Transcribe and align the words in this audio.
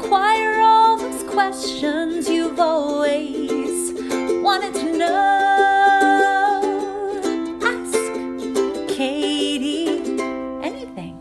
Inquire 0.00 0.60
all 0.60 0.96
those 0.96 1.24
questions 1.24 2.28
you've 2.28 2.60
always 2.60 3.92
wanted 4.44 4.72
to 4.72 4.96
know. 4.96 5.10
Ask 7.64 7.98
Kati 8.94 9.88
anything. 10.62 11.18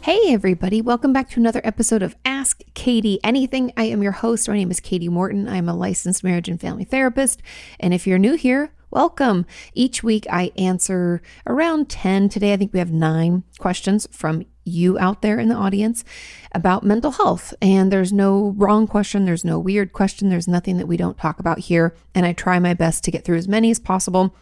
Hey, 0.00 0.32
everybody. 0.32 0.82
Welcome 0.82 1.12
back 1.12 1.30
to 1.30 1.38
another 1.38 1.60
episode 1.62 2.02
of 2.02 2.16
Ask 2.24 2.64
Kati 2.74 3.18
Anything. 3.22 3.72
I 3.76 3.84
am 3.84 4.02
your 4.02 4.10
host. 4.10 4.48
My 4.48 4.56
name 4.56 4.72
is 4.72 4.80
Kati 4.80 5.08
Morton. 5.08 5.48
I'm 5.48 5.68
a 5.68 5.74
licensed 5.74 6.24
marriage 6.24 6.48
and 6.48 6.60
family 6.60 6.82
therapist. 6.82 7.42
And 7.78 7.94
if 7.94 8.08
you're 8.08 8.18
new 8.18 8.34
here, 8.34 8.72
welcome. 8.90 9.46
Each 9.72 10.02
week 10.02 10.26
I 10.28 10.50
answer 10.58 11.22
around 11.46 11.90
10. 11.90 12.28
Today, 12.28 12.54
I 12.54 12.56
think 12.56 12.72
we 12.72 12.80
have 12.80 12.90
nine 12.90 13.44
questions 13.60 14.08
from 14.10 14.46
you 14.64 14.98
out 14.98 15.22
there 15.22 15.38
in 15.38 15.48
the 15.48 15.54
audience 15.54 16.04
about 16.52 16.84
mental 16.84 17.12
health. 17.12 17.54
And 17.60 17.92
there's 17.92 18.12
no 18.12 18.54
wrong 18.56 18.86
question, 18.86 19.24
there's 19.24 19.44
no 19.44 19.58
weird 19.58 19.92
question, 19.92 20.28
there's 20.28 20.48
nothing 20.48 20.78
that 20.78 20.86
we 20.86 20.96
don't 20.96 21.18
talk 21.18 21.38
about 21.38 21.60
here. 21.60 21.94
And 22.14 22.26
I 22.26 22.32
try 22.32 22.58
my 22.58 22.74
best 22.74 23.04
to 23.04 23.10
get 23.10 23.24
through 23.24 23.38
as 23.38 23.48
many 23.48 23.70
as 23.70 23.78
possible. 23.78 24.34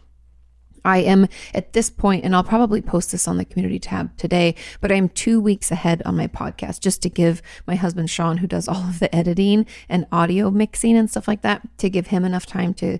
I 0.84 0.98
am 0.98 1.28
at 1.54 1.74
this 1.74 1.90
point, 1.90 2.24
and 2.24 2.34
I'll 2.34 2.42
probably 2.42 2.82
post 2.82 3.12
this 3.12 3.28
on 3.28 3.36
the 3.36 3.44
community 3.44 3.78
tab 3.78 4.16
today, 4.16 4.56
but 4.80 4.90
I'm 4.90 5.08
two 5.08 5.40
weeks 5.40 5.70
ahead 5.70 6.02
on 6.04 6.16
my 6.16 6.26
podcast 6.26 6.80
just 6.80 7.02
to 7.02 7.08
give 7.08 7.40
my 7.66 7.76
husband 7.76 8.10
Sean, 8.10 8.38
who 8.38 8.46
does 8.46 8.66
all 8.66 8.88
of 8.88 8.98
the 8.98 9.14
editing 9.14 9.66
and 9.88 10.06
audio 10.10 10.50
mixing 10.50 10.96
and 10.96 11.08
stuff 11.08 11.28
like 11.28 11.42
that, 11.42 11.62
to 11.78 11.88
give 11.88 12.08
him 12.08 12.24
enough 12.24 12.46
time 12.46 12.74
to 12.74 12.98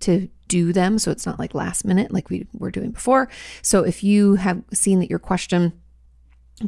to 0.00 0.28
do 0.48 0.72
them 0.72 0.98
so 0.98 1.10
it's 1.10 1.26
not 1.26 1.38
like 1.38 1.54
last 1.54 1.84
minute 1.84 2.10
like 2.10 2.30
we 2.30 2.46
were 2.54 2.70
doing 2.70 2.90
before. 2.90 3.28
So 3.62 3.84
if 3.84 4.02
you 4.02 4.36
have 4.36 4.62
seen 4.72 4.98
that 5.00 5.10
your 5.10 5.18
question 5.18 5.79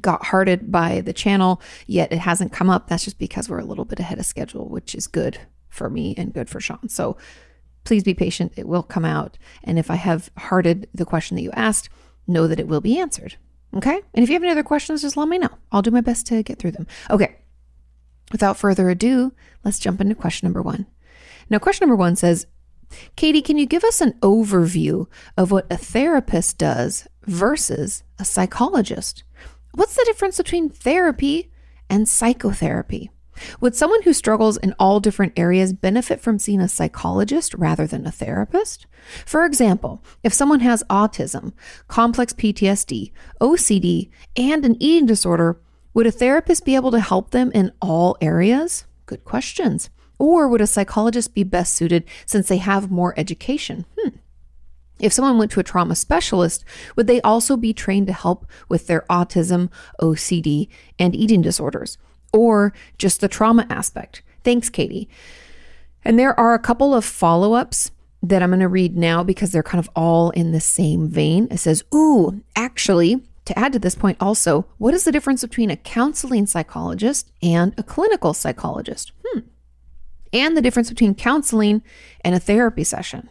got 0.00 0.26
hearted 0.26 0.72
by 0.72 1.00
the 1.00 1.12
channel, 1.12 1.60
yet 1.86 2.12
it 2.12 2.18
hasn't 2.18 2.52
come 2.52 2.70
up. 2.70 2.88
That's 2.88 3.04
just 3.04 3.18
because 3.18 3.48
we're 3.48 3.58
a 3.58 3.64
little 3.64 3.84
bit 3.84 4.00
ahead 4.00 4.18
of 4.18 4.26
schedule, 4.26 4.68
which 4.68 4.94
is 4.94 5.06
good 5.06 5.38
for 5.68 5.90
me 5.90 6.14
and 6.16 6.32
good 6.32 6.48
for 6.48 6.60
Sean. 6.60 6.88
So 6.88 7.16
please 7.84 8.04
be 8.04 8.14
patient. 8.14 8.52
It 8.56 8.68
will 8.68 8.82
come 8.82 9.04
out. 9.04 9.38
And 9.64 9.78
if 9.78 9.90
I 9.90 9.96
have 9.96 10.30
hearted 10.36 10.88
the 10.94 11.04
question 11.04 11.36
that 11.36 11.42
you 11.42 11.50
asked, 11.52 11.88
know 12.26 12.46
that 12.46 12.60
it 12.60 12.68
will 12.68 12.80
be 12.80 12.98
answered. 12.98 13.36
Okay. 13.74 14.00
And 14.14 14.22
if 14.22 14.28
you 14.28 14.34
have 14.34 14.42
any 14.42 14.52
other 14.52 14.62
questions, 14.62 15.02
just 15.02 15.16
let 15.16 15.28
me 15.28 15.38
know. 15.38 15.50
I'll 15.70 15.82
do 15.82 15.90
my 15.90 16.00
best 16.00 16.26
to 16.28 16.42
get 16.42 16.58
through 16.58 16.72
them. 16.72 16.86
Okay. 17.10 17.36
Without 18.30 18.56
further 18.56 18.88
ado, 18.90 19.32
let's 19.64 19.78
jump 19.78 20.00
into 20.00 20.14
question 20.14 20.46
number 20.46 20.62
one. 20.62 20.86
Now, 21.50 21.58
question 21.58 21.86
number 21.86 21.96
one 21.96 22.16
says, 22.16 22.46
Kati, 23.16 23.44
can 23.44 23.58
you 23.58 23.66
give 23.66 23.84
us 23.84 24.00
an 24.00 24.12
overview 24.20 25.06
of 25.36 25.50
what 25.50 25.66
a 25.70 25.76
therapist 25.76 26.58
does 26.58 27.08
versus 27.24 28.02
a 28.18 28.24
psychologist? 28.24 29.24
What's 29.74 29.96
the 29.96 30.04
difference 30.04 30.36
between 30.36 30.68
therapy 30.68 31.50
and 31.88 32.06
psychotherapy? 32.06 33.10
Would 33.60 33.74
someone 33.74 34.02
who 34.02 34.12
struggles 34.12 34.58
in 34.58 34.74
all 34.78 35.00
different 35.00 35.32
areas 35.38 35.72
benefit 35.72 36.20
from 36.20 36.38
seeing 36.38 36.60
a 36.60 36.68
psychologist 36.68 37.54
rather 37.54 37.86
than 37.86 38.06
a 38.06 38.10
therapist? 38.10 38.86
For 39.24 39.46
example, 39.46 40.04
if 40.22 40.34
someone 40.34 40.60
has 40.60 40.84
autism, 40.90 41.54
complex 41.88 42.34
PTSD, 42.34 43.12
OCD, 43.40 44.10
and 44.36 44.66
an 44.66 44.76
eating 44.78 45.06
disorder, 45.06 45.58
would 45.94 46.06
a 46.06 46.10
therapist 46.10 46.66
be 46.66 46.74
able 46.74 46.90
to 46.90 47.00
help 47.00 47.30
them 47.30 47.50
in 47.54 47.72
all 47.80 48.18
areas? 48.20 48.84
Good 49.06 49.24
questions. 49.24 49.88
Or 50.18 50.48
would 50.48 50.60
a 50.60 50.66
psychologist 50.66 51.34
be 51.34 51.44
best 51.44 51.74
suited 51.74 52.04
since 52.26 52.48
they 52.48 52.58
have 52.58 52.90
more 52.90 53.14
education? 53.18 53.86
Hmm. 53.98 54.16
If 55.02 55.12
someone 55.12 55.36
went 55.36 55.50
to 55.50 55.60
a 55.60 55.64
trauma 55.64 55.96
specialist, 55.96 56.64
would 56.96 57.08
they 57.08 57.20
also 57.22 57.56
be 57.56 57.74
trained 57.74 58.06
to 58.06 58.12
help 58.12 58.46
with 58.68 58.86
their 58.86 59.04
autism, 59.10 59.68
OCD, 60.00 60.68
and 60.98 61.14
eating 61.14 61.42
disorders? 61.42 61.98
Or 62.32 62.72
just 62.96 63.20
the 63.20 63.28
trauma 63.28 63.66
aspect? 63.68 64.22
Thanks, 64.44 64.70
Kati. 64.70 65.08
And 66.04 66.18
there 66.18 66.38
are 66.38 66.54
a 66.54 66.58
couple 66.58 66.94
of 66.94 67.04
follow 67.04 67.52
ups 67.52 67.90
that 68.22 68.42
I'm 68.42 68.50
going 68.50 68.60
to 68.60 68.68
read 68.68 68.96
now 68.96 69.24
because 69.24 69.50
they're 69.50 69.62
kind 69.64 69.80
of 69.80 69.90
all 69.96 70.30
in 70.30 70.52
the 70.52 70.60
same 70.60 71.08
vein. 71.08 71.48
It 71.50 71.58
says, 71.58 71.82
Ooh, 71.92 72.40
actually, 72.54 73.20
to 73.44 73.58
add 73.58 73.72
to 73.72 73.80
this 73.80 73.96
point 73.96 74.18
also, 74.20 74.66
what 74.78 74.94
is 74.94 75.02
the 75.02 75.12
difference 75.12 75.42
between 75.42 75.70
a 75.70 75.76
counseling 75.76 76.46
psychologist 76.46 77.32
and 77.42 77.74
a 77.76 77.82
clinical 77.82 78.34
psychologist? 78.34 79.10
Hmm. 79.26 79.40
And 80.32 80.56
the 80.56 80.62
difference 80.62 80.88
between 80.88 81.16
counseling 81.16 81.82
and 82.24 82.36
a 82.36 82.40
therapy 82.40 82.84
session. 82.84 83.28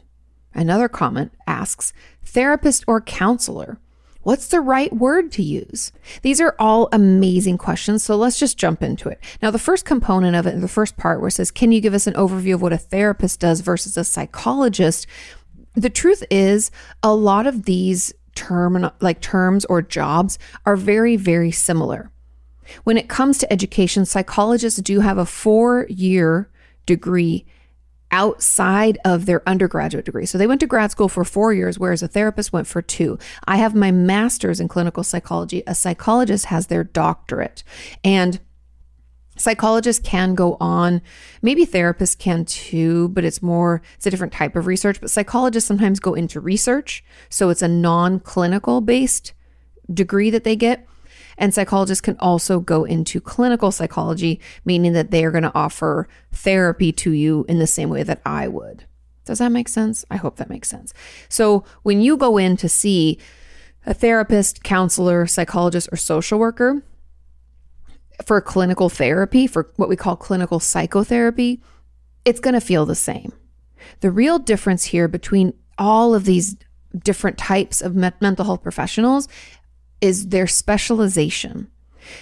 Another 0.53 0.87
comment 0.87 1.31
asks 1.47 1.93
therapist 2.23 2.83
or 2.87 3.01
counselor? 3.01 3.79
What's 4.23 4.47
the 4.47 4.61
right 4.61 4.93
word 4.93 5.31
to 5.33 5.43
use? 5.43 5.91
These 6.21 6.39
are 6.39 6.55
all 6.59 6.89
amazing 6.91 7.57
questions, 7.57 8.03
so 8.03 8.15
let's 8.15 8.37
just 8.37 8.57
jump 8.57 8.83
into 8.83 9.09
it. 9.09 9.19
Now, 9.41 9.49
the 9.49 9.57
first 9.57 9.83
component 9.83 10.35
of 10.35 10.45
it, 10.45 10.61
the 10.61 10.67
first 10.67 10.95
part 10.95 11.19
where 11.19 11.29
it 11.29 11.31
says, 11.31 11.49
Can 11.49 11.71
you 11.71 11.81
give 11.81 11.95
us 11.95 12.05
an 12.05 12.13
overview 12.13 12.53
of 12.53 12.61
what 12.61 12.73
a 12.73 12.77
therapist 12.77 13.39
does 13.39 13.61
versus 13.61 13.97
a 13.97 14.03
psychologist? 14.03 15.07
The 15.73 15.89
truth 15.89 16.23
is, 16.29 16.69
a 17.01 17.15
lot 17.15 17.47
of 17.47 17.63
these 17.63 18.13
term 18.35 18.91
like 18.99 19.21
terms 19.21 19.65
or 19.65 19.81
jobs 19.81 20.37
are 20.65 20.75
very, 20.75 21.15
very 21.15 21.51
similar. 21.51 22.11
When 22.83 22.97
it 22.97 23.09
comes 23.09 23.39
to 23.39 23.51
education, 23.51 24.05
psychologists 24.05 24.81
do 24.81 24.99
have 24.99 25.17
a 25.17 25.25
four 25.25 25.87
year 25.89 26.49
degree 26.85 27.45
outside 28.11 28.97
of 29.05 29.25
their 29.25 29.47
undergraduate 29.47 30.05
degree. 30.05 30.25
So 30.25 30.37
they 30.37 30.47
went 30.47 30.59
to 30.61 30.67
grad 30.67 30.91
school 30.91 31.09
for 31.09 31.23
four 31.23 31.53
years, 31.53 31.79
whereas 31.79 32.03
a 32.03 32.07
therapist 32.07 32.53
went 32.53 32.67
for 32.67 32.81
two. 32.81 33.17
I 33.45 33.57
have 33.57 33.73
my 33.73 33.91
master's 33.91 34.59
in 34.59 34.67
clinical 34.67 35.03
psychology. 35.03 35.63
A 35.65 35.75
psychologist 35.75 36.45
has 36.45 36.67
their 36.67 36.83
doctorate. 36.83 37.63
And 38.03 38.39
psychologists 39.37 40.05
can 40.05 40.35
go 40.35 40.57
on 40.59 41.01
maybe 41.41 41.65
therapists 41.65 42.17
can 42.17 42.43
too 42.45 43.07
but 43.09 43.23
it's 43.23 43.41
more 43.41 43.81
it's 43.95 44.05
a 44.05 44.11
different 44.11 44.33
type 44.33 44.55
of 44.55 44.67
research 44.67 44.99
but 44.99 45.09
psychologists 45.09 45.67
sometimes 45.67 45.99
go 45.99 46.13
into 46.13 46.39
research 46.39 47.03
so 47.29 47.49
it's 47.49 47.61
a 47.61 47.67
non-clinical 47.67 48.81
based 48.81 49.33
degree 49.91 50.29
that 50.29 50.43
they 50.43 50.55
get 50.55 50.85
and 51.37 51.53
psychologists 51.53 52.01
can 52.01 52.17
also 52.19 52.59
go 52.59 52.83
into 52.83 53.21
clinical 53.21 53.71
psychology, 53.71 54.39
meaning 54.65 54.93
that 54.93 55.11
they 55.11 55.23
are 55.23 55.31
going 55.31 55.43
to 55.43 55.55
offer 55.55 56.07
therapy 56.31 56.91
to 56.93 57.11
you 57.11 57.45
in 57.47 57.59
the 57.59 57.67
same 57.67 57.89
way 57.89 58.03
that 58.03 58.21
I 58.25 58.47
would. 58.47 58.85
Does 59.25 59.39
that 59.39 59.51
make 59.51 59.69
sense? 59.69 60.03
I 60.09 60.17
hope 60.17 60.37
that 60.37 60.49
makes 60.49 60.69
sense. 60.69 60.93
So 61.29 61.63
when 61.83 62.01
you 62.01 62.17
go 62.17 62.37
in 62.37 62.57
to 62.57 62.67
see 62.67 63.19
a 63.85 63.93
therapist, 63.93 64.63
counselor, 64.63 65.25
psychologist, 65.27 65.89
or 65.91 65.95
social 65.95 66.39
worker 66.39 66.83
for 68.25 68.39
clinical 68.41 68.89
therapy, 68.89 69.47
for 69.47 69.71
what 69.75 69.89
we 69.89 69.95
call 69.95 70.15
clinical 70.15 70.59
psychotherapy, 70.59 71.61
it's 72.25 72.39
going 72.39 72.53
to 72.53 72.61
feel 72.61 72.85
the 72.85 72.95
same. 72.95 73.33
The 74.01 74.11
real 74.11 74.37
difference 74.37 74.85
here 74.85 75.07
between 75.07 75.53
all 75.77 76.13
of 76.13 76.25
these 76.25 76.55
different 77.03 77.37
types 77.37 77.81
of 77.81 77.95
mental 77.95 78.45
health 78.45 78.61
professionals 78.61 79.27
is 80.01 80.29
their 80.29 80.47
specialization. 80.47 81.69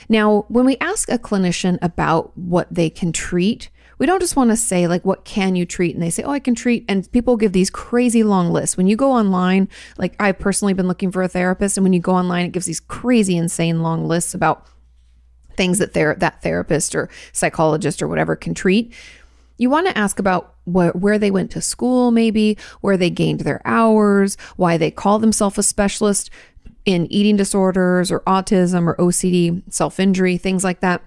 Now, 0.07 0.45
when 0.49 0.65
we 0.65 0.77
ask 0.77 1.09
a 1.09 1.17
clinician 1.17 1.79
about 1.81 2.37
what 2.37 2.67
they 2.69 2.89
can 2.89 3.11
treat, 3.11 3.69
we 3.97 4.05
don't 4.05 4.21
just 4.21 4.35
want 4.35 4.49
to 4.49 4.55
say, 4.55 4.87
like, 4.87 5.03
what 5.05 5.25
can 5.25 5.55
you 5.55 5.65
treat? 5.65 5.93
And 5.93 6.01
they 6.01 6.09
say, 6.09 6.23
oh, 6.23 6.31
I 6.31 6.39
can 6.39 6.55
treat. 6.55 6.85
And 6.87 7.11
people 7.11 7.35
give 7.35 7.51
these 7.51 7.69
crazy 7.69 8.23
long 8.23 8.49
lists. 8.49 8.77
When 8.77 8.87
you 8.87 8.95
go 8.95 9.11
online, 9.11 9.67
like, 9.97 10.15
I've 10.19 10.39
personally 10.39 10.73
been 10.73 10.87
looking 10.87 11.11
for 11.11 11.21
a 11.21 11.27
therapist. 11.27 11.77
And 11.77 11.83
when 11.83 11.93
you 11.93 11.99
go 11.99 12.13
online, 12.13 12.45
it 12.45 12.53
gives 12.53 12.65
these 12.65 12.79
crazy, 12.79 13.35
insane 13.35 13.81
long 13.81 14.07
lists 14.07 14.33
about 14.33 14.65
things 15.57 15.79
that 15.79 15.93
ther- 15.93 16.15
that 16.17 16.41
therapist 16.41 16.95
or 16.95 17.09
psychologist 17.33 18.01
or 18.01 18.07
whatever 18.07 18.37
can 18.37 18.53
treat. 18.53 18.93
You 19.57 19.69
want 19.69 19.87
to 19.87 19.97
ask 19.97 20.17
about 20.17 20.55
wh- 20.63 20.95
where 20.95 21.19
they 21.19 21.31
went 21.31 21.51
to 21.51 21.61
school, 21.61 22.11
maybe, 22.11 22.57
where 22.79 22.95
they 22.95 23.09
gained 23.09 23.41
their 23.41 23.61
hours, 23.65 24.37
why 24.55 24.77
they 24.77 24.89
call 24.89 25.19
themselves 25.19 25.57
a 25.57 25.63
specialist 25.63 26.29
in 26.85 27.11
eating 27.11 27.37
disorders 27.37 28.11
or 28.11 28.21
autism 28.21 28.87
or 28.87 28.95
OCD, 28.95 29.61
self 29.71 29.99
injury, 29.99 30.37
things 30.37 30.63
like 30.63 30.79
that. 30.81 31.01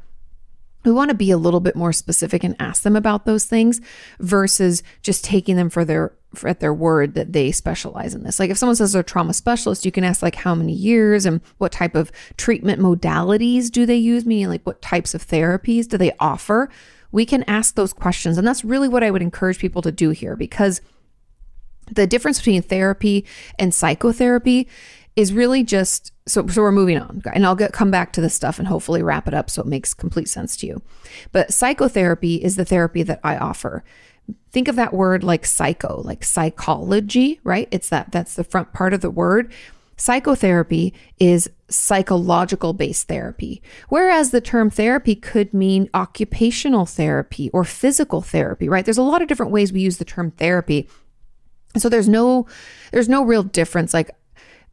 We 0.84 0.90
want 0.90 1.10
to 1.10 1.16
be 1.16 1.30
a 1.30 1.36
little 1.36 1.60
bit 1.60 1.76
more 1.76 1.92
specific 1.92 2.42
and 2.42 2.56
ask 2.58 2.82
them 2.82 2.96
about 2.96 3.24
those 3.24 3.44
things 3.44 3.80
versus 4.18 4.82
just 5.02 5.24
taking 5.24 5.56
them 5.56 5.70
for 5.70 5.84
their 5.84 6.12
for 6.34 6.48
at 6.48 6.60
their 6.60 6.72
word 6.72 7.14
that 7.14 7.32
they 7.32 7.52
specialize 7.52 8.14
in 8.14 8.22
this. 8.24 8.38
Like 8.40 8.50
if 8.50 8.58
someone 8.58 8.76
says 8.76 8.92
they're 8.92 9.00
a 9.00 9.04
trauma 9.04 9.34
specialist, 9.34 9.84
you 9.84 9.92
can 9.92 10.04
ask 10.04 10.22
like 10.22 10.34
how 10.34 10.54
many 10.54 10.72
years 10.72 11.26
and 11.26 11.40
what 11.58 11.72
type 11.72 11.94
of 11.94 12.10
treatment 12.36 12.80
modalities 12.80 13.70
do 13.70 13.86
they 13.86 13.96
use, 13.96 14.24
meaning 14.24 14.48
like 14.48 14.62
what 14.62 14.82
types 14.82 15.14
of 15.14 15.26
therapies 15.26 15.86
do 15.86 15.98
they 15.98 16.12
offer. 16.18 16.70
We 17.10 17.26
can 17.26 17.42
ask 17.44 17.74
those 17.74 17.92
questions. 17.92 18.38
And 18.38 18.46
that's 18.46 18.64
really 18.64 18.88
what 18.88 19.04
I 19.04 19.10
would 19.10 19.22
encourage 19.22 19.58
people 19.58 19.82
to 19.82 19.92
do 19.92 20.10
here 20.10 20.34
because 20.34 20.80
the 21.90 22.06
difference 22.06 22.38
between 22.38 22.62
therapy 22.62 23.26
and 23.58 23.74
psychotherapy 23.74 24.68
is 25.16 25.32
really 25.32 25.62
just 25.62 26.12
so 26.26 26.46
so 26.46 26.62
we're 26.62 26.72
moving 26.72 26.98
on 26.98 27.22
and 27.34 27.44
I'll 27.44 27.54
get 27.54 27.72
come 27.72 27.90
back 27.90 28.12
to 28.14 28.20
this 28.20 28.34
stuff 28.34 28.58
and 28.58 28.68
hopefully 28.68 29.02
wrap 29.02 29.28
it 29.28 29.34
up 29.34 29.50
so 29.50 29.62
it 29.62 29.68
makes 29.68 29.94
complete 29.94 30.28
sense 30.28 30.56
to 30.58 30.66
you. 30.66 30.82
But 31.32 31.52
psychotherapy 31.52 32.36
is 32.36 32.56
the 32.56 32.64
therapy 32.64 33.02
that 33.02 33.20
I 33.22 33.36
offer. 33.36 33.84
Think 34.50 34.68
of 34.68 34.76
that 34.76 34.94
word 34.94 35.24
like 35.24 35.44
psycho, 35.44 36.00
like 36.04 36.24
psychology, 36.24 37.40
right? 37.44 37.68
It's 37.70 37.88
that 37.90 38.12
that's 38.12 38.34
the 38.34 38.44
front 38.44 38.72
part 38.72 38.94
of 38.94 39.00
the 39.00 39.10
word. 39.10 39.52
Psychotherapy 39.96 40.94
is 41.18 41.50
psychological 41.68 42.72
based 42.72 43.08
therapy, 43.08 43.62
whereas 43.88 44.30
the 44.30 44.40
term 44.40 44.70
therapy 44.70 45.14
could 45.14 45.52
mean 45.52 45.90
occupational 45.92 46.86
therapy 46.86 47.50
or 47.50 47.64
physical 47.64 48.22
therapy, 48.22 48.68
right? 48.68 48.84
There's 48.84 48.98
a 48.98 49.02
lot 49.02 49.22
of 49.22 49.28
different 49.28 49.52
ways 49.52 49.72
we 49.72 49.80
use 49.80 49.98
the 49.98 50.04
term 50.04 50.30
therapy. 50.32 50.88
So 51.76 51.88
there's 51.88 52.08
no 52.08 52.46
there's 52.92 53.08
no 53.08 53.24
real 53.24 53.42
difference 53.42 53.92
like 53.92 54.10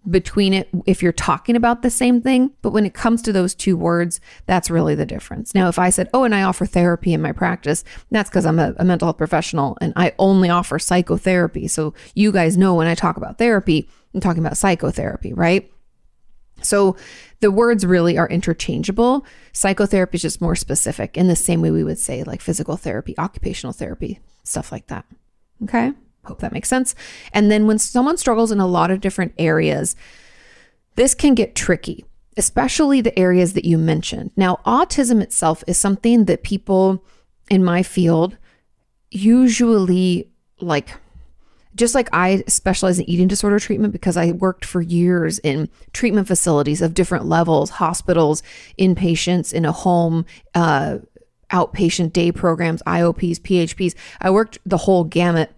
between 0.10 0.54
it 0.54 0.70
if 0.86 1.04
you're 1.04 1.12
talking 1.12 1.56
about 1.56 1.82
the 1.82 1.90
same 1.90 2.22
thing, 2.22 2.52
but 2.62 2.72
when 2.72 2.86
it 2.86 2.94
comes 2.94 3.22
to 3.22 3.34
those 3.34 3.54
two 3.54 3.76
words, 3.76 4.22
that's 4.46 4.70
really 4.70 4.96
the 4.96 5.06
difference. 5.06 5.54
Now, 5.54 5.68
if 5.68 5.78
I 5.78 5.90
said, 5.90 6.10
"Oh, 6.14 6.24
and 6.24 6.34
I 6.34 6.44
offer 6.44 6.66
therapy 6.66 7.14
in 7.14 7.22
my 7.22 7.32
practice," 7.32 7.84
that's 8.10 8.30
because 8.30 8.46
I'm 8.46 8.60
a, 8.60 8.74
a 8.78 8.86
mental 8.86 9.08
health 9.08 9.18
professional 9.18 9.78
and 9.82 9.94
I 9.96 10.14
only 10.18 10.50
offer 10.50 10.80
psychotherapy. 10.80 11.68
So 11.68 11.94
you 12.16 12.32
guys 12.32 12.58
know 12.58 12.76
when 12.76 12.88
I 12.88 12.96
talk 12.96 13.18
about 13.18 13.38
therapy, 13.38 13.90
I'm 14.14 14.22
talking 14.22 14.44
about 14.44 14.58
psychotherapy, 14.58 15.34
right? 15.34 15.70
So 16.62 16.98
the 17.42 17.52
words 17.52 17.86
really 17.86 18.18
are 18.18 18.28
interchangeable. 18.28 19.26
Psychotherapy 19.54 20.18
is 20.18 20.22
just 20.22 20.42
more 20.42 20.56
specific 20.56 21.18
in 21.18 21.28
the 21.28 21.36
same 21.36 21.62
way 21.62 21.72
we 21.72 21.84
would 21.84 22.00
say 22.00 22.24
like 22.24 22.42
physical 22.42 22.78
therapy, 22.78 23.18
occupational 23.18 23.74
therapy, 23.74 24.20
stuff 24.44 24.72
like 24.72 24.88
that. 24.88 25.06
Okay. 25.64 25.94
Hope 26.30 26.40
that 26.42 26.54
makes 26.54 26.70
sense. 26.70 26.94
And 27.34 27.50
then 27.50 27.66
when 27.66 27.80
someone 27.80 28.16
struggles 28.16 28.52
in 28.52 28.60
a 28.60 28.68
lot 28.68 28.92
of 28.92 29.02
different 29.02 29.34
areas, 29.40 29.96
this 30.94 31.16
can 31.16 31.34
get 31.34 31.56
tricky, 31.56 32.06
especially 32.38 33.02
the 33.02 33.18
areas 33.18 33.54
that 33.54 33.66
you 33.66 33.80
mentioned. 33.80 34.30
Now, 34.38 34.60
autism 34.64 35.24
itself 35.24 35.64
is 35.66 35.80
something 35.80 36.26
that 36.26 36.44
people 36.44 37.04
in 37.50 37.64
my 37.64 37.82
field 37.82 38.38
usually 39.10 40.30
like 40.62 40.90
just 41.76 41.96
like 41.96 42.10
I 42.14 42.44
specialize 42.46 43.00
in 43.00 43.10
eating 43.10 43.28
disorder 43.28 43.60
treatment 43.60 43.92
because 43.92 44.16
I 44.18 44.34
worked 44.34 44.66
for 44.66 44.82
years 44.82 45.40
in 45.40 45.68
treatment 45.94 46.28
facilities 46.28 46.82
of 46.82 46.94
different 46.94 47.26
levels, 47.26 47.72
hospitals, 47.72 48.44
inpatients, 48.78 49.52
in 49.52 49.66
a 49.66 49.72
home, 49.72 50.26
uh, 50.54 51.00
outpatient 51.52 52.14
day 52.14 52.32
programs, 52.32 52.84
IOPs, 52.84 53.40
PHPs. 53.40 53.96
I 54.22 54.30
worked 54.30 54.60
the 54.66 54.78
whole 54.78 55.04
gamut. 55.04 55.56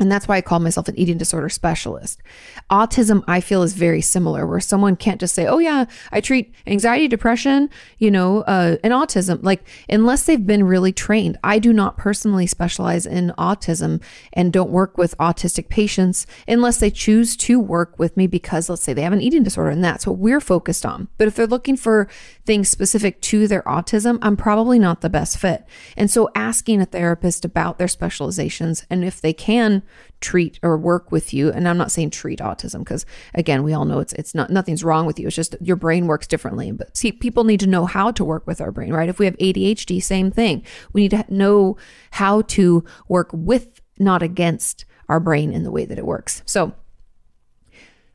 And 0.00 0.10
that's 0.10 0.26
why 0.26 0.38
I 0.38 0.40
call 0.40 0.58
myself 0.58 0.88
an 0.88 0.98
eating 0.98 1.18
disorder 1.18 1.50
specialist. 1.50 2.22
Autism, 2.70 3.22
I 3.28 3.42
feel, 3.42 3.62
is 3.62 3.74
very 3.74 4.00
similar, 4.00 4.46
where 4.46 4.58
someone 4.58 4.96
can't 4.96 5.20
just 5.20 5.34
say, 5.34 5.46
oh, 5.46 5.58
yeah, 5.58 5.84
I 6.10 6.22
treat 6.22 6.54
anxiety, 6.66 7.08
depression, 7.08 7.68
you 7.98 8.10
know, 8.10 8.40
uh, 8.42 8.78
and 8.82 8.94
autism. 8.94 9.40
Like, 9.42 9.68
unless 9.90 10.24
they've 10.24 10.46
been 10.46 10.64
really 10.64 10.92
trained. 10.92 11.38
I 11.44 11.58
do 11.58 11.74
not 11.74 11.98
personally 11.98 12.46
specialize 12.46 13.04
in 13.04 13.34
autism 13.36 14.02
and 14.32 14.50
don't 14.50 14.70
work 14.70 14.96
with 14.96 15.16
autistic 15.18 15.68
patients 15.68 16.26
unless 16.48 16.78
they 16.78 16.90
choose 16.90 17.36
to 17.36 17.60
work 17.60 17.98
with 17.98 18.16
me 18.16 18.26
because, 18.26 18.70
let's 18.70 18.82
say, 18.82 18.94
they 18.94 19.02
have 19.02 19.12
an 19.12 19.20
eating 19.20 19.42
disorder 19.42 19.70
and 19.70 19.84
that's 19.84 20.06
what 20.06 20.16
we're 20.16 20.40
focused 20.40 20.86
on. 20.86 21.08
But 21.18 21.28
if 21.28 21.34
they're 21.34 21.46
looking 21.46 21.76
for 21.76 22.08
things 22.46 22.70
specific 22.70 23.20
to 23.22 23.46
their 23.46 23.62
autism, 23.62 24.18
I'm 24.22 24.38
probably 24.38 24.78
not 24.78 25.02
the 25.02 25.10
best 25.10 25.36
fit. 25.36 25.66
And 25.98 26.10
so, 26.10 26.30
asking 26.34 26.80
a 26.80 26.86
therapist 26.86 27.44
about 27.44 27.76
their 27.78 27.88
specializations 27.88 28.86
and 28.88 29.04
if 29.04 29.20
they 29.20 29.34
can, 29.34 29.81
treat 30.20 30.58
or 30.62 30.76
work 30.78 31.10
with 31.12 31.34
you. 31.34 31.50
And 31.50 31.68
i'm 31.68 31.78
not 31.78 31.92
saying 31.92 32.10
treat 32.10 32.38
autism 32.38 32.80
because 32.80 33.04
again 33.34 33.62
we 33.62 33.72
all 33.72 33.84
know 33.84 33.98
it's 33.98 34.12
it's 34.14 34.34
not 34.34 34.50
nothing's 34.50 34.84
wrong 34.84 35.06
with 35.06 35.18
you. 35.18 35.26
It's 35.26 35.36
just 35.36 35.56
your 35.60 35.76
brain 35.76 36.06
works 36.06 36.26
differently. 36.26 36.72
But 36.72 36.96
see 36.96 37.12
people 37.12 37.44
need 37.44 37.60
to 37.60 37.66
know 37.66 37.86
how 37.86 38.10
to 38.12 38.24
work 38.24 38.46
with 38.46 38.60
our 38.60 38.72
brain 38.72 38.92
right? 38.92 39.08
If 39.08 39.18
we 39.18 39.26
have 39.26 39.36
adhd 39.38 40.02
same 40.02 40.30
thing. 40.30 40.64
We 40.92 41.02
need 41.02 41.10
to 41.10 41.24
know 41.28 41.76
how 42.12 42.42
to 42.42 42.84
work 43.08 43.30
with 43.32 43.80
not 43.98 44.22
against 44.22 44.84
our 45.08 45.20
brain 45.20 45.52
in 45.52 45.62
the 45.62 45.70
way 45.70 45.84
that 45.84 45.98
it 45.98 46.06
works. 46.06 46.42
So 46.46 46.72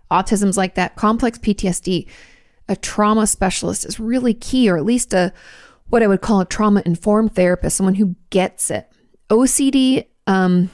autism's 0.10 0.58
like 0.58 0.76
that. 0.76 0.96
Complex 0.96 1.38
ptsd 1.38 2.08
a 2.70 2.76
trauma 2.76 3.28
specialist 3.28 3.86
is 3.86 4.00
really 4.00 4.34
key 4.34 4.70
or 4.70 4.78
at 4.78 4.86
least 4.86 5.14
a 5.14 5.34
what 5.90 6.04
i 6.04 6.08
would 6.08 6.22
call 6.22 6.42
a 6.42 6.46
trauma 6.46 6.82
informed 6.86 7.34
therapist 7.34 7.78
someone 7.78 7.96
who 7.96 8.16
gets 8.30 8.70
it. 8.72 8.90
Ocd 9.30 10.06
um, 10.28 10.70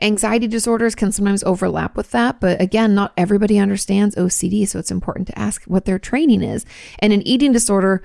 Anxiety 0.00 0.46
disorders 0.46 0.94
can 0.94 1.10
sometimes 1.10 1.42
overlap 1.44 1.96
with 1.96 2.10
that, 2.12 2.40
but 2.40 2.60
again, 2.60 2.94
not 2.94 3.12
everybody 3.16 3.58
understands 3.58 4.14
OCD, 4.14 4.66
so 4.66 4.78
it's 4.78 4.90
important 4.90 5.26
to 5.28 5.38
ask 5.38 5.64
what 5.64 5.84
their 5.84 5.98
training 5.98 6.42
is. 6.42 6.64
And 7.00 7.12
an 7.12 7.26
eating 7.26 7.52
disorder, 7.52 8.02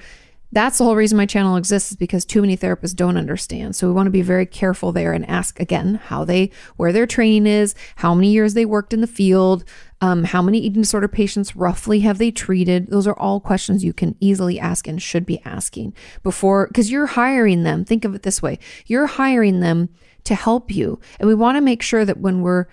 that's 0.52 0.78
the 0.78 0.84
whole 0.84 0.96
reason 0.96 1.18
my 1.18 1.26
channel 1.26 1.56
exists 1.56 1.92
is 1.92 1.98
because 1.98 2.26
too 2.26 2.42
many 2.42 2.56
therapists 2.56 2.96
don't 2.96 3.18
understand. 3.18 3.76
So 3.76 3.88
we 3.88 3.94
want 3.94 4.08
to 4.08 4.12
be 4.12 4.22
very 4.22 4.46
careful 4.46 4.92
there 4.92 5.12
and 5.12 5.28
ask 5.28 5.60
again 5.60 5.96
how 5.96 6.26
they, 6.26 6.52
where 6.78 6.92
their 6.92 7.08
training 7.08 7.48
is, 7.48 7.74
how 7.96 8.14
many 8.14 8.32
years 8.32 8.54
they 8.54 8.66
worked 8.66 8.94
in 8.94 9.02
the 9.02 9.08
field, 9.08 9.64
um, 10.04 10.26
how 10.26 10.42
many 10.42 10.58
eating 10.58 10.82
disorder 10.82 11.08
patients 11.08 11.56
roughly 11.56 12.02
have 12.02 12.18
they 12.18 12.30
treated. 12.30 12.88
Those 12.88 13.08
are 13.08 13.18
all 13.18 13.40
questions 13.40 13.86
you 13.86 13.94
can 13.94 14.18
easily 14.20 14.60
ask 14.60 14.86
and 14.86 15.02
should 15.02 15.26
be 15.26 15.42
asking 15.46 15.94
before, 16.24 16.68
because 16.68 16.92
you're 16.92 17.06
hiring 17.06 17.64
them. 17.64 17.86
Think 17.86 18.04
of 18.04 18.14
it 18.14 18.24
this 18.24 18.42
way: 18.42 18.60
you're 18.86 19.08
hiring 19.08 19.62
them 19.62 19.88
to 20.26 20.36
help 20.36 20.76
you. 20.76 21.00
And 21.20 21.28
we 21.30 21.36
want 21.36 21.56
to 21.56 21.62
make 21.62 21.82
sure 21.82 22.04
that 22.04 22.20
when 22.20 22.42
we're 22.42 22.66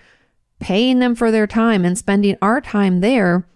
paying 0.59 0.99
them 0.99 1.15
for 1.15 1.31
their 1.31 1.47
time 1.47 1.85
and 1.85 1.97
spending 1.97 2.35
our 2.41 2.59
time 2.59 2.99
there, 2.99 3.47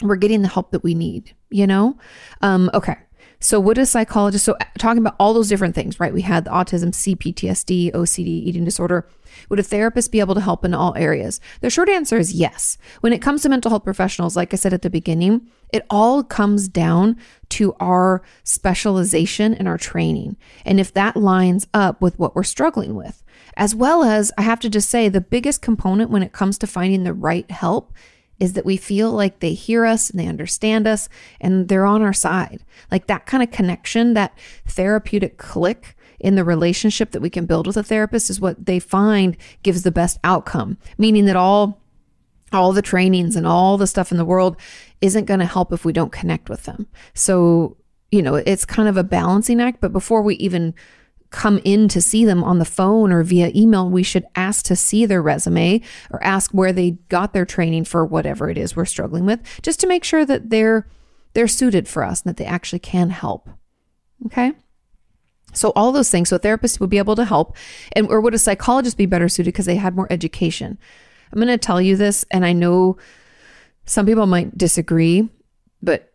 we're 0.00 0.16
getting 0.16 0.40
the 0.40 0.48
help 0.48 0.70
that 0.70 0.82
we 0.82 0.94
need, 0.94 1.34
you 1.50 1.66
know? 1.66 1.98
Um, 2.40 2.70
okay. 2.74 2.96
So, 3.40 3.60
would 3.60 3.78
a 3.78 3.86
psychologist, 3.86 4.44
so 4.44 4.54
uh, 4.60 4.64
talking 4.78 4.98
about 4.98 5.16
all 5.18 5.34
those 5.34 5.48
different 5.48 5.74
things, 5.74 6.00
right? 6.00 6.14
We 6.14 6.22
had 6.22 6.46
autism, 6.46 6.90
CPTSD, 6.92 7.92
OCD, 7.92 8.26
eating 8.26 8.64
disorder. 8.64 9.06
Would 9.48 9.58
a 9.58 9.64
therapist 9.64 10.12
be 10.12 10.20
able 10.20 10.34
to 10.34 10.40
help 10.40 10.64
in 10.64 10.74
all 10.74 10.94
areas? 10.96 11.40
The 11.60 11.70
short 11.70 11.88
answer 11.88 12.16
is 12.16 12.32
yes. 12.32 12.78
When 13.00 13.12
it 13.12 13.20
comes 13.20 13.42
to 13.42 13.48
mental 13.48 13.70
health 13.70 13.84
professionals, 13.84 14.36
like 14.36 14.54
I 14.54 14.56
said 14.56 14.72
at 14.72 14.82
the 14.82 14.90
beginning, 14.90 15.48
it 15.72 15.84
all 15.90 16.22
comes 16.22 16.68
down 16.68 17.16
to 17.50 17.74
our 17.80 18.22
specialization 18.44 19.54
and 19.54 19.66
our 19.66 19.78
training. 19.78 20.36
And 20.64 20.78
if 20.78 20.92
that 20.94 21.16
lines 21.16 21.66
up 21.74 22.00
with 22.00 22.18
what 22.18 22.34
we're 22.34 22.44
struggling 22.44 22.94
with, 22.94 23.24
as 23.56 23.74
well 23.74 24.04
as 24.04 24.32
I 24.38 24.42
have 24.42 24.60
to 24.60 24.70
just 24.70 24.88
say, 24.88 25.08
the 25.08 25.20
biggest 25.20 25.62
component 25.62 26.10
when 26.10 26.22
it 26.22 26.32
comes 26.32 26.58
to 26.58 26.66
finding 26.66 27.04
the 27.04 27.12
right 27.12 27.48
help 27.50 27.92
is 28.40 28.54
that 28.54 28.64
we 28.64 28.76
feel 28.76 29.10
like 29.10 29.40
they 29.40 29.54
hear 29.54 29.84
us 29.84 30.10
and 30.10 30.18
they 30.18 30.26
understand 30.26 30.86
us 30.86 31.08
and 31.40 31.68
they're 31.68 31.86
on 31.86 32.02
our 32.02 32.12
side. 32.12 32.64
Like 32.90 33.06
that 33.06 33.26
kind 33.26 33.42
of 33.42 33.50
connection, 33.50 34.14
that 34.14 34.36
therapeutic 34.66 35.38
click 35.38 35.96
in 36.18 36.34
the 36.34 36.44
relationship 36.44 37.10
that 37.10 37.20
we 37.20 37.30
can 37.30 37.46
build 37.46 37.66
with 37.66 37.76
a 37.76 37.82
therapist 37.82 38.30
is 38.30 38.40
what 38.40 38.66
they 38.66 38.78
find 38.78 39.36
gives 39.62 39.82
the 39.82 39.92
best 39.92 40.18
outcome, 40.24 40.78
meaning 40.98 41.26
that 41.26 41.36
all 41.36 41.80
all 42.52 42.72
the 42.72 42.82
trainings 42.82 43.34
and 43.34 43.46
all 43.46 43.76
the 43.76 43.86
stuff 43.86 44.12
in 44.12 44.16
the 44.16 44.24
world 44.24 44.56
isn't 45.00 45.24
going 45.24 45.40
to 45.40 45.46
help 45.46 45.72
if 45.72 45.84
we 45.84 45.92
don't 45.92 46.12
connect 46.12 46.48
with 46.48 46.64
them. 46.64 46.86
So, 47.12 47.76
you 48.12 48.22
know, 48.22 48.36
it's 48.36 48.64
kind 48.64 48.88
of 48.88 48.96
a 48.96 49.02
balancing 49.02 49.60
act, 49.60 49.80
but 49.80 49.92
before 49.92 50.22
we 50.22 50.36
even 50.36 50.72
come 51.34 51.60
in 51.64 51.88
to 51.88 52.00
see 52.00 52.24
them 52.24 52.44
on 52.44 52.60
the 52.60 52.64
phone 52.64 53.10
or 53.10 53.24
via 53.24 53.50
email, 53.56 53.90
we 53.90 54.04
should 54.04 54.24
ask 54.36 54.64
to 54.66 54.76
see 54.76 55.04
their 55.04 55.20
resume 55.20 55.80
or 56.12 56.22
ask 56.22 56.52
where 56.52 56.72
they 56.72 56.92
got 57.08 57.32
their 57.32 57.44
training 57.44 57.84
for 57.84 58.06
whatever 58.06 58.48
it 58.48 58.56
is 58.56 58.76
we're 58.76 58.84
struggling 58.84 59.26
with, 59.26 59.40
just 59.60 59.80
to 59.80 59.88
make 59.88 60.04
sure 60.04 60.24
that 60.24 60.50
they're 60.50 60.86
they're 61.32 61.48
suited 61.48 61.88
for 61.88 62.04
us 62.04 62.22
and 62.22 62.30
that 62.30 62.36
they 62.36 62.44
actually 62.44 62.78
can 62.78 63.10
help. 63.10 63.50
Okay? 64.26 64.52
So 65.52 65.72
all 65.74 65.90
those 65.90 66.08
things. 66.08 66.28
So 66.28 66.36
a 66.36 66.38
therapist 66.38 66.78
would 66.78 66.90
be 66.90 66.98
able 66.98 67.16
to 67.16 67.24
help, 67.24 67.56
and 67.92 68.06
or 68.06 68.20
would 68.20 68.34
a 68.34 68.38
psychologist 68.38 68.96
be 68.96 69.06
better 69.06 69.28
suited 69.28 69.52
because 69.52 69.66
they 69.66 69.74
had 69.74 69.96
more 69.96 70.06
education? 70.10 70.78
I'm 71.32 71.40
going 71.40 71.48
to 71.48 71.58
tell 71.58 71.80
you 71.80 71.96
this, 71.96 72.24
and 72.30 72.46
I 72.46 72.52
know 72.52 72.96
some 73.86 74.06
people 74.06 74.26
might 74.26 74.56
disagree, 74.56 75.28
but 75.82 76.13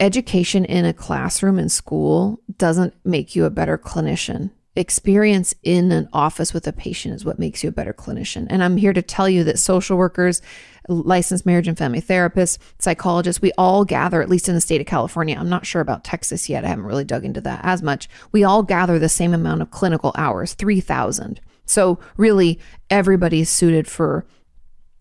education 0.00 0.64
in 0.64 0.84
a 0.84 0.92
classroom 0.92 1.58
in 1.58 1.68
school 1.68 2.40
doesn't 2.56 2.94
make 3.04 3.36
you 3.36 3.44
a 3.44 3.50
better 3.50 3.78
clinician. 3.78 4.50
Experience 4.76 5.54
in 5.62 5.92
an 5.92 6.08
office 6.12 6.52
with 6.52 6.66
a 6.66 6.72
patient 6.72 7.14
is 7.14 7.24
what 7.24 7.38
makes 7.38 7.62
you 7.62 7.68
a 7.68 7.72
better 7.72 7.92
clinician. 7.92 8.48
And 8.50 8.62
I'm 8.62 8.76
here 8.76 8.92
to 8.92 9.02
tell 9.02 9.28
you 9.28 9.44
that 9.44 9.60
social 9.60 9.96
workers, 9.96 10.42
licensed 10.88 11.46
marriage 11.46 11.68
and 11.68 11.78
family 11.78 12.00
therapists, 12.02 12.58
psychologists, 12.80 13.40
we 13.40 13.52
all 13.56 13.84
gather, 13.84 14.20
at 14.20 14.28
least 14.28 14.48
in 14.48 14.54
the 14.56 14.60
state 14.60 14.80
of 14.80 14.86
California. 14.88 15.36
I'm 15.38 15.48
not 15.48 15.64
sure 15.64 15.80
about 15.80 16.02
Texas 16.02 16.48
yet. 16.48 16.64
I 16.64 16.68
haven't 16.68 16.86
really 16.86 17.04
dug 17.04 17.24
into 17.24 17.40
that 17.42 17.60
as 17.62 17.82
much. 17.82 18.08
We 18.32 18.42
all 18.42 18.64
gather 18.64 18.98
the 18.98 19.08
same 19.08 19.32
amount 19.32 19.62
of 19.62 19.70
clinical 19.70 20.12
hours, 20.16 20.54
3,000. 20.54 21.40
So, 21.66 22.00
really, 22.16 22.58
everybody's 22.90 23.48
suited 23.48 23.86
for 23.86 24.26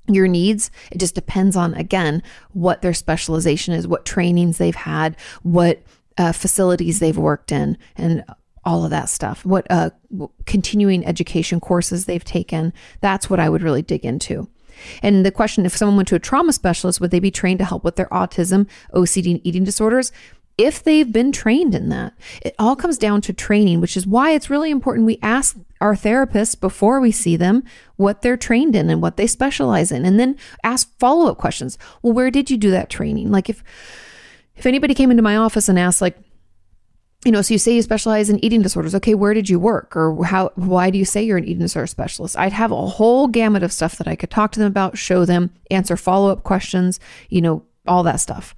your 0.07 0.27
needs. 0.27 0.72
It 0.91 0.98
just 0.98 1.15
depends 1.15 1.55
on, 1.55 1.74
again, 1.75 2.22
what 2.51 2.81
their 2.81 2.93
specialization 2.93 3.74
is, 3.74 3.88
what 3.88 4.05
trainings 4.05 4.57
they've 4.57 4.75
had, 4.75 5.15
what 5.43 5.81
uh, 6.17 6.31
facilities 6.31 7.00
they've 7.00 7.17
worked 7.17 7.51
in, 7.51 7.77
and 7.95 8.24
all 8.65 8.83
of 8.83 8.91
that 8.91 9.10
stuff, 9.10 9.45
what 9.45 9.67
uh, 9.69 9.89
continuing 10.45 11.05
education 11.05 11.60
courses 11.60 12.05
they've 12.05 12.24
taken. 12.24 12.74
That's 13.01 13.29
what 13.29 13.39
I 13.39 13.50
would 13.50 13.63
really 13.63 13.81
dig 13.81 14.05
into. 14.05 14.48
And 15.01 15.25
the 15.25 15.31
question 15.31 15.65
if 15.65 15.75
someone 15.75 15.98
went 15.98 16.07
to 16.10 16.15
a 16.15 16.19
trauma 16.19 16.53
specialist, 16.53 17.00
would 17.00 17.12
they 17.12 17.19
be 17.19 17.31
trained 17.31 17.60
to 17.60 17.65
help 17.65 17.83
with 17.83 17.95
their 17.95 18.07
autism, 18.07 18.67
OCD, 18.93 19.31
and 19.31 19.48
eating 19.48 19.63
disorders? 19.63 20.12
If 20.57 20.83
they've 20.83 21.12
been 21.12 21.31
trained 21.31 21.74
in 21.74 21.89
that. 21.89 22.13
It 22.41 22.55
all 22.60 22.75
comes 22.75 22.98
down 22.98 23.22
to 23.22 23.33
training, 23.33 23.81
which 23.81 23.98
is 23.98 24.05
why 24.05 24.31
it's 24.31 24.50
really 24.50 24.72
important 24.72 25.05
we 25.05 25.19
ask 25.22 25.57
our 25.81 25.95
therapists 25.95 26.60
before 26.60 27.00
we 27.00 27.12
see 27.12 27.36
them 27.36 27.63
what 27.98 28.22
they're 28.22 28.38
trained 28.38 28.75
in 28.75 28.89
and 28.89 29.01
what 29.01 29.17
they 29.17 29.27
specialize 29.27 29.91
in 29.91 30.05
and 30.05 30.19
then 30.19 30.38
ask 30.63 30.98
follow-up 31.00 31.38
questions. 31.38 31.77
Well, 32.01 32.13
where 32.13 32.31
did 32.31 32.50
you 32.50 32.57
do 32.57 32.72
that 32.72 32.89
training? 32.89 33.31
Like 33.31 33.50
if 33.50 33.63
if 34.55 34.65
anybody 34.67 34.93
came 34.93 35.10
into 35.10 35.24
my 35.24 35.36
office 35.36 35.67
and 35.67 35.79
asked 35.79 36.01
like 36.01 36.17
you 37.25 37.31
know, 37.31 37.41
so 37.41 37.53
you 37.53 37.57
say 37.57 37.74
you 37.74 37.81
specialize 37.81 38.29
in 38.29 38.43
eating 38.43 38.62
disorders. 38.62 38.93
Okay, 38.95 39.15
where 39.15 39.33
did 39.33 39.50
you 39.50 39.57
work? 39.57 39.95
Or 39.95 40.25
how 40.25 40.51
why 40.55 40.89
do 40.89 40.98
you 40.98 41.05
say 41.05 41.24
you're 41.24 41.38
an 41.38 41.45
eating 41.45 41.60
disorder 41.60 41.88
specialist? 41.88 42.38
I'd 42.38 42.51
have 42.51 42.72
a 42.72 42.86
whole 42.86 43.27
gamut 43.27 43.63
of 43.63 43.72
stuff 43.72 43.98
that 43.98 44.07
I 44.07 44.15
could 44.15 44.29
talk 44.29 44.51
to 44.53 44.60
them 44.60 44.67
about, 44.67 44.98
show 44.98 45.24
them, 45.24 45.51
answer 45.72 45.95
follow-up 45.95 46.43
questions, 46.43 47.00
you 47.29 47.41
know, 47.41 47.63
all 47.88 48.03
that 48.03 48.19
stuff. 48.19 48.55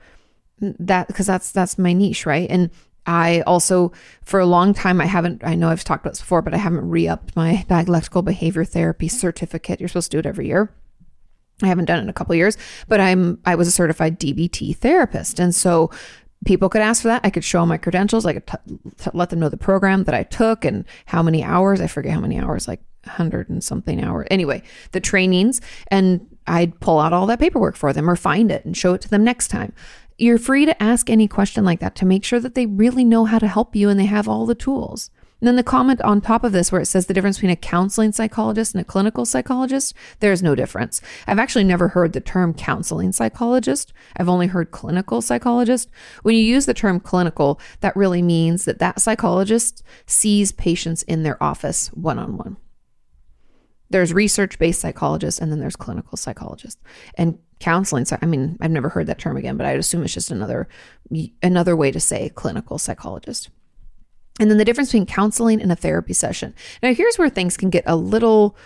That 0.60 1.08
because 1.08 1.28
that's 1.28 1.52
that's 1.52 1.78
my 1.78 1.94
niche, 1.94 2.26
right? 2.26 2.50
And 2.50 2.70
I 3.08 3.42
also, 3.42 3.92
for 4.24 4.40
a 4.40 4.46
long 4.46 4.74
time, 4.74 5.00
I 5.00 5.06
haven't, 5.06 5.44
I 5.44 5.56
know 5.56 5.70
I've 5.70 5.84
talked 5.84 6.04
about 6.04 6.14
this 6.14 6.22
before, 6.22 6.42
but 6.42 6.54
I 6.54 6.58
haven't 6.58 6.90
re 6.90 7.08
upped 7.08 7.36
my 7.36 7.64
dialectical 7.70 8.22
behavior 8.22 8.66
therapy 8.66 9.08
certificate. 9.08 9.80
You're 9.80 9.90
supposed 9.90 10.12
to 10.12 10.16
do 10.16 10.20
it 10.20 10.26
every 10.26 10.48
year. 10.48 10.74
I 11.62 11.68
haven't 11.68 11.86
done 11.86 12.00
it 12.00 12.04
in 12.04 12.10
a 12.10 12.14
couple 12.14 12.36
years, 12.36 12.58
but 12.88 13.00
I'm, 13.00 13.40
I 13.46 13.56
was 13.56 13.68
a 13.68 13.72
certified 13.72 14.20
DBT 14.20 14.76
therapist. 14.78 15.40
And 15.40 15.54
so 15.56 15.90
people 16.46 16.68
could 16.68 16.82
ask 16.82 17.02
for 17.02 17.08
that. 17.08 17.22
I 17.24 17.30
could 17.30 17.44
show 17.44 17.62
them 17.62 17.70
my 17.70 17.78
credentials. 17.78 18.26
I 18.26 18.34
could 18.34 18.48
t- 18.48 18.78
t- 18.98 19.12
let 19.14 19.30
them 19.30 19.40
know 19.40 19.50
the 19.50 19.56
program 19.56 20.04
that 20.06 20.16
I 20.16 20.24
took 20.24 20.66
and 20.66 20.84
how 21.06 21.24
many 21.24 21.44
hours. 21.44 21.80
I 21.80 21.88
forget 21.88 22.14
how 22.14 22.20
many 22.20 22.40
hours, 22.40 22.68
like 22.68 22.82
100 23.06 23.50
and 23.50 23.64
something 23.64 24.04
hours. 24.04 24.28
Anyway, 24.30 24.64
the 24.92 25.00
trainings, 25.00 25.62
and 25.88 26.28
I'd 26.48 26.80
pull 26.80 27.00
out 27.00 27.14
all 27.14 27.26
that 27.28 27.40
paperwork 27.40 27.76
for 27.76 27.94
them 27.94 28.10
or 28.10 28.16
find 28.16 28.52
it 28.52 28.66
and 28.66 28.76
show 28.76 28.94
it 28.94 29.02
to 29.02 29.10
them 29.10 29.24
next 29.24 29.48
time. 29.48 29.74
You're 30.18 30.38
free 30.38 30.66
to 30.66 30.82
ask 30.82 31.10
any 31.10 31.28
question 31.28 31.66
like 31.66 31.82
that 31.82 31.96
to 31.96 32.06
make 32.06 32.24
sure 32.24 32.40
that 32.40 32.56
they 32.56 32.66
really 32.66 33.04
know 33.04 33.26
how 33.26 33.40
to 33.40 33.48
help 33.48 33.76
you 33.76 33.90
and 33.90 34.00
they 34.00 34.06
have 34.06 34.28
all 34.28 34.46
the 34.46 34.56
tools. 34.56 35.10
And 35.42 35.50
then 35.50 35.58
the 35.58 35.64
comment 35.64 36.02
on 36.02 36.22
top 36.22 36.46
of 36.46 36.54
this, 36.54 36.72
where 36.72 36.80
it 36.80 36.86
says 36.86 37.08
the 37.08 37.14
difference 37.14 37.38
between 37.38 37.52
a 37.52 37.58
counseling 37.58 38.14
psychologist 38.14 38.74
and 38.74 38.82
a 38.82 38.86
clinical 38.86 39.26
psychologist, 39.26 39.94
there's 40.22 40.42
no 40.42 40.56
difference. 40.56 41.02
I've 41.28 41.40
actually 41.40 41.66
never 41.66 41.90
heard 41.90 42.14
the 42.14 42.22
term 42.22 42.54
counseling 42.54 43.12
psychologist. 43.12 43.92
I've 44.16 44.30
only 44.30 44.48
heard 44.48 44.72
clinical 44.72 45.22
psychologist. 45.22 45.92
When 46.24 46.36
you 46.36 46.42
use 46.42 46.66
the 46.66 46.74
term 46.74 47.02
clinical, 47.02 47.60
that 47.82 47.98
really 47.98 48.22
means 48.22 48.64
that 48.66 48.80
that 48.80 49.02
psychologist 49.02 49.84
sees 50.06 50.54
patients 50.54 51.04
in 51.04 51.24
their 51.24 51.42
office 51.44 51.88
one 51.90 52.18
on 52.18 52.38
one. 52.38 52.56
There's 53.90 54.14
research 54.14 54.58
based 54.58 54.82
psychologists 54.82 55.40
and 55.40 55.52
then 55.52 55.60
there's 55.60 55.76
clinical 55.76 56.18
psychologists. 56.18 56.82
And 57.16 57.38
counseling 57.60 58.04
so 58.06 58.18
i 58.22 58.26
mean 58.26 58.58
i've 58.60 58.72
never 58.72 58.90
heard 58.90 59.08
that 59.08 59.18
term 59.18 59.38
again 59.38 59.56
but 59.56 59.66
i'd 59.66 59.80
assume 59.80 60.04
it's 60.04 60.14
just 60.14 60.30
another 60.30 60.68
another 61.44 61.76
way 61.76 61.92
to 61.92 62.00
say 62.00 62.30
clinical 62.30 62.78
psychologist. 62.78 63.50
And 64.40 64.50
then 64.50 64.58
the 64.58 64.66
difference 64.66 64.90
between 64.90 65.06
counseling 65.06 65.62
and 65.62 65.72
a 65.72 65.76
therapy 65.76 66.14
session. 66.14 66.54
Now 66.84 66.94
here's 66.94 67.18
where 67.18 67.30
things 67.30 67.58
can 67.58 67.70
get 67.70 67.84
a 67.86 67.96
little 67.96 68.58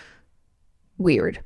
weird. 0.98 1.42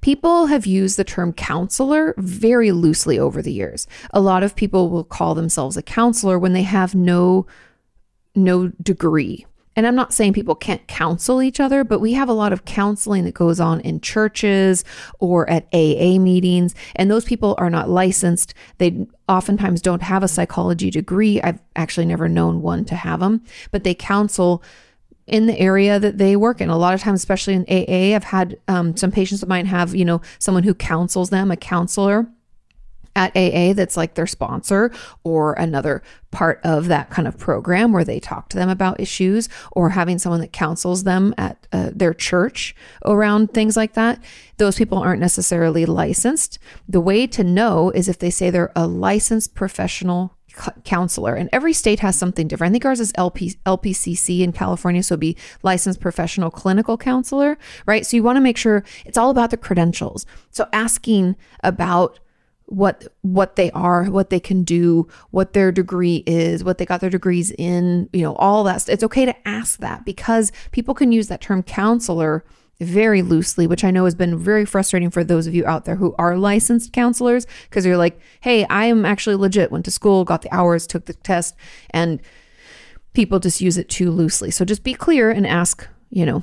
People 0.00 0.46
have 0.46 0.66
used 0.66 0.96
the 0.96 1.04
term 1.04 1.32
counselor 1.32 2.14
very 2.18 2.72
loosely 2.72 3.18
over 3.18 3.42
the 3.42 3.52
years. 3.52 3.86
A 4.12 4.20
lot 4.20 4.42
of 4.42 4.54
people 4.54 4.90
will 4.90 5.04
call 5.04 5.34
themselves 5.34 5.76
a 5.76 5.82
counselor 5.82 6.38
when 6.38 6.52
they 6.52 6.62
have 6.62 6.94
no 6.94 7.46
no 8.36 8.68
degree 8.82 9.46
and 9.76 9.86
I'm 9.86 9.94
not 9.94 10.12
saying 10.12 10.32
people 10.32 10.54
can't 10.54 10.86
counsel 10.86 11.42
each 11.42 11.60
other, 11.60 11.84
but 11.84 12.00
we 12.00 12.12
have 12.12 12.28
a 12.28 12.34
lot 12.34 12.52
of 12.52 12.64
counseling 12.64 13.24
that 13.24 13.34
goes 13.34 13.60
on 13.60 13.80
in 13.80 14.00
churches 14.00 14.84
or 15.18 15.48
at 15.50 15.66
AA 15.72 16.18
meetings, 16.18 16.74
and 16.96 17.10
those 17.10 17.24
people 17.24 17.54
are 17.58 17.70
not 17.70 17.88
licensed. 17.88 18.54
They 18.78 19.06
oftentimes 19.28 19.82
don't 19.82 20.02
have 20.02 20.22
a 20.22 20.28
psychology 20.28 20.90
degree. 20.90 21.40
I've 21.42 21.60
actually 21.76 22.06
never 22.06 22.28
known 22.28 22.62
one 22.62 22.84
to 22.86 22.94
have 22.94 23.20
them, 23.20 23.42
but 23.70 23.84
they 23.84 23.94
counsel 23.94 24.62
in 25.26 25.46
the 25.46 25.58
area 25.58 25.98
that 25.98 26.18
they 26.18 26.36
work 26.36 26.60
in. 26.60 26.68
A 26.68 26.76
lot 26.76 26.94
of 26.94 27.00
times, 27.00 27.20
especially 27.20 27.54
in 27.54 27.62
AA, 27.62 28.14
I've 28.14 28.24
had 28.24 28.58
um, 28.68 28.96
some 28.96 29.10
patients 29.10 29.40
that 29.40 29.48
might 29.48 29.66
have, 29.66 29.94
you 29.94 30.04
know, 30.04 30.20
someone 30.38 30.64
who 30.64 30.74
counsels 30.74 31.30
them, 31.30 31.50
a 31.50 31.56
counselor 31.56 32.28
at 33.16 33.36
AA 33.36 33.72
that's 33.72 33.96
like 33.96 34.14
their 34.14 34.26
sponsor 34.26 34.90
or 35.22 35.54
another 35.54 36.02
part 36.30 36.60
of 36.64 36.88
that 36.88 37.10
kind 37.10 37.28
of 37.28 37.38
program 37.38 37.92
where 37.92 38.04
they 38.04 38.18
talk 38.18 38.48
to 38.48 38.56
them 38.56 38.68
about 38.68 38.98
issues 38.98 39.48
or 39.72 39.90
having 39.90 40.18
someone 40.18 40.40
that 40.40 40.52
counsels 40.52 41.04
them 41.04 41.32
at 41.38 41.66
uh, 41.72 41.90
their 41.94 42.12
church 42.12 42.74
around 43.04 43.54
things 43.54 43.76
like 43.76 43.94
that. 43.94 44.22
Those 44.56 44.76
people 44.76 44.98
aren't 44.98 45.20
necessarily 45.20 45.86
licensed. 45.86 46.58
The 46.88 47.00
way 47.00 47.26
to 47.28 47.44
know 47.44 47.90
is 47.90 48.08
if 48.08 48.18
they 48.18 48.30
say 48.30 48.50
they're 48.50 48.72
a 48.74 48.86
licensed 48.86 49.54
professional 49.54 50.36
counselor 50.84 51.34
and 51.34 51.48
every 51.52 51.72
state 51.72 52.00
has 52.00 52.16
something 52.16 52.46
different. 52.46 52.70
I 52.70 52.74
think 52.74 52.84
ours 52.84 53.00
is 53.00 53.12
LP, 53.16 53.56
LPCC 53.66 54.40
in 54.40 54.52
California, 54.52 55.02
so 55.02 55.16
be 55.16 55.36
licensed 55.62 56.00
professional 56.00 56.50
clinical 56.50 56.96
counselor, 56.96 57.58
right? 57.86 58.06
So 58.06 58.16
you 58.16 58.22
want 58.22 58.36
to 58.36 58.40
make 58.40 58.56
sure 58.56 58.84
it's 59.04 59.18
all 59.18 59.30
about 59.30 59.50
the 59.50 59.56
credentials. 59.56 60.26
So 60.50 60.68
asking 60.72 61.36
about 61.62 62.20
what 62.66 63.06
what 63.22 63.56
they 63.56 63.70
are, 63.72 64.04
what 64.04 64.30
they 64.30 64.40
can 64.40 64.64
do, 64.64 65.08
what 65.30 65.52
their 65.52 65.70
degree 65.70 66.22
is, 66.26 66.64
what 66.64 66.78
they 66.78 66.86
got 66.86 67.00
their 67.00 67.10
degrees 67.10 67.50
in, 67.52 68.08
you 68.12 68.22
know, 68.22 68.34
all 68.36 68.64
that. 68.64 68.88
It's 68.88 69.04
okay 69.04 69.24
to 69.24 69.48
ask 69.48 69.78
that 69.80 70.04
because 70.04 70.52
people 70.72 70.94
can 70.94 71.12
use 71.12 71.28
that 71.28 71.40
term 71.40 71.62
counselor 71.62 72.44
very 72.80 73.22
loosely, 73.22 73.66
which 73.66 73.84
I 73.84 73.90
know 73.90 74.04
has 74.04 74.14
been 74.14 74.36
very 74.36 74.64
frustrating 74.64 75.10
for 75.10 75.22
those 75.22 75.46
of 75.46 75.54
you 75.54 75.64
out 75.66 75.84
there 75.84 75.96
who 75.96 76.14
are 76.18 76.36
licensed 76.36 76.92
counselors 76.92 77.46
because 77.68 77.86
you're 77.86 77.96
like, 77.96 78.18
"Hey, 78.40 78.64
I 78.64 78.86
am 78.86 79.04
actually 79.04 79.36
legit, 79.36 79.70
went 79.70 79.84
to 79.84 79.90
school, 79.90 80.24
got 80.24 80.42
the 80.42 80.52
hours, 80.52 80.86
took 80.86 81.04
the 81.04 81.14
test." 81.14 81.54
And 81.90 82.20
people 83.12 83.38
just 83.38 83.60
use 83.60 83.78
it 83.78 83.88
too 83.88 84.10
loosely. 84.10 84.50
So 84.50 84.64
just 84.64 84.82
be 84.82 84.94
clear 84.94 85.30
and 85.30 85.46
ask, 85.46 85.86
you 86.10 86.26
know, 86.26 86.42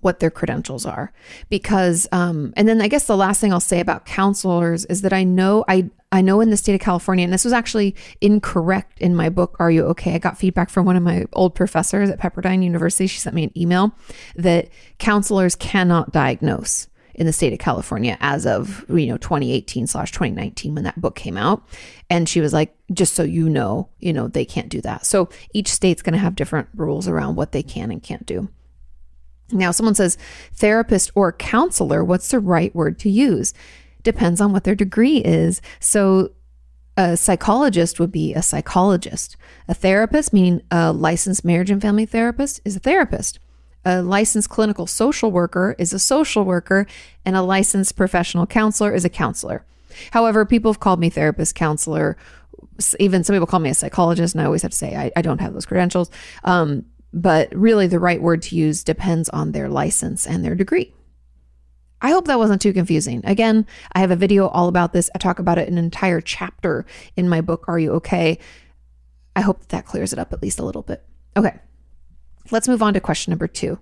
what 0.00 0.20
their 0.20 0.30
credentials 0.30 0.86
are 0.86 1.12
because 1.48 2.06
um, 2.12 2.52
and 2.56 2.68
then 2.68 2.80
i 2.80 2.88
guess 2.88 3.06
the 3.06 3.16
last 3.16 3.40
thing 3.40 3.52
i'll 3.52 3.60
say 3.60 3.80
about 3.80 4.06
counselors 4.06 4.84
is 4.86 5.02
that 5.02 5.12
i 5.12 5.24
know 5.24 5.64
i 5.68 5.88
i 6.12 6.20
know 6.20 6.40
in 6.40 6.50
the 6.50 6.56
state 6.56 6.74
of 6.74 6.80
california 6.80 7.24
and 7.24 7.32
this 7.32 7.44
was 7.44 7.52
actually 7.52 7.94
incorrect 8.20 8.98
in 9.00 9.14
my 9.14 9.28
book 9.28 9.56
are 9.58 9.70
you 9.70 9.84
okay 9.84 10.14
i 10.14 10.18
got 10.18 10.38
feedback 10.38 10.70
from 10.70 10.86
one 10.86 10.96
of 10.96 11.02
my 11.02 11.26
old 11.32 11.54
professors 11.54 12.10
at 12.10 12.18
pepperdine 12.18 12.62
university 12.62 13.06
she 13.06 13.18
sent 13.18 13.34
me 13.34 13.44
an 13.44 13.58
email 13.58 13.92
that 14.36 14.68
counselors 14.98 15.54
cannot 15.54 16.12
diagnose 16.12 16.88
in 17.20 17.26
the 17.26 17.32
state 17.32 17.52
of 17.52 17.58
California 17.58 18.16
as 18.20 18.46
of 18.46 18.84
you 18.88 19.06
know 19.06 19.18
2018 19.18 19.86
slash 19.86 20.10
2019 20.10 20.74
when 20.74 20.84
that 20.84 21.00
book 21.00 21.14
came 21.14 21.36
out, 21.36 21.62
and 22.08 22.28
she 22.28 22.40
was 22.40 22.52
like, 22.52 22.74
just 22.92 23.14
so 23.14 23.22
you 23.22 23.48
know, 23.48 23.88
you 23.98 24.12
know 24.12 24.26
they 24.26 24.44
can't 24.44 24.70
do 24.70 24.80
that. 24.80 25.04
So 25.04 25.28
each 25.52 25.68
state's 25.68 26.02
going 26.02 26.14
to 26.14 26.18
have 26.18 26.34
different 26.34 26.68
rules 26.74 27.06
around 27.06 27.36
what 27.36 27.52
they 27.52 27.62
can 27.62 27.90
and 27.90 28.02
can't 28.02 28.24
do. 28.24 28.48
Now, 29.52 29.70
someone 29.70 29.94
says 29.94 30.18
therapist 30.52 31.10
or 31.14 31.32
counselor, 31.32 32.04
what's 32.04 32.30
the 32.30 32.40
right 32.40 32.74
word 32.74 32.98
to 33.00 33.10
use? 33.10 33.52
Depends 34.02 34.40
on 34.40 34.52
what 34.52 34.64
their 34.64 34.74
degree 34.74 35.18
is. 35.18 35.60
So, 35.78 36.32
a 36.96 37.16
psychologist 37.16 37.98
would 37.98 38.12
be 38.12 38.34
a 38.34 38.42
psychologist. 38.42 39.36
A 39.68 39.74
therapist, 39.74 40.32
meaning 40.32 40.62
a 40.70 40.92
licensed 40.92 41.44
marriage 41.44 41.70
and 41.70 41.80
family 41.80 42.04
therapist, 42.04 42.60
is 42.64 42.76
a 42.76 42.80
therapist. 42.80 43.38
A 43.84 44.02
licensed 44.02 44.50
clinical 44.50 44.86
social 44.86 45.30
worker 45.30 45.74
is 45.78 45.92
a 45.92 45.98
social 45.98 46.44
worker, 46.44 46.86
and 47.24 47.36
a 47.36 47.42
licensed 47.42 47.96
professional 47.96 48.46
counselor 48.46 48.92
is 48.92 49.04
a 49.04 49.08
counselor. 49.08 49.64
However, 50.10 50.44
people 50.44 50.72
have 50.72 50.80
called 50.80 51.00
me 51.00 51.08
therapist, 51.08 51.54
counselor, 51.54 52.16
even 52.98 53.24
some 53.24 53.34
people 53.34 53.46
call 53.46 53.60
me 53.60 53.70
a 53.70 53.74
psychologist, 53.74 54.34
and 54.34 54.42
I 54.42 54.44
always 54.44 54.62
have 54.62 54.72
to 54.72 54.76
say 54.76 54.96
I, 54.96 55.10
I 55.16 55.22
don't 55.22 55.40
have 55.40 55.52
those 55.52 55.66
credentials. 55.66 56.10
Um, 56.44 56.84
but 57.12 57.54
really 57.54 57.86
the 57.86 57.98
right 57.98 58.20
word 58.20 58.42
to 58.42 58.56
use 58.56 58.84
depends 58.84 59.28
on 59.28 59.52
their 59.52 59.68
license 59.68 60.26
and 60.26 60.44
their 60.44 60.54
degree. 60.54 60.94
I 62.02 62.10
hope 62.10 62.26
that 62.26 62.38
wasn't 62.38 62.62
too 62.62 62.72
confusing. 62.72 63.20
Again, 63.24 63.66
I 63.92 64.00
have 64.00 64.10
a 64.10 64.16
video 64.16 64.48
all 64.48 64.68
about 64.68 64.92
this. 64.92 65.10
I 65.14 65.18
talk 65.18 65.38
about 65.38 65.58
it 65.58 65.68
an 65.68 65.76
entire 65.76 66.20
chapter 66.20 66.86
in 67.16 67.28
my 67.28 67.40
book, 67.40 67.64
Are 67.68 67.78
You 67.78 67.92
Okay? 67.92 68.38
I 69.36 69.42
hope 69.42 69.60
that, 69.60 69.68
that 69.70 69.86
clears 69.86 70.12
it 70.12 70.18
up 70.18 70.32
at 70.32 70.42
least 70.42 70.58
a 70.58 70.64
little 70.64 70.82
bit. 70.82 71.04
Okay, 71.36 71.58
let's 72.50 72.68
move 72.68 72.82
on 72.82 72.94
to 72.94 73.00
question 73.00 73.30
number 73.30 73.46
two. 73.46 73.78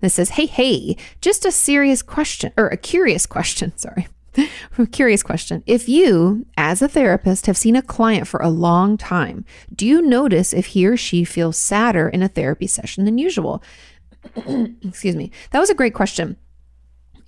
This 0.00 0.14
says, 0.14 0.30
Hey, 0.30 0.46
hey, 0.46 0.96
just 1.20 1.44
a 1.44 1.52
serious 1.52 2.02
question 2.02 2.52
or 2.56 2.68
a 2.68 2.76
curious 2.76 3.26
question. 3.26 3.76
Sorry. 3.76 4.06
Curious 4.92 5.22
question. 5.22 5.62
If 5.66 5.88
you, 5.88 6.46
as 6.56 6.82
a 6.82 6.88
therapist, 6.88 7.46
have 7.46 7.56
seen 7.56 7.76
a 7.76 7.82
client 7.82 8.28
for 8.28 8.40
a 8.40 8.48
long 8.48 8.96
time, 8.96 9.44
do 9.74 9.86
you 9.86 10.02
notice 10.02 10.52
if 10.52 10.66
he 10.66 10.86
or 10.86 10.96
she 10.96 11.24
feels 11.24 11.56
sadder 11.56 12.08
in 12.08 12.22
a 12.22 12.28
therapy 12.28 12.66
session 12.66 13.04
than 13.04 13.18
usual? 13.18 13.62
Excuse 14.36 15.16
me. 15.16 15.30
That 15.50 15.60
was 15.60 15.70
a 15.70 15.74
great 15.74 15.94
question. 15.94 16.36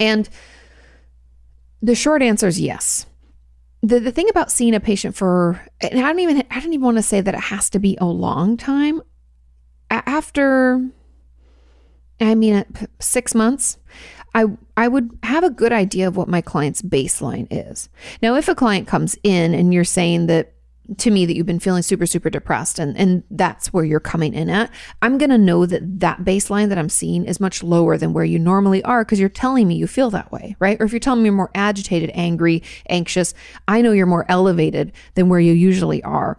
And 0.00 0.28
the 1.82 1.94
short 1.94 2.22
answer 2.22 2.46
is 2.46 2.60
yes. 2.60 3.06
The, 3.82 4.00
the 4.00 4.12
thing 4.12 4.28
about 4.28 4.50
seeing 4.50 4.74
a 4.74 4.80
patient 4.80 5.14
for, 5.14 5.64
and 5.80 6.00
I 6.00 6.08
don't 6.08 6.18
even, 6.18 6.44
I 6.50 6.60
don't 6.60 6.72
even 6.72 6.84
want 6.84 6.96
to 6.96 7.02
say 7.02 7.20
that 7.20 7.34
it 7.34 7.40
has 7.40 7.70
to 7.70 7.78
be 7.78 7.96
a 8.00 8.06
long 8.06 8.56
time. 8.56 9.02
After, 9.90 10.86
I 12.20 12.34
mean, 12.34 12.54
uh, 12.56 12.64
six 12.98 13.34
months, 13.34 13.78
I 14.34 14.46
I 14.76 14.88
would 14.88 15.18
have 15.22 15.44
a 15.44 15.50
good 15.50 15.72
idea 15.72 16.08
of 16.08 16.16
what 16.16 16.28
my 16.28 16.40
client's 16.40 16.82
baseline 16.82 17.46
is. 17.50 17.88
Now, 18.22 18.34
if 18.34 18.48
a 18.48 18.54
client 18.54 18.86
comes 18.86 19.16
in 19.22 19.54
and 19.54 19.72
you're 19.72 19.84
saying 19.84 20.26
that 20.26 20.52
to 20.96 21.10
me 21.10 21.26
that 21.26 21.36
you've 21.36 21.46
been 21.46 21.60
feeling 21.60 21.82
super 21.82 22.06
super 22.06 22.30
depressed 22.30 22.78
and 22.78 22.96
and 22.96 23.22
that's 23.30 23.72
where 23.74 23.84
you're 23.84 24.00
coming 24.00 24.32
in 24.32 24.48
at 24.48 24.70
i'm 25.02 25.18
going 25.18 25.28
to 25.28 25.36
know 25.36 25.66
that 25.66 25.82
that 26.00 26.24
baseline 26.24 26.70
that 26.70 26.78
i'm 26.78 26.88
seeing 26.88 27.26
is 27.26 27.40
much 27.40 27.62
lower 27.62 27.98
than 27.98 28.14
where 28.14 28.24
you 28.24 28.38
normally 28.38 28.82
are 28.84 29.04
because 29.04 29.20
you're 29.20 29.28
telling 29.28 29.68
me 29.68 29.74
you 29.74 29.86
feel 29.86 30.08
that 30.08 30.32
way 30.32 30.56
right 30.60 30.80
or 30.80 30.84
if 30.84 30.90
you're 30.90 30.98
telling 30.98 31.22
me 31.22 31.26
you're 31.26 31.34
more 31.34 31.50
agitated 31.54 32.10
angry 32.14 32.62
anxious 32.88 33.34
i 33.66 33.82
know 33.82 33.92
you're 33.92 34.06
more 34.06 34.24
elevated 34.30 34.90
than 35.14 35.28
where 35.28 35.40
you 35.40 35.52
usually 35.52 36.02
are 36.04 36.38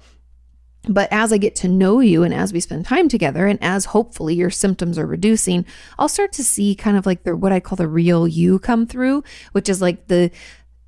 but 0.88 1.10
as 1.12 1.34
I 1.34 1.38
get 1.38 1.56
to 1.58 1.68
know 1.68 2.00
you 2.00 2.24
and 2.24 2.34
as 2.34 2.54
we 2.54 2.60
spend 2.60 2.86
time 2.86 3.10
together, 3.10 3.48
and 3.48 3.62
as 3.62 3.86
hopefully 3.86 4.36
your 4.36 4.50
symptoms 4.50 4.98
are 4.98 5.06
reducing, 5.06 5.66
I'll 5.98 6.08
start 6.08 6.32
to 6.34 6.44
see 6.44 6.74
kind 6.74 6.96
of 6.96 7.06
like 7.06 7.24
the 7.24 7.36
what 7.36 7.52
I 7.52 7.60
call 7.60 7.76
the 7.76 7.88
real 7.88 8.28
you 8.28 8.60
come 8.60 8.86
through, 8.88 9.24
which 9.52 9.68
is 9.68 9.82
like 9.82 10.08
the 10.08 10.32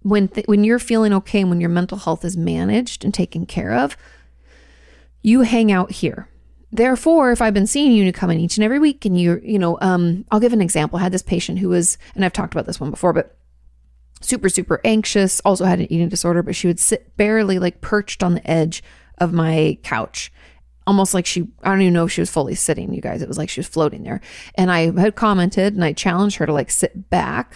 when 0.02 0.30
th- 0.30 0.48
when 0.48 0.64
you're 0.64 0.80
feeling 0.80 1.14
okay 1.14 1.42
and 1.42 1.50
when 1.50 1.62
your 1.62 1.70
mental 1.70 1.98
health 1.98 2.24
is 2.24 2.38
managed 2.38 3.04
and 3.04 3.14
taken 3.14 3.46
care 3.46 3.74
of, 3.74 3.98
you 5.22 5.42
hang 5.42 5.72
out 5.72 5.92
here. 5.92 6.30
Therefore, 6.72 7.34
if 7.34 7.42
I've 7.42 7.54
been 7.54 7.68
seeing 7.68 7.92
you, 7.92 8.06
you 8.06 8.14
come 8.14 8.32
in 8.32 8.40
each 8.40 8.56
and 8.56 8.64
every 8.64 8.80
week, 8.80 9.04
and 9.04 9.20
you 9.20 9.42
you 9.44 9.60
know, 9.60 9.78
um, 9.82 10.24
I'll 10.32 10.40
give 10.40 10.54
an 10.54 10.62
example. 10.62 11.00
I 11.00 11.04
had 11.04 11.12
this 11.12 11.22
patient 11.22 11.60
who 11.60 11.68
was, 11.68 11.98
and 12.16 12.24
I've 12.24 12.34
talked 12.34 12.54
about 12.54 12.66
this 12.66 12.80
one 12.80 12.92
before, 12.92 13.12
but 13.12 13.38
super 14.22 14.48
super 14.48 14.80
anxious, 14.86 15.42
also 15.42 15.66
had 15.66 15.82
an 15.82 15.92
eating 15.92 16.08
disorder, 16.08 16.42
but 16.42 16.56
she 16.56 16.68
would 16.68 16.80
sit 16.80 17.18
barely 17.18 17.60
like 17.60 17.82
perched 17.82 18.24
on 18.24 18.36
the 18.36 18.50
edge 18.50 18.82
of 19.22 19.32
my 19.32 19.78
couch 19.84 20.34
almost 20.88 21.14
like 21.14 21.26
she 21.26 21.48
I 21.64 21.70
don't 21.70 21.82
even 21.82 21.94
know 21.94 22.06
if 22.06 22.12
she 22.12 22.22
was 22.22 22.30
fully 22.30 22.56
sitting, 22.56 22.94
you 22.94 23.02
guys. 23.02 23.22
It 23.22 23.28
was 23.28 23.38
like 23.38 23.50
she 23.50 23.60
was 23.60 23.68
floating 23.68 24.04
there. 24.04 24.22
And 24.56 24.72
I 24.72 24.92
had 25.00 25.16
commented 25.16 25.74
and 25.74 25.84
I 25.84 25.94
challenged 25.94 26.38
her 26.38 26.46
to 26.46 26.54
like 26.54 26.72
sit 26.72 27.10
back, 27.10 27.56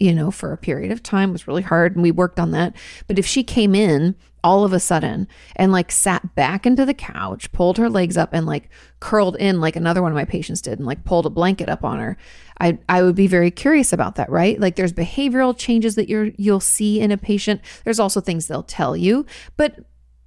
you 0.00 0.14
know, 0.14 0.30
for 0.30 0.52
a 0.52 0.58
period 0.58 0.90
of 0.90 1.02
time. 1.02 1.30
It 1.30 1.32
was 1.32 1.46
really 1.46 1.62
hard 1.62 1.94
and 1.94 2.02
we 2.02 2.10
worked 2.10 2.40
on 2.40 2.50
that. 2.52 2.74
But 3.06 3.18
if 3.18 3.26
she 3.26 3.44
came 3.44 3.74
in 3.74 4.16
all 4.44 4.64
of 4.64 4.72
a 4.72 4.80
sudden 4.80 5.28
and 5.54 5.70
like 5.70 5.92
sat 5.92 6.34
back 6.34 6.66
into 6.66 6.84
the 6.84 6.94
couch, 6.94 7.52
pulled 7.52 7.78
her 7.78 7.88
legs 7.88 8.16
up 8.16 8.30
and 8.32 8.46
like 8.46 8.68
curled 8.98 9.36
in 9.36 9.60
like 9.60 9.76
another 9.76 10.02
one 10.02 10.10
of 10.10 10.16
my 10.16 10.24
patients 10.24 10.60
did 10.60 10.78
and 10.78 10.86
like 10.86 11.04
pulled 11.04 11.26
a 11.26 11.30
blanket 11.30 11.68
up 11.68 11.84
on 11.84 11.98
her, 12.00 12.16
I 12.58 12.78
I 12.88 13.02
would 13.02 13.14
be 13.14 13.26
very 13.28 13.50
curious 13.50 13.92
about 13.92 14.16
that, 14.16 14.30
right? 14.30 14.58
Like 14.58 14.76
there's 14.76 14.92
behavioral 14.92 15.56
changes 15.56 15.94
that 15.94 16.08
you're 16.08 16.30
you'll 16.36 16.58
see 16.58 17.00
in 17.00 17.12
a 17.12 17.18
patient. 17.18 17.60
There's 17.84 18.00
also 18.00 18.20
things 18.20 18.46
they'll 18.46 18.62
tell 18.64 18.96
you, 18.96 19.26
but 19.56 19.84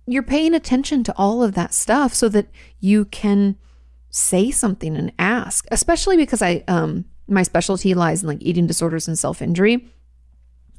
you're 0.08 0.24
paying 0.24 0.54
attention 0.54 1.04
to 1.04 1.14
all 1.18 1.42
of 1.42 1.54
that 1.54 1.74
stuff 1.74 2.14
so 2.14 2.30
that 2.30 2.48
you 2.80 3.06
can 3.06 3.58
say 4.10 4.50
something 4.50 4.96
and 4.96 5.12
ask 5.20 5.66
especially 5.72 6.16
because 6.16 6.42
i 6.42 6.64
um 6.68 7.04
my 7.28 7.44
specialty 7.44 7.94
lies 7.94 8.22
in 8.22 8.28
like 8.28 8.42
eating 8.42 8.68
disorders 8.68 9.08
and 9.08 9.18
self-injury. 9.18 9.92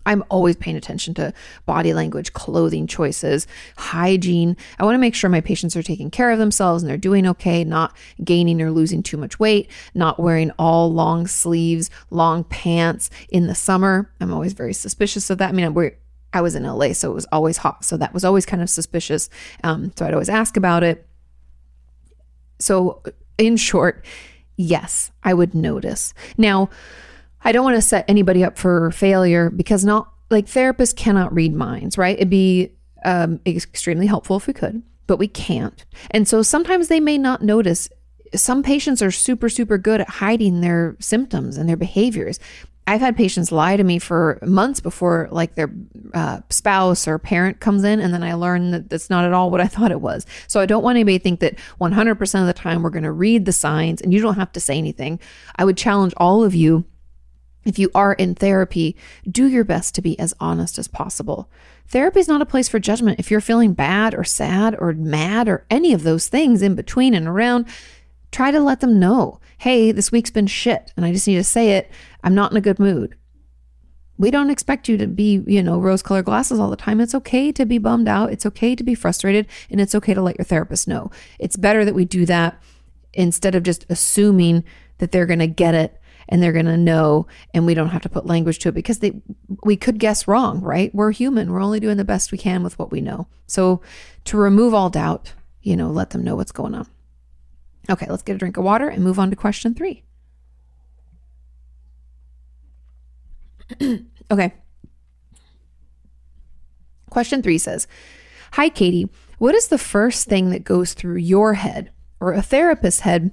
I'm 0.09 0.23
always 0.29 0.55
paying 0.55 0.77
attention 0.77 1.15
to 1.15 1.35
body 1.65 1.93
language 1.93 2.33
clothing 2.33 2.87
choices 2.87 3.49
hygiene. 3.77 4.57
I 4.79 4.85
want 4.85 4.95
to 4.95 5.01
make 5.01 5.17
sure 5.17 5.29
my 5.29 5.41
patients 5.41 5.75
are 5.75 5.83
taking 5.83 6.13
care 6.13 6.31
of 6.31 6.39
themselves 6.39 6.83
and 6.83 6.89
they're 6.89 6.97
doing 6.97 7.27
okay 7.27 7.65
not 7.65 7.97
gaining 8.23 8.63
or 8.63 8.71
losing 8.71 9.03
too 9.03 9.17
much 9.17 9.41
weight 9.41 9.69
not 9.95 10.21
wearing 10.21 10.53
all 10.61 10.93
long 10.93 11.27
sleeves 11.27 11.91
long 12.11 12.45
pants 12.45 13.11
in 13.31 13.49
the 13.49 13.55
summer. 13.55 14.09
I'm 14.21 14.33
always 14.33 14.53
very 14.53 14.75
suspicious 14.75 15.29
of 15.29 15.39
that. 15.39 15.49
I 15.49 15.53
mean 15.53 15.75
we're 15.75 15.99
I 16.37 16.43
was 16.43 16.55
in 16.55 16.65
LA, 16.65 16.93
so 16.93 17.11
it 17.11 17.15
was 17.15 17.27
always 17.33 17.57
hot. 17.57 17.85
So 17.85 17.97
that 17.97 18.13
was 18.13 18.25
always 18.25 18.45
kind 18.45 18.63
of 18.63 18.69
suspicious. 18.69 19.31
Um, 19.65 19.93
so 19.97 20.05
I'd 20.05 20.13
always 20.13 20.29
ask 20.29 20.57
about 20.57 20.83
it. 20.83 21.07
So, 22.59 23.03
in 23.39 23.57
short, 23.57 24.05
yes, 24.57 25.11
I 25.23 25.35
would 25.35 25.55
notice. 25.55 26.13
Now, 26.37 26.69
I 27.43 27.53
don't 27.53 27.65
want 27.65 27.77
to 27.77 27.83
set 27.83 28.05
anybody 28.09 28.45
up 28.45 28.59
for 28.59 28.91
failure 28.91 29.51
because 29.51 29.85
not 29.85 30.13
like 30.31 30.47
therapists 30.47 30.95
cannot 30.95 31.35
read 31.35 31.55
minds, 31.55 31.97
right? 31.97 32.17
It'd 32.17 32.31
be 32.31 32.73
um, 33.05 33.41
extremely 33.47 34.07
helpful 34.07 34.37
if 34.37 34.47
we 34.47 34.53
could, 34.53 34.83
but 35.07 35.19
we 35.19 35.29
can't. 35.29 35.85
And 36.11 36.27
so 36.27 36.43
sometimes 36.43 36.89
they 36.89 37.01
may 37.01 37.17
not 37.17 37.43
notice. 37.43 37.89
Some 38.35 38.63
patients 38.63 39.01
are 39.01 39.11
super, 39.11 39.49
super 39.49 39.79
good 39.79 40.01
at 40.01 40.09
hiding 40.09 40.61
their 40.61 40.97
symptoms 40.99 41.57
and 41.57 41.69
their 41.69 41.77
behaviors. 41.77 42.41
I've 42.89 43.01
had 43.01 43.17
patients 43.17 43.51
lie 43.51 43.77
to 43.77 43.83
me 43.83 43.99
for 43.99 44.39
months 44.43 44.79
before, 44.79 45.29
like 45.33 45.57
their 45.57 45.73
uh, 46.15 46.41
spouse 46.51 47.09
or 47.09 47.19
parent 47.19 47.59
comes 47.59 47.83
in, 47.83 47.99
and 48.01 48.15
then 48.15 48.23
I 48.23 48.35
learn 48.35 48.71
that 48.71 48.89
that's 48.89 49.11
not 49.11 49.25
at 49.25 49.33
all 49.33 49.51
what 49.51 49.61
I 49.61 49.67
thought 49.67 49.91
it 49.91 50.01
was. 50.01 50.25
So 50.47 50.61
I 50.61 50.67
don't 50.67 50.85
want 50.85 50.97
anybody 50.97 51.19
to 51.19 51.23
think 51.23 51.41
that 51.41 51.59
100% 51.81 52.41
of 52.41 52.47
the 52.47 52.53
time 52.53 52.83
we're 52.83 52.91
going 52.91 53.03
to 53.03 53.13
read 53.13 53.45
the 53.45 53.53
signs 53.53 54.01
and 54.01 54.15
you 54.15 54.21
don't 54.21 54.37
have 54.37 54.53
to 54.53 54.61
say 54.61 54.79
anything. 54.79 55.19
I 55.57 55.65
would 55.65 55.77
challenge 55.77 56.15
all 56.17 56.45
of 56.45 56.55
you, 56.55 56.85
if 57.65 57.79
you 57.79 57.91
are 57.95 58.13
in 58.13 58.37
therapy, 58.37 58.97
do 59.29 59.47
your 59.47 59.65
best 59.65 59.95
to 59.97 60.03
be 60.03 60.17
as 60.21 60.33
honest 60.39 60.79
as 60.79 60.87
possible. 60.87 61.51
Therapy 61.89 62.21
is 62.21 62.29
not 62.29 62.41
a 62.41 62.47
place 62.47 62.69
for 62.69 62.79
judgment. 62.79 63.19
If 63.19 63.31
you're 63.31 63.41
feeling 63.41 63.75
bad 63.75 64.15
or 64.15 64.23
sad 64.23 64.77
or 64.79 64.93
mad 64.93 65.49
or 65.49 65.67
any 65.69 65.93
of 65.93 66.05
those 66.05 66.29
things 66.29 66.63
in 66.63 66.77
between 66.77 67.15
and 67.15 67.27
around, 67.27 67.67
try 68.31 68.53
to 68.53 68.61
let 68.61 68.81
them 68.81 69.01
know 69.01 69.41
hey, 69.59 69.91
this 69.91 70.13
week's 70.13 70.31
been 70.31 70.47
shit 70.47 70.93
and 70.97 71.07
I 71.07 71.13
just 71.13 71.27
need 71.27 71.37
to 71.37 71.45
say 71.45 71.73
it. 71.73 71.91
I'm 72.27 72.35
not 72.35 72.51
in 72.51 72.57
a 72.57 72.61
good 72.61 72.79
mood. 72.79 73.17
We 74.19 74.31
don't 74.31 74.51
expect 74.51 74.89
you 74.89 74.99
to 74.99 75.07
be, 75.07 75.43
you 75.47 75.63
know, 75.63 75.79
rose 75.79 76.03
colored 76.03 76.25
glasses 76.25 76.59
all 76.59 76.71
the 76.71 76.77
time. 76.77 77.01
It's 77.01 77.15
okay 77.15 77.53
to 77.53 77.65
be 77.65 77.79
bummed 77.79 78.09
out. 78.09 78.33
It's 78.33 78.47
okay 78.47 78.75
to 78.75 78.83
be 78.83 78.95
frustrated. 78.95 79.47
And 79.71 79.81
it's 79.81 79.95
okay 79.95 80.13
to 80.13 80.23
let 80.23 80.37
your 80.37 80.45
therapist 80.45 80.89
know. 80.89 81.11
It's 81.39 81.57
better 81.57 81.85
that 81.85 81.95
we 81.95 82.05
do 82.05 82.27
that 82.27 82.61
instead 83.13 83.55
of 83.55 83.63
just 83.63 83.87
assuming 83.89 84.65
that 84.99 85.13
they're 85.13 85.27
going 85.27 85.39
to 85.39 85.47
get 85.47 85.75
it 85.75 86.01
and 86.29 86.43
they're 86.43 86.53
going 86.53 86.67
to 86.67 86.77
know 86.77 87.27
and 87.55 87.65
we 87.65 87.75
don't 87.75 87.91
have 87.91 88.03
to 88.03 88.09
put 88.09 88.27
language 88.27 88.59
to 88.59 88.71
it 88.71 88.75
because 88.75 88.99
they 88.99 89.13
we 89.63 89.77
could 89.77 89.99
guess 89.99 90.27
wrong 90.27 90.61
right 90.61 90.95
we're 90.95 91.13
human 91.13 91.53
we're 91.53 91.63
only 91.63 91.79
doing 91.79 91.97
the 91.97 92.05
best 92.05 92.33
we 92.33 92.37
can 92.37 92.63
with 92.65 92.79
what 92.79 92.91
we 92.91 93.01
know 93.01 93.29
so 93.47 93.81
to 94.25 94.37
remove 94.37 94.75
all 94.75 94.91
doubt 94.91 95.33
you 95.63 95.77
know 95.77 95.89
let 95.89 96.11
them 96.11 96.25
know 96.25 96.35
what's 96.35 96.53
going 96.53 96.75
on 96.75 96.87
Okay, 97.89 98.07
let's 98.09 98.23
get 98.23 98.35
a 98.35 98.39
drink 98.39 98.57
of 98.57 98.65
water 98.65 98.89
and 98.89 99.03
move 99.03 99.19
on 99.19 99.31
to 99.31 99.37
question 99.37 99.75
three. 99.75 100.03
okay. 104.31 104.55
Question 107.11 107.43
three 107.43 107.59
says 107.59 107.87
Hi, 108.53 108.71
Kati. 108.71 109.09
What 109.39 109.55
is 109.55 109.69
the 109.69 109.79
first 109.79 110.29
thing 110.29 110.51
that 110.51 110.65
goes 110.65 110.95
through 110.95 111.17
your 111.17 111.55
head 111.55 111.91
or 112.21 112.33
a 112.33 112.43
therapist's 112.43 113.01
head 113.01 113.33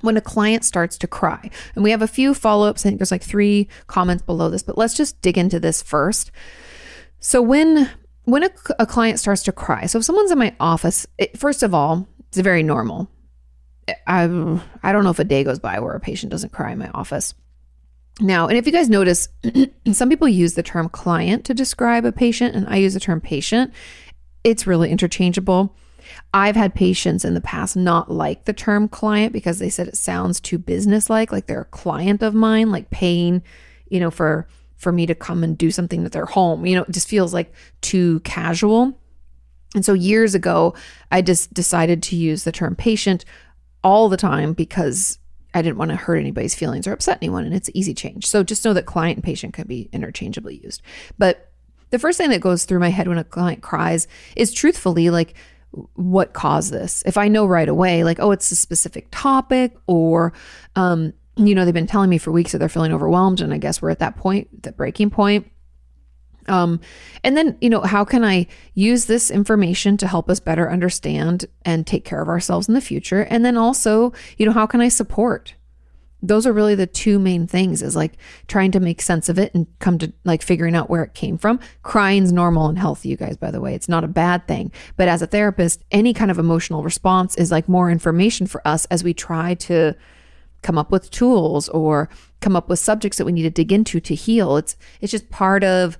when 0.00 0.16
a 0.16 0.22
client 0.22 0.64
starts 0.64 0.96
to 0.98 1.06
cry? 1.06 1.50
And 1.74 1.84
we 1.84 1.90
have 1.90 2.02
a 2.02 2.08
few 2.08 2.34
follow 2.34 2.68
ups. 2.68 2.84
I 2.84 2.88
think 2.88 2.98
there's 2.98 3.10
like 3.10 3.22
three 3.22 3.68
comments 3.86 4.22
below 4.22 4.48
this, 4.48 4.62
but 4.62 4.78
let's 4.78 4.94
just 4.94 5.20
dig 5.20 5.36
into 5.36 5.60
this 5.60 5.82
first. 5.82 6.30
So, 7.20 7.42
when 7.42 7.90
when 8.24 8.44
a, 8.44 8.50
a 8.78 8.86
client 8.86 9.18
starts 9.18 9.42
to 9.44 9.52
cry, 9.52 9.86
so 9.86 9.98
if 9.98 10.04
someone's 10.04 10.30
in 10.30 10.38
my 10.38 10.54
office, 10.60 11.06
it, 11.16 11.38
first 11.38 11.62
of 11.62 11.74
all, 11.74 12.06
it's 12.28 12.38
very 12.38 12.62
normal. 12.62 13.10
I 14.06 14.24
I 14.82 14.92
don't 14.92 15.04
know 15.04 15.10
if 15.10 15.18
a 15.18 15.24
day 15.24 15.44
goes 15.44 15.58
by 15.58 15.80
where 15.80 15.94
a 15.94 16.00
patient 16.00 16.30
doesn't 16.30 16.52
cry 16.52 16.72
in 16.72 16.78
my 16.78 16.90
office. 16.90 17.34
Now, 18.20 18.48
and 18.48 18.58
if 18.58 18.66
you 18.66 18.72
guys 18.72 18.88
notice, 18.88 19.28
some 19.92 20.08
people 20.08 20.28
use 20.28 20.54
the 20.54 20.62
term 20.62 20.88
client 20.88 21.44
to 21.44 21.54
describe 21.54 22.04
a 22.04 22.12
patient, 22.12 22.54
and 22.54 22.66
I 22.68 22.76
use 22.76 22.94
the 22.94 23.00
term 23.00 23.20
patient. 23.20 23.72
It's 24.42 24.66
really 24.66 24.90
interchangeable. 24.90 25.74
I've 26.32 26.56
had 26.56 26.74
patients 26.74 27.24
in 27.24 27.34
the 27.34 27.40
past 27.40 27.76
not 27.76 28.10
like 28.10 28.44
the 28.44 28.52
term 28.52 28.88
client 28.88 29.32
because 29.32 29.58
they 29.58 29.70
said 29.70 29.88
it 29.88 29.96
sounds 29.96 30.40
too 30.40 30.58
business-like, 30.58 31.30
like 31.30 31.46
they're 31.46 31.60
a 31.62 31.66
client 31.66 32.22
of 32.22 32.34
mine, 32.34 32.70
like 32.70 32.90
paying, 32.90 33.42
you 33.88 34.00
know, 34.00 34.10
for 34.10 34.48
for 34.76 34.92
me 34.92 35.06
to 35.06 35.14
come 35.14 35.42
and 35.42 35.58
do 35.58 35.70
something 35.72 36.04
at 36.04 36.12
their 36.12 36.24
home. 36.24 36.64
You 36.64 36.76
know, 36.76 36.82
it 36.82 36.92
just 36.92 37.08
feels 37.08 37.34
like 37.34 37.52
too 37.80 38.20
casual. 38.20 38.96
And 39.74 39.84
so 39.84 39.92
years 39.92 40.34
ago, 40.34 40.74
I 41.10 41.20
just 41.20 41.52
decided 41.52 42.02
to 42.04 42.16
use 42.16 42.44
the 42.44 42.52
term 42.52 42.76
patient 42.76 43.24
all 43.82 44.08
the 44.08 44.16
time 44.16 44.52
because 44.52 45.18
I 45.58 45.62
didn't 45.62 45.78
want 45.78 45.90
to 45.90 45.96
hurt 45.96 46.16
anybody's 46.16 46.54
feelings 46.54 46.86
or 46.86 46.92
upset 46.92 47.18
anyone. 47.20 47.44
And 47.44 47.54
it's 47.54 47.70
easy 47.74 47.94
change. 47.94 48.26
So 48.26 48.42
just 48.42 48.64
know 48.64 48.72
that 48.72 48.86
client 48.86 49.16
and 49.18 49.24
patient 49.24 49.54
can 49.54 49.66
be 49.66 49.88
interchangeably 49.92 50.60
used. 50.62 50.82
But 51.18 51.50
the 51.90 51.98
first 51.98 52.18
thing 52.18 52.30
that 52.30 52.40
goes 52.40 52.64
through 52.64 52.80
my 52.80 52.90
head 52.90 53.08
when 53.08 53.18
a 53.18 53.24
client 53.24 53.62
cries 53.62 54.06
is 54.36 54.52
truthfully 54.52 55.10
like, 55.10 55.34
what 55.94 56.32
caused 56.32 56.72
this? 56.72 57.02
If 57.04 57.18
I 57.18 57.28
know 57.28 57.46
right 57.46 57.68
away, 57.68 58.04
like, 58.04 58.20
oh, 58.20 58.30
it's 58.30 58.50
a 58.50 58.56
specific 58.56 59.08
topic, 59.10 59.76
or, 59.86 60.32
um, 60.76 61.12
you 61.36 61.54
know, 61.54 61.64
they've 61.64 61.74
been 61.74 61.86
telling 61.86 62.08
me 62.08 62.18
for 62.18 62.32
weeks 62.32 62.52
that 62.52 62.58
they're 62.58 62.68
feeling 62.68 62.92
overwhelmed. 62.92 63.40
And 63.40 63.52
I 63.52 63.58
guess 63.58 63.82
we're 63.82 63.90
at 63.90 63.98
that 63.98 64.16
point, 64.16 64.62
that 64.62 64.76
breaking 64.76 65.10
point 65.10 65.50
um, 66.48 66.80
and 67.24 67.36
then, 67.36 67.56
you 67.60 67.70
know, 67.70 67.80
how 67.80 68.04
can 68.04 68.24
I 68.24 68.46
use 68.74 69.06
this 69.06 69.30
information 69.30 69.96
to 69.98 70.06
help 70.06 70.28
us 70.30 70.40
better 70.40 70.70
understand 70.70 71.46
and 71.62 71.86
take 71.86 72.04
care 72.04 72.22
of 72.22 72.28
ourselves 72.28 72.68
in 72.68 72.74
the 72.74 72.80
future? 72.80 73.22
And 73.22 73.44
then 73.44 73.56
also, 73.56 74.12
you 74.36 74.46
know, 74.46 74.52
how 74.52 74.66
can 74.66 74.80
I 74.80 74.88
support? 74.88 75.54
Those 76.20 76.46
are 76.46 76.52
really 76.52 76.74
the 76.74 76.86
two 76.86 77.20
main 77.20 77.46
things 77.46 77.80
is 77.80 77.94
like 77.94 78.14
trying 78.48 78.72
to 78.72 78.80
make 78.80 79.00
sense 79.00 79.28
of 79.28 79.38
it 79.38 79.54
and 79.54 79.68
come 79.78 79.98
to 79.98 80.12
like 80.24 80.42
figuring 80.42 80.74
out 80.74 80.90
where 80.90 81.04
it 81.04 81.14
came 81.14 81.38
from. 81.38 81.60
Crying's 81.82 82.32
normal 82.32 82.66
and 82.66 82.78
healthy, 82.78 83.08
you 83.08 83.16
guys, 83.16 83.36
by 83.36 83.52
the 83.52 83.60
way. 83.60 83.74
It's 83.74 83.88
not 83.88 84.02
a 84.02 84.08
bad 84.08 84.48
thing. 84.48 84.72
But 84.96 85.06
as 85.06 85.22
a 85.22 85.28
therapist, 85.28 85.84
any 85.92 86.12
kind 86.12 86.30
of 86.30 86.38
emotional 86.38 86.82
response 86.82 87.36
is 87.36 87.52
like 87.52 87.68
more 87.68 87.88
information 87.88 88.48
for 88.48 88.66
us 88.66 88.84
as 88.86 89.04
we 89.04 89.14
try 89.14 89.54
to 89.54 89.94
come 90.68 90.76
up 90.76 90.90
with 90.90 91.10
tools 91.10 91.70
or 91.70 92.10
come 92.42 92.54
up 92.54 92.68
with 92.68 92.78
subjects 92.78 93.16
that 93.16 93.24
we 93.24 93.32
need 93.32 93.44
to 93.44 93.48
dig 93.50 93.72
into 93.72 94.00
to 94.00 94.14
heal. 94.14 94.58
It's 94.58 94.76
it's 95.00 95.10
just 95.10 95.30
part 95.30 95.64
of 95.64 95.96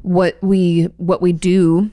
what 0.00 0.38
we 0.40 0.84
what 0.96 1.20
we 1.20 1.34
do 1.34 1.90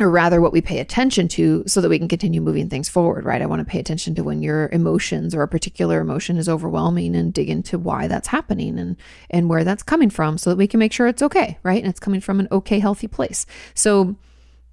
or 0.00 0.10
rather 0.10 0.40
what 0.40 0.52
we 0.52 0.60
pay 0.60 0.80
attention 0.80 1.28
to 1.28 1.62
so 1.68 1.80
that 1.80 1.88
we 1.88 2.00
can 2.00 2.08
continue 2.08 2.40
moving 2.40 2.68
things 2.68 2.88
forward, 2.88 3.24
right? 3.24 3.40
I 3.40 3.46
want 3.46 3.60
to 3.60 3.70
pay 3.70 3.78
attention 3.78 4.16
to 4.16 4.24
when 4.24 4.42
your 4.42 4.70
emotions 4.72 5.36
or 5.36 5.42
a 5.42 5.48
particular 5.48 6.00
emotion 6.00 6.36
is 6.36 6.48
overwhelming 6.48 7.14
and 7.14 7.32
dig 7.32 7.48
into 7.48 7.78
why 7.78 8.08
that's 8.08 8.26
happening 8.26 8.76
and 8.76 8.96
and 9.30 9.48
where 9.48 9.62
that's 9.62 9.84
coming 9.84 10.10
from 10.10 10.36
so 10.36 10.50
that 10.50 10.56
we 10.56 10.66
can 10.66 10.80
make 10.80 10.92
sure 10.92 11.06
it's 11.06 11.22
okay, 11.22 11.58
right? 11.62 11.80
And 11.80 11.88
it's 11.88 12.00
coming 12.00 12.20
from 12.20 12.40
an 12.40 12.48
okay 12.50 12.80
healthy 12.80 13.06
place. 13.06 13.46
So 13.74 14.16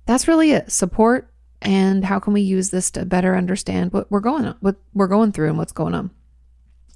that's 0.08 0.28
really 0.28 0.54
it. 0.54 0.72
Support 0.72 1.32
and 1.62 2.06
how 2.06 2.20
can 2.20 2.34
we 2.34 2.42
use 2.42 2.70
this 2.70 2.92
to 2.92 3.06
better 3.06 3.36
understand 3.36 3.92
what 3.92 4.10
we're 4.10 4.20
going 4.20 4.46
on, 4.46 4.56
what 4.62 4.76
we're 4.94 5.08
going 5.08 5.32
through 5.32 5.50
and 5.50 5.58
what's 5.58 5.74
going 5.74 5.94
on. 5.94 6.10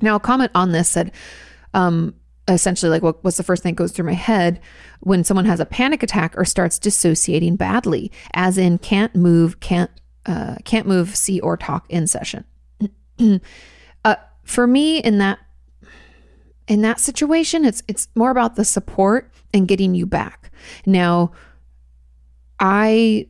Now, 0.02 0.16
a 0.16 0.20
comment 0.20 0.52
on 0.56 0.72
this 0.72 0.90
said 0.90 1.12
um 1.74 2.14
essentially 2.48 2.90
like 2.90 3.02
what, 3.02 3.24
what's 3.24 3.38
the 3.38 3.44
first 3.44 3.64
thing 3.64 3.74
that 3.74 3.78
goes 3.78 3.92
through 3.92 4.06
my 4.06 4.14
head 4.14 4.60
when 5.00 5.24
someone 5.24 5.46
has 5.46 5.60
a 5.60 5.66
panic 5.66 6.04
attack 6.04 6.38
or 6.38 6.44
starts 6.44 6.78
dissociating 6.78 7.56
badly 7.56 8.12
as 8.34 8.58
in 8.58 8.78
can't 8.78 9.16
move 9.16 9.60
can't 9.60 9.92
uh, 10.26 10.56
can't 10.64 10.88
move 10.88 11.16
see 11.16 11.40
or 11.42 11.58
talk 11.58 11.86
in 11.90 12.08
session 12.08 12.44
uh, 14.06 14.16
for 14.44 14.68
me 14.68 15.00
in 15.00 15.18
that 15.20 15.40
in 16.68 16.82
that 16.82 17.00
situation 17.00 17.66
it's 17.66 17.84
it's 17.88 18.08
more 18.16 18.32
about 18.32 18.56
the 18.56 18.66
support 18.66 19.32
and 19.54 19.68
getting 19.68 19.96
you 19.96 20.06
back 20.06 20.52
now 20.86 21.32
i 22.60 23.28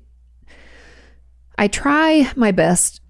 i 1.57 1.67
try 1.67 2.31
my 2.35 2.51
best 2.51 3.01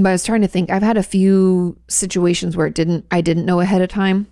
but 0.00 0.08
i 0.08 0.12
was 0.12 0.24
trying 0.24 0.40
to 0.42 0.48
think. 0.48 0.70
I've 0.70 0.82
had 0.82 0.96
a 0.96 1.02
few 1.02 1.78
situations 1.88 2.56
where 2.56 2.66
it 2.66 2.74
didn't 2.74 3.06
i 3.10 3.20
didn't 3.20 3.46
know 3.46 3.60
ahead 3.60 3.82
of 3.82 3.88
time. 3.88 4.28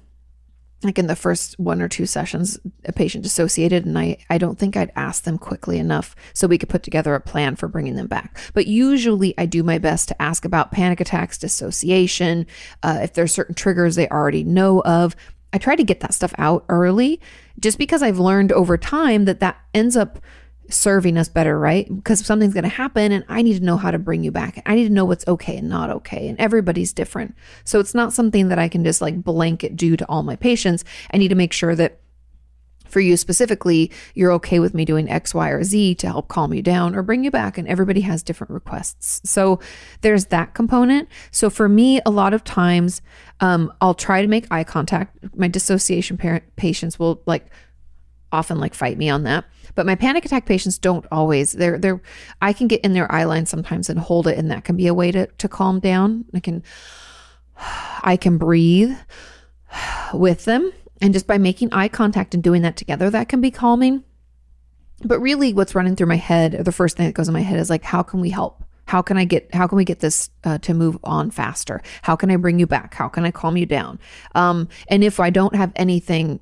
Like 0.83 0.99
in 0.99 1.09
the 1.09 1.17
first 1.17 1.59
one 1.59 1.83
or 1.83 1.89
two 1.89 2.07
sessions 2.07 2.59
a 2.87 2.93
patient 2.93 3.23
dissociated 3.23 3.85
and 3.85 3.99
I, 3.99 4.17
I 4.31 4.39
don't 4.39 4.59
think 4.59 4.77
i'd 4.77 4.93
asked 4.97 5.27
them 5.27 5.37
quickly 5.37 5.79
enough 5.79 6.17
so 6.33 6.47
we 6.47 6.57
could 6.57 6.71
put 6.71 6.83
together 6.83 7.15
a 7.15 7.21
plan 7.21 7.57
for 7.57 7.69
bringing 7.69 7.97
them 7.97 8.07
back. 8.07 8.41
But 8.55 8.67
usually 8.67 9.35
i 9.37 9.45
do 9.45 9.63
my 9.63 9.79
best 9.79 10.09
to 10.09 10.23
ask 10.23 10.45
about 10.45 10.73
panic 10.73 11.01
attacks 11.01 11.37
dissociation 11.37 12.47
uh, 12.83 13.01
if 13.03 13.13
there's 13.13 13.35
certain 13.35 13.55
triggers 13.55 13.97
they 13.97 14.09
already 14.09 14.45
know 14.45 14.81
of. 14.83 15.15
I 15.53 15.59
try 15.59 15.75
to 15.75 15.85
get 15.85 16.01
that 16.01 16.15
stuff 16.15 16.33
out 16.39 16.65
early 16.69 17.21
just 17.59 17.77
because 17.77 18.03
i've 18.03 18.19
learned 18.19 18.53
over 18.53 18.79
time 18.79 19.27
that 19.27 19.41
that 19.41 19.59
ends 19.75 19.97
up 19.97 20.19
serving 20.71 21.17
us 21.17 21.29
better, 21.29 21.59
right? 21.59 21.87
Because 21.95 22.25
something's 22.25 22.55
going 22.55 22.65
to 22.65 22.71
happen 22.71 23.13
and 23.13 23.25
I 23.29 23.43
need 23.43 23.59
to 23.59 23.65
know 23.65 23.77
how 23.77 23.91
to 23.91 23.99
bring 23.99 24.25
you 24.25 24.31
back. 24.31 24.63
I 24.67 24.75
need 24.75 24.89
to 24.89 24.93
know 24.93 25.05
what's 25.05 25.27
okay 25.27 25.57
and 25.57 25.69
not 25.69 25.91
okay. 25.91 26.29
And 26.29 26.39
everybody's 26.41 26.93
different. 26.93 27.35
So 27.65 27.81
it's 27.81 27.95
not 27.95 28.13
something 28.13 28.49
that 28.49 28.59
I 28.59 28.69
can 28.69 28.85
just 28.85 29.01
like 29.01 29.23
blanket 29.23 29.77
do 29.77 29.97
to 29.97 30.07
all 30.09 30.23
my 30.23 30.37
patients. 30.37 30.85
I 31.13 31.19
need 31.19 31.29
to 31.29 31.35
make 31.35 31.53
sure 31.53 31.75
that 31.75 32.01
for 32.91 33.01
you 33.01 33.17
specifically, 33.17 33.91
you're 34.15 34.33
okay 34.33 34.59
with 34.59 34.75
me 34.75 34.85
doing 34.85 35.09
X, 35.09 35.33
Y, 35.33 35.49
or 35.49 35.63
Z 35.63 35.95
to 35.97 36.09
help 36.09 36.29
calm 36.29 36.53
you 36.53 36.61
down 36.61 36.95
or 36.95 37.03
bring 37.03 37.23
you 37.25 37.31
back. 37.31 37.57
And 37.57 37.69
everybody 37.69 38.01
has 38.01 38.23
different 38.23 38.51
requests. 38.51 39.21
So 39.29 39.61
there's 40.01 40.27
that 40.27 40.55
component. 40.55 41.09
So 41.31 41.51
for 41.51 41.69
me, 41.69 42.01
a 42.05 42.11
lot 42.11 42.35
of 42.35 42.43
times, 42.43 43.01
um, 43.39 43.73
I'll 43.81 43.95
try 43.95 44.23
to 44.23 44.29
make 44.29 44.47
eye 44.51 44.65
contact. 44.65 45.17
My 45.37 45.47
dissociation 45.49 46.17
parent 46.17 46.45
patients 46.57 46.99
will 46.99 47.23
like 47.27 47.47
often 48.33 48.59
like 48.59 48.75
fight 48.75 48.99
me 48.99 49.09
on 49.09 49.23
that. 49.25 49.45
But 49.81 49.87
my 49.87 49.95
panic 49.95 50.27
attack 50.27 50.45
patients 50.45 50.77
don't 50.77 51.07
always. 51.11 51.53
They're 51.53 51.79
they're 51.79 52.03
I 52.43 52.53
can 52.53 52.67
get 52.67 52.83
in 52.83 52.93
their 52.93 53.11
eye 53.11 53.25
line 53.25 53.47
sometimes 53.47 53.89
and 53.89 53.99
hold 53.99 54.27
it 54.27 54.37
and 54.37 54.51
that 54.51 54.63
can 54.63 54.77
be 54.77 54.87
a 54.89 54.93
way 54.93 55.11
to 55.11 55.27
to 55.27 55.49
calm 55.49 55.81
down. 55.81 56.27
I 56.35 56.41
can 56.41 56.63
I 58.03 58.19
can 58.19 58.37
breathe 58.37 58.95
with 60.13 60.45
them 60.45 60.71
and 61.01 61.15
just 61.15 61.27
by 61.27 61.39
making 61.39 61.73
eye 61.73 61.89
contact 61.89 62.35
and 62.35 62.43
doing 62.43 62.61
that 62.61 62.77
together 62.77 63.09
that 63.09 63.31
can 63.31 63.41
be 63.41 63.51
calming. 63.51 64.05
But 65.03 65.19
really 65.21 65.55
what's 65.55 65.75
running 65.75 65.97
through 65.97 66.09
my 66.09 66.17
head, 66.17 66.63
the 66.63 66.73
first 66.73 66.99
thing 66.99 67.07
that 67.07 67.15
goes 67.15 67.29
in 67.29 67.33
my 67.33 67.41
head 67.41 67.59
is 67.59 67.71
like 67.71 67.83
how 67.83 68.03
can 68.03 68.21
we 68.21 68.29
help? 68.29 68.63
How 68.85 69.01
can 69.01 69.17
I 69.17 69.25
get 69.25 69.49
how 69.55 69.67
can 69.67 69.77
we 69.77 69.87
get 69.87 70.01
this 70.01 70.29
uh, 70.45 70.59
to 70.59 70.75
move 70.75 70.99
on 71.05 71.31
faster? 71.31 71.81
How 72.03 72.17
can 72.17 72.31
I 72.31 72.37
bring 72.37 72.59
you 72.59 72.67
back? 72.67 72.93
How 72.93 73.09
can 73.09 73.25
I 73.25 73.31
calm 73.31 73.57
you 73.57 73.65
down? 73.65 73.99
Um, 74.35 74.69
and 74.89 75.03
if 75.03 75.21
I 75.21 75.31
don't 75.31 75.55
have 75.55 75.73
anything 75.75 76.41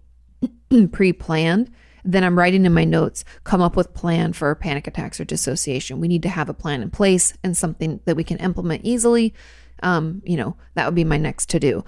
pre-planned, 0.91 1.71
then 2.09 2.25
I'm 2.25 2.39
writing 2.39 2.65
in 2.65 2.73
my 2.73 2.85
notes, 2.85 3.23
come 3.45 3.61
up 3.61 3.77
with 3.77 3.93
plan 3.93 4.33
for 4.33 4.55
panic 4.55 4.87
attacks 4.87 5.21
or 5.21 5.27
dissociation. 5.27 6.01
We 6.01 6.09
need 6.09 6.23
to 6.23 6.31
have 6.31 6.49
a 6.49 6.55
plan 6.55 6.81
in 6.81 6.89
place 6.91 7.35
and 7.45 7.55
something 7.55 8.01
that 8.07 8.17
we 8.17 8.25
can 8.25 8.39
implement 8.39 8.87
easily. 8.87 9.35
Um, 9.83 10.23
you 10.25 10.39
know, 10.39 10.57
that 10.75 10.87
would 10.87 10.95
be 10.95 11.05
my 11.05 11.19
next 11.19 11.51
to 11.51 11.61
do. 11.61 11.85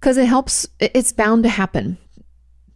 Because 0.00 0.16
it 0.16 0.24
helps, 0.24 0.66
it's 0.80 1.12
bound 1.12 1.42
to 1.42 1.50
happen. 1.50 1.98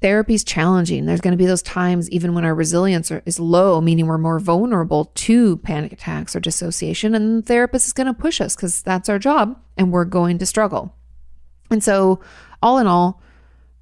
Therapy's 0.03 0.45
challenging. 0.45 1.07
There's 1.07 1.23
going 1.23 1.33
to 1.33 1.39
be 1.39 1.47
those 1.47 1.63
times, 1.63 2.11
even 2.11 2.35
when 2.35 2.45
our 2.45 2.55
resilience 2.55 3.11
is 3.11 3.41
low, 3.41 3.81
meaning 3.81 4.07
we're 4.07 4.19
more 4.19 4.39
vulnerable 4.39 5.07
to 5.07 5.57
panic 5.59 5.91
attacks 5.93 6.37
or 6.37 6.41
dissociation. 6.41 7.15
And 7.15 7.39
the 7.39 7.47
therapist 7.47 7.87
is 7.87 7.93
going 7.95 8.09
to 8.09 8.15
push 8.15 8.43
us 8.43 8.55
because 8.55 8.83
that's 8.83 9.09
our 9.09 9.19
job 9.19 9.59
and 9.79 9.91
we're 9.91 10.05
going 10.05 10.37
to 10.37 10.45
struggle. 10.45 10.95
And 11.71 11.83
so, 11.83 12.21
all 12.61 12.79
in 12.79 12.87
all, 12.87 13.23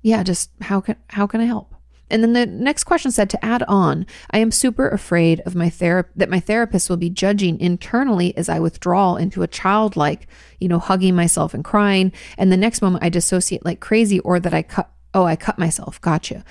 yeah, 0.02 0.22
just 0.22 0.50
how 0.60 0.80
can 0.80 0.96
how 1.08 1.26
can 1.26 1.40
I 1.40 1.46
help? 1.46 1.74
And 2.10 2.22
then 2.22 2.32
the 2.32 2.46
next 2.46 2.84
question 2.84 3.10
said 3.10 3.30
to 3.30 3.44
add 3.44 3.62
on, 3.64 4.06
I 4.30 4.38
am 4.38 4.50
super 4.50 4.88
afraid 4.88 5.40
of 5.40 5.54
my 5.54 5.70
therapist 5.70 6.18
that 6.18 6.30
my 6.30 6.40
therapist 6.40 6.90
will 6.90 6.96
be 6.96 7.10
judging 7.10 7.58
internally 7.60 8.36
as 8.36 8.48
I 8.48 8.58
withdraw 8.58 9.16
into 9.16 9.42
a 9.42 9.48
childlike, 9.48 10.26
you 10.58 10.68
know, 10.68 10.78
hugging 10.78 11.14
myself 11.14 11.54
and 11.54 11.64
crying, 11.64 12.12
and 12.36 12.50
the 12.50 12.56
next 12.56 12.82
moment 12.82 13.04
I 13.04 13.08
dissociate 13.08 13.64
like 13.64 13.80
crazy 13.80 14.20
or 14.20 14.40
that 14.40 14.54
I 14.54 14.62
cut 14.62 14.90
oh, 15.14 15.24
I 15.24 15.36
cut 15.36 15.58
myself. 15.58 16.00
Gotcha. 16.00 16.44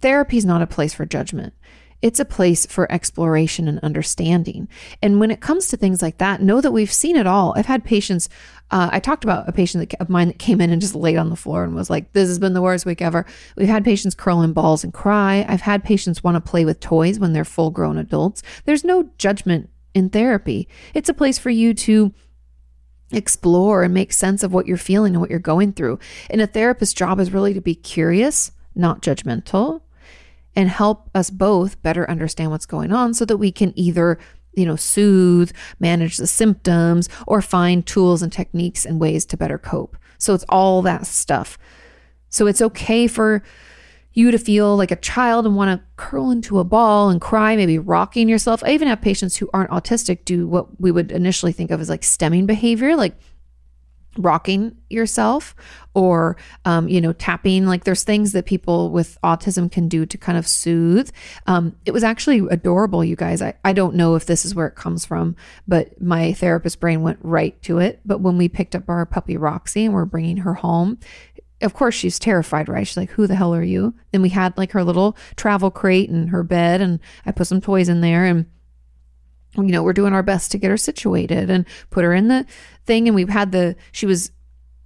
Therapy 0.00 0.36
is 0.36 0.44
not 0.44 0.62
a 0.62 0.66
place 0.66 0.94
for 0.94 1.04
judgment. 1.04 1.52
It's 2.02 2.20
a 2.20 2.24
place 2.24 2.64
for 2.66 2.90
exploration 2.90 3.68
and 3.68 3.78
understanding. 3.80 4.68
And 5.02 5.20
when 5.20 5.30
it 5.30 5.40
comes 5.40 5.68
to 5.68 5.76
things 5.76 6.00
like 6.00 6.18
that, 6.18 6.40
know 6.40 6.60
that 6.60 6.72
we've 6.72 6.92
seen 6.92 7.16
it 7.16 7.26
all. 7.26 7.52
I've 7.56 7.66
had 7.66 7.84
patients, 7.84 8.28
uh, 8.70 8.88
I 8.90 9.00
talked 9.00 9.24
about 9.24 9.48
a 9.48 9.52
patient 9.52 9.94
of 10.00 10.08
mine 10.08 10.28
that 10.28 10.38
came 10.38 10.60
in 10.60 10.70
and 10.70 10.80
just 10.80 10.94
laid 10.94 11.16
on 11.16 11.28
the 11.28 11.36
floor 11.36 11.64
and 11.64 11.74
was 11.74 11.90
like, 11.90 12.12
this 12.12 12.28
has 12.28 12.38
been 12.38 12.54
the 12.54 12.62
worst 12.62 12.86
week 12.86 13.02
ever. 13.02 13.26
We've 13.56 13.68
had 13.68 13.84
patients 13.84 14.14
curl 14.14 14.42
in 14.42 14.52
balls 14.52 14.82
and 14.82 14.94
cry. 14.94 15.44
I've 15.48 15.60
had 15.60 15.84
patients 15.84 16.24
want 16.24 16.36
to 16.36 16.50
play 16.50 16.64
with 16.64 16.80
toys 16.80 17.18
when 17.18 17.32
they're 17.32 17.44
full 17.44 17.70
grown 17.70 17.98
adults. 17.98 18.42
There's 18.64 18.84
no 18.84 19.10
judgment 19.18 19.68
in 19.94 20.08
therapy. 20.08 20.68
It's 20.94 21.08
a 21.08 21.14
place 21.14 21.38
for 21.38 21.50
you 21.50 21.74
to 21.74 22.14
explore 23.12 23.82
and 23.82 23.92
make 23.92 24.12
sense 24.12 24.42
of 24.42 24.52
what 24.52 24.66
you're 24.66 24.76
feeling 24.76 25.14
and 25.14 25.20
what 25.20 25.30
you're 25.30 25.38
going 25.38 25.72
through. 25.72 25.98
And 26.30 26.40
a 26.40 26.46
therapist's 26.46 26.94
job 26.94 27.20
is 27.20 27.32
really 27.32 27.52
to 27.54 27.60
be 27.60 27.74
curious, 27.74 28.52
not 28.74 29.02
judgmental, 29.02 29.82
and 30.60 30.68
help 30.68 31.08
us 31.14 31.30
both 31.30 31.82
better 31.82 32.08
understand 32.10 32.50
what's 32.50 32.66
going 32.66 32.92
on 32.92 33.14
so 33.14 33.24
that 33.24 33.38
we 33.38 33.50
can 33.50 33.72
either 33.78 34.18
you 34.54 34.66
know 34.66 34.76
soothe 34.76 35.52
manage 35.78 36.18
the 36.18 36.26
symptoms 36.26 37.08
or 37.26 37.40
find 37.40 37.86
tools 37.86 38.22
and 38.22 38.32
techniques 38.32 38.84
and 38.84 39.00
ways 39.00 39.24
to 39.24 39.36
better 39.36 39.58
cope 39.58 39.96
so 40.18 40.34
it's 40.34 40.44
all 40.48 40.82
that 40.82 41.06
stuff 41.06 41.56
so 42.28 42.46
it's 42.46 42.60
okay 42.60 43.06
for 43.06 43.42
you 44.12 44.30
to 44.30 44.38
feel 44.38 44.76
like 44.76 44.90
a 44.90 44.96
child 44.96 45.46
and 45.46 45.56
want 45.56 45.70
to 45.80 45.86
curl 45.96 46.30
into 46.30 46.58
a 46.58 46.64
ball 46.64 47.10
and 47.10 47.20
cry, 47.20 47.54
maybe 47.54 47.78
rocking 47.78 48.28
yourself. 48.28 48.62
I 48.64 48.72
even 48.72 48.88
have 48.88 49.00
patients 49.00 49.36
who 49.36 49.48
aren't 49.54 49.70
autistic 49.70 50.24
do 50.24 50.48
what 50.48 50.80
we 50.80 50.90
would 50.90 51.12
initially 51.12 51.52
think 51.52 51.70
of 51.70 51.80
as 51.80 51.88
like 51.88 52.02
stimming 52.02 52.46
behavior, 52.46 52.96
like 52.96 53.16
rocking 54.18 54.76
yourself 54.88 55.54
or 55.94 56.36
um, 56.64 56.88
you 56.88 57.00
know 57.00 57.12
tapping. 57.12 57.66
Like 57.66 57.84
there's 57.84 58.04
things 58.04 58.32
that 58.32 58.46
people 58.46 58.90
with 58.90 59.18
autism 59.22 59.70
can 59.70 59.88
do 59.88 60.06
to 60.06 60.18
kind 60.18 60.38
of 60.38 60.46
soothe. 60.46 61.10
Um, 61.46 61.76
it 61.84 61.92
was 61.92 62.04
actually 62.04 62.46
adorable 62.50 63.04
you 63.04 63.16
guys. 63.16 63.42
I, 63.42 63.54
I 63.64 63.72
don't 63.72 63.94
know 63.94 64.14
if 64.14 64.26
this 64.26 64.44
is 64.44 64.54
where 64.54 64.66
it 64.66 64.74
comes 64.74 65.04
from 65.04 65.36
but 65.68 66.00
my 66.00 66.32
therapist 66.32 66.80
brain 66.80 67.02
went 67.02 67.18
right 67.22 67.60
to 67.62 67.78
it. 67.78 68.00
But 68.04 68.20
when 68.20 68.36
we 68.36 68.48
picked 68.48 68.74
up 68.74 68.88
our 68.88 69.06
puppy 69.06 69.36
roxy 69.36 69.84
and 69.84 69.94
we're 69.94 70.04
bringing 70.04 70.38
her 70.38 70.54
home 70.54 70.98
of 71.62 71.74
course 71.74 71.94
she's 71.94 72.18
terrified 72.18 72.68
right? 72.68 72.86
She's 72.86 72.96
like 72.96 73.10
who 73.10 73.26
the 73.26 73.34
hell 73.34 73.54
are 73.54 73.62
you? 73.62 73.94
Then 74.12 74.22
we 74.22 74.30
had 74.30 74.56
like 74.56 74.72
her 74.72 74.82
little 74.82 75.16
travel 75.36 75.70
crate 75.70 76.10
and 76.10 76.30
her 76.30 76.42
bed 76.42 76.80
and 76.80 77.00
i 77.26 77.32
put 77.32 77.46
some 77.46 77.60
toys 77.60 77.88
in 77.88 78.00
there 78.00 78.24
and 78.24 78.46
you 79.56 79.64
know, 79.64 79.82
we're 79.82 79.92
doing 79.92 80.12
our 80.12 80.22
best 80.22 80.52
to 80.52 80.58
get 80.58 80.70
her 80.70 80.76
situated 80.76 81.50
and 81.50 81.66
put 81.90 82.04
her 82.04 82.14
in 82.14 82.28
the 82.28 82.46
thing. 82.84 83.08
And 83.08 83.14
we've 83.14 83.28
had 83.28 83.52
the, 83.52 83.76
she 83.92 84.06
was, 84.06 84.30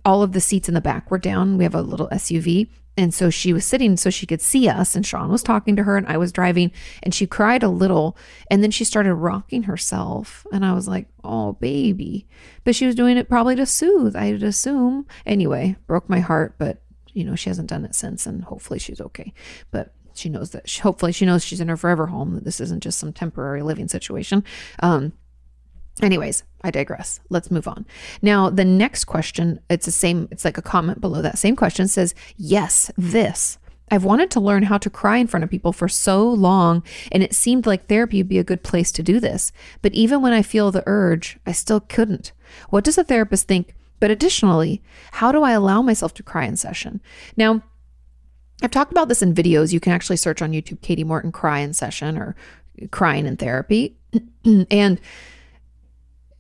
all 0.05 0.22
of 0.22 0.33
the 0.33 0.40
seats 0.40 0.68
in 0.68 0.74
the 0.74 0.81
back 0.81 1.11
were 1.11 1.18
down. 1.18 1.59
We 1.59 1.64
have 1.64 1.74
a 1.74 1.83
little 1.83 2.09
SUV. 2.09 2.68
And 2.96 3.12
so 3.12 3.29
she 3.29 3.53
was 3.53 3.64
sitting 3.64 3.96
so 3.96 4.09
she 4.09 4.27
could 4.27 4.40
see 4.40 4.68
us. 4.68 4.94
And 4.94 5.05
Sean 5.05 5.31
was 5.31 5.42
talking 5.42 5.74
to 5.77 5.83
her 5.83 5.96
and 5.96 6.07
I 6.07 6.16
was 6.16 6.31
driving 6.31 6.70
and 7.03 7.12
she 7.12 7.27
cried 7.27 7.62
a 7.62 7.68
little. 7.68 8.16
And 8.50 8.62
then 8.62 8.70
she 8.70 8.85
started 8.85 9.14
rocking 9.14 9.64
herself. 9.64 10.46
And 10.53 10.64
I 10.64 10.72
was 10.74 10.87
like, 10.87 11.09
oh, 11.24 11.55
baby. 11.55 12.27
But 12.62 12.77
she 12.77 12.87
was 12.87 12.94
doing 12.94 13.16
it 13.16 13.29
probably 13.29 13.57
to 13.57 13.66
soothe, 13.66 14.14
I'd 14.14 14.42
assume. 14.42 15.07
Anyway, 15.27 15.77
broke 15.87 16.09
my 16.09 16.20
heart. 16.20 16.55
But, 16.57 16.83
you 17.12 17.24
know, 17.24 17.35
she 17.35 17.50
hasn't 17.50 17.68
done 17.68 17.85
it 17.85 17.94
since. 17.94 18.27
And 18.27 18.44
hopefully 18.44 18.79
she's 18.79 19.00
okay. 19.00 19.33
But 19.72 19.92
she 20.14 20.29
knows 20.29 20.50
that 20.50 20.68
she, 20.68 20.81
hopefully 20.81 21.12
she 21.12 21.27
knows 21.27 21.44
she's 21.44 21.61
in 21.61 21.68
her 21.68 21.77
forever 21.77 22.07
home 22.07 22.35
that 22.35 22.44
this 22.44 22.61
isn't 22.61 22.83
just 22.83 22.98
some 22.98 23.12
temporary 23.12 23.62
living 23.62 23.88
situation 23.88 24.42
um 24.81 25.12
anyways 26.03 26.42
i 26.62 26.70
digress 26.70 27.20
let's 27.29 27.50
move 27.50 27.68
on 27.68 27.87
now 28.22 28.50
the 28.50 28.64
next 28.64 29.05
question 29.05 29.61
it's 29.70 29.87
the 29.87 29.92
same 29.92 30.29
it's 30.31 30.44
like 30.44 30.59
a 30.59 30.62
comment 30.62 31.00
below 31.00 31.22
that 31.22 31.38
same 31.38 31.57
question 31.57 31.87
says 31.87 32.14
yes 32.37 32.90
this 32.96 33.59
I've 33.90 34.05
wanted 34.05 34.31
to 34.33 34.40
learn 34.40 34.64
how 34.64 34.79
to 34.79 34.90
cry 34.90 35.18
in 35.18 35.27
front 35.27 35.44
of 35.44 35.50
people 35.50 35.72
for 35.72 35.88
so 35.88 36.27
long, 36.29 36.83
and 37.12 37.22
it 37.22 37.35
seemed 37.35 37.66
like 37.66 37.87
therapy 37.87 38.16
would 38.18 38.29
be 38.29 38.38
a 38.38 38.44
good 38.44 38.62
place 38.62 38.90
to 38.92 39.03
do 39.03 39.20
this. 39.20 39.53
But 39.83 39.92
even 39.92 40.22
when 40.22 40.33
I 40.33 40.42
feel 40.42 40.70
the 40.70 40.83
urge, 40.87 41.38
I 41.46 41.53
still 41.53 41.81
couldn't. 41.81 42.33
What 42.70 42.85
does 42.85 42.96
a 42.96 43.05
therapist 43.05 43.46
think? 43.46 43.74
But 44.00 44.11
additionally, 44.11 44.83
how 45.12 45.33
do 45.33 45.42
I 45.42 45.53
allow 45.53 45.83
myself 45.83 46.14
to 46.14 46.22
cry 46.22 46.44
in 46.44 46.57
session? 46.57 47.00
Now, 47.37 47.62
I've 48.62 48.71
talked 48.71 48.93
about 48.93 49.09
this 49.09 49.23
in 49.23 49.35
videos. 49.35 49.73
You 49.73 49.81
can 49.81 49.93
actually 49.93 50.17
search 50.17 50.40
on 50.43 50.53
YouTube 50.53 50.81
Kati 50.81 51.05
Morton 51.05 51.33
cry 51.33 51.59
in 51.61 51.75
session 51.75 52.17
or 52.17 52.35
crying 52.90 53.27
in 53.27 53.37
therapy. 53.37 53.97
and 54.71 55.01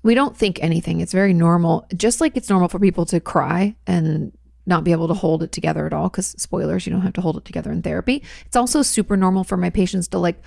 we 0.02 0.14
don't 0.14 0.36
think 0.36 0.62
anything. 0.62 1.00
It's 1.00 1.12
very 1.12 1.34
normal, 1.34 1.86
just 1.96 2.20
like 2.20 2.36
it's 2.36 2.50
normal 2.50 2.68
for 2.68 2.78
people 2.78 3.06
to 3.06 3.20
cry 3.20 3.74
and 3.86 4.32
not 4.66 4.84
be 4.84 4.92
able 4.92 5.08
to 5.08 5.14
hold 5.14 5.42
it 5.42 5.52
together 5.52 5.86
at 5.86 5.92
all 5.92 6.08
because 6.08 6.28
spoilers 6.38 6.86
you 6.86 6.92
don't 6.92 7.02
have 7.02 7.12
to 7.12 7.20
hold 7.20 7.36
it 7.36 7.44
together 7.44 7.70
in 7.70 7.82
therapy 7.82 8.22
it's 8.46 8.56
also 8.56 8.82
super 8.82 9.16
normal 9.16 9.44
for 9.44 9.56
my 9.56 9.70
patients 9.70 10.08
to 10.08 10.18
like 10.18 10.42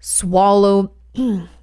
swallow 0.00 0.92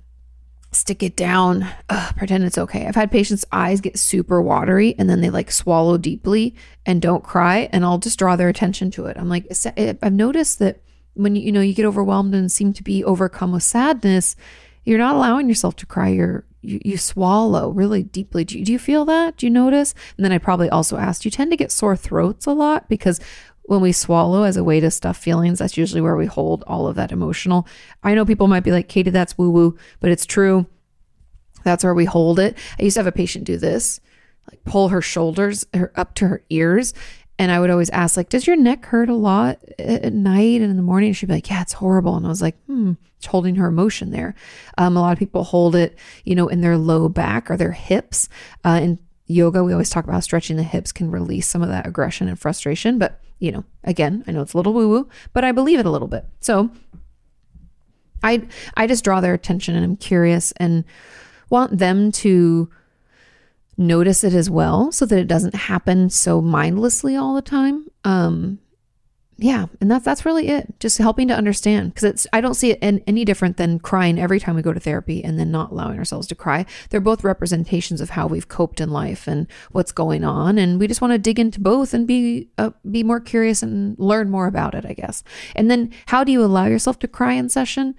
stick 0.71 1.01
it 1.01 1.15
down 1.15 1.67
ugh, 1.89 2.15
pretend 2.17 2.43
it's 2.43 2.58
okay 2.58 2.86
i've 2.88 2.95
had 2.95 3.10
patients 3.10 3.45
eyes 3.51 3.82
get 3.82 3.97
super 3.97 4.41
watery 4.41 4.95
and 4.97 5.10
then 5.10 5.21
they 5.21 5.30
like 5.30 5.51
swallow 5.51 5.97
deeply 5.97 6.56
and 6.86 7.01
don't 7.01 7.23
cry 7.23 7.69
and 7.71 7.86
i'll 7.86 7.97
just 7.97 8.19
draw 8.19 8.36
their 8.36 8.49
attention 8.49 8.91
to 8.91 9.06
it 9.06 9.17
i'm 9.17 9.30
like 9.30 9.47
eh, 9.77 9.93
i've 10.01 10.13
noticed 10.13 10.60
that 10.60 10.82
when 11.13 11.36
you, 11.36 11.41
you 11.41 11.51
know 11.51 11.62
you 11.62 11.73
get 11.73 11.86
overwhelmed 11.86 12.36
and 12.36 12.51
seem 12.51 12.73
to 12.73 12.84
be 12.84 13.03
overcome 13.03 13.51
with 13.51 13.63
sadness 13.63 14.36
you're 14.84 14.99
not 14.99 15.15
allowing 15.15 15.47
yourself 15.47 15.75
to 15.75 15.86
cry 15.86 16.10
you're 16.10 16.43
you, 16.67 16.80
you 16.84 16.97
swallow 16.97 17.69
really 17.69 18.03
deeply. 18.03 18.43
Do 18.43 18.60
you, 18.60 18.65
do 18.65 18.71
you 18.71 18.80
feel 18.80 19.06
that? 19.06 19.38
Do 19.38 19.45
you 19.45 19.49
notice? 19.49 19.93
And 20.17 20.25
then 20.25 20.32
I 20.32 20.38
probably 20.38 20.69
also 20.69 20.97
asked, 20.97 21.25
you 21.25 21.32
tend 21.32 21.51
to 21.51 21.58
get 21.58 21.71
sore 21.71 21.95
throats 21.95 22.45
a 22.45 22.51
lot 22.51 22.89
because 22.89 23.19
when 23.67 23.82
we 23.82 23.91
swallow 23.91 24.43
as 24.43 24.58
a 24.58 24.63
way 24.63 24.80
to 24.80 24.89
stuff 24.89 25.17
feelings, 25.17 25.60
that's 25.60 25.77
usually 25.77 26.01
where 26.01 26.17
we 26.17 26.25
hold 26.25 26.63
all 26.67 26.88
of 26.88 26.95
that 26.95 27.12
emotional. 27.12 27.67
I 28.03 28.15
know 28.15 28.25
people 28.25 28.47
might 28.47 28.63
be 28.63 28.71
like, 28.71 28.89
Kati, 28.89 29.12
that's 29.12 29.38
woo 29.38 29.49
woo, 29.49 29.77
but 29.99 30.10
it's 30.10 30.25
true. 30.25 30.65
That's 31.63 31.84
where 31.84 31.93
we 31.93 32.06
hold 32.06 32.39
it. 32.39 32.58
I 32.80 32.84
used 32.84 32.95
to 32.95 32.99
have 33.01 33.08
a 33.08 33.12
patient 33.12 33.45
do 33.45 33.58
this, 33.58 33.99
like 34.49 34.63
pull 34.63 34.89
her 34.89 35.01
shoulders 35.01 35.65
her, 35.73 35.91
up 35.95 36.15
to 36.15 36.27
her 36.27 36.43
ears 36.49 36.93
and 37.39 37.51
I 37.51 37.60
would 37.60 37.69
always 37.69 37.89
ask, 37.91 38.17
like, 38.17 38.30
does 38.30 38.47
your 38.47 38.56
neck 38.56 38.86
hurt 38.86 39.10
a 39.10 39.15
lot 39.15 39.60
at 39.77 40.13
night 40.13 40.62
and 40.62 40.71
in 40.71 40.75
the 40.75 40.82
morning? 40.82 41.13
she'd 41.13 41.27
be 41.27 41.34
like, 41.34 41.49
yeah, 41.49 41.62
it's 41.62 41.73
horrible. 41.73 42.15
And 42.15 42.25
I 42.25 42.30
was 42.30 42.41
like, 42.41 42.58
hmm, 42.65 42.93
it's 43.17 43.27
holding 43.27 43.56
her 43.56 43.67
emotion 43.67 44.10
there. 44.10 44.34
Um, 44.77 44.97
a 44.97 45.01
lot 45.01 45.13
of 45.13 45.19
people 45.19 45.43
hold 45.43 45.75
it, 45.75 45.97
you 46.23 46.34
know, 46.34 46.47
in 46.47 46.62
their 46.62 46.77
low 46.77 47.10
back 47.10 47.51
or 47.51 47.58
their 47.58 47.73
hips. 47.73 48.27
Uh, 48.65 48.80
in 48.82 48.99
yoga, 49.27 49.63
we 49.63 49.71
always 49.71 49.91
talk 49.91 50.06
about 50.06 50.23
stretching 50.23 50.58
the 50.58 50.63
hips 50.63 50.91
can 50.91 51.12
release 51.12 51.47
some 51.47 51.62
of 51.62 51.69
that 51.69 51.86
aggression 51.86 52.27
and 52.27 52.39
frustration. 52.39 52.97
But, 52.97 53.21
you 53.39 53.52
know, 53.52 53.63
again, 53.84 54.23
I 54.28 54.32
know 54.32 54.41
it's 54.41 54.54
a 54.54 54.58
little 54.58 54.73
woo 54.73 54.89
woo, 54.89 55.10
but 55.34 55.43
I 55.43 55.52
believe 55.52 55.80
it 55.80 55.86
a 55.86 55.91
little 55.91 56.08
bit. 56.08 56.26
So 56.39 56.69
I, 58.23 58.47
I 58.76 58.88
just 58.88 59.04
draw 59.04 59.21
their 59.21 59.34
attention 59.34 59.76
and 59.76 59.86
I'm 59.86 59.97
curious 59.97 60.52
and 60.54 60.84
want 61.50 61.78
them 61.78 62.12
to 62.13 62.69
notice 63.78 64.23
it 64.23 64.34
as 64.34 64.50
well 64.50 64.91
so 64.91 65.06
that 65.06 65.19
it 65.19 65.28
doesn't 65.28 65.56
happen 65.56 66.10
so 66.10 66.41
mindlessly 66.41 67.15
all 67.15 67.36
the 67.36 67.41
time. 67.41 67.88
Um, 68.04 68.60
yeah, 69.39 69.67
and 69.80 69.91
that's 69.91 70.04
that's 70.04 70.26
really 70.26 70.47
it. 70.47 70.80
Just 70.80 70.97
helping 70.97 71.28
to 71.28 71.36
understand 71.36 71.93
because 71.93 72.06
it's 72.06 72.28
I 72.34 72.41
don't 72.41 72.56
see 72.56 72.71
it 72.71 72.80
in, 72.82 73.04
any 73.06 73.23
different 73.23 73.58
than 73.58 73.80
crying 73.80 74.19
every 74.19 74.39
time 74.39 74.56
we 74.56 74.63
go 74.63 74.73
to 74.73 74.80
therapy 74.80 75.23
and 75.23 75.39
then 75.39 75.52
not 75.52 75.71
allowing 75.71 76.00
ourselves 76.00 76.26
to 76.28 76.36
cry. 76.36 76.65
They're 76.89 77.00
both 77.00 77.23
representations 77.23 78.02
of 78.02 78.12
how 78.12 78.26
we've 78.26 78.47
coped 78.47 78.82
in 78.82 78.89
life 78.89 79.28
and 79.28 79.45
what's 79.71 79.91
going 79.91 80.23
on, 80.23 80.58
and 80.58 80.80
we 80.80 80.88
just 80.88 81.02
want 81.02 81.13
to 81.13 81.19
dig 81.19 81.39
into 81.39 81.62
both 81.62 81.93
and 81.93 82.08
be 82.08 82.50
uh, 82.58 82.71
be 82.89 83.04
more 83.04 83.19
curious 83.19 83.62
and 83.62 83.97
learn 84.00 84.32
more 84.32 84.47
about 84.47 84.73
it, 84.73 84.86
I 84.86 84.93
guess. 84.93 85.23
And 85.56 85.69
then 85.69 85.93
how 86.08 86.23
do 86.23 86.32
you 86.32 86.43
allow 86.43 86.65
yourself 86.65 86.97
to 87.00 87.08
cry 87.08 87.34
in 87.34 87.50
session? 87.50 87.93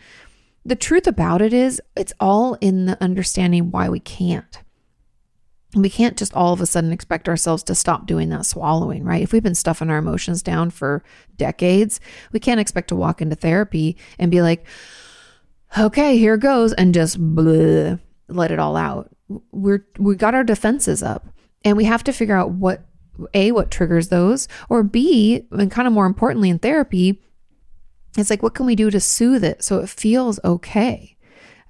The 0.65 0.77
truth 0.77 1.07
about 1.07 1.41
it 1.41 1.53
is, 1.53 1.81
it's 1.97 2.13
all 2.19 2.55
in 2.61 2.87
the 2.87 3.03
understanding 3.03 3.71
why 3.71 3.89
we 3.89 4.01
can't 4.01 4.59
we 5.75 5.91
can't 5.91 6.17
just 6.17 6.35
all 6.35 6.53
of 6.53 6.61
a 6.61 6.67
sudden 6.67 6.93
expect 6.93 7.29
ourselves 7.29 7.63
to 7.65 7.75
stop 7.75 8.07
doing 8.07 8.31
that 8.31 8.47
swallowing, 8.47 9.05
right? 9.05 9.23
If 9.23 9.33
we've 9.33 9.43
been 9.43 9.55
stuffing 9.55 9.91
our 9.91 9.99
emotions 9.99 10.43
down 10.43 10.71
for 10.71 11.03
decades, 11.37 12.01
we 12.33 12.41
can't 12.41 12.61
expect 12.61 12.89
to 12.89 12.97
walk 12.97 13.21
into 13.21 13.37
therapy 13.37 13.97
and 14.19 14.31
be 14.31 14.41
like, 14.41 14.65
okay, 15.79 16.17
here 16.17 16.39
goes, 16.39 16.73
and 16.73 16.95
just 16.95 17.21
bleh, 17.21 18.01
let 18.29 18.51
it 18.51 18.59
all 18.59 18.77
out. 18.77 19.11
We're 19.53 19.87
we 19.99 20.17
got 20.17 20.35
our 20.35 20.45
defenses 20.45 21.03
up, 21.03 21.27
and 21.65 21.77
we 21.77 21.85
have 21.85 22.03
to 22.05 22.13
figure 22.13 22.37
out 22.37 22.51
what 22.53 22.87
a 23.35 23.53
what 23.53 23.71
triggers 23.71 24.09
those, 24.09 24.49
or 24.71 24.83
b, 24.83 25.47
and 25.51 25.71
kind 25.71 25.87
of 25.87 25.93
more 25.93 26.07
importantly 26.07 26.49
in 26.49 26.59
therapy, 26.59 27.21
it's 28.17 28.31
like 28.31 28.43
what 28.43 28.55
can 28.55 28.65
we 28.65 28.75
do 28.75 28.91
to 28.91 29.01
soothe 29.01 29.45
it 29.45 29.63
so 29.63 29.81
it 29.81 29.89
feels 29.91 30.41
okay. 30.45 31.17